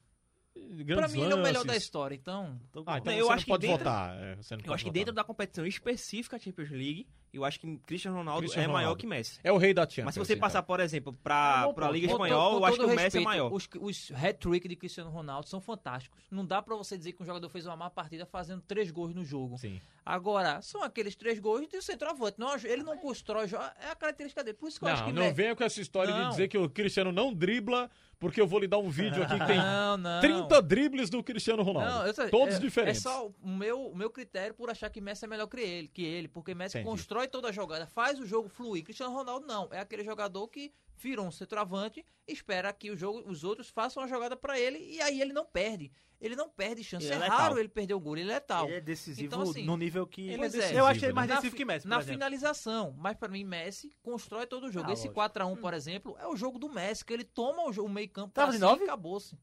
de 0.54 0.84
Pra 0.84 0.94
grandes 0.96 1.14
mim, 1.14 1.22
ele 1.22 1.32
é 1.32 1.34
o 1.34 1.38
melhor 1.38 1.52
lances. 1.60 1.66
da 1.66 1.76
história, 1.76 2.14
então. 2.14 2.60
Ah, 2.86 2.98
então 2.98 3.12
Eu 3.12 3.26
você 3.26 3.32
acho 3.32 3.36
não 3.40 3.44
que 3.44 3.46
pode 3.50 3.66
dentro- 3.66 3.78
votar. 3.78 4.16
é, 4.16 4.36
você 4.36 4.54
não 4.54 4.60
Eu 4.60 4.64
pode 4.64 4.74
acho 4.74 4.84
que 4.84 4.90
votar. 4.90 4.92
dentro 5.00 5.14
da 5.14 5.24
competição 5.24 5.66
específica 5.66 6.38
Champions 6.38 6.70
League, 6.70 7.08
eu 7.32 7.44
acho 7.44 7.60
que 7.60 7.76
Cristiano 7.86 8.16
Ronaldo 8.16 8.40
Cristiano 8.40 8.64
é 8.64 8.72
maior 8.72 8.78
Ronaldo. 8.86 9.00
que 9.00 9.06
Messi. 9.06 9.38
É 9.44 9.52
o 9.52 9.56
rei 9.56 9.72
da 9.74 9.82
Champions. 9.82 10.04
Mas 10.06 10.14
se 10.14 10.18
você 10.20 10.32
então. 10.34 10.40
passar, 10.40 10.62
por 10.62 10.80
exemplo, 10.80 11.12
pra 11.22 11.64
ponto. 11.72 11.90
Liga 11.92 12.06
Espanhola, 12.08 12.50
to- 12.50 12.56
eu 12.60 12.64
acho 12.66 12.78
que 12.78 12.84
o 12.84 12.96
Messi 12.96 13.18
é 13.18 13.20
maior. 13.20 13.52
Os, 13.52 13.68
os 13.80 14.12
hat-trick 14.12 14.68
de 14.68 14.76
Cristiano 14.76 15.10
Ronaldo 15.10 15.48
são 15.48 15.60
fantásticos. 15.60 16.20
Não 16.30 16.44
dá 16.44 16.60
pra 16.62 16.74
você 16.76 16.96
dizer 16.98 17.12
que 17.12 17.22
um 17.22 17.26
jogador 17.26 17.48
fez 17.48 17.66
uma 17.66 17.76
má 17.76 17.90
partida 17.90 18.24
fazendo 18.26 18.60
três 18.62 18.90
gols 18.90 19.14
no 19.14 19.24
jogo. 19.24 19.58
Sim. 19.58 19.80
Agora, 20.04 20.60
são 20.62 20.82
aqueles 20.82 21.14
três 21.14 21.38
gols 21.38 21.68
de 21.68 21.80
centroavante. 21.82 22.38
Não, 22.38 22.54
ele 22.56 22.82
não 22.82 22.96
constrói, 22.96 23.46
é 23.80 23.90
a 23.90 23.94
característica 23.94 24.42
dele. 24.42 24.56
Por 24.56 24.68
isso 24.68 24.78
que 24.78 24.84
eu 24.84 24.88
acho 24.88 25.02
Não, 25.02 25.08
que 25.10 25.14
não 25.14 25.22
Me- 25.26 25.32
venha 25.32 25.54
com 25.54 25.62
essa 25.62 25.80
história 25.80 26.12
de 26.12 26.18
Não. 26.18 26.30
dizer 26.30 26.48
que 26.48 26.58
o 26.58 26.68
Cristiano 26.68 27.12
não 27.12 27.32
dribla, 27.32 27.88
porque 28.18 28.40
eu 28.40 28.46
vou 28.46 28.58
lhe 28.58 28.66
dar 28.66 28.78
um 28.78 28.88
vídeo 28.90 29.22
aqui 29.22 29.38
que 29.38 29.46
tem 29.46 29.56
Não, 29.58 29.96
não. 29.96 30.20
30 30.20 30.60
dribles 30.62 31.08
do 31.10 31.22
Cristiano 31.22 31.62
Ronaldo. 31.62 32.06
Não, 32.06 32.14
sei, 32.14 32.28
todos 32.28 32.56
é, 32.56 32.58
diferentes. 32.58 33.04
É 33.04 33.08
só 33.08 33.28
o 33.28 33.48
meu, 33.48 33.86
o 33.88 33.96
meu 33.96 34.10
critério 34.10 34.54
por 34.54 34.68
achar 34.70 34.90
que 34.90 35.00
Messi 35.00 35.24
é 35.24 35.28
melhor 35.28 35.46
que 35.46 35.60
ele, 35.60 35.88
que 35.88 36.02
ele 36.02 36.28
porque 36.28 36.54
Messi 36.54 36.78
Entendi. 36.78 36.90
constrói 36.90 37.19
toda 37.28 37.48
a 37.48 37.52
jogada, 37.52 37.86
faz 37.86 38.18
o 38.18 38.26
jogo 38.26 38.48
fluir. 38.48 38.84
Cristiano 38.84 39.12
Ronaldo 39.14 39.46
não, 39.46 39.68
é 39.72 39.80
aquele 39.80 40.04
jogador 40.04 40.46
que 40.48 40.72
virou 40.96 41.26
um 41.26 41.30
centroavante, 41.30 42.04
espera 42.28 42.72
que 42.72 42.90
o 42.90 42.96
jogo, 42.96 43.22
os 43.30 43.42
outros 43.44 43.68
façam 43.70 44.02
a 44.02 44.06
jogada 44.06 44.36
pra 44.36 44.58
ele 44.58 44.78
e 44.78 45.00
aí 45.00 45.20
ele 45.20 45.32
não 45.32 45.44
perde. 45.46 45.90
Ele 46.20 46.36
não 46.36 46.50
perde 46.50 46.84
chance. 46.84 47.06
Ele 47.06 47.14
é 47.22 47.26
é 47.26 47.28
raro 47.30 47.58
ele 47.58 47.68
perder 47.70 47.94
o 47.94 48.00
gol, 48.00 48.14
ele 48.14 48.30
é 48.30 48.34
letal. 48.34 48.66
Ele 48.66 48.74
é 48.76 48.80
decisivo 48.82 49.26
Então, 49.26 49.40
assim, 49.40 49.64
no 49.64 49.74
nível 49.78 50.06
que. 50.06 50.28
ele 50.28 50.42
é 50.42 50.46
é. 50.46 50.48
decisivo, 50.50 50.78
eu 50.78 50.86
achei 50.86 51.04
ele 51.04 51.12
né? 51.12 51.14
mais 51.14 51.28
na, 51.30 51.34
decisivo 51.36 51.52
fi- 51.52 51.56
que 51.56 51.64
Messi. 51.64 51.82
por 51.84 51.88
na 51.88 51.96
exemplo. 51.96 52.12
finalização, 52.12 52.94
mas 52.98 53.16
pra 53.16 53.28
mim 53.28 53.42
Messi 53.42 53.90
constrói 54.02 54.46
todo 54.46 54.66
o 54.66 54.70
jogo. 54.70 54.90
Ah, 54.90 54.92
Esse 54.92 55.04
lógico. 55.04 55.14
4 55.14 55.42
a 55.42 55.46
1, 55.46 55.56
por 55.56 55.72
exemplo, 55.72 56.16
é 56.20 56.26
o 56.28 56.36
jogo 56.36 56.58
do 56.58 56.68
Messi, 56.68 57.02
que 57.06 57.12
ele 57.14 57.24
toma 57.24 57.62
o, 57.62 57.88
meio-campo 57.88 58.38
de 58.38 58.52
si 58.52 58.58
nove? 58.58 58.82
e 58.82 58.84
acabou-se. 58.84 59.38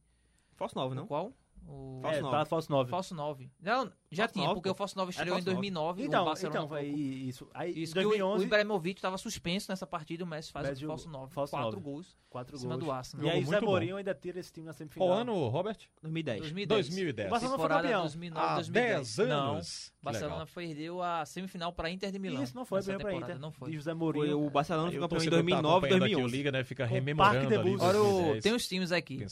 Falso 0.56 0.76
9, 0.76 0.94
não? 0.94 1.08
Qual? 1.08 1.34
O 1.70 2.00
Falso 2.02 2.18
É, 2.18 2.22
nove. 2.22 2.38
tá 2.38 2.46
falso 2.46 2.72
9. 2.72 2.90
Falso 2.90 3.14
9. 3.16 3.52
Não, 3.60 3.92
já 4.10 4.24
Falso 4.24 4.34
tinha, 4.34 4.46
nove, 4.46 4.56
porque 4.56 4.70
pô. 4.70 4.74
o 4.74 4.78
Falso 4.78 4.98
9 4.98 5.10
estreou 5.12 5.36
falso 5.36 5.42
em 5.42 5.52
2009. 5.52 6.04
Então, 6.06 6.22
o 6.22 6.26
Barcelona 6.26 6.58
então, 6.60 6.70
foi 6.70 6.86
isso. 6.86 7.50
Aí, 7.54 7.72
Isso 7.84 7.92
em 7.92 8.02
que 8.02 8.06
o, 8.06 8.10
o 8.10 8.12
2011, 8.12 8.46
Ibrahimovic 8.46 8.98
estava 9.00 9.18
suspenso 9.18 9.70
nessa 9.70 9.86
partida, 9.86 10.24
o 10.24 10.28
Messi 10.28 10.52
faz 10.52 10.82
o 10.82 10.88
falso 10.88 11.10
9. 11.10 11.34
falso 11.34 11.52
quatro 11.52 11.72
nove. 11.72 11.82
gols 11.84 12.18
quatro 12.30 12.56
em 12.56 12.60
cima 12.60 12.74
gols. 12.76 12.86
do 12.86 12.92
Arsenal. 12.92 13.26
E 13.26 13.30
aí, 13.30 13.44
bom. 13.44 13.62
Mourinho 13.62 13.98
ainda 13.98 14.14
tira 14.14 14.40
esse 14.40 14.52
time 14.52 14.66
na 14.66 14.74
semifinal. 14.74 15.08
Qual 15.08 15.18
ano, 15.20 15.48
Robert? 15.48 15.78
2010. 16.02 16.40
2010. 16.42 16.88
2010. 16.88 17.28
O 17.28 17.32
Barcelona 17.32 17.58
foi 17.60 17.68
campeão. 17.70 18.02
2009, 18.02 18.46
Há 18.48 18.56
2010. 18.56 19.16
10 19.18 19.30
Não, 19.30 19.52
anos. 19.54 19.94
Que 19.98 20.06
Barcelona 20.06 20.46
perdeu 20.54 21.02
a 21.02 21.26
semifinal 21.26 21.74
para 21.74 21.90
Inter 21.90 22.12
de 22.12 22.20
Milão. 22.20 22.44
Isso 22.44 22.56
não 22.56 22.66
foi 22.66 22.82
bem 22.84 22.98
temporada, 22.98 23.24
Inter. 23.26 23.40
Não 23.40 23.52
foi. 23.52 23.72
De 23.72 23.76
José 23.78 23.92
Foi 23.92 24.00
Mourinho. 24.00 24.46
o 24.46 24.50
Barcelona 24.50 24.88
o 24.90 24.92
campeão 24.92 25.06
em 25.06 25.10
torcedor 25.10 25.40
tá 25.40 25.44
2009, 25.44 25.68
acompanhando 25.78 26.04
aqui 26.04 26.14
2011. 26.14 26.34
o 26.34 26.38
Liga, 26.38 26.52
né? 26.52 26.64
Fica 26.64 26.86
rememorando 26.86 27.34
Parque 27.36 27.48
de 27.48 27.60
ali. 27.60 27.72
Bus. 27.72 27.82
Agora 27.82 27.98
o- 28.02 28.04
2010, 28.12 28.44
tem 28.44 28.54
os 28.54 28.68
times 28.68 28.92
aqui. 28.92 29.26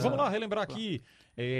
Vamos 0.00 0.16
lá, 0.18 0.28
relembrar 0.28 0.62
aqui. 0.64 1.02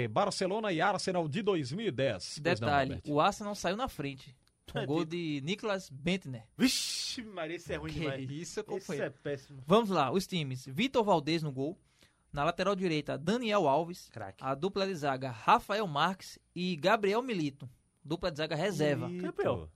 Barcelona 0.07 0.71
e 0.71 0.79
Arsenal 0.81 1.27
de 1.27 1.41
2010. 1.41 2.39
Pois 2.43 2.59
não, 2.59 2.67
Detalhe, 2.67 2.93
Robert? 2.95 3.11
o 3.13 3.19
Arsenal 3.19 3.55
saiu 3.55 3.75
na 3.77 3.87
frente. 3.87 4.35
Com 4.71 4.79
É, 4.79 4.85
gol 4.85 5.03
de 5.03 5.41
Nicolas 5.43 5.89
Bentner. 5.89 6.43
Vixe, 6.57 7.21
Maria, 7.23 7.57
esse 7.57 7.73
é 7.73 7.75
ruim 7.77 7.91
Que 7.91 7.99
demais. 7.99 8.29
isso, 8.29 8.63
companheiro. 8.63 9.07
é 9.07 9.09
péssimo. 9.09 9.61
Vamos 9.67 9.89
lá, 9.89 10.11
os 10.11 10.25
times. 10.25 10.65
Vitor 10.65 11.03
Valdez 11.03 11.43
no 11.43 11.51
gol. 11.51 11.77
Na 12.31 12.45
lateral 12.45 12.73
direita, 12.75 13.17
Daniel 13.17 13.67
Alves. 13.67 14.07
Craque. 14.09 14.41
A 14.41 14.55
dupla 14.55 14.87
de 14.87 14.95
zaga, 14.95 15.29
Rafael 15.29 15.85
Marques 15.87 16.39
e 16.55 16.75
Gabriel 16.77 17.21
Milito. 17.21 17.69
Dupla 18.03 18.31
de 18.31 18.37
zaga 18.37 18.55
reserva. 18.55 19.09
Pior? 19.35 19.67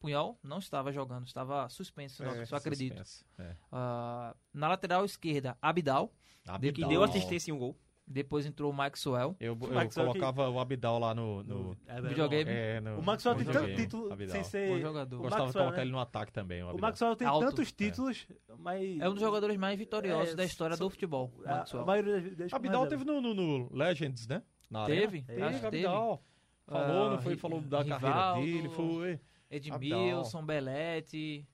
Punhal 0.00 0.36
não 0.42 0.58
estava 0.58 0.90
jogando, 0.90 1.26
estava 1.28 1.68
suspenso, 1.68 2.24
não, 2.24 2.32
É, 2.32 2.44
só 2.44 2.56
acredito. 2.56 3.00
É. 3.38 3.54
Ah, 3.70 4.34
na 4.52 4.66
lateral 4.66 5.04
esquerda, 5.04 5.56
Abidal. 5.62 6.12
Abidal. 6.48 6.74
Que 6.74 6.84
deu 6.92 7.04
assistência 7.04 7.52
em 7.52 7.54
um 7.54 7.58
gol. 7.58 7.78
Depois 8.12 8.44
entrou 8.44 8.70
o 8.70 8.74
Maxwell. 8.74 9.34
Eu, 9.40 9.58
eu 9.60 9.72
Maxwell 9.72 10.12
que- 10.12 10.18
colocava 10.18 10.48
o 10.50 10.60
Abidal 10.60 10.98
lá 10.98 11.14
no. 11.14 11.42
no 11.42 11.76
É, 11.86 12.00
Videogame. 12.02 12.50
é, 12.50 12.80
no 12.80 12.98
O 12.98 13.02
Maxwell 13.02 13.34
tem 13.36 13.46
tanto 13.46 13.74
título 13.74 14.12
Abidal. 14.12 14.32
sem 14.32 14.42
Bom 14.42 14.48
ser. 14.76 14.80
jogador. 14.80 15.16
O 15.16 15.22
Gostava 15.22 15.40
de 15.40 15.46
Maxwell, 15.46 15.64
colocar 15.64 15.76
né? 15.78 15.82
ele 15.84 15.92
no 15.92 15.98
ataque 15.98 16.32
também. 16.32 16.62
O 16.62 16.66
O 16.66 16.68
Abidal. 16.70 16.88
Maxwell 16.90 17.16
tem 17.16 17.26
Alto. 17.26 17.46
tantos 17.46 17.72
títulos, 17.72 18.26
mas. 18.58 19.00
É 19.00 19.08
um 19.08 19.12
dos 19.14 19.20
jogadores 19.22 19.56
mais 19.56 19.78
vitoriosos 19.78 20.32
É, 20.34 20.36
da 20.36 20.44
história 20.44 20.76
são- 20.76 20.86
do 20.86 20.90
futebol. 20.90 21.32
o 21.38 21.48
A, 21.48 21.52
a 21.52 21.56
Maxwell. 21.58 21.86
maioria 21.86 22.20
das. 22.36 22.52
Abidal 22.52 22.86
teve 22.86 23.04
no, 23.04 23.20
no- 23.20 23.34
no 23.34 23.74
Legends, 23.74 24.26
né? 24.28 24.42
Na 24.70 24.84
Teve, 24.86 25.24
arena. 25.28 25.46
acho 25.46 25.54
que 25.60 25.70
teve. 25.70 25.86
Abidal. 25.86 26.22
Falou, 26.66 27.06
Ah, 27.06 27.10
não 27.10 27.18
foi? 27.22 27.36
Falou 27.36 27.60
da 27.60 27.82
Rivaldo, 27.82 28.06
carreira 28.06 28.34
dele, 28.62 28.68
foi. 28.68 29.20
Edmilson, 29.50 30.44
Belete. 30.44 31.46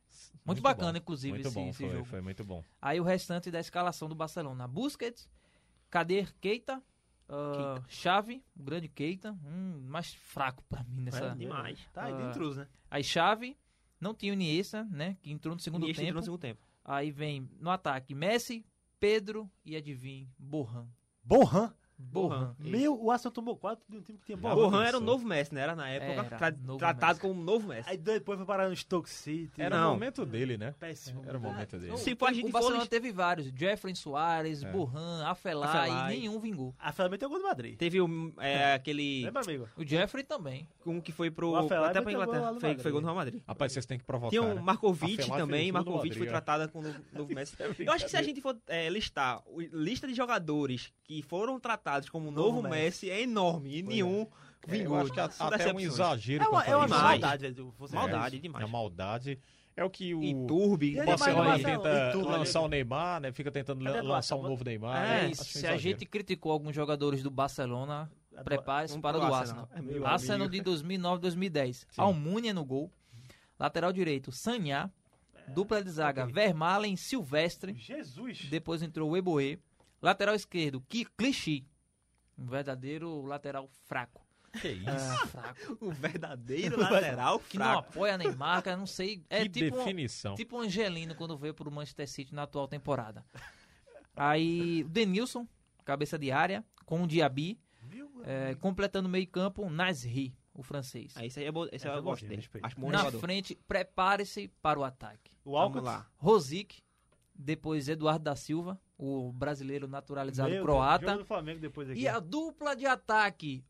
Muito, 0.44 0.46
Muito 0.46 0.62
bacana, 0.62 0.92
bom, 0.92 0.98
inclusive, 0.98 1.34
Muito 1.34 1.46
esse, 1.48 1.54
bom, 1.54 1.68
esse 1.68 1.78
foi, 1.84 1.90
jogo. 1.92 2.04
foi 2.04 2.20
muito 2.20 2.44
bom. 2.44 2.62
Aí 2.80 2.98
o 3.00 3.04
restante 3.04 3.50
da 3.50 3.60
escalação 3.60 4.08
do 4.08 4.14
Barcelona. 4.14 4.66
Busquets, 4.66 5.28
Kader 5.90 6.34
Keita, 6.40 6.82
ah, 7.28 7.82
Xavi, 7.88 8.42
o 8.56 8.62
grande 8.62 8.88
Keita, 8.88 9.32
um 9.44 9.80
mais 9.88 10.14
fraco 10.14 10.62
pra 10.68 10.82
mim 10.84 11.00
nessa. 11.02 11.26
É, 11.26 11.34
demais. 11.34 11.78
Tá 11.92 12.04
aí 12.04 12.12
Ah, 12.12 12.16
de 12.16 12.22
intruso, 12.28 12.60
né? 12.60 12.68
Aí 12.90 13.02
Xavi, 13.04 13.56
não 14.00 14.14
tinha 14.14 14.32
o 14.32 14.34
Iniesta, 14.34 14.84
né, 14.84 15.16
que 15.20 15.30
entrou 15.30 15.54
no 15.54 15.60
segundo 15.60 15.82
Iniesta 15.82 16.02
entrou 16.02 16.14
tempo. 16.14 16.20
no 16.20 16.24
segundo 16.24 16.40
tempo. 16.40 16.66
Aí 16.84 17.10
vem 17.10 17.48
no 17.60 17.70
ataque 17.70 18.14
Messi, 18.14 18.64
Pedro 18.98 19.50
e 19.64 19.76
adivinhe, 19.76 20.30
Borran. 20.38 20.86
Borran. 21.22 21.72
Borran. 21.98 22.54
Meu, 22.58 23.00
o 23.02 23.10
Arsenal 23.10 23.32
tomou 23.32 23.56
4 23.56 23.84
de 23.88 23.96
um 23.98 24.00
time 24.00 24.18
que 24.18 24.24
tinha 24.26 24.36
Borran. 24.38 24.54
Borran 24.54 24.84
era 24.84 24.96
o 24.98 25.00
novo 25.00 25.26
Messi, 25.26 25.52
né? 25.54 25.60
Era 25.62 25.74
na 25.74 25.88
época 25.88 26.12
Era, 26.12 26.24
tra- 26.38 26.50
novo 26.64 26.78
tratado 26.78 27.06
Messi. 27.14 27.20
como 27.20 27.42
novo 27.42 27.68
Messi. 27.68 27.90
Aí 27.90 27.96
depois 27.96 28.38
foi 28.38 28.46
parar 28.46 28.68
no 28.68 28.76
Stoke 28.76 29.10
City. 29.10 29.60
Era 29.60 29.78
Não. 29.80 29.90
o 29.90 29.92
momento 29.94 30.24
dele, 30.24 30.56
né? 30.56 30.74
Péssimo. 30.78 31.22
Era 31.26 31.36
o 31.36 31.40
momento 31.40 31.76
dele. 31.78 31.96
Se 31.98 32.14
for 32.14 32.28
a 32.28 32.32
gente 32.32 32.48
o 32.48 32.52
Barcelona 32.52 32.80
list- 32.80 32.90
teve 32.90 33.10
vários, 33.12 33.48
Jeffrey 33.54 33.94
Soares, 33.96 34.62
É. 34.62 34.70
Borran, 34.70 35.24
Afelai, 35.26 35.68
Afelai. 35.68 36.14
e 36.14 36.18
nenhum 36.20 36.38
vingou. 36.38 36.74
A 36.78 36.92
Flamengo 36.92 37.18
tem 37.18 37.26
o 37.26 37.30
gol 37.30 37.40
do 37.40 37.44
Madrid. 37.46 37.76
Teve 37.76 38.00
o, 38.00 38.32
é, 38.38 38.74
aquele. 38.74 39.24
Lembra, 39.24 39.42
amigo? 39.42 39.68
O 39.76 39.84
Jeffrey 39.84 40.22
também. 40.24 40.68
Um 40.86 41.00
que 41.00 41.12
foi 41.12 41.30
pro. 41.30 41.50
O 41.50 41.56
Afelai 41.56 41.90
até 41.90 42.00
pra 42.00 42.12
meteu 42.12 42.22
Inglaterra. 42.22 42.60
Foi, 42.60 42.78
foi 42.78 42.90
gol 42.92 43.00
no 43.00 43.06
Real 43.08 43.16
Madrid. 43.16 43.42
Rapaz, 43.46 43.72
vocês 43.72 43.84
têm 43.84 43.98
que 43.98 44.04
provocar. 44.04 44.30
Tinha 44.30 44.42
o 44.42 44.54
né? 44.54 44.60
Markovic 44.62 45.20
Afelai 45.20 45.40
também. 45.40 45.72
Markovic 45.72 46.16
foi 46.16 46.26
ó. 46.26 46.30
tratada 46.30 46.68
com 46.68 46.78
o 46.78 46.82
novo, 47.12 47.34
Messi. 47.34 47.54
é 47.60 47.66
Eu 47.80 47.92
acho 47.92 48.04
que 48.04 48.10
se 48.10 48.16
a 48.16 48.22
gente 48.22 48.40
for 48.40 48.56
é, 48.68 48.88
listar 48.88 49.42
lista 49.72 50.06
de 50.06 50.14
jogadores 50.14 50.92
que 51.04 51.20
foram 51.22 51.58
tratados 51.58 51.87
como 52.10 52.30
novo, 52.30 52.56
Novo 52.62 52.68
Messi, 52.68 53.10
é 53.10 53.22
enorme. 53.22 53.78
E 53.78 53.82
nenhum 53.82 54.26
É, 54.66 54.70
vingou. 54.70 54.96
Eu 54.96 55.02
acho 55.02 55.12
que 55.12 55.20
a- 55.20 55.30
até 55.40 55.72
um 55.72 55.80
exagero. 55.80 56.44
É 56.44 56.48
uma, 56.48 56.64
é 56.64 56.76
uma 56.76 56.88
maldade. 56.88 57.54
Você 57.78 57.94
Maldade 57.94 58.36
é 58.36 58.38
demais. 58.40 58.64
É 58.64 58.70
maldade. 58.70 59.38
É 59.76 59.84
o 59.84 59.88
que 59.90 60.12
o, 60.12 60.20
o 60.20 60.76
é 60.82 61.06
Barcelona 61.06 61.50
Marcelo, 61.50 61.82
tenta 61.84 62.08
e 62.08 62.12
tudo, 62.12 62.28
lançar 62.28 62.58
né? 62.58 62.66
o 62.66 62.68
Neymar, 62.68 63.20
né? 63.20 63.30
Fica 63.30 63.48
tentando 63.52 63.84
lançar 63.84 64.34
um 64.34 64.42
novo 64.42 64.64
Neymar. 64.64 64.96
É, 64.96 65.22
né? 65.22 65.26
Acho 65.30 65.40
um 65.40 65.44
se 65.44 65.66
a 65.68 65.76
gente 65.76 66.04
criticou 66.04 66.50
alguns 66.50 66.74
jogadores 66.74 67.22
do 67.22 67.30
Barcelona, 67.30 68.10
prepare-se 68.42 68.98
para 68.98 69.16
o 69.18 69.20
do 69.20 69.26
Arsenal. 69.32 69.62
Arsenal. 69.62 69.68
É 69.72 69.80
meu 69.80 70.04
Arsenal 70.04 70.46
amigo. 70.48 70.50
de 70.52 70.60
2009 70.62 71.20
2010. 71.22 71.76
Sim. 71.78 71.86
Almunia 71.96 72.52
no 72.52 72.64
gol. 72.64 72.90
Lateral 73.56 73.92
direito, 73.92 74.32
Sanhá. 74.32 74.90
Dupla 75.46 75.82
de 75.82 75.90
zaga, 75.90 76.24
ok. 76.24 76.34
Vermaelen, 76.34 76.96
Silvestre. 76.96 77.72
Jesus. 77.74 78.46
Depois 78.50 78.82
entrou 78.82 79.10
o 79.10 79.16
Eboe. 79.16 79.60
Lateral 80.02 80.34
esquerdo, 80.34 80.80
Clichy. 81.16 81.64
Um 82.38 82.46
verdadeiro 82.46 83.20
lateral 83.22 83.68
fraco. 83.86 84.24
Que 84.60 84.68
isso? 84.68 84.88
Ah, 84.88 85.26
fraco. 85.26 85.78
O 85.80 85.90
verdadeiro 85.92 86.78
lateral 86.80 87.38
Que 87.40 87.58
não 87.58 87.66
fraco. 87.66 87.78
apoia 87.90 88.16
Neymar, 88.16 88.62
cara, 88.62 88.76
não 88.76 88.86
sei. 88.86 89.22
É 89.28 89.42
que 89.42 89.48
tipo, 89.50 89.74
um- 89.76 89.78
definição. 89.78 90.34
tipo 90.36 90.56
o 90.56 90.60
Angelino 90.60 91.14
quando 91.14 91.36
veio 91.36 91.52
pro 91.52 91.70
Manchester 91.70 92.08
City 92.08 92.34
na 92.34 92.44
atual 92.44 92.66
temporada. 92.68 93.24
Aí 94.16 94.82
o 94.84 94.88
Denilson, 94.88 95.46
cabeça 95.84 96.18
de 96.18 96.30
área, 96.32 96.64
com 96.84 97.02
o 97.02 97.06
Diaby. 97.06 97.58
É, 98.24 98.54
completando 98.56 99.08
o 99.08 99.10
meio 99.10 99.26
campo, 99.28 99.68
Nasri, 99.70 100.34
o 100.52 100.62
francês. 100.62 101.12
Ah, 101.16 101.24
esse 101.24 101.38
aí 101.40 101.46
é 101.46 101.52
bom, 101.52 101.64
esse 101.66 101.76
Esse 101.76 101.88
aí 101.88 101.94
eu 101.96 102.02
gosto 102.02 102.22
gostei, 102.26 102.28
dele. 102.36 102.48
Acho 102.64 102.80
bom 102.80 102.90
Na 102.90 102.98
jogador. 102.98 103.20
frente, 103.20 103.54
prepare-se 103.66 104.48
para 104.60 104.78
o 104.78 104.84
ataque. 104.84 105.30
O 105.44 105.52
Vamos 105.52 105.76
Alcott. 105.78 105.84
lá. 105.84 106.06
Rosic, 106.16 106.82
depois 107.34 107.88
Eduardo 107.88 108.24
da 108.24 108.34
Silva, 108.34 108.78
o 108.98 109.30
brasileiro 109.32 109.86
naturalizado 109.86 110.50
Meu 110.50 110.62
croata. 110.64 111.24
Flamengo 111.24 111.60
depois 111.60 111.88
aqui. 111.88 112.00
E 112.00 112.08
a 112.08 112.18
dupla 112.18 112.74
de 112.74 112.84
ataque, 112.84 113.64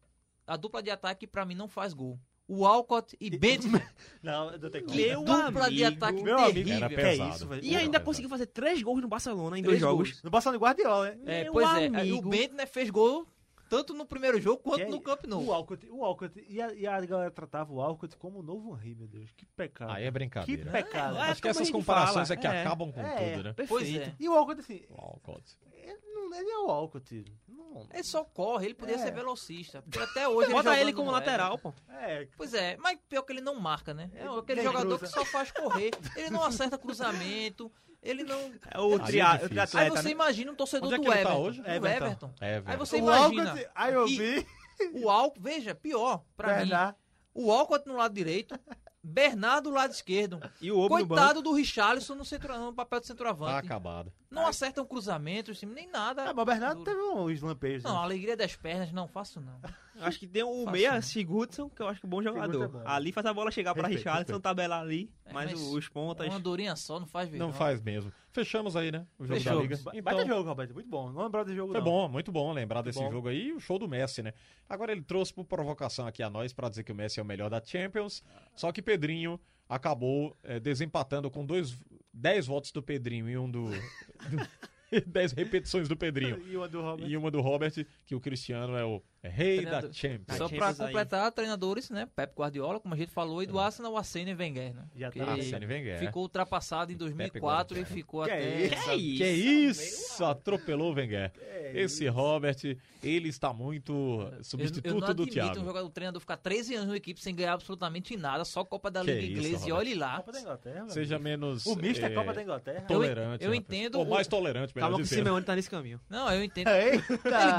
a 0.47 0.57
dupla 0.57 0.83
de 0.83 0.91
ataque 0.91 1.26
pra 1.26 1.45
mim 1.45 1.55
não 1.55 1.68
faz 1.68 1.93
gol. 1.93 2.18
O 2.51 2.64
Alcott 2.64 3.14
e 3.20 3.29
Bentley. 3.37 3.83
Não, 4.22 4.51
não 4.57 4.70
tem 4.70 4.81
como. 4.83 4.95
Que 4.97 5.07
Meu 5.09 5.22
dupla 5.22 5.70
de 5.70 5.85
amigo, 5.85 6.05
ataque 6.05 6.22
meu 6.22 6.39
amigo, 6.39 6.53
terrível. 6.55 6.76
Era 6.76 6.89
Que 6.89 6.97
pesado. 6.97 7.31
é 7.31 7.35
isso, 7.35 7.47
velho? 7.47 7.62
E 7.64 7.76
ainda 7.76 7.99
Não, 7.99 8.05
conseguiu 8.07 8.31
fazer 8.31 8.47
três 8.47 8.83
gols 8.83 9.03
no 9.03 9.07
Barcelona 9.09 9.59
em 9.59 9.62
Três 9.62 9.79
dois 9.79 9.91
jogos. 9.93 10.09
gols. 10.12 10.22
No 10.22 10.31
Barcelona 10.31 10.59
de 10.59 10.64
Guardiola, 10.64 11.11
né? 11.11 11.18
É, 11.26 11.45
Meu 11.45 11.53
pois 11.53 11.68
é. 11.76 11.87
amigo. 11.89 12.26
O 12.26 12.31
Bentley 12.31 12.66
fez 12.66 12.89
gol 12.89 13.26
tanto 13.68 13.94
no 13.94 14.06
primeiro 14.06 14.40
jogo 14.40 14.62
quanto 14.62 14.76
Que 14.76 14.82
é- 14.82 14.88
no 14.88 15.00
Camp 15.00 15.24
Nou. 15.26 15.44
O 15.46 15.52
Alcott, 15.52 15.86
o 15.90 16.04
Alcott 16.04 16.44
e, 16.48 16.60
a, 16.60 16.72
e 16.72 16.86
a 16.86 17.00
galera 17.00 17.30
tratava 17.30 17.72
o 17.72 17.80
Alcott 17.80 18.16
como 18.16 18.40
o 18.40 18.42
novo 18.42 18.74
Henry, 18.76 18.94
meu 18.94 19.06
Deus. 19.08 19.30
Que 19.36 19.44
pecado. 19.46 19.92
Aí 19.92 20.02
é 20.02 20.06
que 20.06 20.10
brincadeira. 20.10 20.70
pecado. 20.70 21.16
É, 21.16 21.20
Acho 21.22 21.42
que 21.42 21.48
a 21.48 21.50
essas 21.50 21.70
comparações 21.70 22.28
fala, 22.28 22.38
é 22.38 22.40
que 22.40 22.46
é. 22.46 22.60
acabam 22.62 22.90
com 22.92 23.00
É. 23.00 23.32
tudo, 23.32 23.44
né? 23.44 23.54
Pois 23.68 23.68
Perfeito. 23.84 24.10
é. 24.10 24.14
E 24.18 24.28
o 24.28 24.34
Alcott, 24.34 24.60
assim, 24.60 24.82
O 24.90 25.00
Alcott. 25.00 25.58
ele, 25.72 25.98
não- 26.14 26.34
ele 26.34 26.50
é 26.50 26.58
o 26.58 26.70
Alcott. 26.70 27.24
Não, 27.48 27.86
Ele 27.92 28.02
só 28.02 28.24
corre, 28.24 28.66
ele 28.66 28.74
podia 28.74 28.94
É. 28.94 28.98
ser 28.98 29.12
velocista. 29.12 29.82
Porque 29.82 29.98
até 29.98 30.26
hoje 30.26 30.50
Bota 30.50 30.70
jogando 30.70 30.80
ele 30.80 30.92
como 30.94 31.10
lateral, 31.10 31.58
pô. 31.58 31.72
é, 31.90 32.26
Pois 32.36 32.54
é, 32.54 32.76
mas 32.78 32.98
pior 33.08 33.22
que 33.22 33.32
ele 33.32 33.42
não 33.42 33.54
marca, 33.60 33.92
né? 33.92 34.10
É 34.14 34.26
aquele 34.26 34.62
jogador 34.62 34.98
cruza. 34.98 35.06
que 35.12 35.18
só 35.18 35.24
faz 35.26 35.50
correr. 35.52 35.90
Ele 36.16 36.30
não 36.30 36.42
acerta 36.42 36.78
cruzamento. 36.78 37.70
Ele 38.03 38.22
não. 38.22 38.38
É 38.70 38.78
o, 38.80 38.92
Aí 38.94 39.01
é 39.01 39.05
tria, 39.07 39.34
o 39.44 39.49
triatleta, 39.49 39.78
Aí 39.80 39.90
você 39.90 40.03
né? 40.09 40.11
imagina 40.12 40.53
um 40.53 40.55
torcedor 40.55 40.86
Onde 40.86 40.94
é 40.94 40.99
do 40.99 41.05
tá 41.05 41.18
Everton. 41.18 41.40
hoje? 41.42 41.62
do 41.62 41.68
Everton. 41.68 42.05
Everton. 42.07 42.30
É, 42.40 42.62
Aí 42.64 42.76
você 42.76 42.96
o 42.96 42.99
imagina. 42.99 43.51
Alcott, 43.51 43.70
aí 43.74 43.94
eu 43.94 44.07
vi, 44.07 44.46
O 44.94 45.11
Alcott, 45.11 45.40
veja, 45.42 45.74
pior 45.74 46.22
pra 46.36 46.49
mim. 46.49 46.55
Bernard, 46.68 46.96
O 47.34 47.51
Alcott 47.53 47.86
no 47.88 47.96
lado 47.96 48.14
direito, 48.14 48.59
Bernardo 49.03 49.70
no 49.70 49.76
lado 49.76 49.90
esquerdo. 49.92 50.40
E 50.61 50.70
o. 50.70 50.88
Coitado 50.88 51.42
do 51.42 51.53
Richarlison 51.53 52.14
no, 52.14 52.24
centro, 52.24 52.57
no 52.59 52.72
papel 52.72 53.01
de 53.01 53.07
Tá 53.07 53.12
centroavante. 53.12 53.66
acabado. 53.66 54.12
não 54.30 54.46
acertam 54.46 54.84
cruzamentos, 54.84 55.61
nem 55.62 55.88
nada. 55.88 56.22
Ah, 56.22 56.32
mas 56.34 56.42
o 56.42 56.44
Bernardo 56.46 56.84
Duro. 56.84 56.90
teve 56.90 57.03
uns 57.03 57.40
lampejos. 57.42 57.82
Não, 57.84 57.92
né? 57.92 57.99
a 57.99 58.03
alegria 58.03 58.36
das 58.36 58.55
pernas, 58.55 58.92
não 58.92 59.09
faço 59.09 59.40
não. 59.40 59.61
Acho 60.01 60.18
que 60.18 60.26
tem 60.26 60.42
o 60.42 60.49
Fácil, 60.64 60.70
meia 60.72 60.92
né? 60.92 61.01
Sigurdsson, 61.01 61.68
que 61.70 61.82
eu 61.82 61.88
acho 61.88 62.01
que 62.01 62.07
é 62.07 62.09
um 62.09 62.11
bom 62.11 62.22
Sigurdsson 62.22 62.53
jogador. 62.53 62.64
é 62.64 62.68
bom. 62.84 62.88
Ali 62.88 63.12
faz 63.12 63.26
a 63.26 63.34
bola 63.34 63.51
chegar 63.51 63.74
pra 63.74 63.82
Respeito, 63.88 64.07
Richarlison, 64.07 64.40
tabelar 64.40 64.80
ali, 64.80 65.11
É, 65.24 65.32
mas, 65.32 65.51
mas 65.53 65.61
os 65.61 65.88
pontas... 65.88 66.26
Uma 66.26 66.36
andorinha 66.36 66.74
só 66.76 66.99
não 67.01 67.07
faz 67.07 67.28
ver. 67.28 67.38
Não 67.38 67.53
faz 67.53 67.80
mesmo. 67.82 68.12
Fechamos 68.30 68.76
aí, 68.76 68.92
né? 68.92 69.07
O 69.18 69.24
jogo 69.26 69.40
Fechou. 69.40 69.57
da 69.57 69.62
Liga. 69.62 69.74
Então, 69.74 70.03
Baita 70.03 70.26
jogo, 70.26 70.49
Roberto. 70.49 70.74
Muito 70.74 70.88
bom. 70.88 71.11
Não 71.11 71.24
lembrava 71.24 71.44
desse 71.46 71.57
jogo, 71.57 71.72
Foi 71.72 71.80
não. 71.80 71.84
bom, 71.84 72.09
muito 72.09 72.30
bom 72.30 72.53
lembrar 72.53 72.82
desse 72.82 72.99
bom. 73.01 73.11
jogo 73.11 73.28
aí 73.28 73.49
e 73.49 73.53
o 73.53 73.61
show 73.61 73.78
do 73.78 73.88
Messi, 73.88 74.22
né? 74.22 74.32
Agora 74.68 74.92
ele 74.92 75.03
trouxe 75.03 75.32
por 75.34 75.44
provocação 75.44 76.07
aqui 76.07 76.22
a 76.22 76.30
nós 76.30 76.53
pra 76.53 76.68
dizer 76.68 76.84
que 76.84 76.92
o 76.92 76.94
Messi 76.94 77.18
é 77.18 77.22
o 77.22 77.26
melhor 77.26 77.51
da 77.51 77.61
Champions, 77.64 78.22
só 78.55 78.70
que 78.70 78.80
Pedrinho 78.82 79.40
acabou 79.68 80.36
eh, 80.44 80.61
desempatando 80.61 81.30
com 81.30 81.44
dois, 81.44 81.76
10 82.12 82.46
votos 82.46 82.70
do 82.72 82.82
Pedrinho 82.82 83.28
e 83.28 83.36
um 83.36 83.51
do. 83.51 83.64
do 84.30 84.49
10 85.07 85.32
repetições 85.32 85.86
do 85.88 85.96
Pedrinho. 85.96 86.38
E 86.49 86.57
o 86.57 86.66
do 86.66 86.80
Robert. 86.80 87.07
E 87.09 87.16
uma 87.16 87.30
do 87.30 87.40
Robert, 87.42 87.72
que 88.07 88.14
o 88.14 88.20
Cristiano 88.20 88.74
é 88.76 88.84
o 88.84 89.03
rei 89.29 89.64
da. 89.64 89.93
Champions. 89.93 90.37
Só 90.39 90.49
pra 90.49 90.68
aí. 90.68 90.74
completar, 90.74 91.31
treinadores, 91.33 91.91
né? 91.91 92.09
Pep 92.14 92.33
Guardiola, 92.37 92.81
como 92.81 92.95
a 92.95 92.97
gente 92.97 93.11
falou, 93.12 93.43
e 93.43 93.45
É. 93.45 93.49
do 93.49 93.59
Arsenal, 93.59 93.93
o 93.93 93.97
Arsene 93.97 94.35
Wenger, 94.35 94.74
né? 94.74 94.83
Já 94.97 95.11
Que 95.11 95.18
tá. 95.20 95.33
Arsene 95.33 95.66
Wenger. 95.66 95.99
Ficou 95.99 96.22
ultrapassado 96.22 96.93
em 96.93 96.97
2004 96.97 97.79
e 97.79 97.85
ficou 97.85 98.24
Que 98.24 98.31
até... 98.31 98.43
é 98.43 98.64
isso? 98.66 98.85
Que 98.91 99.16
Que 99.18 99.22
é 99.24 99.33
isso? 99.33 100.24
Atropelou 100.24 100.93
o 100.93 100.95
Wenger. 100.95 101.33
É 101.41 101.72
Esse 101.83 102.07
Robert, 102.09 102.57
ele 103.03 103.29
está 103.29 103.53
muito 103.53 103.93
Eu, 103.93 104.39
eu 104.39 104.45
substituto 104.45 105.01
não 105.01 105.14
do 105.14 105.26
Thiago. 105.26 105.61
um 105.61 105.64
jogador 105.64 105.87
um 105.87 105.91
treinador 105.91 106.20
ficar 106.20 106.37
13 106.39 106.74
anos 106.76 106.89
na 106.89 106.97
equipe 106.97 107.20
sem 107.20 107.35
ganhar 107.35 107.53
absolutamente 107.53 108.16
nada, 108.16 108.45
só 108.45 108.64
Copa 108.64 108.91
da 108.91 109.05
Que 109.05 109.11
Liga 109.12 109.22
isso, 109.26 109.47
Inglesa 109.49 109.68
e 109.68 109.72
olhe 109.72 109.95
lá. 109.95 110.16
Copa 110.16 110.33
da 110.33 110.41
Inglaterra, 110.41 110.89
Seja 110.89 111.16
amigo. 111.16 111.29
menos. 111.29 111.66
O 111.66 111.76
Mister 111.76 112.11
eh, 112.11 112.14
Copa 112.14 112.33
da 112.33 112.43
Inglaterra. 112.43 112.81
Tolerante. 112.89 113.45
eu 113.45 113.55
entendo 113.55 113.97
Ou 113.99 114.07
o- 114.07 114.11
mais 114.11 114.26
tolerante, 114.26 114.74
melhor 114.74 114.87
Calma 114.89 114.97
que 114.99 115.03
o. 115.05 115.07
Simeone 115.07 115.45
tá 115.45 115.55
nesse 115.55 115.68
caminho. 115.70 116.01
Não, 116.09 116.33
eu 116.33 116.43
entendo. 116.43 116.68
Ele 116.68 117.03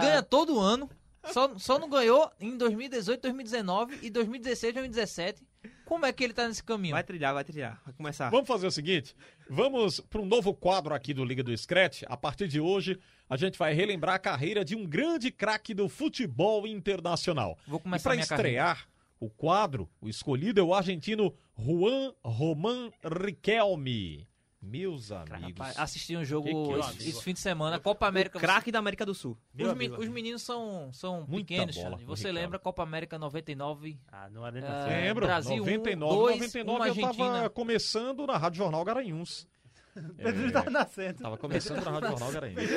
ganha 0.01 0.23
todo 0.23 0.59
ano, 0.59 0.89
só, 1.33 1.57
só 1.57 1.79
não 1.79 1.89
ganhou 1.89 2.31
em 2.39 2.57
2018, 2.57 3.21
2019 3.21 3.99
e 4.01 4.09
2016, 4.09 4.73
2017. 4.73 5.43
Como 5.85 6.05
é 6.05 6.13
que 6.13 6.23
ele 6.23 6.33
tá 6.33 6.47
nesse 6.47 6.63
caminho? 6.63 6.93
Vai 6.93 7.03
trilhar, 7.03 7.33
vai 7.33 7.43
trilhar. 7.43 7.81
Vai 7.83 7.93
começar. 7.93 8.29
Vamos 8.29 8.47
fazer 8.47 8.67
o 8.67 8.71
seguinte: 8.71 9.15
vamos 9.49 9.99
para 9.99 10.21
um 10.21 10.25
novo 10.25 10.53
quadro 10.53 10.93
aqui 10.93 11.13
do 11.13 11.25
Liga 11.25 11.43
do 11.43 11.55
Scratch. 11.57 12.03
A 12.07 12.15
partir 12.15 12.47
de 12.47 12.59
hoje, 12.59 12.97
a 13.29 13.35
gente 13.35 13.57
vai 13.57 13.73
relembrar 13.73 14.15
a 14.15 14.19
carreira 14.19 14.63
de 14.63 14.75
um 14.75 14.85
grande 14.85 15.31
craque 15.31 15.73
do 15.73 15.89
futebol 15.89 16.65
internacional. 16.67 17.57
Vou 17.67 17.79
E 17.79 17.83
começar 17.83 18.03
para 18.09 18.15
minha 18.15 18.27
carreira. 18.27 18.49
estrear 18.49 18.87
o 19.19 19.29
quadro, 19.29 19.89
o 19.99 20.07
escolhido 20.07 20.61
é 20.61 20.63
o 20.63 20.73
argentino 20.73 21.33
Juan 21.57 22.13
Román 22.23 22.89
Riquelme. 23.03 24.27
Meus 24.61 25.09
amigos. 25.11 25.41
Rapaz, 25.57 25.79
assisti 25.79 26.17
um 26.17 26.25
jogo 26.25 26.47
Que 26.47 26.53
que 26.53 26.57
é, 26.59 26.79
esse, 26.79 26.89
amigo? 26.89 27.09
esse 27.09 27.23
fim 27.23 27.33
de 27.33 27.39
semana, 27.39 27.79
Copa 27.79 28.07
América. 28.07 28.37
Craque 28.39 28.71
da 28.71 28.79
América 28.79 29.05
do 29.05 29.15
Sul. 29.15 29.37
Os, 29.57 29.73
me- 29.73 29.89
os 29.89 30.07
meninos 30.09 30.41
são, 30.41 30.91
são 30.91 31.25
Muita 31.27 31.47
pequenos, 31.47 31.75
bola, 31.77 31.97
Você 32.05 32.23
Ricardo. 32.27 32.35
lembra 32.35 32.59
Copa 32.59 32.83
América 32.83 33.17
99? 33.17 33.97
Ah, 34.11 34.29
não 34.29 34.45
era 34.45 34.59
Ah, 34.85 34.89
é, 34.91 35.07
Lembro, 35.07 35.25
Brasil, 35.25 35.63
um, 35.63 35.65
99, 35.65 36.15
dois, 36.15 36.35
99 36.41 36.69
uma 36.77 36.87
eu 36.87 36.93
tava 36.95 37.07
Argentina. 37.07 37.49
começando 37.49 38.27
na 38.27 38.37
Rádio 38.37 38.57
Jornal 38.57 38.83
Garanhuns. 38.83 39.47
Pedro 40.17 40.51
tá 40.51 40.69
nascendo. 40.69 41.23
Tava 41.23 41.37
começando 41.37 41.83
na 41.85 41.91
Rádio 41.91 42.09
Jornal 42.09 42.31
Garanhuns. 42.33 42.69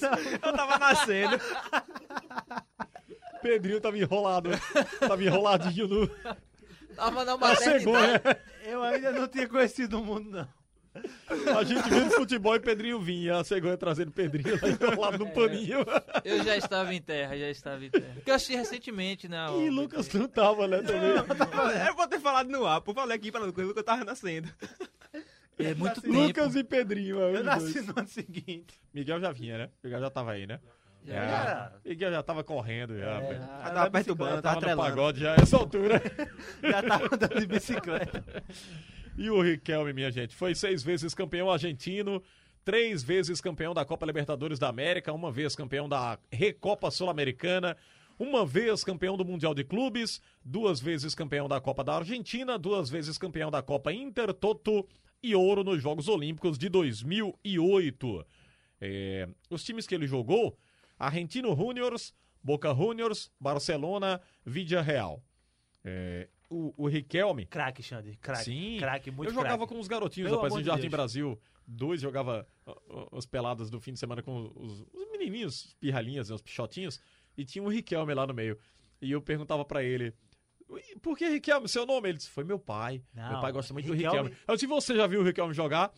Tá. 0.00 0.38
Eu 0.48 0.52
tava 0.52 0.78
nascendo. 0.78 1.36
Pedrinho 3.42 3.80
tava 3.80 3.98
enrolado. 3.98 4.50
tava 5.00 5.22
enroladinho 5.22 5.86
no. 5.86 6.08
Tava 6.96 7.24
na 7.24 7.36
maternidade. 7.36 8.40
Eu 8.64 8.82
ainda 8.82 9.12
não 9.12 9.28
tinha 9.28 9.48
conhecido 9.48 10.00
o 10.00 10.04
mundo, 10.04 10.30
não. 10.30 10.48
A 11.56 11.64
gente 11.64 11.88
vendo 11.90 12.10
futebol 12.12 12.54
e 12.54 12.60
Pedrinho 12.60 13.00
vinha. 13.00 13.38
A 13.38 13.44
cegonha 13.44 13.76
trazendo 13.76 14.12
Pedrinho 14.12 14.58
lá 14.62 14.68
enrolado 14.68 15.18
no 15.18 15.30
paninho. 15.30 15.78
Eu 16.24 16.42
já 16.44 16.56
estava 16.56 16.94
em 16.94 17.00
terra, 17.02 17.36
já 17.36 17.50
estava 17.50 17.84
em 17.84 17.90
terra. 17.90 18.12
Porque 18.14 18.30
eu 18.30 18.34
assisti 18.34 18.54
recentemente, 18.56 19.28
né? 19.28 19.46
E 19.48 19.68
o- 19.68 19.72
Lucas 19.72 20.12
não 20.12 20.28
tava, 20.28 20.68
né, 20.68 20.82
também. 20.82 21.10
Eu 21.86 21.94
vou 21.96 22.06
ter 22.06 22.20
falado 22.20 22.48
no 22.48 22.64
ar. 22.66 22.80
Por 22.80 22.94
falei 22.94 23.16
aqui 23.16 23.32
pra 23.32 23.40
Lucas, 23.40 23.66
Lucas 23.66 23.84
tava 23.84 24.04
nascendo. 24.04 24.48
É 25.58 25.74
muito 25.74 26.00
tempo. 26.00 26.12
Lucas 26.14 26.54
e 26.56 26.64
Pedrinho. 26.64 27.20
é, 27.20 27.36
Eu 27.36 27.44
nasci 27.44 27.74
dois. 27.74 27.86
no 27.86 27.94
ano 27.98 28.08
seguinte. 28.08 28.74
Miguel 28.92 29.20
já 29.20 29.30
vinha, 29.32 29.58
né? 29.58 29.70
Miguel 29.82 30.00
já 30.00 30.10
tava 30.10 30.32
aí, 30.32 30.46
né? 30.46 30.58
Já. 31.04 31.72
É. 31.84 31.88
Miguel 31.88 32.10
já 32.10 32.22
tava 32.22 32.42
correndo, 32.42 32.96
já. 32.98 33.20
É, 33.20 33.34
Já 33.34 33.44
ah, 33.62 33.70
tava 33.70 33.90
perturbando, 33.90 34.42
tava 34.42 34.60
Tava 34.60 34.74
no 34.74 34.82
pagode 34.82 35.20
já 35.20 35.34
essa 35.34 35.56
altura. 35.56 36.00
Já 36.62 36.82
tava 36.82 37.14
andando 37.14 37.40
de 37.40 37.46
bicicleta. 37.46 38.24
E 39.16 39.30
o 39.30 39.40
Riquelme, 39.40 39.92
minha 39.92 40.10
gente, 40.10 40.34
foi 40.34 40.54
seis 40.56 40.82
vezes 40.82 41.14
campeão 41.14 41.48
argentino, 41.48 42.20
três 42.64 43.02
vezes 43.02 43.40
campeão 43.40 43.72
da 43.72 43.84
Copa 43.84 44.04
Libertadores 44.04 44.58
da 44.58 44.68
América, 44.68 45.12
uma 45.12 45.30
vez 45.30 45.54
campeão 45.54 45.88
da 45.88 46.18
Recopa 46.32 46.90
Sul-Americana, 46.90 47.76
uma 48.18 48.44
vez 48.44 48.82
campeão 48.82 49.16
do 49.16 49.24
Mundial 49.24 49.54
de 49.54 49.62
Clubes, 49.62 50.20
duas 50.44 50.80
vezes 50.80 51.14
campeão 51.14 51.46
da 51.46 51.60
Copa 51.60 51.84
da 51.84 51.96
Argentina, 51.96 52.58
duas 52.58 52.90
vezes 52.90 53.16
campeão 53.16 53.52
da 53.52 53.62
Copa 53.62 53.92
Intertoto 53.92 54.84
e 55.22 55.32
ouro 55.34 55.62
nos 55.62 55.80
Jogos 55.80 56.08
Olímpicos 56.08 56.58
de 56.58 56.68
2008. 56.68 58.26
É, 58.80 59.28
os 59.48 59.62
times 59.62 59.86
que 59.86 59.94
ele 59.94 60.08
jogou, 60.08 60.58
Argentino 60.98 61.54
Juniors, 61.54 62.12
Boca 62.42 62.74
Juniors, 62.74 63.30
Barcelona, 63.38 64.20
Vidia 64.44 64.82
Real. 64.82 65.22
É, 65.84 66.28
o, 66.54 66.74
o 66.76 66.86
Riquelme, 66.88 67.46
Craque, 67.46 67.82
Xande. 67.82 68.16
Craque. 68.20 68.44
Sim. 68.44 68.76
Craque, 68.78 69.10
muito 69.10 69.30
eu 69.30 69.34
jogava 69.34 69.58
craque. 69.58 69.74
com 69.74 69.80
os 69.80 69.88
garotinhos, 69.88 70.28
Pelo 70.30 70.42
rapaz, 70.42 70.54
em 70.54 70.58
de 70.62 70.66
Jardim 70.66 70.82
Deus. 70.82 70.90
Brasil. 70.92 71.40
Dois 71.66 72.00
jogava 72.00 72.46
as 73.12 73.24
peladas 73.26 73.70
do 73.70 73.80
fim 73.80 73.92
de 73.94 73.98
semana 73.98 74.22
com 74.22 74.52
os, 74.54 74.80
os 74.92 75.10
menininhos, 75.10 75.64
os 75.66 75.74
pirralhinhas, 75.74 76.28
né, 76.28 76.34
os 76.34 76.42
pichotinhos, 76.42 77.00
e 77.36 77.44
tinha 77.44 77.64
o 77.64 77.68
Riquelme 77.68 78.12
lá 78.14 78.26
no 78.26 78.34
meio. 78.34 78.58
E 79.00 79.10
eu 79.10 79.20
perguntava 79.22 79.64
pra 79.64 79.82
ele, 79.82 80.12
"Ui, 80.68 80.80
por 81.02 81.16
que 81.16 81.26
Riquelme, 81.28 81.66
seu 81.68 81.86
nome? 81.86 82.08
Ele 82.10 82.18
disse, 82.18 82.30
foi 82.30 82.44
meu 82.44 82.58
pai. 82.58 83.02
Não, 83.14 83.30
meu 83.30 83.40
pai 83.40 83.50
gosta 83.52 83.72
muito 83.72 83.86
do 83.86 83.94
Riquelme- 83.94 84.18
Riquelme. 84.28 84.36
Eu 84.46 84.54
disse, 84.54 84.66
você 84.66 84.94
já 84.94 85.06
viu 85.06 85.20
o 85.20 85.24
Riquelme 85.24 85.54
jogar? 85.54 85.90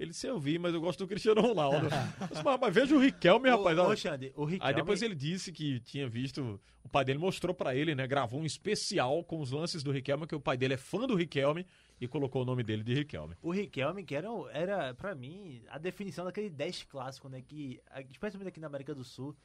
Ele 0.00 0.12
disse, 0.12 0.26
eu 0.26 0.40
vi, 0.40 0.58
mas 0.58 0.72
eu 0.72 0.80
gosto 0.80 1.00
do 1.00 1.06
Cristiano 1.06 1.42
Ronaldo. 1.42 1.88
Disse, 2.30 2.42
mas, 2.42 2.58
mas 2.58 2.74
veja 2.74 2.96
o 2.96 2.98
Riquelme, 2.98 3.50
rapaz. 3.50 3.76
Ô, 3.76 3.82
olha." 3.82 3.90
ô, 3.90 3.96
Xande, 3.96 4.32
o 4.34 4.46
Riquelme... 4.46 4.70
Aí 4.70 4.74
depois 4.74 5.02
ele 5.02 5.14
disse 5.14 5.52
que 5.52 5.78
tinha 5.80 6.08
visto, 6.08 6.58
o 6.82 6.88
pai 6.88 7.04
dele 7.04 7.18
mostrou 7.18 7.54
pra 7.54 7.74
ele, 7.74 7.94
né? 7.94 8.06
Gravou 8.06 8.40
um 8.40 8.46
especial 8.46 9.22
com 9.22 9.38
os 9.38 9.50
lances 9.50 9.82
do 9.82 9.92
Riquelme, 9.92 10.26
que 10.26 10.34
o 10.34 10.40
pai 10.40 10.56
dele 10.56 10.72
é 10.72 10.78
fã 10.78 11.06
do 11.06 11.14
Riquelme 11.14 11.66
e 12.00 12.08
colocou 12.08 12.40
o 12.40 12.44
nome 12.46 12.62
dele 12.62 12.82
de 12.82 12.94
Riquelme. 12.94 13.36
O 13.42 13.50
Riquelme, 13.50 14.02
que 14.02 14.14
era, 14.14 14.28
era, 14.52 14.94
pra 14.94 15.14
mim, 15.14 15.62
a 15.68 15.76
definição 15.76 16.24
daquele 16.24 16.48
10 16.48 16.84
clássico, 16.84 17.28
né? 17.28 17.42
Que, 17.42 17.78
especialmente 18.08 18.48
aqui 18.48 18.58
na 18.58 18.68
América 18.68 18.94
do 18.94 19.04
Sul, 19.04 19.36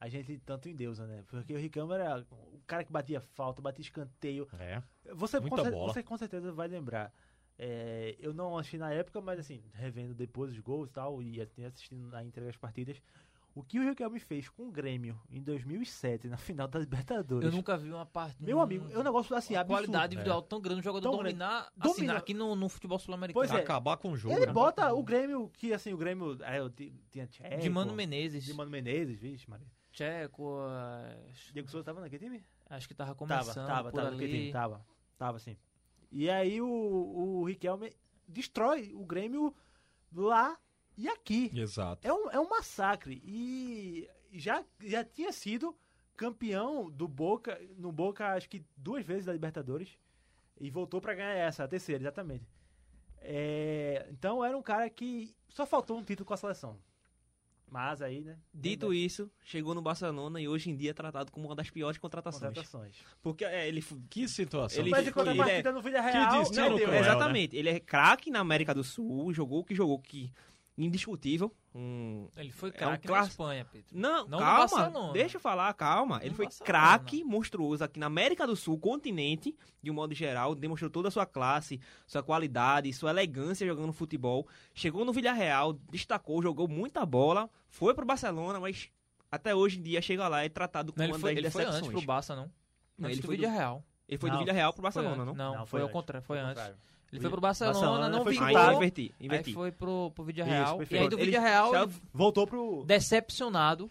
a 0.00 0.08
gente 0.08 0.36
tanto 0.38 0.68
em 0.68 0.74
Deus, 0.74 0.98
né? 0.98 1.22
Porque 1.28 1.54
o 1.54 1.58
Riquelme 1.58 1.94
era 1.94 2.26
o 2.32 2.60
cara 2.66 2.82
que 2.82 2.90
batia 2.90 3.20
falta, 3.20 3.62
batia 3.62 3.82
escanteio. 3.82 4.48
É. 4.58 4.82
Você, 5.14 5.38
Muita 5.38 5.62
com, 5.62 5.70
bola. 5.70 5.92
você 5.92 6.02
com 6.02 6.18
certeza 6.18 6.50
vai 6.50 6.66
lembrar. 6.66 7.12
É, 7.58 8.16
eu 8.18 8.32
não 8.32 8.58
achei 8.58 8.78
na 8.78 8.92
época, 8.92 9.20
mas 9.20 9.38
assim, 9.38 9.62
revendo 9.74 10.14
depois 10.14 10.50
os 10.52 10.58
gols 10.58 10.88
e 10.88 10.92
tal, 10.92 11.22
e 11.22 11.40
até 11.40 11.66
assistindo 11.66 12.08
na 12.08 12.24
entrega 12.24 12.46
das 12.48 12.56
partidas, 12.56 13.00
o 13.54 13.62
que 13.62 13.78
o 13.78 13.82
Riquelme 13.86 14.18
fez 14.18 14.48
com 14.48 14.68
o 14.68 14.70
Grêmio 14.72 15.20
em 15.30 15.42
2007, 15.42 16.26
na 16.26 16.36
final 16.38 16.66
da 16.66 16.78
Libertadores. 16.78 17.44
Eu 17.46 17.52
nunca 17.54 17.76
vi 17.76 17.90
uma 17.92 18.06
parte. 18.06 18.42
Meu 18.42 18.60
amigo, 18.60 18.90
é 18.90 18.98
um 18.98 19.02
negócio 19.02 19.36
assim, 19.36 19.54
absurdo. 19.54 19.78
qualidade 19.78 20.14
individual 20.14 20.40
tão 20.42 20.60
grande, 20.60 20.80
um 20.80 20.82
jogador 20.82 21.10
Tão 21.10 21.18
grande. 21.18 21.34
dominar, 21.38 21.70
assim, 21.78 21.94
Domina- 21.94 22.16
aqui 22.16 22.32
no, 22.34 22.56
no 22.56 22.68
futebol 22.68 22.98
sul-americano. 22.98 23.46
Pois 23.46 23.56
é. 23.56 23.62
Acabar 23.62 23.98
com 23.98 24.12
o 24.12 24.16
jogo, 24.16 24.34
Ele 24.34 24.46
né? 24.46 24.52
bota 24.52 24.90
o 24.94 25.02
Grêmio, 25.02 25.50
que 25.58 25.72
assim, 25.74 25.92
o 25.92 25.96
Grêmio 25.98 26.38
é, 26.42 26.58
tinha 27.10 27.26
Tcheco. 27.26 27.60
De 27.60 27.68
Mano 27.68 27.92
Menezes. 27.92 28.42
De 28.44 28.54
Mano 28.54 28.70
Menezes, 28.70 29.18
vixe, 29.18 29.48
Maria. 29.48 29.66
Tcheco. 29.92 30.56
Diego 31.52 31.68
Souza 31.68 31.84
tava 31.84 32.00
naquele 32.00 32.24
time? 32.24 32.44
Acho 32.70 32.88
que 32.88 32.94
tava 32.94 33.14
Tava, 33.14 33.18
começando 33.44 33.66
tava, 33.66 33.90
por 33.90 33.96
tava, 33.98 34.10
naquele 34.12 34.30
ali. 34.32 34.40
time, 34.40 34.52
tava, 34.52 34.86
tava 35.18 35.38
sim. 35.38 35.56
E 36.12 36.28
aí 36.28 36.60
o, 36.60 36.68
o 36.68 37.44
Riquelme 37.44 37.92
destrói 38.28 38.92
o 38.94 39.04
Grêmio 39.04 39.54
lá 40.14 40.58
e 40.96 41.08
aqui. 41.08 41.50
Exato. 41.54 42.06
É 42.06 42.12
um, 42.12 42.30
é 42.30 42.38
um 42.38 42.48
massacre. 42.48 43.22
E 43.24 44.08
já, 44.32 44.64
já 44.80 45.02
tinha 45.02 45.32
sido 45.32 45.74
campeão 46.16 46.90
do 46.90 47.08
Boca, 47.08 47.58
no 47.78 47.90
Boca, 47.90 48.34
acho 48.34 48.48
que 48.48 48.64
duas 48.76 49.04
vezes 49.04 49.24
da 49.24 49.32
Libertadores. 49.32 49.98
E 50.60 50.70
voltou 50.70 51.00
pra 51.00 51.14
ganhar 51.14 51.34
essa, 51.34 51.64
a 51.64 51.68
terceira, 51.68 52.02
exatamente. 52.02 52.46
É, 53.18 54.06
então 54.10 54.44
era 54.44 54.56
um 54.56 54.62
cara 54.62 54.88
que 54.90 55.34
só 55.48 55.64
faltou 55.64 55.98
um 55.98 56.04
título 56.04 56.26
com 56.26 56.34
a 56.34 56.36
seleção. 56.36 56.78
Mas 57.72 58.02
aí, 58.02 58.20
né? 58.20 58.36
Dito 58.52 58.92
isso, 58.92 59.30
chegou 59.42 59.74
no 59.74 59.80
Barcelona 59.80 60.38
e 60.38 60.46
hoje 60.46 60.68
em 60.68 60.76
dia 60.76 60.90
é 60.90 60.92
tratado 60.92 61.32
como 61.32 61.46
uma 61.48 61.54
das 61.56 61.70
piores 61.70 61.96
contratações. 61.96 62.42
contratações. 62.54 62.94
Porque 63.22 63.46
é, 63.46 63.66
ele 63.66 63.82
Que 64.10 64.28
situação. 64.28 64.78
Ele- 64.78 64.90
Mas 64.90 65.00
em 65.08 65.10
foi- 65.10 65.24
contrapartida 65.24 65.72
no 65.72 65.80
Vídeo 65.80 66.02
Real, 66.02 66.40
destino 66.40 66.68
não, 66.68 66.76
deu. 66.76 66.88
né? 66.88 66.98
exatamente, 67.00 67.56
ele 67.56 67.70
é 67.70 67.80
craque 67.80 68.30
na 68.30 68.40
América 68.40 68.74
do 68.74 68.84
Sul, 68.84 69.32
jogou 69.32 69.60
o 69.60 69.64
que 69.64 69.74
jogou 69.74 69.98
que 69.98 70.30
indiscutível. 70.76 71.52
Um, 71.74 72.28
Ele 72.36 72.50
foi 72.50 72.68
É 72.70 72.72
um 72.72 72.90
craque 72.90 73.08
na. 73.08 73.20
Espanha, 73.22 73.66
Pedro. 73.70 73.86
Não, 73.92 74.26
Não 74.28 74.38
calma, 74.38 74.58
Barcelona. 74.68 75.12
deixa 75.12 75.36
eu 75.36 75.40
falar, 75.40 75.72
calma. 75.74 76.18
Ele 76.22 76.34
foi 76.34 76.46
Barcelona. 76.46 76.66
craque 76.66 77.24
monstruoso 77.24 77.82
aqui 77.84 77.98
na 77.98 78.06
América 78.06 78.46
do 78.46 78.54
Sul, 78.54 78.78
continente, 78.78 79.56
de 79.82 79.90
um 79.90 79.94
modo 79.94 80.14
geral, 80.14 80.54
demonstrou 80.54 80.90
toda 80.90 81.08
a 81.08 81.10
sua 81.10 81.24
classe, 81.26 81.80
sua 82.06 82.22
qualidade, 82.22 82.92
sua 82.92 83.10
elegância 83.10 83.66
jogando 83.66 83.92
futebol. 83.92 84.46
Chegou 84.74 85.04
no 85.04 85.12
Villarreal, 85.12 85.72
destacou, 85.90 86.42
jogou 86.42 86.68
muita 86.68 87.04
bola, 87.06 87.48
foi 87.68 87.94
pro 87.94 88.04
Barcelona, 88.04 88.60
mas 88.60 88.90
até 89.30 89.54
hoje 89.54 89.78
em 89.78 89.82
dia 89.82 90.02
chega 90.02 90.28
lá 90.28 90.42
e 90.42 90.46
é 90.46 90.48
tratado 90.50 90.92
como 90.92 90.98
Não, 90.98 91.06
ele 91.06 91.12
uma 91.14 91.18
foi, 91.20 91.32
ele 91.32 91.50
foi 91.50 91.64
antes 91.64 91.88
pro 91.88 92.02
Barça, 92.02 92.36
não? 92.36 92.50
Não, 92.98 93.06
antes 93.08 93.16
ele 93.18 93.22
do 93.22 93.26
foi 93.26 93.36
do- 93.36 93.40
Vídeo 93.40 93.54
Real. 93.54 93.84
Ele 94.08 94.18
foi 94.18 94.28
Não, 94.28 94.36
do 94.36 94.40
Villarreal 94.44 94.72
pro 94.74 94.82
Foi 94.82 95.02
Barcelona, 95.02 95.24
não? 95.24 95.34
Não, 95.34 95.64
foi, 95.66 95.80
ao 95.80 95.86
antes, 95.86 95.92
contrário, 95.94 96.26
foi 96.26 96.38
ao 96.38 96.46
antes. 96.48 96.62
Ele 97.12 97.20
foi 97.20 97.30
pro 97.30 97.40
Barcelona 97.42 97.74
Barcelona, 97.78 98.08
não 98.08 98.22
foi 98.22 98.32
vingou. 98.32 98.46
Aí 98.48 98.54
chutado. 98.54 98.76
inverti, 98.76 99.14
Aí 99.20 99.26
inverti. 99.26 99.52
foi 99.52 99.70
pro, 99.70 100.10
pro 100.14 100.24
Vídeo 100.24 100.42
Isso, 100.44 100.50
Real. 100.50 100.78
perfeito. 100.78 101.00
E 101.00 101.04
aí 101.04 101.08
do 101.10 101.16
Vídeo 101.18 101.40
Real, 101.40 101.72
Voltou 102.12 102.46
pro. 102.46 102.84
decepcionado. 102.86 103.90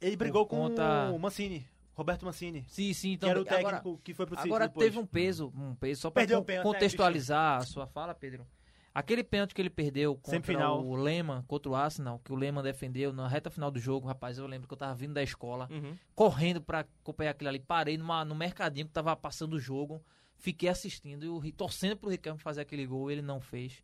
Ele 0.00 0.16
brigou 0.16 0.44
com 0.46 0.56
conta- 0.56 1.10
o 1.12 1.18
Mancini, 1.18 1.64
Roberto 1.94 2.24
Mancini. 2.24 2.64
Sim, 2.68 2.92
sim. 2.92 3.08
Que 3.10 3.14
Então, 3.16 3.30
era 3.30 3.40
o 3.40 3.44
técnico 3.44 3.68
agora, 3.76 3.98
que 4.02 4.14
foi 4.14 4.26
pro 4.26 4.36
City 4.36 4.48
agora 4.48 4.66
depois. 4.68 4.84
teve 4.86 4.98
um 4.98 5.06
peso, 5.06 5.52
um 5.56 5.74
peso. 5.74 6.00
Só 6.02 6.10
pra 6.10 6.26
con- 6.26 6.42
pênalti, 6.42 6.64
contextualizar 6.66 7.58
a 7.58 7.64
sua 7.64 7.86
fala, 7.86 8.14
Pedro. 8.14 8.46
Aquele 8.94 9.22
pênalti 9.22 9.54
que 9.54 9.62
ele 9.62 9.70
perdeu 9.70 10.16
contra 10.16 10.30
Semifinal. 10.40 10.84
o 10.84 10.96
Lehmann, 10.96 11.42
contra 11.46 11.70
o 11.70 11.74
Arsenal, 11.76 12.20
que 12.24 12.32
o 12.32 12.36
Lehmann 12.36 12.64
defendeu 12.64 13.12
na 13.12 13.28
reta 13.28 13.48
final 13.50 13.70
do 13.70 13.78
jogo, 13.78 14.08
rapaz, 14.08 14.38
eu 14.38 14.46
lembro 14.46 14.66
que 14.66 14.74
eu 14.74 14.78
tava 14.78 14.94
vindo 14.94 15.14
da 15.14 15.22
escola, 15.22 15.68
Uhum. 15.70 15.94
correndo 16.16 16.60
pra 16.60 16.80
acompanhar 16.80 17.30
aquilo 17.30 17.48
ali, 17.48 17.60
parei 17.60 17.96
numa, 17.96 18.24
no 18.24 18.34
mercadinho 18.34 18.86
que 18.86 18.92
tava 18.92 19.14
passando 19.14 19.52
o 19.54 19.60
jogo, 19.60 20.02
fiquei 20.38 20.68
assistindo 20.68 21.44
e 21.44 21.52
torcendo 21.52 21.96
pro 21.96 22.10
Ricardo 22.10 22.38
fazer 22.38 22.60
aquele 22.60 22.86
gol, 22.86 23.10
ele 23.10 23.22
não 23.22 23.40
fez. 23.40 23.82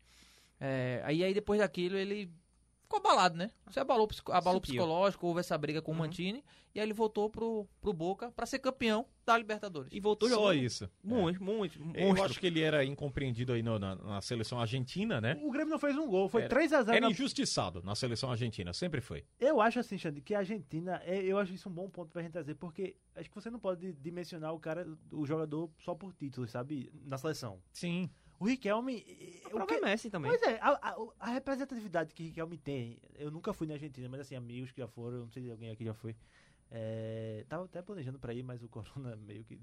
É, 0.61 1.03
aí, 1.05 1.23
aí 1.23 1.35
depois 1.35 1.61
daquilo 1.61 1.97
ele 1.97 2.33
ficou 2.97 3.11
abalado, 3.11 3.37
né? 3.37 3.51
Você 3.71 3.81
abalou, 3.81 4.09
abalou 4.29 4.61
psicológico, 4.61 5.27
houve 5.27 5.41
essa 5.41 5.57
briga 5.59 5.83
com 5.83 5.91
o 5.91 5.95
Uhum. 5.95 6.01
Mantini, 6.01 6.45
e 6.75 6.81
aí 6.81 6.87
ele 6.87 6.93
voltou 6.93 7.29
pro, 7.31 7.67
pro 7.81 7.93
Boca 7.93 8.31
pra 8.33 8.47
ser 8.47 8.59
campeão 8.59 9.07
da 9.25 9.37
Libertadores. 9.39 9.89
E 9.93 10.01
voltou 10.01 10.29
Só 10.29 10.35
jogando 10.37 10.59
isso. 10.59 10.91
muito, 11.03 11.43
muito, 11.43 11.79
Eu 11.97 12.09
monstro. 12.09 12.25
acho 12.27 12.41
que 12.41 12.47
ele 12.47 12.61
era 12.61 12.85
incompreendido 12.85 13.53
aí 13.53 13.63
no- 13.63 13.79
na, 13.79 13.95
na 13.95 14.21
seleção 14.21 14.61
argentina, 14.61 15.21
né? 15.21 15.39
O 15.43 15.51
Grêmio 15.51 15.71
não 15.71 15.79
fez 15.79 15.97
um 15.97 16.07
gol, 16.07 16.29
foi 16.29 16.43
Era- 16.43 16.51
3x0. 16.51 16.91
Era 16.91 17.01
na- 17.01 17.11
injustiçado 17.11 17.83
na 17.83 17.95
seleção 17.95 18.31
argentina, 18.31 18.73
sempre 18.73 19.01
foi. 19.01 19.25
Eu 19.41 19.61
acho 19.61 19.79
assim, 19.81 19.97
Xande, 19.97 20.21
que 20.21 20.35
a 20.35 20.39
Argentina, 20.41 21.01
é- 21.05 21.23
eu 21.23 21.39
acho 21.39 21.53
isso 21.55 21.69
um 21.69 21.73
bom 21.73 21.89
ponto 21.89 22.11
pra 22.13 22.23
gente 22.23 22.33
trazer, 22.33 22.55
porque 22.55 22.97
acho 23.17 23.29
que 23.31 23.35
você 23.35 23.51
não 23.51 23.59
pode 23.59 23.93
dimensionar 23.95 24.53
o 24.53 24.61
cara, 24.61 24.87
o 25.11 25.25
jogador 25.27 25.71
só 25.79 25.95
por 25.95 26.13
títulos, 26.13 26.51
sabe? 26.51 26.91
Na 27.05 27.17
seleção. 27.17 27.61
Sim. 27.73 28.11
O 28.45 28.49
Riquelme. 28.49 29.05
O 29.45 29.47
O 29.49 29.51
próprio 29.51 29.79
que, 29.81 29.85
Messi 29.85 30.11
também. 30.11 30.31
Pois 30.31 30.43
é, 30.43 30.59
a, 30.61 30.71
a- 30.91 30.97
a 31.21 31.31
representatividade 31.31 32.13
que 32.15 32.23
o 32.23 32.27
Riquelme 32.27 32.59
tem, 32.59 32.99
eu 33.17 33.31
nunca 33.31 33.53
fui 33.53 33.67
na 33.67 33.75
Argentina, 33.75 34.09
mas 34.09 34.21
assim, 34.21 34.35
amigos 34.37 34.71
que 34.73 34.81
já 34.81 34.87
foram, 34.89 35.19
não 35.21 35.31
sei 35.31 35.43
se 35.45 35.51
alguém 35.51 35.71
aqui 35.71 35.85
já 35.85 35.95
foi. 35.95 36.15
É, 36.71 37.45
tava 37.49 37.65
até 37.65 37.81
planejando 37.83 38.19
pra 38.19 38.33
ir, 38.35 38.43
mas 38.43 38.63
o 38.63 38.69
Corona 38.69 39.15
meio 39.25 39.45
que 39.45 39.59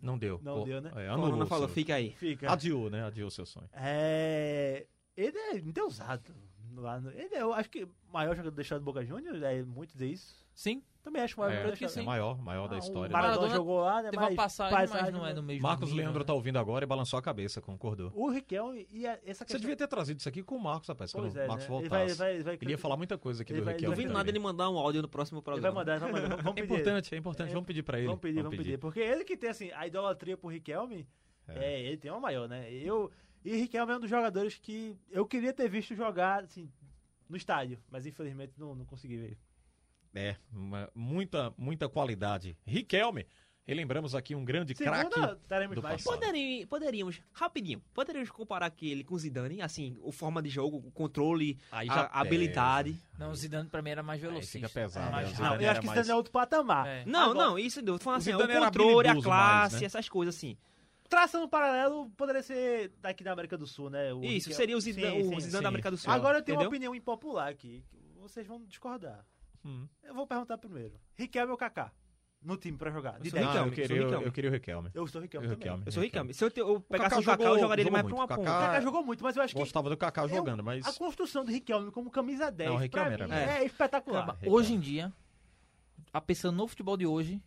Não 0.00 0.18
deu. 0.18 0.40
Não 0.42 0.58
Pô, 0.60 0.64
deu, 0.64 0.80
né? 0.80 0.90
É, 0.94 1.08
O 1.08 1.12
anulou 1.12 1.30
Corona 1.30 1.46
falou, 1.46 1.68
seu- 1.68 1.74
fica 1.74 1.94
aí. 1.94 2.12
fica. 2.12 2.52
Adiou, 2.52 2.90
né? 2.90 3.04
Adiou 3.04 3.28
o 3.28 3.30
seu 3.30 3.46
sonho. 3.46 3.68
É, 3.72 4.86
ele 5.16 5.38
é 5.38 5.56
endeusado. 5.58 6.34
Lá 6.74 6.98
no, 7.00 7.10
ele 7.10 7.34
é, 7.34 7.42
eu 7.42 7.52
acho 7.52 7.68
que 7.70 7.84
o 7.84 7.90
maior 8.10 8.34
jogador 8.34 8.54
deixado 8.56 8.80
do 8.80 8.84
Boca 8.84 9.04
Juniors, 9.04 9.42
é 9.42 9.62
muito 9.62 9.92
dizer 9.92 10.06
isso. 10.08 10.41
Sim, 10.54 10.82
Também 11.02 11.20
acho 11.20 11.34
o 11.36 11.40
maior 11.40 11.52
É, 11.66 11.72
que 11.72 11.78
deixado. 11.80 12.00
é 12.00 12.06
maior, 12.06 12.38
maior 12.40 12.68
da 12.68 12.76
Ah, 12.76 12.78
história. 12.78 13.10
O? 13.10 13.12
Maradona, 13.12 13.36
Maradona 13.40 13.54
jogou 13.56 13.80
lá, 13.80 13.96
né? 14.02 14.10
teve 14.10 14.16
uma 14.22 14.26
mas 14.28 14.36
passagem, 14.36 14.72
mas 14.88 15.12
não 15.12 15.26
é 15.26 15.34
no 15.34 15.42
mesmo 15.42 15.60
Marcos 15.62 15.88
nível, 15.88 16.04
Leandro 16.04 16.20
né? 16.20 16.24
tá 16.26 16.32
ouvindo 16.32 16.58
agora 16.60 16.84
e 16.84 16.86
balançou 16.86 17.18
a 17.18 17.22
cabeça, 17.22 17.60
concordou. 17.60 18.12
O 18.14 18.30
Riquelme 18.30 18.86
e 18.88 19.04
a- 19.04 19.14
essa 19.24 19.38
Você 19.38 19.44
questão... 19.46 19.60
devia 19.60 19.74
ter 19.76 19.88
trazido 19.88 20.20
isso 20.20 20.28
aqui 20.28 20.44
com 20.44 20.54
o 20.54 20.62
Marcos, 20.62 20.86
rapaz, 20.88 21.10
quando 21.10 21.24
Pois 21.24 21.34
o 21.34 21.40
é, 21.40 21.46
Marcos 21.48 21.66
né? 21.68 21.74
Ele 21.74 21.88
voltasse. 21.88 22.14
vai, 22.18 22.34
vai, 22.34 22.42
vai, 22.44 22.58
Ele 22.60 22.70
ia 22.70 22.78
falar 22.78 22.96
muita 22.96 23.18
coisa 23.18 23.42
aqui 23.42 23.52
Ele 23.52 23.60
do 23.60 23.64
vai- 23.64 23.74
Riquelme. 23.74 23.94
ele 23.94 23.96
vai- 23.96 24.04
Duvido 24.04 24.16
nada 24.16 24.30
ele 24.30 24.38
mandar 24.38 24.70
um 24.70 24.78
áudio 24.78 25.02
no 25.02 25.08
próximo 25.08 25.38
Ele 25.38 25.44
programa. 25.44 25.74
vai 25.82 25.84
mandar, 25.98 25.98
vai 26.08 26.22
mandar. 26.22 26.36
Vamos 26.42 26.60
É 26.60 26.64
importante, 26.64 27.14
é 27.14 27.18
importante. 27.18 27.50
É, 27.50 27.52
Vamos 27.54 27.66
pedir 27.66 27.82
pra 27.82 27.98
ele. 27.98 28.06
Vamos 28.06 28.20
pedir, 28.20 28.42
vamos 28.42 28.56
pedir. 28.58 28.78
Porque 28.78 29.00
ele 29.00 29.24
que 29.24 29.36
tem, 29.36 29.50
assim, 29.50 29.72
a 29.72 29.84
idolatria 29.88 30.36
por 30.36 30.52
Riquelme, 30.52 31.04
é. 31.48 31.80
ele 31.82 31.96
tem 31.96 32.12
uma 32.12 32.20
maior, 32.20 32.48
né? 32.48 32.72
Eu, 32.72 33.10
e 33.44 33.56
Riquelme 33.56 33.92
é 33.92 33.96
um 33.96 34.00
dos 34.00 34.08
jogadores 34.10 34.56
que 34.56 34.96
eu 35.10 35.26
queria 35.26 35.52
ter 35.52 35.68
visto 35.68 35.96
jogar, 35.96 36.44
assim, 36.44 36.70
no 37.28 37.36
estádio, 37.36 37.80
mas 37.90 38.06
infelizmente 38.06 38.52
não, 38.56 38.72
não 38.72 38.84
consegui 38.84 39.16
ver. 39.16 39.38
É, 40.14 40.36
uma- 40.52 40.88
muita, 40.94 41.52
muita 41.56 41.88
qualidade. 41.88 42.56
Riquelme, 42.66 43.26
relembramos 43.64 44.14
aqui 44.14 44.34
um 44.34 44.44
grande 44.44 44.74
craque. 44.74 45.18
Do 45.74 45.82
mais. 45.82 46.02
Poderi- 46.02 46.66
poderíamos, 46.66 47.20
rapidinho, 47.32 47.80
poderíamos 47.94 48.30
comparar 48.30 48.66
aquele 48.66 49.04
com 49.04 49.14
o 49.14 49.18
Zidane, 49.18 49.62
assim, 49.62 49.96
o 50.02 50.12
forma 50.12 50.42
de 50.42 50.48
jogo, 50.50 50.78
o 50.86 50.90
controle, 50.90 51.58
Aí 51.70 51.88
a, 51.88 51.94
já 51.94 52.00
a 52.02 52.20
habilidade. 52.20 52.96
Não, 53.18 53.30
o 53.30 53.34
Zidane 53.34 53.68
pra 53.68 53.80
mim 53.80 53.90
era 53.90 54.02
mais 54.02 54.22
Aí 54.22 54.28
velocista. 54.28 54.58
fica 54.58 54.68
pesado, 54.68 55.08
É, 55.08 55.10
mais? 55.10 55.38
O. 55.38 55.42
Não, 55.42 55.54
eu 55.60 55.70
acho 55.70 55.80
que 55.80 55.86
mais- 55.86 55.98
Zidane 56.00 56.10
é 56.12 56.14
outro 56.16 56.32
patamar. 56.32 56.86
É. 56.86 57.04
Não, 57.06 57.30
Agora- 57.30 57.46
não, 57.48 57.58
isso 57.58 57.80
eu 57.80 57.84
tô 57.84 57.98
falando 57.98 58.18
O 58.18 58.22
assim, 58.22 58.30
é 58.32 58.36
o 58.36 58.42
era 58.42 58.64
controle, 58.66 59.08
a 59.08 59.14
classe, 59.14 59.72
mais, 59.72 59.80
né? 59.80 59.86
essas 59.86 60.08
coisas 60.08 60.36
assim. 60.36 60.56
Traçando 61.08 61.44
um 61.44 61.48
paralelo, 61.48 62.10
poderia 62.16 62.42
ser 62.42 62.90
daqui 63.02 63.22
da 63.22 63.32
América 63.32 63.56
do 63.58 63.66
Sul, 63.66 63.90
né? 63.90 64.14
O 64.14 64.24
Isso, 64.24 64.50
seria 64.54 64.74
o 64.76 64.80
Zidane, 64.80 65.22
Sim, 65.22 65.28
o 65.28 65.40
Zidane 65.40 65.42
sim. 65.42 65.60
da 65.62 65.68
América 65.68 65.90
do 65.90 65.96
Sul. 65.98 66.10
Agora 66.10 66.38
eu 66.38 66.42
tenho 66.42 66.56
uma 66.56 66.62
entendeu? 66.64 66.68
opinião 66.90 66.94
impopular 66.94 67.48
aqui, 67.48 67.84
que 67.90 68.18
vocês 68.18 68.46
vão 68.46 68.64
discordar. 68.64 69.22
Hum. 69.64 69.86
Eu 70.02 70.14
vou 70.14 70.26
perguntar 70.26 70.58
primeiro. 70.58 70.94
Riquelme 71.16 71.50
ou 71.52 71.56
Kaká? 71.56 71.92
No 72.42 72.56
time 72.56 72.76
pra 72.76 72.90
jogar? 72.90 73.20
De 73.20 73.30
sou 73.30 73.38
10? 73.38 73.46
Não, 73.46 73.52
Riquelme, 73.52 73.70
eu 73.70 73.74
queria, 73.74 73.96
eu, 73.96 74.04
Riquelme. 74.04 74.26
eu 74.26 74.32
queria 74.32 74.50
o 74.50 74.52
Riquelme. 74.52 74.90
Eu 74.94 75.06
sou 75.06 75.20
Riquelme 75.22 75.46
Eu. 75.46 75.50
Riquelme. 75.52 75.82
Eu 75.86 75.92
sou 75.92 76.02
Riquelme. 76.02 76.34
Se 76.34 76.44
eu, 76.44 76.50
te- 76.50 76.58
eu 76.58 76.80
pegasse 76.80 77.14
o 77.14 77.18
Kaká, 77.24 77.30
jogou- 77.44 77.46
eu 77.56 77.60
jogaria 77.60 77.82
ele 77.84 77.90
mais 77.90 78.02
pra 78.02 78.08
muito. 78.10 78.20
uma 78.20 78.26
Kaká- 78.26 78.40
ponta. 78.40 78.66
Kaká 78.66 78.80
jogou 78.80 79.04
muito, 79.04 79.22
mas 79.22 79.36
eu 79.36 79.42
acho 79.44 79.54
que 79.54 79.60
Gostava 79.60 79.88
do 79.88 79.96
Kaká 79.96 80.26
jogando, 80.26 80.64
mas. 80.64 80.84
a 80.84 80.92
construção 80.92 81.44
do 81.44 81.52
Riquelme 81.52 81.92
como 81.92 82.10
camisa 82.10 82.50
10 82.50 82.68
Não, 82.68 82.74
o 82.74 82.78
pra 82.78 82.82
Riquelme 82.84 83.08
mim 83.10 83.14
era 83.14 83.24
é, 83.26 83.46
melhor. 83.46 83.66
espetacular. 83.66 84.38
Hoje 84.44 84.74
em 84.74 84.80
dia, 84.80 85.12
a 86.12 86.20
pensando 86.20 86.56
no 86.56 86.66
futebol 86.66 86.96
de 86.96 87.06
hoje, 87.06 87.40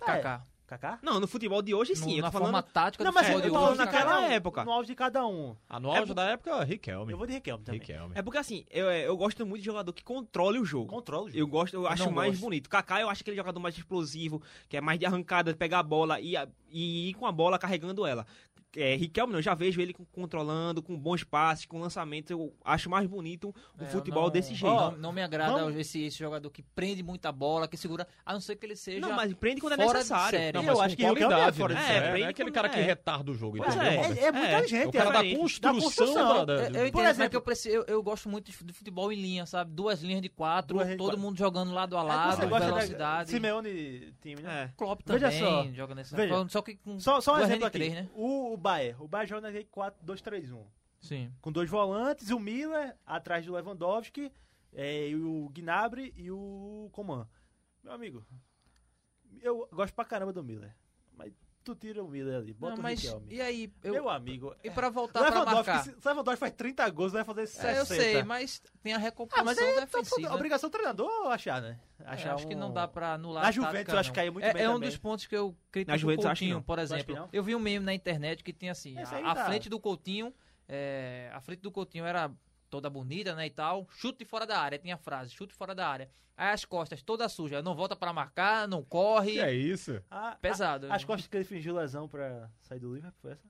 É. 0.00 0.04
Kaká. 0.04 0.44
Kaká? 0.70 0.98
Não, 1.02 1.18
no 1.18 1.26
futebol 1.26 1.60
de 1.60 1.74
hoje 1.74 1.90
No- 1.92 1.96
sim, 1.96 2.16
eu 2.16 2.22
na 2.22 2.28
tô 2.28 2.32
falando... 2.38 2.52
forma 2.52 2.62
tática 2.62 3.02
Não, 3.02 3.10
do 3.10 3.14
mas 3.14 3.28
É, 3.28 3.32
futebol 3.32 3.46
eu 3.46 3.50
de 3.50 3.56
hoje, 3.56 3.64
falando 3.64 3.78
naquela 3.78 4.04
naquela 4.04 4.22
época. 4.26 4.34
época. 4.60 4.64
No 4.64 4.70
auge 4.72 4.86
de 4.88 4.94
cada 4.94 5.26
um. 5.26 5.56
Ah, 5.68 5.80
no 5.80 5.90
auge 5.90 6.14
da 6.14 6.22
época, 6.24 6.62
Riquelme. 6.64 7.12
Eu 7.12 7.18
vou 7.18 7.26
de 7.26 7.32
Riquelme 7.32 7.64
também. 7.64 7.80
Riquelme. 7.80 8.12
É 8.16 8.22
porque 8.22 8.38
assim, 8.38 8.64
eu, 8.70 8.86
eu 8.90 9.16
gosto 9.16 9.44
muito 9.44 9.60
de 9.62 9.66
jogador 9.66 9.92
que 9.92 10.04
controle 10.04 10.58
o 10.60 10.64
jogo. 10.64 10.86
Controla 10.86 11.24
o 11.24 11.28
jogo. 11.28 11.38
Eu 11.38 11.46
gosto, 11.48 11.74
eu 11.74 11.86
acho 11.86 12.04
não 12.04 12.12
mais 12.12 12.30
gosto. 12.32 12.42
bonito. 12.42 12.70
Kaká, 12.70 13.00
eu 13.00 13.10
acho 13.10 13.22
aquele 13.22 13.36
jogador 13.36 13.58
mais 13.58 13.76
explosivo, 13.76 14.40
que 14.68 14.76
é 14.76 14.80
mais 14.80 14.98
de 14.98 15.06
arrancada, 15.06 15.52
de 15.52 15.58
pegar 15.58 15.80
a 15.80 15.82
bola 15.82 16.20
e, 16.20 16.34
e 16.70 17.10
ir 17.10 17.14
com 17.14 17.26
a 17.26 17.32
bola 17.32 17.58
carregando 17.58 18.06
ela. 18.06 18.24
É, 18.76 18.94
Riquelme, 18.94 19.32
não, 19.32 19.38
eu 19.40 19.42
já 19.42 19.52
vejo 19.54 19.80
ele 19.80 19.92
controlando, 20.12 20.80
com 20.82 20.96
bons 20.96 21.24
passes, 21.24 21.66
com 21.66 21.80
lançamento. 21.80 22.30
Eu 22.30 22.54
acho 22.64 22.88
mais 22.88 23.06
bonito 23.06 23.52
o 23.78 23.82
É, 23.82 23.86
futebol 23.86 24.24
não- 24.24 24.30
desse 24.30 24.54
jeito. 24.54 24.72
Não, 24.74 24.92
não 24.92 25.12
me 25.12 25.20
agrada 25.22 25.54
Vamos- 25.58 25.76
esse, 25.76 26.02
esse 26.04 26.16
jogador 26.18 26.48
que 26.50 26.62
prende 26.62 27.02
muita 27.02 27.32
bola, 27.32 27.66
que 27.66 27.76
segura, 27.76 28.06
a 28.24 28.32
não 28.32 28.40
ser 28.40 28.54
que 28.56 28.64
ele 28.66 28.76
seja 28.76 29.00
não, 29.00 29.12
mas 29.12 29.32
prende 29.34 29.60
quando 29.60 29.72
é 29.72 29.76
necessário. 29.76 30.38
série. 30.38 30.56
Não, 30.56 30.62
Eu 30.64 30.80
acho 30.80 30.96
que 30.96 31.02
o 31.02 31.08
Riquelme 31.08 31.20
é 31.20 31.26
qualidade, 31.26 31.58
fora 31.58 31.74
né? 31.74 31.80
de 31.80 31.84
É, 31.84 31.88
série. 31.88 32.00
não 32.00 32.06
é 32.06 32.12
Prende 32.12 32.28
aquele 32.28 32.50
cara 32.52 32.68
que 32.68 32.78
é. 32.78 32.82
retarda 32.82 33.30
o 33.30 33.34
jogo, 33.34 33.56
Pois 33.58 33.74
entendeu? 33.74 33.90
é. 33.90 33.94
É, 33.96 34.24
é 34.24 34.32
muita 34.32 34.46
É, 34.48 34.68
gente. 34.68 34.86
O 34.88 34.92
cara 34.92 35.04
é. 35.08 35.12
da 35.12 35.18
diferente. 35.22 35.40
construção, 35.40 35.74
Da 35.74 35.80
construção. 35.82 36.14
da- 36.14 36.40
Eu, 36.40 36.46
da- 36.46 36.54
eu 36.54 36.68
entendo, 36.70 36.92
Por 36.92 37.02
mas 37.02 37.10
exemplo- 37.10 37.30
que 37.30 37.36
eu, 37.36 37.42
preciso, 37.42 37.74
eu, 37.76 37.84
eu 37.88 38.02
gosto 38.02 38.28
muito 38.28 38.52
de 38.52 38.72
futebol 38.72 39.12
em 39.12 39.16
linha, 39.20 39.46
sabe? 39.46 39.72
Duas 39.72 40.00
linhas 40.02 40.22
de 40.22 40.28
quatro, 40.28 40.76
Duas 40.76 40.96
todo 40.96 41.18
mundo 41.18 41.36
jogando 41.36 41.72
lado 41.72 41.96
a 41.96 42.00
É, 42.00 42.02
lado, 42.04 42.46
velocidade. 42.48 43.30
Simeone 43.30 44.12
time, 44.22 44.42
né? 44.42 44.70
É. 44.70 44.72
Klopp 44.76 45.02
também 45.02 45.20
joga 45.74 45.94
forma, 46.28 46.48
só 46.48 46.62
que 46.62 46.76
com 46.76 47.00
Só, 47.00 47.20
um 47.34 47.38
exemplo 47.40 47.66
aqui. 47.66 47.88
né? 47.90 48.08
O 48.14 48.56
Bayern. 48.60 49.02
O 49.02 49.08
Bayern 49.08 49.28
joga 49.28 49.42
naquele 49.42 49.64
4-2-3-1. 49.64 50.64
Sim. 51.00 51.32
Com 51.40 51.50
dois 51.50 51.68
volantes, 51.68 52.30
o 52.30 52.38
Miller 52.38 52.96
atrás 53.06 53.44
do 53.44 53.52
Lewandowski, 53.52 54.30
é, 54.72 55.08
e 55.08 55.16
o 55.16 55.48
Gnabry 55.50 56.12
e 56.16 56.30
o 56.30 56.88
Coman. 56.92 57.26
Meu 57.82 57.92
amigo, 57.92 58.24
eu 59.40 59.68
gosto 59.72 59.94
pra 59.94 60.04
caramba 60.04 60.32
do 60.32 60.44
Miller. 60.44 60.76
Mas 61.12 61.32
tu 61.64 61.74
tira 61.74 62.02
o 62.02 62.08
Miller 62.08 62.36
ali. 62.38 62.52
Bota 62.52 62.72
Não, 62.74 62.80
o 62.80 62.82
mas 62.82 63.00
Riquelme. 63.02 63.26
e 63.30 63.40
aí? 63.40 63.72
Eu, 63.82 63.92
Meu 63.92 64.08
amigo. 64.08 64.54
e 64.64 64.70
pra 64.70 64.88
voltar 64.88 65.20
o 65.22 65.26
pra 65.26 65.44
marcar? 65.44 65.84
se 65.84 65.90
o 65.90 65.96
Lewandowski 66.04 66.40
faz 66.40 66.52
30 66.54 66.88
gols, 66.90 67.12
vai 67.12 67.24
fazer 67.24 67.46
60. 67.46 67.68
É, 67.68 67.80
eu 67.80 67.86
sei, 67.86 68.22
mas 68.22 68.62
tem 68.82 68.92
a 68.92 68.96
Ah, 68.96 68.98
recomposição 68.98 69.44
mas 69.44 69.58
é 69.58 69.80
defensiva. 69.80 70.28
a 70.30 70.34
obrigação 70.34 70.68
do 70.68 70.72
treinador 70.72 71.08
achar, 71.30 71.60
né? 71.62 71.78
É, 72.00 72.04
Achar 72.08 72.34
acho 72.34 72.46
que 72.48 72.54
um- 72.54 72.58
não 72.58 72.72
dá 72.72 72.88
pra 72.88 73.12
anular 73.14 73.42
Na 73.42 73.48
a 73.48 73.52
Juventus 73.52 73.72
tática, 73.74 73.92
eu 73.92 73.98
acho 73.98 74.10
que 74.10 74.16
caiu 74.16 74.32
muito 74.32 74.44
é, 74.46 74.52
bem 74.54 74.62
É 74.62 74.68
um 74.70 74.74
também. 74.74 74.88
dos 74.88 74.98
pontos 74.98 75.26
que 75.26 75.36
eu 75.36 75.54
critico 75.70 75.90
Na 75.90 75.96
o 75.96 75.98
Juventus 75.98 76.24
acho 76.26 76.38
que 76.40 76.46
Coutinho, 76.46 76.62
por 76.64 76.76
que 76.76 76.82
exemplo. 76.82 77.28
Eu 77.32 77.42
vi 77.42 77.54
um 77.54 77.58
meme 77.60 77.84
na 77.84 77.92
internet 77.94 78.42
que 78.42 78.52
tinha 78.52 78.72
assim, 78.72 78.96
a, 78.98 79.02
a 79.30 79.34
tá. 79.34 79.44
frente 79.44 79.68
do 79.68 79.78
Coutinho, 79.78 80.32
é, 80.66 81.30
a 81.34 81.40
frente 81.40 81.60
do 81.60 81.70
Coutinho 81.70 82.04
era 82.06 82.30
toda 82.70 82.88
bonita, 82.88 83.34
né, 83.34 83.46
e 83.46 83.50
tal, 83.50 83.86
chute 83.90 84.24
fora 84.24 84.46
da 84.46 84.58
área, 84.58 84.78
tinha 84.78 84.94
a 84.94 84.98
frase, 84.98 85.32
chute 85.32 85.52
fora 85.54 85.74
da 85.74 85.86
área. 85.88 86.08
Aí 86.36 86.52
as 86.54 86.64
costas 86.64 87.02
toda 87.02 87.28
suja, 87.28 87.60
não 87.60 87.74
volta 87.74 87.94
pra 87.94 88.12
marcar, 88.14 88.66
não 88.66 88.82
corre. 88.82 89.32
Que 89.32 89.40
é 89.40 89.52
isso? 89.52 90.00
Ah, 90.10 90.38
Pesado. 90.40 90.86
a- 90.90 90.94
As 90.94 91.04
costas 91.04 91.26
que 91.26 91.36
ele 91.36 91.44
fingiu 91.44 91.74
lesão 91.74 92.08
pra 92.08 92.48
sair 92.62 92.78
do 92.78 92.94
Liverpool, 92.94 93.18
foi 93.20 93.32
essa? 93.32 93.42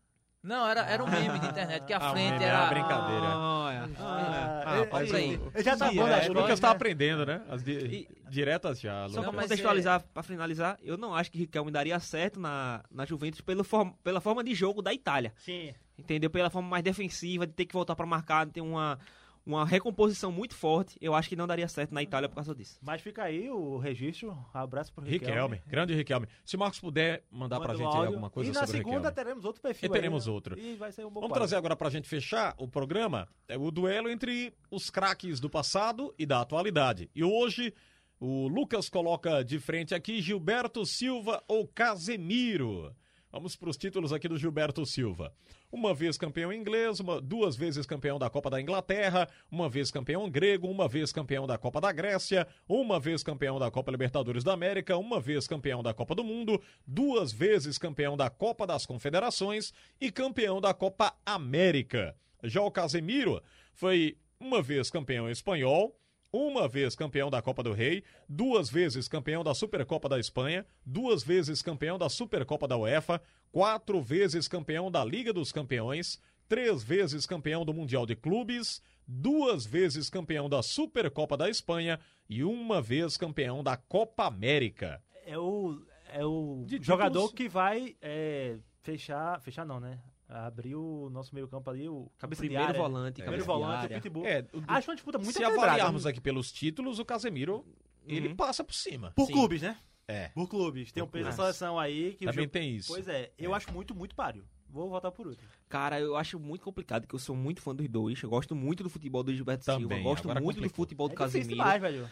Não, 0.42 0.66
era, 0.66 0.80
era 0.90 1.04
um 1.04 1.06
meme 1.08 1.38
de 1.38 1.46
internet, 1.48 1.84
que 1.84 1.92
a 1.92 1.98
Ah, 1.98 2.10
frente 2.12 2.32
meme 2.32 2.44
era... 2.46 2.56
era 2.60 2.66
brincadeira. 2.70 3.26
Olha. 3.36 3.90
Ah, 3.98 4.62
Ah, 4.64 4.72
ele- 4.76 4.84
rapaz, 4.84 5.10
olha 5.10 5.18
aí. 5.18 5.36
o- 5.36 5.52
ele 5.54 5.62
já 5.62 5.76
tá 5.76 5.90
Sim, 5.90 5.96
bom 5.96 6.08
é, 6.08 6.28
Lucas 6.28 6.58
tá 6.58 6.68
né? 6.68 6.74
aprendendo, 6.74 7.26
né? 7.26 7.42
As 7.48 7.62
di- 7.62 8.08
diretas 8.30 8.80
já, 8.80 9.06
Só 9.10 9.22
pra 9.22 9.32
contextualizar, 9.42 10.02
pra 10.14 10.22
finalizar, 10.22 10.78
eu 10.82 10.96
não 10.96 11.14
acho 11.14 11.30
que 11.30 11.38
Riquelme 11.38 11.70
daria 11.70 12.00
certo 12.00 12.40
na, 12.40 12.82
na 12.90 13.04
Juventus 13.04 13.42
pelo 13.42 13.62
form- 13.62 13.92
pela 14.02 14.18
forma 14.20 14.42
de 14.42 14.54
jogo 14.54 14.80
da 14.80 14.94
Itália. 14.94 15.32
Sim. 15.36 15.74
Entendeu? 16.00 16.30
Pela 16.30 16.50
forma 16.50 16.68
mais 16.68 16.82
defensiva, 16.84 17.46
de 17.46 17.52
ter 17.52 17.66
que 17.66 17.72
voltar 17.74 17.94
pra 17.96 18.06
marcar, 18.06 18.46
de 18.46 18.52
ter 18.52 18.60
uma, 18.60 18.98
uma 19.46 19.64
recomposição 19.64 20.30
muito 20.32 20.54
forte. 20.54 20.96
Eu 21.00 21.14
acho 21.14 21.28
que 21.28 21.36
não 21.36 21.46
daria 21.46 21.66
certo 21.68 21.92
na 21.92 22.02
Itália 22.02 22.28
por 22.28 22.34
causa 22.36 22.54
disso. 22.54 22.78
Mas 22.82 23.00
fica 23.02 23.22
aí 23.24 23.48
o 23.50 23.78
registro. 23.78 24.36
Abraço 24.52 24.92
pro 24.92 25.04
Riquelme. 25.04 25.26
Riquelme, 25.32 25.62
grande 25.66 25.94
Riquelme. 25.94 26.26
Se 26.44 26.56
o 26.56 26.58
Marcos 26.58 26.80
puder 26.80 27.24
mandar 27.30 27.58
pra 27.60 27.68
Manda 27.68 27.78
gente 27.78 27.86
áudio. 27.94 28.06
alguma 28.08 28.30
coisa 28.30 28.50
E 28.50 28.52
na 28.54 28.60
sobre 28.60 28.72
o 28.74 28.78
segunda 28.78 28.96
Riquelme. 28.96 29.14
teremos 29.14 29.44
outro 29.44 29.62
perfil. 29.62 29.88
E 29.88 29.92
teremos 29.92 30.24
aí, 30.24 30.28
né? 30.28 30.34
outro. 30.34 30.58
E 30.58 30.74
vai 30.76 30.92
ser 30.92 31.02
um 31.04 31.08
bom 31.08 31.14
Vamos 31.20 31.28
quadro. 31.30 31.40
trazer 31.40 31.56
agora 31.56 31.76
pra 31.76 31.90
gente 31.90 32.08
fechar 32.08 32.54
o 32.58 32.66
programa 32.68 33.28
é 33.48 33.56
o 33.58 33.70
duelo 33.70 34.08
entre 34.10 34.52
os 34.70 34.90
craques 34.90 35.40
do 35.40 35.48
passado 35.50 36.14
e 36.18 36.24
da 36.26 36.40
atualidade. 36.40 37.10
E 37.14 37.22
hoje 37.24 37.72
o 38.18 38.48
Lucas 38.48 38.88
coloca 38.90 39.42
de 39.42 39.58
frente 39.58 39.94
aqui 39.94 40.20
Gilberto 40.20 40.84
Silva 40.84 41.42
ou 41.48 41.66
Casemiro. 41.66 42.94
Vamos 43.32 43.54
para 43.54 43.70
os 43.70 43.76
títulos 43.76 44.12
aqui 44.12 44.26
do 44.28 44.36
Gilberto 44.36 44.84
Silva. 44.84 45.32
Uma 45.70 45.94
vez 45.94 46.18
campeão 46.18 46.52
inglês, 46.52 46.98
uma- 46.98 47.20
duas 47.20 47.54
vezes 47.54 47.86
campeão 47.86 48.18
da 48.18 48.28
Copa 48.28 48.50
da 48.50 48.60
Inglaterra, 48.60 49.28
uma 49.48 49.68
vez 49.68 49.88
campeão 49.90 50.28
grego, 50.28 50.66
uma 50.66 50.88
vez 50.88 51.12
campeão 51.12 51.46
da 51.46 51.56
Copa 51.56 51.80
da 51.80 51.92
Grécia, 51.92 52.46
uma 52.68 52.98
vez 52.98 53.22
campeão 53.22 53.56
da 53.56 53.70
Copa 53.70 53.92
Libertadores 53.92 54.42
da 54.42 54.52
América, 54.52 54.96
uma 54.96 55.20
vez 55.20 55.46
campeão 55.46 55.80
da 55.80 55.94
Copa 55.94 56.14
do 56.16 56.24
Mundo, 56.24 56.60
duas 56.84 57.32
vezes 57.32 57.78
campeão 57.78 58.16
da 58.16 58.28
Copa 58.28 58.66
das 58.66 58.84
Confederações 58.84 59.72
e 60.00 60.10
campeão 60.10 60.60
da 60.60 60.74
Copa 60.74 61.14
América. 61.24 62.16
Já 62.42 62.62
o 62.62 62.70
Casemiro 62.70 63.40
foi 63.72 64.16
uma 64.40 64.60
vez 64.60 64.90
campeão 64.90 65.30
espanhol, 65.30 65.96
uma 66.32 66.68
vez 66.68 66.94
campeão 66.94 67.28
da 67.30 67.42
Copa 67.42 67.62
do 67.62 67.72
Rei, 67.72 68.04
duas 68.28 68.70
vezes 68.70 69.08
campeão 69.08 69.42
da 69.42 69.54
Supercopa 69.54 70.08
da 70.08 70.18
Espanha, 70.18 70.64
duas 70.84 71.22
vezes 71.22 71.60
campeão 71.62 71.98
da 71.98 72.08
Supercopa 72.08 72.68
da 72.68 72.76
UEFA, 72.76 73.20
quatro 73.50 74.00
vezes 74.00 74.46
campeão 74.46 74.90
da 74.90 75.04
Liga 75.04 75.32
dos 75.32 75.50
Campeões, 75.50 76.20
três 76.48 76.82
vezes 76.82 77.26
campeão 77.26 77.64
do 77.64 77.74
Mundial 77.74 78.06
de 78.06 78.14
Clubes, 78.14 78.80
duas 79.06 79.66
vezes 79.66 80.08
campeão 80.08 80.48
da 80.48 80.62
Supercopa 80.62 81.36
da 81.36 81.50
Espanha 81.50 81.98
e 82.28 82.44
uma 82.44 82.80
vez 82.80 83.16
campeão 83.16 83.62
da 83.62 83.76
Copa 83.76 84.24
América. 84.26 85.02
É 85.26 85.36
o, 85.36 85.82
é 86.12 86.24
o 86.24 86.62
De 86.66 86.78
jogador 86.80 87.28
títulos- 87.28 87.32
que 87.32 87.48
vai 87.48 87.96
é, 88.00 88.58
fechar. 88.82 89.40
Fechar 89.40 89.64
não, 89.66 89.80
né? 89.80 89.98
Abrir 90.32 90.76
o 90.76 91.10
nosso 91.10 91.34
meio-campo 91.34 91.68
ali, 91.70 91.88
o 91.88 92.08
cabeça 92.16 92.42
de 92.42 92.48
Primeiro 92.48 92.68
área. 92.68 92.80
volante, 92.80 93.14
Primeiro 93.22 93.44
cabeça 93.44 93.58
de 93.58 93.64
volante, 93.64 93.80
o 93.80 93.84
área. 93.84 94.00
Pitbull. 94.00 94.26
É, 94.26 94.46
o- 94.52 94.62
Acho 94.68 94.90
uma 94.90 94.94
disputa 94.94 95.18
muito 95.18 95.32
se 95.32 95.38
equilibrada. 95.38 95.66
avaliarmos 95.72 96.06
aqui 96.06 96.20
pelos 96.20 96.52
títulos, 96.52 96.98
o 97.00 97.04
Casemiro 97.04 97.64
ele 98.06 98.28
Uhum. 98.28 98.36
passa 98.36 98.62
por 98.62 98.72
cima. 98.74 99.10
Por 99.16 99.26
Sim. 99.26 99.32
clubes, 99.32 99.62
né? 99.62 99.76
É. 100.06 100.28
Por 100.28 100.48
clubes. 100.48 100.92
Tem 100.92 101.02
um 101.02 101.06
Por 101.06 101.12
peso 101.12 101.24
da 101.26 101.32
seleção 101.32 101.78
aí 101.78 102.14
que 102.14 102.24
o 102.24 102.28
Também 102.28 102.44
jogo- 102.44 102.52
tem 102.52 102.76
isso. 102.76 102.92
Pois 102.92 103.06
é, 103.08 103.32
eu 103.38 103.52
É. 103.52 103.56
acho 103.56 103.72
muito, 103.72 103.94
muito 103.94 104.14
páreo. 104.14 104.44
Vou 104.68 104.88
votar 104.88 105.10
por 105.10 105.26
último. 105.26 105.48
Cara, 105.68 105.98
eu 106.00 106.16
acho 106.16 106.38
muito 106.38 106.62
complicado, 106.64 107.02
porque 107.02 107.14
eu 107.16 107.18
sou 107.18 107.34
muito 107.34 107.60
fã 107.60 107.74
dos 107.74 107.88
dois. 107.88 108.22
Eu 108.22 108.30
gosto 108.30 108.54
muito 108.54 108.84
do 108.84 108.88
futebol 108.90 109.22
do 109.24 109.34
Gilberto 109.34 109.64
Também, 109.64 109.80
Silva. 109.88 109.98
Gosto 110.02 110.24
agora 110.30 110.40
muito 110.40 110.60
do 110.60 110.68
futebol 110.70 111.08
do 111.08 111.14
é 111.14 111.16
Casemiro. 111.16 111.50
demais, 111.50 111.80
velho. 111.82 112.08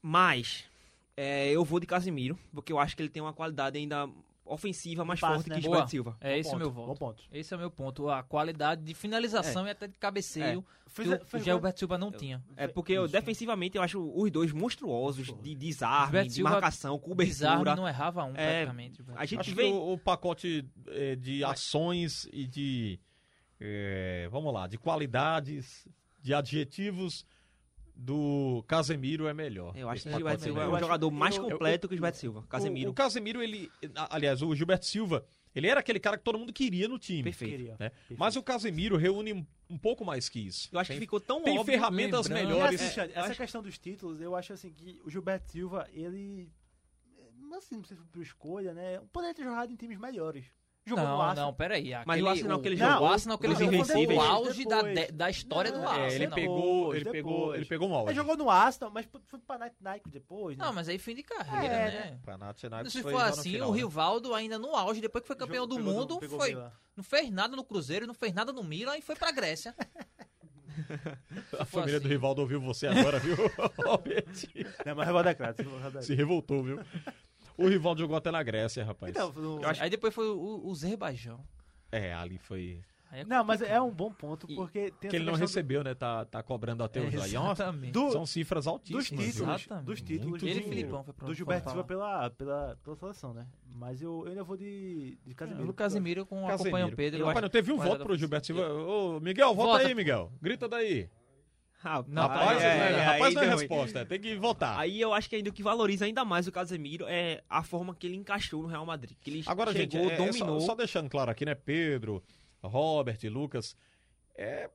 Mas 0.00 0.64
é, 1.16 1.50
eu 1.50 1.64
vou 1.64 1.80
de 1.80 1.86
Casemiro, 1.86 2.38
porque 2.54 2.72
eu 2.72 2.78
acho 2.78 2.94
que 2.96 3.02
ele 3.02 3.08
tem 3.08 3.20
uma 3.22 3.32
qualidade 3.32 3.76
ainda 3.78 4.08
ofensiva 4.46 5.04
mais 5.04 5.20
Passe, 5.20 5.34
forte 5.34 5.48
né? 5.50 5.56
que 5.56 5.62
Boa. 5.62 5.72
Gilberto 5.74 5.90
Silva. 5.90 6.16
É 6.20 6.38
esse 6.38 6.50
Bom 6.50 6.56
o 6.56 6.58
meu 6.58 6.68
ponto, 6.72 6.76
voto. 6.86 6.88
Bom 6.88 6.94
ponto. 7.06 7.24
Esse 7.32 7.52
é 7.52 7.56
o 7.56 7.60
meu 7.60 7.70
ponto. 7.70 8.08
A 8.08 8.22
qualidade 8.22 8.82
de 8.82 8.94
finalização 8.94 9.66
e 9.66 9.70
até 9.70 9.86
de 9.86 9.98
cabeceio 9.98 10.64
Fez- 10.86 11.08
que 11.08 11.14
o 11.14 11.26
fez 11.26 11.44
Gilberto 11.44 11.78
Silva 11.80 11.98
não 11.98 12.10
tinha. 12.12 12.42
É 12.56 12.66
porque 12.68 12.92
eu, 12.92 13.04
Isso. 13.04 13.12
defensivamente 13.12 13.76
eu 13.76 13.82
acho 13.82 14.00
os 14.00 14.30
dois 14.30 14.52
monstruosos 14.52 15.34
de 15.42 15.54
desarme, 15.54 16.28
de 16.28 16.42
marcação, 16.42 16.98
cobertura. 16.98 17.26
Desarme 17.26 17.74
não 17.76 17.88
errava 17.88 18.24
um, 18.24 18.30
É, 18.36 18.64
praticamente. 18.64 19.02
A 19.16 19.24
gente 19.26 19.40
Acho 19.40 19.50
que 19.50 19.56
vê 19.56 19.64
o, 19.64 19.92
o 19.92 19.98
pacote 19.98 20.64
eh, 20.86 21.16
de 21.16 21.42
ações 21.44 22.28
e 22.32 22.46
de, 22.46 23.00
eh, 23.60 24.28
vamos 24.30 24.52
lá, 24.54 24.66
de 24.66 24.78
qualidades, 24.78 25.86
de 26.22 26.32
adjetivos 26.32 27.24
do 27.96 28.62
Casemiro 28.68 29.26
é 29.26 29.32
melhor. 29.32 29.74
Eu 29.76 29.88
acho 29.88 30.02
que 30.02 30.08
o 30.10 30.12
Gilberto 30.16 30.42
Silva 30.42 30.60
é 30.60 30.64
é 30.64 30.68
um 30.68 30.78
jogador 30.78 31.10
mais 31.10 31.36
eu- 31.36 31.44
completo 31.48 31.88
que 31.88 31.94
o 31.94 31.96
Gilberto 31.96 32.18
Silva. 32.18 32.40
O, 32.40 32.42
Casemiro. 32.46 32.90
o 32.90 32.94
Casemiro, 32.94 33.42
ele, 33.42 33.70
aliás, 34.10 34.42
o 34.42 34.54
Gilberto 34.54 34.84
Silva, 34.84 35.24
ele 35.54 35.66
era 35.66 35.80
aquele 35.80 35.98
cara 35.98 36.18
que 36.18 36.22
todo 36.24 36.38
mundo 36.38 36.52
queria 36.52 36.86
no 36.88 36.98
time. 36.98 37.22
Perfeito. 37.22 37.64
Né? 37.78 37.88
Perfeito. 37.90 38.18
Mas 38.20 38.36
o 38.36 38.42
Casemiro 38.42 38.96
reúne 38.98 39.32
um, 39.32 39.46
um 39.70 39.78
pouco 39.78 40.04
mais 40.04 40.28
que 40.28 40.38
isso. 40.40 40.68
Eu 40.70 40.78
acho 40.78 40.88
que 40.88 40.94
Tem- 40.94 41.00
ficou 41.00 41.18
tão 41.18 41.42
tem 41.42 41.58
óbvio. 41.58 41.72
ferramentas 41.72 42.26
lembrando- 42.28 42.48
melhores. 42.50 42.80
eu 42.80 42.86
essa 43.04 43.20
acho- 43.20 43.36
questão 43.36 43.62
dos 43.62 43.78
títulos, 43.78 44.20
eu 44.20 44.36
acho 44.36 44.52
assim 44.52 44.70
que 44.70 45.00
o 45.02 45.10
Gilberto 45.10 45.50
Silva, 45.50 45.88
ele. 45.92 46.50
Assim, 47.56 47.76
não 47.76 47.84
sei 47.84 47.96
se 47.96 48.02
foi 48.02 48.12
por 48.12 48.20
escolha, 48.22 48.74
né? 48.74 49.00
Poderia 49.10 49.34
ter 49.34 49.42
jogado 49.44 49.72
em 49.72 49.76
times 49.76 49.98
melhores. 49.98 50.44
Jogou 50.88 51.02
no 51.04 51.10
Não, 51.10 51.20
Arsenal. 51.20 51.46
não, 51.46 51.54
peraí. 51.54 51.90
Mas 51.90 52.00
Aquele, 52.08 52.22
o 52.22 52.28
Arsenal 52.28 52.60
que 52.60 52.68
ele 52.68 52.74
o, 52.76 52.78
jogou, 52.78 53.00
o 53.08 53.10
Arsenal 53.12 53.38
que 53.38 53.46
ele 53.46 53.54
jogou 53.56 53.84
foi 53.84 54.06
o 54.06 54.20
auge 54.20 54.64
da, 54.64 54.76
Depois. 54.82 54.94
de- 55.06 55.12
da 55.12 55.30
história 55.30 55.72
do 55.72 55.78
Não, 55.78 55.88
Arsenal. 55.88 56.08
É, 56.10 56.14
ele 56.14 56.28
pegou, 56.28 56.94
ele 56.94 57.04
Depois. 57.04 57.12
pegou, 57.24 57.54
ele 57.56 57.64
pegou 57.64 57.88
um 57.88 57.90
Ele 57.92 58.00
auge. 58.00 58.14
jogou 58.14 58.36
no 58.36 58.48
Arsenal, 58.48 58.90
mas 58.94 59.06
foi 59.26 59.40
pra 59.40 59.58
Nike, 59.58 59.76
Nike 59.80 60.08
depois, 60.10 60.56
né? 60.56 60.64
Não, 60.64 60.72
mas 60.72 60.88
aí 60.88 60.96
fim 60.96 61.16
de 61.16 61.24
carreira, 61.24 61.74
É, 61.74 61.90
né? 62.10 62.18
Panathinaikos 62.24 62.92
Se 62.92 63.02
foi 63.02 63.10
for 63.12 63.18
no 63.18 63.24
assim, 63.26 63.50
final, 63.52 63.68
o 63.70 63.72
né? 63.72 63.78
Rivaldo 63.78 64.32
ainda 64.32 64.58
no 64.60 64.76
auge, 64.76 65.00
depois 65.00 65.22
que 65.22 65.26
foi 65.26 65.34
campeão 65.36 65.64
Jogou- 65.64 65.76
do 65.78 65.84
pegou 65.84 65.92
mundo, 66.00 66.18
pegou 66.20 66.38
foi, 66.38 66.54
não 66.96 67.02
fez 67.02 67.30
nada 67.32 67.56
no 67.56 67.64
Cruzeiro, 67.64 68.06
não 68.06 68.14
fez 68.14 68.32
nada 68.32 68.52
no 68.52 68.62
Milan 68.62 68.96
e 68.96 69.02
foi 69.02 69.16
pra 69.16 69.32
Grécia. 69.32 69.74
A 71.58 71.64
família 71.64 71.98
do 71.98 72.04
assim. 72.06 72.14
Rivaldo 72.14 72.42
ouviu 72.42 72.60
você 72.60 72.86
agora, 72.86 73.18
viu? 73.18 73.34
Não, 74.84 74.94
mas 74.94 75.06
Rivaldo 75.06 75.28
é 75.30 75.36
é 75.98 76.02
Se 76.02 76.14
revoltou, 76.14 76.62
viu? 76.62 76.78
O 77.58 77.68
Rivaldo 77.68 78.00
jogou 78.00 78.16
até 78.16 78.30
na 78.30 78.42
Grécia, 78.42 78.84
rapaz. 78.84 79.10
Então, 79.10 79.32
no- 79.32 79.60
Aí 79.80 79.88
depois 79.90 80.14
foi 80.14 80.28
o, 80.28 80.62
o 80.66 80.70
Azerbaijão. 80.70 81.40
É, 81.90 82.12
ali 82.14 82.38
foi. 82.38 82.80
É 83.12 83.24
Não, 83.24 83.44
mas 83.44 83.62
é 83.62 83.80
um 83.80 83.90
bom 83.90 84.10
ponto, 84.12 84.46
porque 84.48 84.90
tem 85.00 85.08
Que 85.08 85.16
ele 85.16 85.24
não 85.24 85.34
recebeu, 85.34 85.82
né? 85.84 85.94
Tá, 85.94 86.24
tá 86.24 86.42
cobrando 86.42 86.82
até 86.82 86.98
É, 86.98 87.06
hoje. 87.06 87.16
Exatamente. 87.16 87.92
do- 87.92 88.10
São 88.10 88.26
cifras 88.26 88.64
dos 88.64 88.72
altíssimas. 88.72 89.08
viu? 89.08 89.18
títulos, 89.18 89.60
Exatamente. 89.60 89.86
dos 89.86 90.02
títulos 90.02 90.42
Ele 90.42 90.50
e 90.58 90.62
do, 90.62 90.68
Filipão 90.68 91.04
foi 91.04 91.14
pra 91.14 91.26
do 91.28 91.32
Gilberto 91.34 91.68
Silva 91.70 91.84
pela, 91.84 92.28
pela, 92.30 92.76
pela 92.82 92.96
seleção, 92.96 93.32
né? 93.32 93.46
Mas 93.72 94.02
eu, 94.02 94.22
eu 94.24 94.30
ainda 94.30 94.42
vou 94.42 94.56
de, 94.56 95.16
de 95.24 95.34
Casemiro. 95.34 95.70
O 95.70 95.72
Casemiro 95.74 96.26
com 96.26 96.48
acompanha 96.48 96.86
o 96.86 96.96
Pedro. 96.96 97.24
Rapaz, 97.24 97.42
não 97.42 97.48
teve 97.48 97.72
um 97.72 97.76
voto 97.78 98.02
pro 98.04 98.16
Gilberto 98.18 98.48
Silva. 98.48 98.68
Ô, 98.72 99.20
Miguel, 99.20 99.54
Vota. 99.54 99.86
aí, 99.86 99.94
Miguel. 99.94 100.30
Grita 100.42 100.68
daí. 100.68 101.08
Rapaz, 101.78 102.06
Não, 102.08 102.22
rapaz, 102.22 102.62
é, 102.62 102.78
né? 102.78 102.92
é, 102.92 103.02
rapaz 103.04 103.34
não 103.34 103.42
é 103.42 103.54
resposta. 103.54 104.06
Tem 104.06 104.18
que 104.20 104.34
votar. 104.36 104.78
Aí 104.78 105.00
eu 105.00 105.12
acho 105.12 105.28
que 105.28 105.36
ainda 105.36 105.50
o 105.50 105.52
que 105.52 105.62
valoriza 105.62 106.04
ainda 106.04 106.24
mais 106.24 106.46
o 106.48 106.52
Casemiro 106.52 107.04
é 107.08 107.42
a 107.48 107.62
forma 107.62 107.94
que 107.94 108.06
ele 108.06 108.16
encaixou 108.16 108.62
no 108.62 108.68
Real 108.68 108.84
Madrid. 108.86 109.16
Que 109.20 109.30
ele 109.30 109.42
Agora, 109.46 109.72
gente, 109.72 109.92
chegou, 109.92 110.10
é, 110.10 110.14
é 110.14 110.16
dominou. 110.16 110.60
só, 110.60 110.66
só 110.66 110.74
deixando 110.74 111.08
claro 111.10 111.30
aqui, 111.30 111.44
né? 111.44 111.54
Pedro, 111.54 112.22
Robert, 112.62 113.18
Lucas. 113.24 113.76
É. 114.34 114.70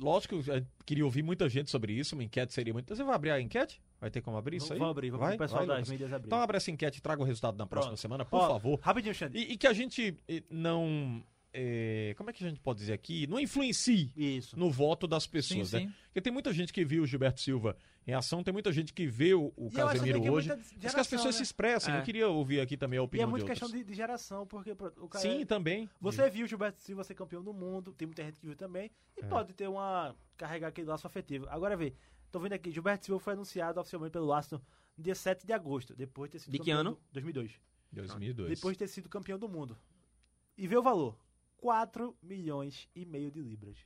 Lógico, 0.00 0.36
eu 0.46 0.66
queria 0.86 1.04
ouvir 1.04 1.22
muita 1.22 1.48
gente 1.48 1.70
sobre 1.70 1.92
isso. 1.92 2.14
Uma 2.14 2.24
enquete 2.24 2.52
seria 2.52 2.72
muito. 2.72 2.94
Você 2.94 3.04
vai 3.04 3.14
abrir 3.14 3.30
a 3.30 3.40
enquete? 3.40 3.80
Vai 4.00 4.10
ter 4.10 4.20
como 4.20 4.36
abrir 4.36 4.56
isso 4.56 4.72
aí? 4.72 4.78
Vamos 4.78 4.92
abrir, 4.92 5.10
vamos 5.10 5.26
vai, 5.26 5.34
o 5.36 5.38
pessoal 5.38 5.66
vai, 5.66 5.78
das 5.78 5.88
mídias 5.88 6.12
abrir. 6.12 6.26
Então 6.26 6.40
abre 6.40 6.56
essa 6.56 6.70
enquete 6.70 6.98
e 6.98 7.02
traga 7.02 7.22
o 7.22 7.24
resultado 7.24 7.56
na 7.56 7.66
próxima 7.66 7.92
Pronto. 7.92 8.00
semana, 8.00 8.24
por 8.24 8.40
Ó, 8.40 8.48
favor. 8.48 8.78
Rapidinho, 8.82 9.14
Xande. 9.14 9.38
E, 9.38 9.52
e 9.52 9.56
que 9.56 9.66
a 9.66 9.72
gente 9.72 10.16
não. 10.50 11.22
Eh, 11.54 12.14
como 12.18 12.28
é 12.28 12.32
que 12.32 12.44
a 12.44 12.48
gente 12.48 12.60
pode 12.60 12.80
dizer 12.80 12.92
aqui? 12.92 13.26
Não 13.28 13.38
influencie 13.40 14.12
Isso. 14.16 14.58
no 14.58 14.70
voto 14.70 15.06
das 15.06 15.22
Sim, 15.22 15.30
pessoas, 15.30 15.72
né? 15.72 15.80
sim. 15.80 15.92
Porque 16.06 16.20
tem 16.20 16.32
muita 16.32 16.52
gente 16.52 16.72
que 16.72 16.84
viu 16.84 17.04
o 17.04 17.06
Gilberto 17.06 17.40
Silva 17.40 17.76
em 18.06 18.12
ação, 18.12 18.42
tem 18.44 18.52
muita 18.52 18.70
gente 18.72 18.92
que 18.92 19.06
vê 19.06 19.32
o, 19.32 19.52
o 19.56 19.68
E 19.68 19.70
Casemiro 19.70 20.18
é 20.26 20.30
hoje. 20.30 20.48
muita 20.48 20.56
Mas 20.56 20.68
que 20.68 20.74
as 20.76 20.82
geração, 20.92 21.10
pessoas 21.18 21.34
né? 21.34 21.38
se 21.38 21.42
expressem. 21.44 21.94
É. 21.94 21.98
Eu 21.98 22.02
queria 22.02 22.28
ouvir 22.28 22.60
aqui 22.60 22.76
também 22.76 22.98
a 22.98 23.02
E 23.02 23.04
opinião 23.04 23.26
é 23.28 23.30
muito 23.30 23.44
de 23.44 23.50
questão 23.50 23.70
de, 23.70 23.82
de 23.82 23.94
geração, 23.94 24.46
porque 24.46 24.72
o 24.72 25.08
cara. 25.08 25.22
Sim, 25.22 25.46
também. 25.46 25.88
Você 26.00 26.28
viu 26.28 26.44
o 26.44 26.48
Gilberto 26.48 26.82
Silva 26.82 27.02
ser 27.04 27.14
campeão 27.14 27.42
do 27.42 27.52
mundo, 27.54 27.92
tem 27.94 28.06
muita 28.06 28.22
gente 28.24 28.38
que 28.40 28.46
viu 28.46 28.56
também, 28.56 28.90
e 29.16 29.20
É. 29.24 29.26
pode 29.26 29.54
ter 29.54 29.68
uma. 29.68 30.14
carregar 30.36 30.68
aquele 30.68 30.88
laço 30.88 31.06
afetivo. 31.06 31.46
Agora 31.48 31.76
vê, 31.76 31.94
tô 32.30 32.38
vendo 32.40 32.52
aqui, 32.52 32.70
Gilberto 32.70 33.06
Silva 33.06 33.20
foi 33.20 33.32
anunciado 33.32 33.80
oficialmente 33.80 34.12
pelo 34.12 34.32
Arsenal 34.32 34.62
no 34.96 35.02
dia 35.02 35.14
7 35.14 35.46
de 35.46 35.52
agosto, 35.52 35.94
depois 35.96 36.28
de 36.30 36.32
ter 36.32 36.44
sido 36.44 36.52
De 36.52 36.58
que 36.58 36.70
ano? 36.70 36.90
do- 36.92 37.00
2002. 37.12 37.58
2002. 37.92 38.48
Depois 38.50 38.74
de 38.76 38.78
ter 38.80 38.88
sido 38.88 39.08
campeão 39.08 39.38
do 39.38 39.48
mundo. 39.48 39.76
e 40.58 40.66
vê 40.68 40.76
o 40.76 40.82
valor: 40.82 41.16
4 41.68 42.14
milhões 42.22 42.86
e 42.94 43.06
meio 43.06 43.30
de 43.30 43.40
libras. 43.40 43.78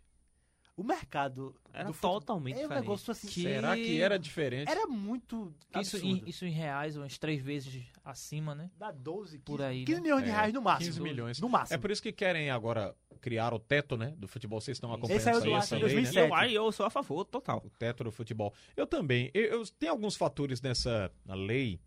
O 0.76 0.82
mercado 0.82 1.54
Era 1.72 1.92
totalmente 1.92 2.54
é 2.54 2.58
um 2.58 2.62
diferente. 2.62 2.80
negócio 2.82 3.10
assim. 3.12 3.28
Que- 3.28 3.42
Será 3.42 3.76
que 3.76 4.00
era 4.00 4.18
diferente? 4.18 4.68
Era 4.68 4.84
muito 4.88 5.54
Isso 5.80 5.96
em, 5.98 6.22
isso 6.26 6.44
em 6.44 6.50
reais, 6.50 6.96
umas 6.96 7.16
três 7.18 7.40
vezes 7.40 7.84
acima, 8.04 8.52
né? 8.52 8.68
Dá 8.76 8.90
12, 8.90 9.38
15, 9.38 9.44
Por 9.44 9.62
aí, 9.62 9.84
15 9.84 9.94
né? 10.00 10.02
milhões 10.02 10.24
de 10.24 10.30
É, 10.30 10.32
reais 10.32 10.52
no 10.52 10.60
máximo. 10.60 10.86
15 10.90 11.00
milhões. 11.00 11.40
No 11.40 11.48
máximo. 11.48 11.74
É 11.76 11.78
por 11.78 11.90
isso 11.92 12.02
que 12.02 12.10
querem 12.12 12.50
agora 12.50 12.96
criar 13.20 13.54
o 13.54 13.60
teto, 13.60 13.96
né, 13.96 14.12
do 14.16 14.26
futebol. 14.26 14.60
Vocês 14.60 14.76
estão 14.76 14.92
acompanhando 14.92 15.20
Esse 15.20 15.30
isso 15.30 15.40
do 15.40 15.46
aí, 15.46 15.52
essa 15.54 15.74
lei, 15.76 15.84
né? 15.84 15.90
2007. 15.92 16.28
Eu, 16.28 16.34
aí 16.34 16.54
eu 16.54 16.72
sou 16.72 16.84
a 16.86 16.90
favor, 16.90 17.24
total. 17.24 17.62
O 17.64 17.70
teto 17.70 18.02
do 18.02 18.10
futebol. 18.10 18.52
Eu 18.76 18.88
também. 18.88 19.30
Eu, 19.34 19.42
eu- 19.44 19.66
tem 19.78 19.88
alguns 19.88 20.16
fatores 20.16 20.60
nessa 20.60 21.12
na 21.24 21.34
lei 21.34 21.80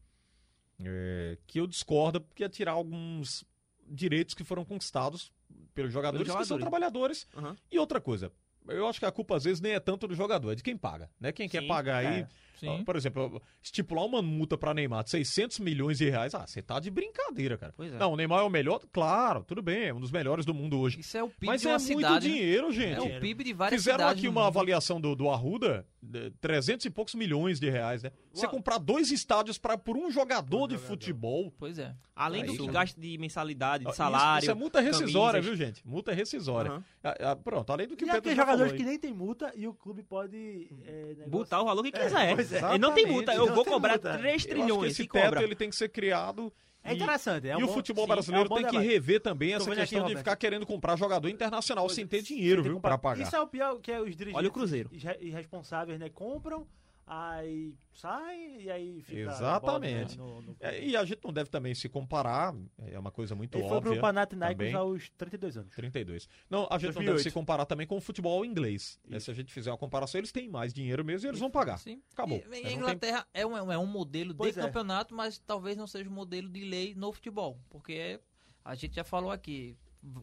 é, 0.79 1.37
que 1.47 1.59
eu 1.59 1.67
discordo, 1.67 2.21
porque 2.21 2.43
ia 2.43 2.49
tirar 2.49 2.71
alguns 2.73 3.43
direitos 3.89 4.33
que 4.33 4.43
foram 4.43 4.63
conquistados 4.65 5.31
pelos 5.73 5.91
jogadores, 5.91 6.27
que 6.27 6.33
são 6.33 6.43
jogadores. 6.43 6.61
trabalhadores. 6.61 7.27
Aham. 7.35 7.55
E 7.71 7.79
outra 7.79 7.99
coisa, 7.99 8.31
eu 8.67 8.87
acho 8.87 8.99
que 8.99 9.05
a 9.05 9.11
culpa 9.11 9.35
às 9.35 9.43
vezes 9.43 9.61
nem 9.61 9.73
é 9.73 9.79
tanto 9.79 10.07
do 10.07 10.15
jogador, 10.15 10.51
é 10.51 10.55
de 10.55 10.63
quem 10.63 10.77
paga. 10.77 11.09
Né? 11.19 11.31
Quem 11.31 11.49
quer 11.49 11.61
Sim, 11.61 11.67
pagar 11.67 11.97
aí. 11.97 12.25
É. 12.67 12.77
Sim. 12.77 12.83
Por 12.83 12.95
exemplo, 12.95 13.41
estipular 13.61 14.05
uma 14.05 14.21
multa 14.21 14.57
pra 14.57 14.73
Neymar 14.73 15.03
de 15.03 15.09
600 15.11 15.59
milhões 15.59 15.97
de 15.97 16.09
reais. 16.09 16.33
Ah, 16.35 16.45
você 16.45 16.61
tá 16.61 16.79
de 16.79 16.89
brincadeira, 16.91 17.57
cara. 17.57 17.73
Pois 17.75 17.93
é. 17.93 17.97
Não, 17.97 18.13
o 18.13 18.15
Neymar 18.15 18.39
é 18.39 18.43
o 18.43 18.49
melhor? 18.49 18.79
Claro, 18.91 19.43
tudo 19.43 19.61
bem, 19.61 19.85
é 19.85 19.93
um 19.93 19.99
dos 19.99 20.11
melhores 20.11 20.45
do 20.45 20.53
mundo 20.53 20.79
hoje. 20.79 20.99
Isso 20.99 21.17
é 21.17 21.23
o 21.23 21.29
PIB 21.29 21.45
Mas 21.47 21.61
de 21.61 21.67
é 21.67 21.71
uma 21.71 21.77
muito 21.79 21.97
cidade. 21.97 22.27
né? 22.27 22.33
dinheiro, 22.35 22.71
gente. 22.71 22.97
É 22.97 23.17
o 23.17 23.19
PIB 23.21 23.43
de 23.43 23.53
várias 23.53 23.81
Fizeram 23.81 23.99
cidades. 23.99 24.19
aqui 24.19 24.27
uma 24.27 24.41
mundo. 24.41 24.47
avaliação 24.47 24.99
do, 25.01 25.15
do 25.15 25.29
Arruda, 25.29 25.85
de 26.01 26.31
300 26.41 26.85
e 26.85 26.89
poucos 26.89 27.15
milhões 27.15 27.59
de 27.59 27.69
reais, 27.69 28.03
né? 28.03 28.11
Você 28.33 28.45
Uau. 28.45 28.55
comprar 28.55 28.77
dois 28.77 29.11
estádios 29.11 29.57
pra, 29.57 29.77
por 29.77 29.97
um 29.97 30.09
jogador 30.09 30.67
de 30.67 30.75
jogador. 30.75 30.87
futebol. 30.87 31.53
Pois 31.57 31.77
é. 31.79 31.93
Além 32.15 32.43
do 32.45 32.51
Aí, 32.51 32.57
que 32.57 32.65
cara. 32.67 32.73
gasto 32.79 32.99
de 32.99 33.17
mensalidade, 33.17 33.83
de 33.83 33.89
isso- 33.89 33.97
salário. 33.97 34.43
Isso, 34.43 34.51
é 34.51 34.53
multa 34.53 34.79
rescisória, 34.79 35.39
camisas. 35.41 35.57
viu, 35.57 35.67
gente? 35.67 35.87
Multa 35.87 36.13
rescisória. 36.13 36.71
Aham. 36.71 36.83
Ah, 37.03 37.31
ah, 37.31 37.35
pronto, 37.35 37.71
além 37.71 37.87
do 37.87 37.95
que 37.95 38.05
E 38.05 38.07
o 38.07 38.11
Pedro 38.11 38.29
já 38.29 38.35
jogadores 38.35 38.71
falou 38.71 38.77
que 38.77 38.83
nem 38.89 38.99
tem 38.99 39.11
multa 39.13 39.51
e 39.55 39.67
o 39.67 39.73
clube 39.73 40.03
pode. 40.03 40.37
É, 40.85 40.91
negócio- 41.09 41.29
Botar 41.29 41.61
o 41.61 41.65
valor 41.65 41.83
que 41.83 41.89
É, 41.97 42.03
quiser. 42.03 42.35
Pois 42.59 42.73
é. 42.73 42.77
Não 42.77 42.93
tem 42.93 43.05
multa. 43.05 43.33
Eu 43.33 43.45
não 43.47 43.55
vou 43.55 43.65
cobrar 43.65 43.93
multa. 43.93 44.17
3 44.17 44.25
Eu 44.25 44.35
acho 44.35 44.47
que 44.47 44.53
trilhões. 44.53 44.91
esse 44.91 45.07
teto 45.07 45.23
cobra. 45.25 45.43
ele 45.43 45.55
tem 45.55 45.69
que 45.69 45.75
ser 45.75 45.89
criado. 45.89 46.51
É 46.83 46.93
e- 46.93 46.95
interessante. 46.95 47.47
É 47.47 47.55
um 47.55 47.59
e 47.59 47.63
o 47.63 47.67
bom- 47.67 47.73
futebol 47.73 48.05
sim, 48.05 48.09
é 48.09 48.11
um 48.11 48.15
brasileiro 48.15 48.49
tem 48.49 48.57
que 48.57 48.63
debate. 48.71 48.87
rever 48.87 49.21
também 49.21 49.53
essa 49.53 49.65
questão 49.65 49.81
aqui, 49.83 49.89
de 49.93 49.99
Roberto. 49.99 50.17
ficar 50.17 50.35
querendo 50.35 50.65
comprar 50.65 50.95
jogador 50.97 51.29
internacional 51.29 51.87
sem 51.89 52.07
ter 52.07 52.21
Você 52.21 52.27
dinheiro, 52.33 52.63
tem 52.63 52.63
que 52.63 52.69
viu, 52.69 52.79
pra 52.81 52.97
pagar. 52.97 53.21
Isso 53.23 53.35
é 53.35 53.39
o 53.39 53.45
pior, 53.45 53.79
que 53.79 53.91
é 53.91 53.99
os 54.01 54.15
dirigentes 54.15 54.35
Olha 54.37 54.47
o 54.47 54.51
Cruzeiro. 54.51 54.89
irre- 54.91 55.17
irresponsáveis, 55.21 55.99
né? 55.99 56.09
Compram, 56.09 56.65
aí 57.13 57.75
saem 57.93 58.61
e 58.61 58.71
aí 58.71 59.01
fica. 59.01 59.19
Exatamente. 59.21 60.17
no- 60.17 60.41
no- 60.41 60.55
É, 60.61 60.81
e 60.81 60.95
a 60.95 61.03
gente 61.03 61.19
não 61.23 61.33
deve 61.33 61.49
também 61.49 61.75
se 61.75 61.89
comparar, 61.89 62.55
é 62.87 62.97
uma 62.97 63.11
coisa 63.11 63.35
muito 63.35 63.57
Ele 63.57 63.67
foi 63.67 63.77
óbvia. 63.77 63.91
pro 63.93 64.01
Panathinaikos 64.01 64.57
também. 64.65 64.73
aos 64.73 65.09
32 65.17 65.57
anos. 65.57 65.75
32. 65.75 66.29
Não, 66.49 66.67
a 66.71 66.77
gente 66.77 66.87
não 66.87 66.93
2008. 67.03 67.17
deve 67.17 67.23
se 67.29 67.31
comparar 67.33 67.65
também 67.65 67.85
com 67.85 67.97
o 67.97 68.01
futebol 68.01 68.45
inglês. 68.45 68.97
né? 69.05 69.19
Se 69.19 69.29
a 69.29 69.33
gente 69.33 69.51
fizer 69.51 69.69
uma 69.71 69.77
comparação, 69.77 70.19
eles 70.19 70.31
têm 70.31 70.47
mais 70.47 70.73
dinheiro 70.73 71.03
mesmo 71.03 71.27
e 71.27 71.29
eles 71.29 71.39
vão 71.39 71.51
pagar. 71.51 71.77
Sim. 71.79 72.01
Acabou. 72.13 72.37
E, 72.37 72.41
Não 72.43 72.49
a 72.49 72.61
tem- 72.61 72.73
Inglaterra 72.77 73.27
é, 73.33 73.45
um, 73.45 73.71
é 73.71 73.77
um 73.77 73.85
modelo 73.85 74.33
Pois 74.33 74.53
de 74.53 74.59
é. 74.61 74.63
campeonato, 74.63 75.13
mas 75.13 75.37
talvez 75.37 75.75
não 75.75 75.87
seja 75.87 76.09
um 76.09 76.13
modelo 76.13 76.47
de 76.47 76.63
lei 76.63 76.95
no 76.95 77.11
futebol. 77.11 77.59
Porque 77.69 77.91
é- 77.93 78.19
a 78.63 78.73
gente 78.73 78.95
já 78.95 79.03
falou 79.03 79.31
aqui, 79.31 79.75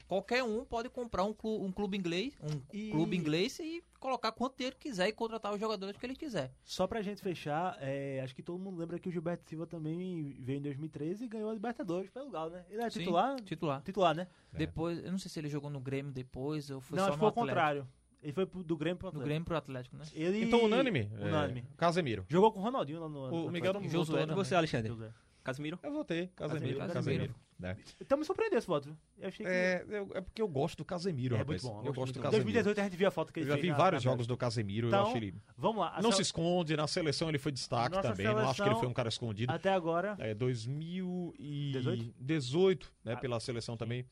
qualquer 0.06 0.42
um 0.42 0.64
pode 0.64 0.88
comprar 0.88 1.24
um 1.24 1.32
clube, 1.32 1.64
um 1.64 1.72
clube 1.72 1.96
inglês, 1.96 2.34
um 2.42 2.60
E- 2.72 2.90
clube 2.90 3.16
inglês 3.16 3.58
e 3.60 3.82
colocar 4.00 4.32
quanto 4.32 4.56
dinheiro 4.56 4.76
quiser 4.76 5.08
e 5.08 5.12
contratar 5.12 5.52
os 5.52 5.60
jogadores 5.60 5.96
que 5.96 6.04
ele 6.06 6.14
quiser. 6.16 6.52
Só 6.64 6.86
pra 6.86 7.02
gente 7.02 7.20
fechar, 7.22 7.76
é, 7.80 8.20
acho 8.22 8.34
que 8.34 8.42
todo 8.42 8.58
mundo 8.58 8.78
lembra 8.78 8.98
que 8.98 9.08
o 9.08 9.12
Gilberto 9.12 9.48
Silva 9.48 9.66
também 9.66 10.36
veio 10.40 10.58
em 10.58 10.62
2013 10.62 11.24
e 11.24 11.28
ganhou 11.28 11.50
a 11.50 11.54
Libertadores 11.54 12.10
pelo 12.10 12.30
Galo, 12.30 12.50
né? 12.50 12.64
Ele 12.70 12.82
é 12.82 12.90
Sim, 12.90 13.00
titular? 13.00 13.36
Titular. 13.42 13.82
Titular, 13.82 14.14
né? 14.16 14.26
É. 14.54 14.58
Depois, 14.58 15.02
eu 15.04 15.10
não 15.10 15.18
sei 15.18 15.30
se 15.30 15.38
ele 15.38 15.48
jogou 15.48 15.70
no 15.70 15.80
Grêmio 15.80 16.12
depois 16.12 16.70
ou 16.70 16.80
foi 16.80 16.96
não, 16.96 17.04
só 17.04 17.10
acho 17.10 17.18
que 17.18 17.24
no 17.24 17.32
foi 17.32 17.42
o 17.42 17.46
contrário. 17.46 17.88
Ele 18.20 18.32
foi 18.32 18.46
pro- 18.46 18.64
do 18.64 18.76
Grêmio 18.76 18.96
pro 18.98 19.06
No 19.06 19.10
Atlético. 19.10 19.28
Grêmio 19.28 19.44
pro 19.44 19.56
Atlético, 19.56 19.96
né? 19.96 20.04
Ele... 20.12 20.42
Então, 20.44 20.64
unânime? 20.64 21.08
Unânime. 21.20 21.60
É, 21.60 21.76
Casemiro. 21.76 22.26
Jogou 22.28 22.50
com 22.50 22.58
o 22.58 22.62
Ronaldinho 22.62 23.00
lá 23.00 23.08
no 23.08 23.18
O 23.32 23.44
no 23.46 23.52
Miguel 23.52 23.72
não 23.74 23.80
votou, 23.80 23.90
Josué 24.04 24.26
você, 24.26 24.56
Alexandre? 24.56 24.88
Josué. 24.88 25.12
Casimiro? 25.44 25.78
Eu 25.82 25.92
votei. 25.92 26.26
Casemiro. 26.34 26.78
Casemiro, 26.78 26.94
Casemiro. 26.94 27.34
Né? 27.58 27.76
Então 28.00 28.16
me 28.16 28.24
surpreendeu 28.24 28.56
esse 28.58 28.66
voto. 28.68 28.96
Eu 29.18 29.28
achei 29.28 29.44
que... 29.44 29.50
É, 29.52 29.84
eu- 29.88 30.10
é 30.14 30.20
porque 30.20 30.40
eu 30.40 30.46
gosto 30.46 30.76
do 30.78 30.84
Casemiro, 30.84 31.34
É 31.34 31.38
rapaz. 31.38 31.62
muito 31.62 31.74
bom, 31.74 31.80
Eu 31.80 31.84
gosto 31.86 31.96
gosto 31.96 32.12
do 32.12 32.16
muito. 32.16 32.18
Em 32.18 32.22
Casemiro. 32.22 32.44
2018 32.44 32.80
a 32.80 32.84
gente 32.84 32.96
viu 32.96 33.08
a 33.08 33.10
foto 33.10 33.32
que 33.32 33.40
Eu 33.40 33.42
ele 33.42 33.50
já 33.50 33.54
fez 33.56 33.64
vi 33.66 33.70
na- 33.72 33.76
vários 33.76 34.04
na 34.04 34.10
jogos 34.10 34.26
do 34.26 34.36
Casemiro, 34.36 34.86
Então, 34.88 35.00
eu 35.00 35.06
acho 35.08 35.16
ele... 35.16 35.34
Vamos 35.56 35.80
lá. 35.80 35.98
Não 36.00 36.12
se 36.12 36.22
esconde, 36.22 36.76
na 36.76 36.86
seleção 36.86 37.28
ele 37.28 37.38
foi 37.38 37.50
destaque 37.52 37.96
Nossa 37.96 38.10
também, 38.10 38.26
não 38.26 38.38
acho 38.38 38.54
que 38.54 38.60
ele 38.62 38.68
seleção- 38.68 38.80
foi 38.80 38.88
um 38.88 38.92
cara 38.94 39.08
escondido. 39.08 39.52
Até 39.52 39.70
agora, 39.72 40.14
É, 40.20 40.34
2018, 40.34 42.92
né, 43.04 43.14
Ah, 43.14 43.16
pela 43.16 43.40
seleção 43.40 43.76
também, 43.76 44.06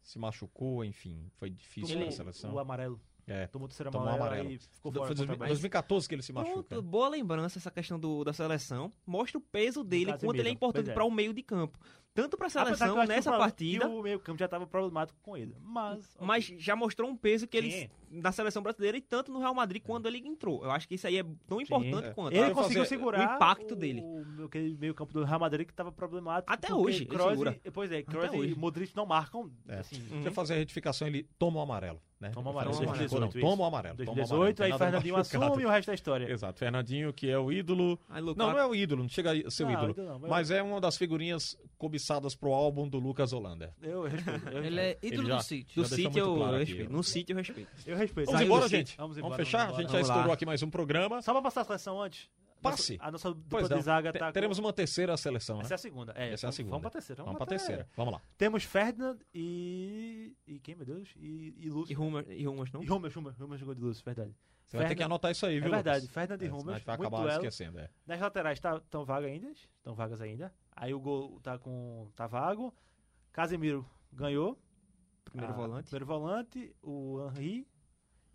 se 0.00 0.18
machucou, 0.18 0.84
enfim, 0.84 1.28
foi 1.36 1.50
difícil 1.50 1.94
tomou 1.94 2.06
na 2.06 2.12
seleção. 2.12 2.52
o 2.54 2.58
amarelo. 2.58 3.00
É. 3.24 3.46
Tomou 3.46 3.66
o 3.66 3.68
terceiro 3.68 3.88
Tomou 3.92 4.08
amarelo, 4.08 4.26
amarelo. 4.26 4.48
aí 4.48 4.58
ficou 4.58 4.90
Foi 4.90 5.00
fora 5.00 5.14
2000 5.14 5.26
contra 5.26 5.36
o 5.36 5.38
Bahia. 5.38 5.50
2014 5.52 6.08
que 6.08 6.14
ele 6.16 6.22
se 6.22 6.32
machuca. 6.32 6.62
Pronto, 6.64 6.82
boa 6.82 7.08
lembrança 7.08 7.56
essa 7.56 7.70
questão 7.70 7.96
do, 8.00 8.24
da 8.24 8.32
seleção. 8.32 8.92
Mostra 9.06 9.38
o 9.38 9.40
peso 9.40 9.84
dele, 9.84 10.06
Casemiro, 10.06 10.26
quanto 10.26 10.40
ele 10.40 10.48
é 10.48 10.52
importante 10.52 10.90
é. 10.90 10.92
para 10.92 11.04
o 11.04 11.10
meio 11.10 11.32
de 11.32 11.40
campo. 11.40 11.78
Tanto 12.14 12.36
para 12.36 12.46
a 12.46 12.50
seleção 12.50 13.06
nessa 13.06 13.30
partida, 13.38 13.88
que 13.88 13.94
o 13.94 14.02
meio 14.02 14.20
campo 14.20 14.38
já 14.38 14.44
estava 14.44 14.66
problemático 14.66 15.18
com 15.22 15.34
ele. 15.34 15.56
Mas... 15.62 16.14
mas 16.20 16.44
já 16.58 16.76
mostrou 16.76 17.08
um 17.08 17.16
peso 17.16 17.46
que 17.46 17.56
ele 17.56 17.70
Sim. 17.70 17.90
na 18.10 18.30
seleção 18.30 18.62
brasileira 18.62 18.98
e 18.98 19.00
tanto 19.00 19.32
no 19.32 19.38
Real 19.38 19.54
Madrid 19.54 19.82
quando 19.82 20.06
ele 20.06 20.18
entrou. 20.18 20.62
Eu 20.62 20.70
acho 20.70 20.86
que 20.86 20.94
isso 20.96 21.06
aí 21.06 21.18
é 21.18 21.24
tão 21.46 21.58
importante 21.58 22.08
É. 22.08 22.12
quanto. 22.12 22.34
Ele 22.36 22.50
conseguiu 22.52 22.84
segurar 22.84 23.18
o 23.18 23.34
impacto 23.36 23.72
o, 23.72 23.76
dele. 23.76 24.02
O, 24.02 24.44
aquele 24.44 24.76
meio 24.76 24.94
campo 24.94 25.14
do 25.14 25.24
Real 25.24 25.40
Madrid 25.40 25.66
que 25.66 25.72
estava 25.72 25.90
problemático. 25.90 26.52
Até 26.52 26.74
hoje, 26.74 27.06
Kroos 27.06 27.30
segura. 27.30 27.58
e- 27.64 27.70
Pois 27.70 27.90
é, 27.90 28.02
Kroos 28.02 28.30
e 28.44 28.54
Modric 28.54 28.94
não 28.94 29.06
marcam. 29.06 29.50
É. 29.66 29.78
Assim, 29.78 29.98
Deixa 30.10 30.28
eu 30.28 30.32
fazer 30.32 30.52
a 30.54 30.56
retificação, 30.58 31.08
ele 31.08 31.26
toma 31.38 31.60
o 31.60 31.62
amarelo. 31.62 32.00
Né? 32.20 32.30
Toma 32.30 32.50
o 32.50 32.50
amarelo, 32.52 32.74
fala, 32.74 32.86
não, 32.86 32.92
2018, 32.98 33.20
não, 33.20 33.28
isso. 33.30 33.40
toma 33.40 33.64
o 33.64 33.66
amarelo. 33.66 33.96
toma 33.96 34.10
o 34.10 34.12
amarelo, 34.12 34.28
2018, 34.28 34.58
não 34.58 34.66
aí 34.66 34.78
Fernandinho 34.78 35.14
machucado. 35.16 35.44
assume 35.44 35.64
o 35.64 35.68
resto 35.68 35.86
da 35.88 35.94
história. 35.94 36.30
Exato, 36.30 36.58
Fernandinho, 36.60 37.12
que 37.12 37.28
é 37.28 37.36
o 37.36 37.50
ídolo. 37.50 37.98
Não, 38.36 38.52
não 38.52 38.58
é 38.58 38.64
o 38.66 38.74
ídolo, 38.76 39.02
não 39.02 39.08
chega 39.08 39.32
a 39.32 39.50
ser 39.50 39.64
o 39.66 39.70
ídolo. 39.72 39.96
Mas 40.28 40.50
é 40.52 40.62
uma 40.62 40.80
das 40.80 40.96
figurinhas 40.96 41.58
cobiçadas 41.76 42.01
pro 42.34 42.52
álbum 42.52 42.88
do 42.88 42.98
Lucas 42.98 43.32
Holanda. 43.32 43.74
Eu 43.82 44.02
respeito. 44.02 44.48
Eu, 44.48 44.64
Ele 44.64 44.80
é 44.80 44.98
ídolo 45.02 45.28
já- 45.28 45.36
do 45.36 45.42
City. 45.42 45.74
do 45.74 45.84
City 45.86 46.18
eu 46.18 46.34
claro 46.36 46.56
respeito. 46.58 46.92
No 46.92 47.02
City 47.02 47.32
eu 47.32 47.38
respeito. 47.38 47.70
eu 47.86 47.96
respeito. 47.96 48.26
Vamos 48.26 48.40
Saiu 48.40 48.46
embora, 48.46 48.68
gente. 48.68 48.96
Vamos, 48.96 49.16
fechar? 49.36 49.66
vamos 49.66 49.78
a 49.78 49.82
gente 49.82 49.92
já 49.92 50.00
estourou 50.00 50.32
aqui 50.32 50.46
mais 50.46 50.62
um 50.62 50.70
programa. 50.70 51.22
Só 51.22 51.32
pra 51.32 51.42
passar 51.42 51.62
a 51.62 51.64
seleção 51.64 52.00
antes. 52.00 52.28
Passe. 52.62 52.98
A 53.00 53.10
nossa 53.10 53.28
dupla 53.30 53.46
Pois 53.50 53.68
de 53.68 53.74
não. 53.74 53.82
zaga 53.82 54.12
tá 54.12 54.26
com- 54.26 54.32
Teremos 54.32 54.58
uma 54.58 54.72
terceira 54.72 55.16
seleção, 55.16 55.58
né? 55.58 55.64
Essa 55.64 55.74
é 55.74 55.76
a 55.76 55.78
segunda. 55.78 56.12
É, 56.16 56.32
Essa 56.32 56.46
é 56.46 56.48
a 56.48 56.52
segunda. 56.52 56.70
Vamos 56.72 56.82
pra 56.82 56.90
terceira. 56.90 57.22
Vamos 57.22 57.36
pra 57.36 57.44
até- 57.44 57.56
terceira. 57.56 57.88
Vamos 57.96 58.14
lá. 58.14 58.22
Temos 58.38 58.64
Ferdinand 58.64 59.18
e... 59.34 60.36
E 60.46 60.58
quem, 60.60 60.74
meu 60.74 60.86
Deus? 60.86 61.12
E, 61.16 61.54
e 61.58 61.68
Lúcio. 61.70 61.92
E 61.92 61.94
Rumors, 61.94 62.26
e 62.28 62.44
Rumors 62.44 62.72
não? 62.72 62.82
E 62.82 62.90
Hummels, 62.90 63.16
Hummels. 63.16 63.40
Hummels 63.40 63.60
jogou 63.60 63.74
de 63.74 63.80
Lúcio, 63.80 64.04
verdade. 64.04 64.34
Você 64.66 64.76
vai 64.78 64.86
ter 64.88 64.94
que 64.94 65.02
anotar 65.02 65.30
isso 65.30 65.44
aí, 65.44 65.58
É 65.58 65.60
viu? 65.60 65.70
verdade, 65.70 66.06
Lucas? 66.06 66.14
Fernand 66.14 66.36
e 66.40 66.46
É, 66.46 66.74
gente 66.76 66.86
vai 66.86 66.94
acabar 66.96 67.18
duelo. 67.18 67.30
esquecendo. 67.32 67.78
É. 67.78 67.90
Nas 68.06 68.20
laterais 68.20 68.58
tá, 68.58 68.80
tão 68.88 69.04
vagas 69.04 69.30
ainda, 69.30 69.50
estão 69.50 69.94
vagas 69.94 70.20
ainda. 70.22 70.50
Aí 70.74 70.94
o 70.94 71.00
gol 71.00 71.38
tá 71.40 71.58
com 71.58 72.08
tá 72.14 72.26
vago. 72.26 72.74
Casemiro 73.32 73.84
ganhou. 74.12 74.58
Primeiro 75.24 75.52
Ah, 75.52 75.56
volante. 75.56 75.84
Primeiro 75.90 76.06
volante, 76.06 76.74
o 76.82 77.18
Henry 77.36 77.68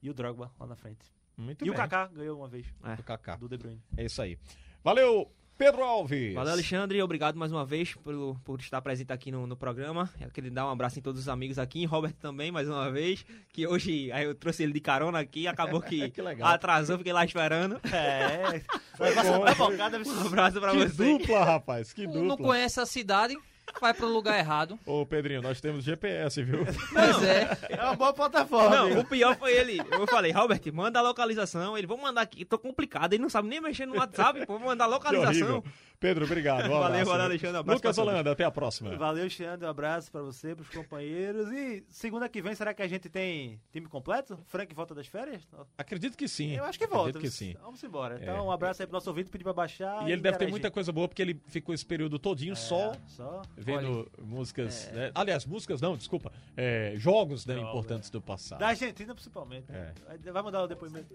e 0.02 0.10
o 0.10 0.14
Drogba 0.14 0.52
lá 0.60 0.68
na 0.68 0.76
frente. 0.76 1.12
Muito 1.38 1.62
e 1.64 1.66
bem. 1.66 1.72
o 1.72 1.76
Kaká 1.76 2.08
ganhou 2.08 2.38
uma 2.40 2.48
vez 2.48 2.66
É. 2.84 2.94
O 2.94 3.04
Kaká. 3.04 3.36
do 3.36 3.48
De 3.48 3.58
Bruyne. 3.58 3.82
É 3.96 4.06
isso 4.06 4.22
aí. 4.22 4.38
Valeu, 4.84 5.32
Pedro 5.58 5.84
Alves. 5.84 6.34
Valeu, 6.34 6.54
Alexandre. 6.54 7.02
Obrigado 7.02 7.36
mais 7.36 7.52
uma 7.52 7.66
vez 7.66 7.94
pelo, 7.96 8.36
por 8.44 8.60
estar 8.60 8.82
presente 8.82 9.12
aqui 9.14 9.32
no, 9.32 9.46
no 9.48 9.56
programa. 9.58 10.10
Eu 10.20 10.30
queria 10.32 10.50
dar 10.52 10.66
um 10.66 10.70
abraço 10.70 10.98
em 10.98 11.02
todos 11.02 11.22
os 11.22 11.30
amigos 11.30 11.60
aqui, 11.60 11.82
em 11.82 11.86
Robert 11.86 12.14
também, 12.14 12.52
mais 12.52 12.68
uma 12.70 12.92
vez. 12.92 13.26
Que 13.52 13.68
hoje 13.68 14.12
aí 14.12 14.24
eu 14.26 14.34
trouxe 14.36 14.64
ele 14.64 14.74
de 14.74 14.80
carona 14.80 15.20
aqui, 15.20 15.48
acabou 15.48 15.82
que, 15.82 16.10
Que 16.12 16.22
legal. 16.22 16.48
atrasou, 16.50 16.98
fiquei 16.98 17.14
lá 17.14 17.24
esperando. 17.26 17.80
É, 17.94 18.60
passar 18.98 19.38
uma 19.40 19.54
bocada. 19.54 19.98
Um 20.00 20.28
abraço 20.28 20.60
pra 20.60 20.72
Que 20.72 20.88
você. 20.88 21.18
dupla, 21.18 21.44
rapaz. 21.44 21.94
Que 21.94 22.08
Não 22.08 22.28
dupla. 22.30 22.46
conhece 22.48 22.80
a 22.80 22.86
cidade, 22.86 23.36
vai 23.80 23.94
pro 23.94 24.08
lugar 24.08 24.38
errado. 24.38 24.80
Ô, 24.86 25.06
Pedrinho, 25.06 25.42
nós 25.42 25.62
temos 25.62 25.84
GPS, 25.84 26.42
viu? 26.44 26.66
Pois 26.66 27.24
é. 27.24 27.58
É 27.70 27.84
uma 27.84 27.96
boa 27.96 28.14
plataforma. 28.14 28.76
Não, 28.76 28.86
amigo. 28.86 29.02
o 29.02 29.06
pior 29.06 29.36
foi 29.38 29.54
ele. 29.56 29.80
Eu 29.92 30.08
falei, 30.08 30.32
Robert, 30.32 30.62
manda 30.74 31.00
a 31.00 31.02
localização. 31.02 31.78
Ele, 31.78 31.86
vou 31.88 31.98
mandar 31.98 32.22
aqui. 32.22 32.44
Tô 32.46 32.58
complicado, 32.58 33.14
ele 33.14 33.22
não 33.22 33.30
sabe 33.30 33.48
nem 33.48 33.62
mexer 33.62 33.86
no 33.86 33.96
WhatsApp. 33.98 34.46
Vou 34.46 34.60
mandar 34.60 34.86
a 34.86 34.88
localização. 34.88 35.64
Pedro, 36.00 36.26
obrigado. 36.26 36.66
Um 36.66 36.70
Valeu, 36.70 36.84
abraço, 36.84 37.06
valeu? 37.06 37.26
Alexandre. 37.26 37.58
Um 37.58 37.60
abraço 37.60 37.78
Lucas. 37.78 37.98
Holanda, 37.98 38.32
até 38.32 38.44
a 38.44 38.52
próxima. 38.52 38.96
Valeu, 38.96 39.28
Xandre. 39.30 39.66
Um 39.66 39.70
abraço 39.70 40.12
pra 40.12 40.22
você, 40.22 40.56
pros 40.56 40.70
companheiros. 40.70 41.52
E 41.52 41.84
segunda 41.90 42.30
que 42.30 42.40
vem, 42.40 42.54
será 42.54 42.72
que 42.74 42.84
a 42.84 42.88
gente 42.88 43.10
tem 43.10 43.60
time 43.72 43.88
completo? 43.88 44.38
Frank 44.46 44.74
volta 44.76 44.94
das 44.94 45.08
férias? 45.08 45.42
Acredito 45.76 46.16
que 46.16 46.28
sim. 46.28 46.56
Eu 46.56 46.66
acho 46.66 46.78
que 46.78 46.86
volta. 46.86 47.10
Acredito 47.10 47.22
que 47.32 47.36
sim. 47.36 47.56
Vamos 47.64 47.84
embora. 47.84 48.20
É. 48.20 48.24
Então, 48.24 48.46
um 48.46 48.52
abraço 48.52 48.84
aí 48.84 48.88
pro 48.88 48.94
nosso 48.94 49.10
ouvinte, 49.10 49.32
pedir 49.32 49.44
pra 49.44 49.54
baixar. 49.54 50.08
E 50.08 50.12
ele 50.12 50.22
deve 50.22 50.38
ter 50.38 50.44
interagir. 50.44 50.52
muita 50.52 50.70
coisa 50.70 50.92
boa, 50.92 51.08
porque 51.08 51.22
ele 51.22 51.42
ficou 51.48 51.74
esse 51.74 51.86
período 51.86 52.20
todinho 52.20 52.56
só 52.56 52.92
É, 52.94 53.00
só. 53.08 53.42
Vendo 53.58 54.10
músicas. 54.22 54.90
né? 54.94 55.12
Aliás, 55.16 55.46
músicas 55.46 55.82
não, 55.82 55.98
desculpa. 55.98 56.32
é, 56.56 56.94
jogos 56.98 57.46
né, 57.46 57.60
importantes 57.60 58.10
do 58.10 58.22
passado. 58.22 58.60
Da 58.60 58.68
Argentina, 58.68 59.14
principalmente. 59.14 59.66
É. 59.70 59.94
Vai- 60.08 60.18
Vai 60.34 60.44
mandar 60.44 60.64
o 60.64 60.68
depoimento. 60.68 61.14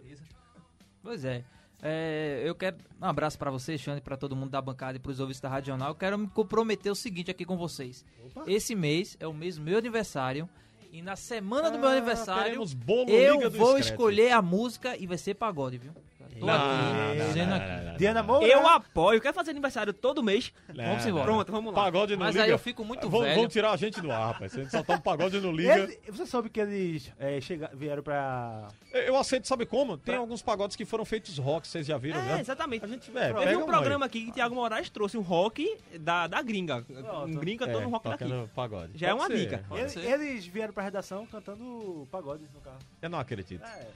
Pois 1.03 1.25
é. 1.25 1.45
É, 1.85 2.43
eu 2.45 2.55
quero 2.55 2.77
um 3.01 3.05
abraço 3.07 3.37
pra 3.37 3.51
você, 3.51 3.77
Xande, 3.77 4.01
pra 4.01 4.17
todo 4.17 4.37
mundo 4.37 4.51
da 4.51 4.63
bancada 4.63 4.97
e 4.97 5.01
pros 5.01 5.19
ouvintes 5.19 5.41
da 5.41 5.49
Rádio 5.49 5.69
Jornal. 5.69 5.89
Eu 5.89 5.95
quero 5.97 6.17
me 6.17 6.29
comprometer 6.29 6.93
o 6.93 6.95
seguinte 6.95 7.31
aqui 7.31 7.45
com 7.45 7.57
vocês. 7.57 8.05
Esse 8.47 8.75
mês 8.77 9.17
é 9.19 9.27
o 9.27 9.33
mês 9.35 9.57
do 9.57 9.63
meu 9.63 9.79
aniversário. 9.79 10.49
E 10.93 11.01
na 11.03 11.17
semana 11.17 11.71
do 11.71 11.79
meu 11.79 11.89
Ah, 11.89 11.93
aniversário, 11.93 12.55
eu 12.55 13.49
vou 13.51 13.71
Scratch. 13.79 13.91
escolher 13.91 14.31
a 14.33 14.43
música 14.43 14.97
e 14.97 15.07
vai 15.07 15.17
ser 15.19 15.35
pagode, 15.35 15.79
viu? 15.79 15.93
Tô 16.39 16.47
Não, 16.47 16.55
aqui, 16.55 16.67
não, 16.67 17.15
não, 17.15 17.27
dizendo 17.29 17.49
não, 17.51 17.57
aqui. 17.57 17.67
não, 17.69 17.85
não, 17.85 17.97
Diana 17.97 18.23
Moura. 18.23 18.47
Eu 18.47 18.67
apoio, 18.67 19.21
quero 19.21 19.35
fazer 19.35 19.51
aniversário 19.51 19.93
todo 19.93 20.23
mês. 20.23 20.53
não. 20.75 20.85
Vamos 20.85 21.07
embora. 21.07 21.25
Pronto, 21.25 21.53
vamos 21.53 21.75
lá. 21.75 21.83
Pagode 21.85 22.15
no 22.17 22.21
Mas 22.25 22.35
Liga. 22.35 22.45
aí 22.45 22.51
eu 22.51 22.59
fico 22.59 22.85
muito 22.85 23.09
vão, 23.09 23.21
velho. 23.23 23.35
Vão 23.37 23.49
tirar 23.49 23.71
a 23.73 23.77
gente 23.77 24.01
do 24.01 24.11
ar, 24.11 24.33
rapaz. 24.33 24.53
Vocês 24.53 24.71
só 24.71 24.81
estão 24.81 24.99
pagode 25.01 25.39
no 25.41 25.53
Liga. 25.53 25.79
Ele- 25.79 25.99
você 26.09 26.27
soube 26.27 26.49
que 26.49 26.59
eles 26.61 27.13
é, 27.19 27.41
chega- 27.41 27.71
vieram 27.75 28.03
pra. 28.03 28.69
Eu 28.93 29.17
aceito, 29.17 29.47
sabe 29.47 29.67
como? 29.67 29.97
Tem 29.97 30.17
alguns 30.17 30.43
pagodes 30.43 30.75
que 30.77 30.85
foram 30.85 31.05
feitos 31.05 31.39
rock, 31.39 31.69
vocês 31.69 31.87
já 31.87 31.97
viram, 31.99 32.19
É, 32.21 32.23
né? 32.23 32.41
exatamente. 32.41 32.85
A 32.85 32.89
gente, 32.89 33.11
é, 33.17 33.33
Teve 33.33 33.57
um 33.57 33.61
aí. 33.61 33.67
programa 33.67 34.07
aqui 34.07 34.27
que 34.27 34.33
Thiago 34.33 34.55
Moraes 34.55 34.89
trouxe 34.91 35.17
um 35.17 35.23
rock 35.23 35.77
da, 36.01 36.27
da 36.27 36.43
gringa. 36.43 36.85
Um 37.27 37.35
gringa 37.37 37.67
É, 37.67 37.73
todo 37.73 37.87
um 37.87 37.91
rock 37.91 38.09
daqui. 38.09 38.25
pagode. 38.55 38.93
Já 38.97 39.09
é 39.09 39.11
Pode 39.11 39.23
uma 39.23 39.29
ser, 39.29 39.37
dica. 39.45 39.65
pode 39.69 39.81
Ele- 39.83 39.89
ser. 39.91 40.01
eles 40.01 40.47
vieram 40.47 40.73
pra 40.73 40.83
redação 40.83 41.27
cantando 41.27 42.09
pagode 42.11 42.45
no 42.55 42.61
carro. 42.61 42.79
Eu 43.01 43.11
não 43.11 43.19
acredito. 43.19 43.63
É. 43.65 43.87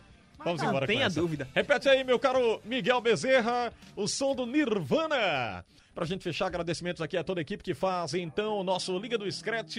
Vamos 0.44 0.60
não 0.62 0.68
embora 0.68 0.86
com 0.86 0.92
tenha 0.92 1.08
dúvida. 1.08 1.48
Repete 1.54 1.88
aí, 1.88 2.04
meu 2.04 2.18
caro 2.18 2.60
Miguel 2.64 3.00
Bezerra, 3.00 3.72
o 3.94 4.06
som 4.06 4.34
do 4.34 4.46
Nirvana. 4.46 5.64
Pra 5.96 6.04
gente 6.04 6.22
fechar, 6.22 6.48
agradecimentos 6.48 7.00
aqui 7.00 7.16
a 7.16 7.24
toda 7.24 7.40
a 7.40 7.42
equipe 7.42 7.64
que 7.64 7.72
faz, 7.72 8.12
então, 8.12 8.58
o 8.58 8.62
nosso 8.62 8.98
Liga 8.98 9.16
do 9.16 9.32
Scratch. 9.32 9.78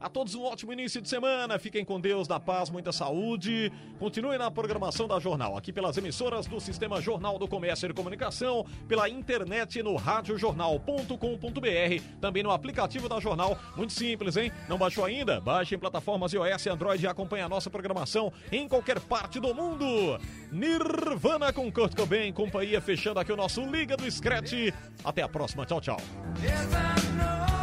A 0.00 0.08
todos 0.08 0.36
um 0.36 0.44
ótimo 0.44 0.72
início 0.72 1.02
de 1.02 1.08
semana. 1.08 1.58
Fiquem 1.58 1.84
com 1.84 2.00
Deus, 2.00 2.28
na 2.28 2.38
paz, 2.38 2.70
muita 2.70 2.92
saúde. 2.92 3.72
Continue 3.98 4.38
na 4.38 4.48
programação 4.48 5.08
da 5.08 5.18
Jornal, 5.18 5.56
aqui 5.56 5.72
pelas 5.72 5.96
emissoras 5.96 6.46
do 6.46 6.60
Sistema 6.60 7.00
Jornal 7.00 7.36
do 7.36 7.48
Comércio 7.48 7.90
e 7.90 7.92
Comunicação, 7.92 8.64
pela 8.86 9.08
internet 9.08 9.82
no 9.82 9.96
radiojornal.com.br, 9.96 12.02
também 12.20 12.44
no 12.44 12.52
aplicativo 12.52 13.08
da 13.08 13.18
Jornal. 13.18 13.58
Muito 13.76 13.92
simples, 13.92 14.36
hein? 14.36 14.52
Não 14.68 14.78
baixou 14.78 15.04
ainda? 15.04 15.40
Baixe 15.40 15.74
em 15.74 15.78
plataformas 15.78 16.32
iOS 16.32 16.66
e 16.66 16.68
Android 16.68 17.02
e 17.02 17.08
acompanhe 17.08 17.42
a 17.42 17.48
nossa 17.48 17.68
programação 17.68 18.32
em 18.52 18.68
qualquer 18.68 19.00
parte 19.00 19.40
do 19.40 19.52
mundo. 19.52 20.20
Nirvana 20.52 21.52
com 21.52 21.72
Kurt 21.72 21.96
Cobain, 21.96 22.32
companhia 22.32 22.80
fechando 22.80 23.18
aqui 23.18 23.32
o 23.32 23.36
nosso 23.36 23.62
Liga 23.62 23.96
do 23.96 24.08
Scratch. 24.08 24.72
Até 25.04 25.22
a 25.22 25.28
próxima, 25.28 25.47
prossima. 25.48 25.64
Ciao, 25.64 25.80
ciao. 25.80 25.98
Yes, 26.42 27.57